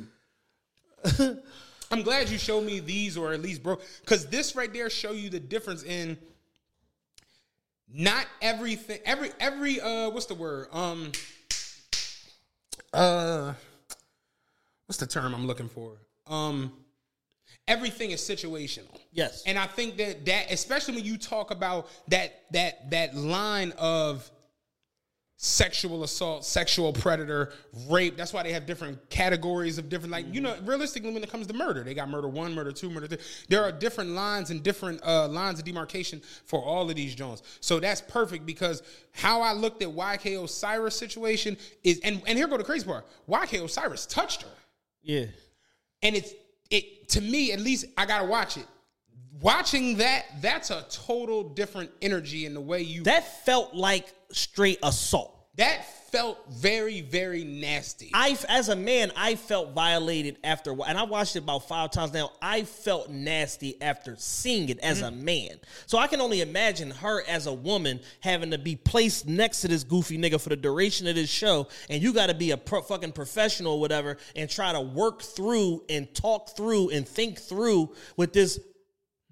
I'm 1.92 2.02
glad 2.02 2.30
you 2.30 2.38
showed 2.38 2.64
me 2.64 2.80
these 2.80 3.16
or 3.16 3.32
at 3.32 3.42
least 3.42 3.62
bro 3.62 3.78
cuz 4.06 4.26
this 4.26 4.56
right 4.56 4.72
there 4.72 4.88
show 4.88 5.12
you 5.12 5.28
the 5.28 5.40
difference 5.40 5.82
in 5.82 6.16
not 7.88 8.26
everything 8.40 8.98
every 9.04 9.30
every 9.38 9.80
uh 9.80 10.08
what's 10.10 10.26
the 10.26 10.34
word? 10.34 10.68
Um 10.72 11.12
uh 12.94 13.52
what's 14.86 14.98
the 14.98 15.06
term 15.06 15.34
I'm 15.34 15.46
looking 15.46 15.68
for? 15.68 15.98
Um 16.26 16.72
everything 17.68 18.10
is 18.10 18.20
situational. 18.20 18.98
Yes. 19.12 19.42
And 19.46 19.58
I 19.58 19.66
think 19.66 19.98
that 19.98 20.24
that 20.24 20.50
especially 20.50 20.94
when 20.94 21.04
you 21.04 21.18
talk 21.18 21.50
about 21.50 21.88
that 22.08 22.42
that 22.52 22.90
that 22.90 23.14
line 23.14 23.72
of 23.76 24.30
sexual 25.44 26.04
assault, 26.04 26.44
sexual 26.44 26.92
predator, 26.92 27.52
rape, 27.90 28.16
that's 28.16 28.32
why 28.32 28.44
they 28.44 28.52
have 28.52 28.64
different 28.64 29.10
categories 29.10 29.76
of 29.76 29.88
different 29.88 30.12
like 30.12 30.32
you 30.32 30.40
know, 30.40 30.56
realistically 30.62 31.12
when 31.12 31.20
it 31.20 31.28
comes 31.28 31.48
to 31.48 31.52
murder, 31.52 31.82
they 31.82 31.94
got 31.94 32.08
murder 32.08 32.28
1, 32.28 32.54
murder 32.54 32.70
2, 32.70 32.88
murder 32.88 33.08
3. 33.08 33.18
There 33.48 33.60
are 33.64 33.72
different 33.72 34.10
lines 34.10 34.50
and 34.50 34.62
different 34.62 35.04
uh 35.04 35.26
lines 35.26 35.58
of 35.58 35.64
demarcation 35.64 36.22
for 36.46 36.62
all 36.62 36.88
of 36.88 36.94
these 36.94 37.16
joints. 37.16 37.42
So 37.60 37.80
that's 37.80 38.00
perfect 38.00 38.46
because 38.46 38.84
how 39.10 39.40
I 39.42 39.52
looked 39.52 39.82
at 39.82 39.88
YK 39.88 40.44
Osiris 40.44 40.94
situation 40.94 41.56
is 41.82 41.98
and 42.04 42.22
and 42.28 42.38
here 42.38 42.46
go 42.46 42.56
the 42.56 42.62
crazy 42.62 42.86
part. 42.86 43.04
YK 43.28 43.64
Osiris 43.64 44.06
touched 44.06 44.42
her 44.42 44.48
Yeah. 45.02 45.24
and 46.04 46.14
it's 46.14 46.32
it 46.70 47.08
to 47.08 47.20
me 47.20 47.52
at 47.52 47.58
least 47.60 47.84
i 47.98 48.06
gotta 48.06 48.24
watch 48.26 48.56
it 48.56 48.66
watching 49.40 49.96
that 49.98 50.24
that's 50.40 50.70
a 50.70 50.86
total 50.88 51.42
different 51.50 51.90
energy 52.00 52.46
in 52.46 52.54
the 52.54 52.60
way 52.60 52.80
you 52.80 53.02
That 53.02 53.44
felt 53.44 53.74
like 53.74 54.06
straight 54.30 54.78
assault. 54.82 55.31
That 55.56 55.84
felt 56.10 56.38
very 56.50 57.00
very 57.00 57.44
nasty 57.44 58.10
I, 58.14 58.36
as 58.48 58.68
a 58.68 58.76
man, 58.76 59.10
I 59.16 59.34
felt 59.34 59.72
violated 59.72 60.36
after, 60.44 60.72
and 60.86 60.98
I 60.98 61.04
watched 61.04 61.36
it 61.36 61.40
about 61.40 61.66
five 61.66 61.90
times 61.90 62.12
now. 62.12 62.30
I 62.40 62.62
felt 62.64 63.10
nasty 63.10 63.80
after 63.80 64.16
seeing 64.16 64.68
it 64.68 64.78
as 64.80 65.00
a 65.00 65.06
mm-hmm. 65.06 65.24
man. 65.24 65.50
So 65.86 65.98
I 65.98 66.06
can 66.06 66.20
only 66.20 66.40
imagine 66.40 66.90
her 66.90 67.22
as 67.26 67.46
a 67.46 67.52
woman 67.52 68.00
having 68.20 68.50
to 68.50 68.58
be 68.58 68.76
placed 68.76 69.26
next 69.26 69.62
to 69.62 69.68
this 69.68 69.84
goofy 69.84 70.18
nigga 70.18 70.40
for 70.40 70.50
the 70.50 70.56
duration 70.56 71.06
of 71.06 71.14
this 71.14 71.30
show, 71.30 71.68
and 71.88 72.02
you 72.02 72.12
got 72.12 72.26
to 72.28 72.34
be 72.34 72.50
a 72.50 72.56
pro- 72.56 72.82
fucking 72.82 73.12
professional 73.12 73.74
or 73.74 73.80
whatever, 73.80 74.18
and 74.36 74.48
try 74.48 74.72
to 74.72 74.80
work 74.80 75.22
through 75.22 75.82
and 75.88 76.14
talk 76.14 76.56
through 76.56 76.90
and 76.90 77.08
think 77.08 77.38
through 77.38 77.94
with 78.16 78.32
this 78.32 78.60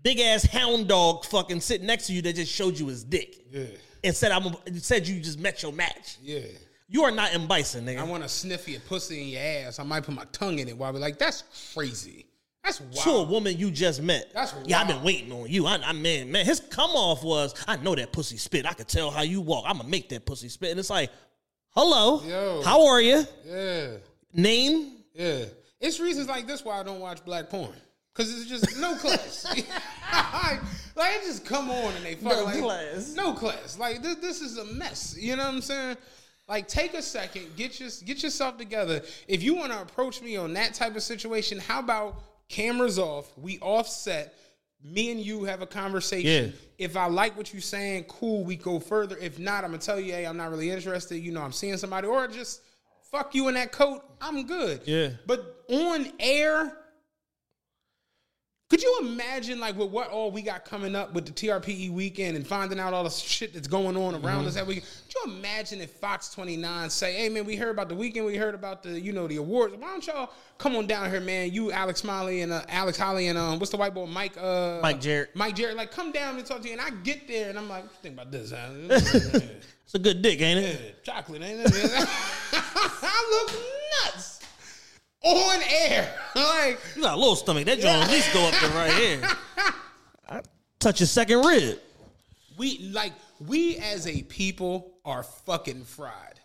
big 0.02 0.18
ass 0.20 0.44
hound 0.44 0.88
dog 0.88 1.24
fucking 1.26 1.60
sitting 1.60 1.86
next 1.86 2.06
to 2.06 2.12
you 2.12 2.22
that 2.22 2.36
just 2.36 2.52
showed 2.52 2.78
you 2.78 2.86
his 2.88 3.04
dick. 3.04 3.36
Yeah. 3.50 3.64
And 4.04 4.14
said 4.14 4.30
I'm 4.32 4.54
said 4.78 5.06
you 5.06 5.20
just 5.20 5.38
met 5.38 5.62
your 5.62 5.72
match. 5.72 6.18
yeah 6.22 6.40
You 6.88 7.02
are 7.04 7.10
not 7.10 7.32
in 7.34 7.46
Bison, 7.46 7.84
nigga. 7.86 7.98
i 7.98 8.02
want 8.02 8.22
to 8.22 8.28
sniff 8.28 8.68
your 8.68 8.80
pussy 8.80 9.22
in 9.22 9.28
your 9.28 9.42
ass 9.42 9.78
i 9.78 9.82
might 9.82 10.02
put 10.04 10.14
my 10.14 10.24
tongue 10.32 10.58
in 10.58 10.68
it 10.68 10.76
while 10.76 10.92
we're 10.92 10.98
like 10.98 11.18
that's 11.18 11.72
crazy 11.74 12.26
that's 12.62 12.80
wild 12.80 12.94
to 13.04 13.10
a 13.10 13.22
woman 13.22 13.56
you 13.56 13.70
just 13.70 14.02
met. 14.02 14.30
That's 14.34 14.54
yeah, 14.66 14.82
I've 14.82 14.86
been 14.86 15.02
waiting 15.02 15.32
on 15.32 15.48
you. 15.48 15.64
I, 15.64 15.78
I 15.82 15.92
man, 15.92 16.30
man, 16.30 16.44
his 16.44 16.60
come 16.60 16.90
off 16.90 17.24
was, 17.24 17.54
I 17.66 17.78
know 17.78 17.94
that 17.94 18.12
pussy 18.12 18.36
spit. 18.36 18.66
I 18.66 18.74
could 18.74 18.86
tell 18.86 19.10
how 19.10 19.22
you 19.22 19.40
walk. 19.40 19.64
I'm 19.66 19.78
gonna 19.78 19.88
make 19.88 20.10
that 20.10 20.26
pussy 20.26 20.50
spit. 20.50 20.70
And 20.72 20.78
it's 20.78 20.90
like, 20.90 21.10
hello, 21.70 22.22
Yo. 22.22 22.60
how 22.62 22.86
are 22.86 23.00
you? 23.00 23.24
yeah 23.46 23.92
Name? 24.34 24.98
Yeah. 25.14 25.46
It's 25.80 26.00
reasons 26.00 26.28
like 26.28 26.46
this 26.46 26.62
why 26.62 26.78
I 26.78 26.82
don't 26.82 27.00
watch 27.00 27.24
black 27.24 27.48
porn. 27.48 27.72
Cause 28.14 28.30
it's 28.32 28.48
just 28.48 28.78
no 28.80 28.94
class. 28.98 29.44
like, 29.46 30.60
like, 30.96 31.14
it 31.16 31.24
just 31.24 31.44
come 31.44 31.70
on 31.70 31.94
and 31.94 32.04
they 32.04 32.16
fuck 32.16 32.32
No 32.32 32.44
like, 32.44 32.60
class. 32.60 33.14
No 33.14 33.32
class. 33.32 33.78
Like 33.78 34.02
this, 34.02 34.16
this 34.16 34.40
is 34.40 34.58
a 34.58 34.64
mess. 34.64 35.16
You 35.18 35.36
know 35.36 35.44
what 35.44 35.54
I'm 35.54 35.60
saying? 35.60 35.96
Like 36.48 36.66
take 36.66 36.94
a 36.94 37.02
second, 37.02 37.54
get 37.56 37.78
your 37.78 37.88
get 38.04 38.24
yourself 38.24 38.58
together. 38.58 39.02
If 39.28 39.44
you 39.44 39.54
want 39.54 39.70
to 39.70 39.80
approach 39.80 40.20
me 40.20 40.36
on 40.36 40.52
that 40.54 40.74
type 40.74 40.96
of 40.96 41.02
situation, 41.02 41.60
how 41.60 41.78
about 41.78 42.20
cameras 42.48 42.98
off? 42.98 43.30
We 43.38 43.58
offset. 43.60 44.34
Me 44.82 45.12
and 45.12 45.20
you 45.20 45.44
have 45.44 45.60
a 45.60 45.66
conversation. 45.66 46.46
Yeah. 46.46 46.86
If 46.86 46.96
I 46.96 47.06
like 47.06 47.36
what 47.36 47.52
you're 47.52 47.60
saying, 47.60 48.04
cool, 48.04 48.44
we 48.44 48.56
go 48.56 48.80
further. 48.80 49.16
If 49.18 49.38
not, 49.38 49.62
I'm 49.62 49.70
gonna 49.70 49.78
tell 49.78 50.00
you, 50.00 50.12
hey, 50.12 50.24
I'm 50.26 50.38
not 50.38 50.50
really 50.50 50.70
interested. 50.70 51.18
You 51.18 51.32
know, 51.32 51.42
I'm 51.42 51.52
seeing 51.52 51.76
somebody, 51.76 52.08
or 52.08 52.26
just 52.26 52.62
fuck 53.12 53.34
you 53.34 53.48
in 53.48 53.54
that 53.54 53.72
coat. 53.72 54.02
I'm 54.20 54.46
good. 54.46 54.80
Yeah. 54.86 55.10
But 55.26 55.64
on 55.68 56.10
air, 56.18 56.78
could 58.70 58.80
you 58.80 58.98
imagine 59.02 59.58
like 59.58 59.76
with 59.76 59.90
what 59.90 60.10
all 60.10 60.30
we 60.30 60.42
got 60.42 60.64
coming 60.64 60.94
up 60.94 61.12
with 61.12 61.26
the 61.26 61.32
TRPE 61.32 61.90
weekend 61.90 62.36
and 62.36 62.46
finding 62.46 62.78
out 62.78 62.94
all 62.94 63.02
the 63.02 63.10
shit 63.10 63.52
that's 63.52 63.66
going 63.66 63.96
on 63.96 64.14
around 64.14 64.46
us 64.46 64.54
that 64.54 64.64
weekend? 64.64 64.86
Could 65.08 65.14
you 65.16 65.34
imagine 65.34 65.80
if 65.80 65.90
Fox 65.90 66.32
29 66.32 66.88
say, 66.88 67.14
hey 67.14 67.28
man, 67.28 67.44
we 67.44 67.56
heard 67.56 67.70
about 67.70 67.88
the 67.88 67.96
weekend, 67.96 68.26
we 68.26 68.36
heard 68.36 68.54
about 68.54 68.84
the, 68.84 68.98
you 68.98 69.12
know, 69.12 69.26
the 69.26 69.36
awards. 69.36 69.74
Why 69.74 69.88
don't 69.88 70.06
y'all 70.06 70.30
come 70.58 70.76
on 70.76 70.86
down 70.86 71.10
here, 71.10 71.20
man? 71.20 71.52
You, 71.52 71.72
Alex 71.72 72.00
Smiley 72.02 72.42
and 72.42 72.52
uh, 72.52 72.62
Alex 72.68 72.96
Holley 72.96 73.26
and 73.26 73.36
um, 73.36 73.58
what's 73.58 73.72
the 73.72 73.76
white 73.76 73.92
boy, 73.92 74.06
Mike 74.06 74.36
uh 74.38 74.78
Mike 74.80 75.00
Jerrick. 75.00 75.34
Mike 75.34 75.56
Jerrick, 75.56 75.74
like 75.74 75.90
come 75.90 76.12
down 76.12 76.38
and 76.38 76.46
talk 76.46 76.62
to 76.62 76.68
you. 76.68 76.74
And 76.74 76.80
I 76.80 76.90
get 76.90 77.26
there 77.26 77.50
and 77.50 77.58
I'm 77.58 77.68
like, 77.68 77.82
what 77.82 77.92
you 77.92 77.98
think 78.02 78.14
about 78.14 78.30
this? 78.30 78.52
huh? 78.52 79.40
It's 79.90 79.96
a 79.96 79.98
good 79.98 80.22
dick, 80.22 80.40
ain't 80.40 80.60
it? 80.60 80.80
Yeah, 80.80 81.14
chocolate, 81.14 81.42
ain't 81.42 81.62
it? 81.64 81.72
I 82.52 83.26
look 83.32 84.14
nuts 84.14 84.39
on 85.22 85.60
air. 85.68 86.14
like, 86.34 86.80
You 86.96 87.02
got 87.02 87.14
a 87.14 87.18
little 87.18 87.36
stomach. 87.36 87.66
That 87.66 87.80
joint 87.80 88.02
at 88.02 88.10
least 88.10 88.32
go 88.32 88.46
up 88.46 88.54
to 88.54 88.66
right 88.68 88.92
here. 88.92 89.22
I 90.28 90.42
touch 90.78 91.00
your 91.00 91.06
second 91.06 91.44
rib. 91.44 91.78
we 92.56 92.78
like 92.92 93.12
we 93.46 93.76
as 93.78 94.06
a 94.06 94.22
people 94.22 94.92
are 95.04 95.22
fucking 95.22 95.84
fried. 95.84 96.40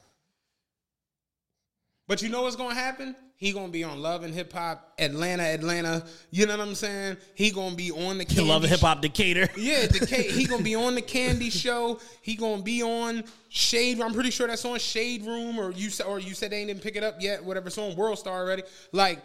But 2.07 2.21
you 2.21 2.29
know 2.29 2.43
what's 2.43 2.55
gonna 2.55 2.75
happen? 2.75 3.15
He 3.37 3.51
gonna 3.51 3.67
be 3.67 3.83
on 3.83 4.01
Love 4.01 4.23
and 4.23 4.33
Hip 4.33 4.53
Hop 4.53 4.93
Atlanta, 4.97 5.43
Atlanta. 5.43 6.05
You 6.31 6.45
know 6.45 6.57
what 6.57 6.67
I'm 6.67 6.75
saying? 6.75 7.17
He 7.33 7.51
gonna 7.51 7.75
be 7.75 7.91
on 7.91 8.17
the 8.17 8.25
Kandi 8.25 8.47
Love 8.47 8.63
and 8.63 8.71
Hip 8.71 8.79
Hop 8.79 9.01
Decatur. 9.01 9.49
Yeah, 9.57 9.87
Decatur. 9.87 10.31
he 10.31 10.45
gonna 10.45 10.63
be 10.63 10.75
on 10.75 10.95
the 10.95 11.01
Kandi 11.03 11.51
Show. 11.51 11.99
He 12.21 12.35
gonna 12.35 12.61
be 12.61 12.81
on 12.81 13.25
Shade. 13.49 13.99
I'm 13.99 14.13
pretty 14.13 14.31
sure 14.31 14.47
that's 14.47 14.63
on 14.63 14.79
Shade 14.79 15.25
Room, 15.25 15.59
or 15.59 15.71
you 15.71 15.89
or 16.07 16.19
you 16.19 16.33
said 16.33 16.51
they 16.51 16.65
didn't 16.65 16.81
pick 16.81 16.95
it 16.95 17.03
up 17.03 17.15
yet. 17.19 17.43
Whatever, 17.43 17.67
it's 17.67 17.77
on 17.77 17.95
World 17.97 18.17
Star 18.19 18.39
already. 18.41 18.63
Like, 18.93 19.21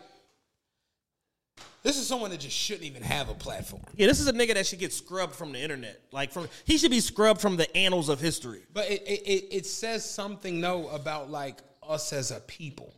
this 1.83 1.97
is 1.97 2.07
someone 2.07 2.31
that 2.31 2.41
just 2.41 2.57
shouldn't 2.57 2.85
even 2.85 3.03
have 3.03 3.31
a 3.31 3.35
platform. 3.35 3.83
Yeah, 3.97 4.09
this 4.09 4.21
is 4.21 4.27
a 4.27 4.33
nigga 4.33 4.55
that 4.55 4.67
should 4.67 4.81
get 4.81 4.93
scrubbed 4.93 5.35
from 5.35 5.53
the 5.53 5.61
internet. 5.61 6.01
Like 6.13 6.33
from 6.33 6.49
he 6.65 6.79
should 6.79 6.91
be 6.91 7.01
scrubbed 7.01 7.41
from 7.41 7.57
the 7.57 7.75
annals 7.77 8.09
of 8.09 8.21
history. 8.21 8.63
But 8.75 8.91
it, 8.91 9.03
it, 9.07 9.21
it, 9.27 9.45
it 9.55 9.67
says 9.67 10.09
something 10.09 10.61
though 10.61 10.89
about 10.89 11.31
like 11.31 11.59
us 11.89 12.13
as 12.13 12.33
a 12.33 12.41
people. 12.41 12.93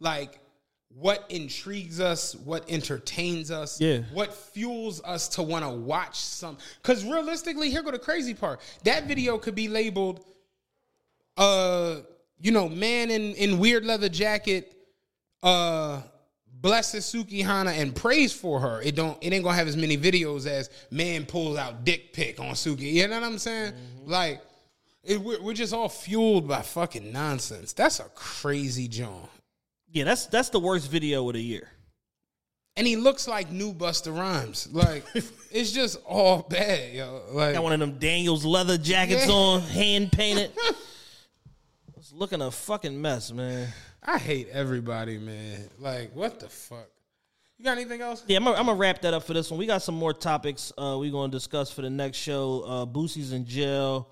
Like 0.00 0.40
what 0.96 1.26
intrigues 1.28 1.98
us, 2.00 2.34
what 2.36 2.64
entertains 2.70 3.50
us, 3.50 3.80
Yeah. 3.80 4.02
what 4.12 4.32
fuels 4.32 5.02
us 5.04 5.28
to 5.30 5.42
want 5.42 5.64
to 5.64 5.70
watch 5.70 6.16
some 6.16 6.56
cuz 6.82 7.04
realistically, 7.04 7.70
here 7.70 7.82
go 7.82 7.90
the 7.90 7.98
crazy 7.98 8.34
part. 8.34 8.60
That 8.84 9.06
video 9.06 9.36
could 9.38 9.54
be 9.54 9.68
labeled 9.68 10.24
uh 11.36 11.96
you 12.40 12.52
know, 12.52 12.68
man 12.68 13.10
in 13.10 13.34
in 13.34 13.58
weird 13.58 13.84
leather 13.84 14.08
jacket 14.08 14.76
uh 15.42 16.02
blesses 16.60 17.04
Sukihana 17.12 17.72
and 17.78 17.94
prays 17.94 18.32
for 18.32 18.60
her. 18.60 18.80
It 18.82 18.94
don't 18.94 19.18
it 19.22 19.32
ain't 19.32 19.44
gonna 19.44 19.56
have 19.56 19.68
as 19.68 19.76
many 19.76 19.96
videos 19.98 20.46
as 20.46 20.70
man 20.90 21.26
pulls 21.26 21.58
out 21.58 21.84
dick 21.84 22.12
pic 22.12 22.38
on 22.40 22.52
Suki. 22.54 22.92
You 22.92 23.08
know 23.08 23.20
what 23.20 23.26
I'm 23.26 23.38
saying? 23.38 23.74
Like 24.04 24.42
it, 25.02 25.20
we're, 25.20 25.42
we're 25.42 25.52
just 25.54 25.74
all 25.74 25.88
fueled 25.88 26.48
by 26.48 26.62
fucking 26.62 27.12
nonsense. 27.12 27.72
That's 27.74 28.00
a 28.00 28.04
crazy 28.14 28.88
John. 28.88 29.28
Yeah, 29.94 30.02
that's 30.04 30.26
that's 30.26 30.48
the 30.50 30.58
worst 30.58 30.90
video 30.90 31.26
of 31.28 31.34
the 31.34 31.40
year. 31.42 31.68
And 32.76 32.84
he 32.84 32.96
looks 32.96 33.28
like 33.28 33.52
new 33.52 33.72
Busta 33.72 34.14
Rhymes. 34.16 34.68
Like 34.72 35.04
it's 35.52 35.70
just 35.70 35.98
all 36.04 36.42
bad, 36.42 36.92
yo. 36.92 37.22
Like 37.30 37.54
Got 37.54 37.62
one 37.62 37.72
of 37.72 37.78
them 37.78 37.98
Daniels 38.00 38.44
leather 38.44 38.76
jackets 38.76 39.26
Yeah. 39.28 39.32
on, 39.32 39.60
hand 39.62 40.12
painted. 40.12 40.50
It's 41.96 42.12
looking 42.12 42.42
a 42.42 42.50
fucking 42.50 43.00
mess, 43.00 43.32
man. 43.32 43.66
I 44.02 44.18
hate 44.18 44.48
everybody, 44.52 45.16
man. 45.16 45.70
Like 45.78 46.14
what 46.14 46.38
the 46.38 46.50
fuck? 46.50 46.86
You 47.56 47.64
got 47.64 47.78
anything 47.78 48.02
else? 48.02 48.22
Yeah, 48.26 48.36
I'm 48.38 48.44
gonna, 48.44 48.74
wrap 48.74 49.00
that 49.02 49.14
up 49.14 49.22
for 49.22 49.32
this 49.32 49.50
one. 49.50 49.58
We 49.58 49.64
got 49.64 49.80
some 49.80 49.94
more 49.94 50.12
topics 50.12 50.70
uh, 50.76 50.96
we're 50.98 51.10
gonna 51.12 51.32
discuss 51.32 51.70
for 51.70 51.80
the 51.80 51.88
next 51.88 52.18
show. 52.18 52.62
Uh, 52.66 52.84
Boosie's 52.84 53.32
in 53.32 53.46
jail. 53.46 54.10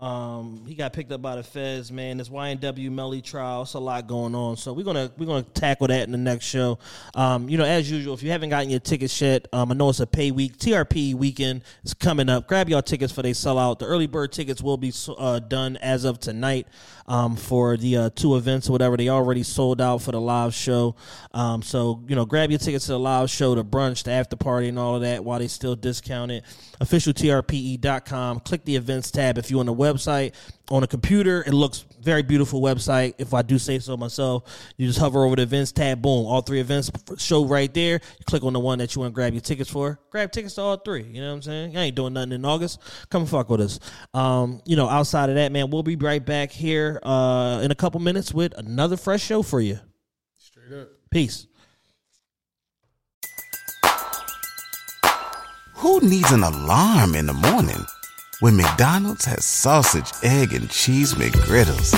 Um, 0.00 0.62
he 0.66 0.74
got 0.74 0.94
picked 0.94 1.12
up 1.12 1.20
by 1.20 1.36
the 1.36 1.42
feds, 1.42 1.92
man. 1.92 2.16
This 2.16 2.30
YNW 2.30 2.90
Melly 2.90 3.20
trial, 3.20 3.62
it's 3.62 3.74
a 3.74 3.78
lot 3.78 4.06
going 4.06 4.34
on. 4.34 4.56
So 4.56 4.72
we're 4.72 4.84
gonna 4.84 5.12
we're 5.18 5.26
gonna 5.26 5.42
tackle 5.42 5.88
that 5.88 6.04
in 6.04 6.12
the 6.12 6.18
next 6.18 6.46
show. 6.46 6.78
Um, 7.14 7.50
you 7.50 7.58
know, 7.58 7.64
as 7.64 7.90
usual, 7.90 8.14
if 8.14 8.22
you 8.22 8.30
haven't 8.30 8.48
gotten 8.48 8.70
your 8.70 8.80
tickets 8.80 9.20
yet, 9.20 9.46
um, 9.52 9.70
I 9.70 9.74
know 9.74 9.90
it's 9.90 10.00
a 10.00 10.06
pay 10.06 10.30
week. 10.30 10.56
TRP 10.56 11.14
weekend 11.14 11.62
is 11.84 11.92
coming 11.92 12.30
up. 12.30 12.48
Grab 12.48 12.70
your 12.70 12.80
tickets 12.80 13.12
for 13.12 13.20
they 13.20 13.34
sell 13.34 13.58
out. 13.58 13.78
The 13.78 13.86
early 13.86 14.06
bird 14.06 14.32
tickets 14.32 14.62
will 14.62 14.78
be 14.78 14.92
uh, 15.18 15.38
done 15.40 15.76
as 15.76 16.04
of 16.04 16.18
tonight 16.18 16.66
um, 17.06 17.36
for 17.36 17.76
the 17.76 17.96
uh, 17.96 18.10
two 18.14 18.36
events 18.36 18.68
or 18.68 18.72
whatever. 18.72 18.96
They 18.96 19.10
already 19.10 19.42
sold 19.42 19.82
out 19.82 20.00
for 20.00 20.12
the 20.12 20.20
live 20.20 20.54
show. 20.54 20.96
Um, 21.32 21.60
so 21.60 22.02
you 22.08 22.16
know, 22.16 22.24
grab 22.24 22.50
your 22.50 22.58
tickets 22.58 22.86
to 22.86 22.92
the 22.92 22.98
live 22.98 23.28
show, 23.28 23.54
the 23.54 23.64
brunch, 23.64 24.04
the 24.04 24.12
after 24.12 24.36
party, 24.36 24.68
and 24.68 24.78
all 24.78 24.94
of 24.94 25.02
that 25.02 25.24
while 25.24 25.40
they 25.40 25.48
still 25.48 25.76
discounted. 25.76 26.44
OfficialTRPE.com. 26.80 28.40
Click 28.40 28.64
the 28.64 28.76
events 28.76 29.10
tab 29.10 29.36
if 29.36 29.50
you're 29.50 29.60
on 29.60 29.66
the 29.66 29.72
website. 29.92 30.32
On 30.70 30.84
a 30.84 30.86
computer, 30.86 31.42
it 31.44 31.52
looks 31.52 31.84
very 32.00 32.22
beautiful 32.22 32.60
website. 32.60 33.14
If 33.18 33.34
I 33.34 33.42
do 33.42 33.58
say 33.58 33.80
so 33.80 33.96
myself, 33.96 34.72
you 34.76 34.86
just 34.86 35.00
hover 35.00 35.24
over 35.24 35.36
the 35.36 35.42
events 35.42 35.72
tab. 35.72 36.00
Boom, 36.00 36.26
all 36.26 36.42
three 36.42 36.60
events 36.60 36.90
show 37.18 37.44
right 37.44 37.72
there. 37.74 37.94
You 37.94 38.24
click 38.24 38.44
on 38.44 38.52
the 38.52 38.60
one 38.60 38.78
that 38.78 38.94
you 38.94 39.00
want 39.00 39.12
to 39.12 39.14
grab 39.14 39.32
your 39.32 39.40
tickets 39.40 39.68
for. 39.68 39.98
Grab 40.10 40.30
tickets 40.30 40.54
to 40.54 40.62
all 40.62 40.76
three. 40.76 41.02
You 41.02 41.20
know 41.20 41.28
what 41.28 41.34
I'm 41.34 41.42
saying? 41.42 41.76
I 41.76 41.82
ain't 41.82 41.96
doing 41.96 42.12
nothing 42.12 42.32
in 42.32 42.44
August. 42.44 42.80
Come 43.10 43.26
fuck 43.26 43.50
with 43.50 43.60
us. 43.60 43.80
Um, 44.14 44.62
you 44.64 44.76
know, 44.76 44.88
outside 44.88 45.28
of 45.28 45.34
that, 45.34 45.50
man, 45.50 45.70
we'll 45.70 45.82
be 45.82 45.96
right 45.96 46.24
back 46.24 46.52
here 46.52 47.00
uh, 47.02 47.60
in 47.62 47.70
a 47.70 47.76
couple 47.76 48.00
minutes 48.00 48.32
with 48.32 48.56
another 48.56 48.96
fresh 48.96 49.22
show 49.22 49.42
for 49.42 49.60
you. 49.60 49.78
Straight 50.38 50.80
up. 50.80 50.88
Peace. 51.10 51.46
Who 55.74 55.98
needs 56.00 56.30
an 56.30 56.42
alarm 56.44 57.14
in 57.14 57.26
the 57.26 57.32
morning 57.32 57.86
when 58.40 58.56
McDonald's 58.56 59.26
has 59.26 59.44
sausage, 59.44 60.10
egg, 60.22 60.54
and 60.54 60.70
cheese 60.70 61.14
McGriddles 61.14 61.94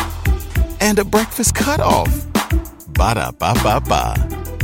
and 0.81 0.99
a 0.99 1.05
breakfast 1.05 1.55
cutoff? 1.55 2.11
Ba 2.89 3.15
da 3.15 3.31
ba 3.31 3.55
ba 3.63 3.81
ba. 3.81 4.62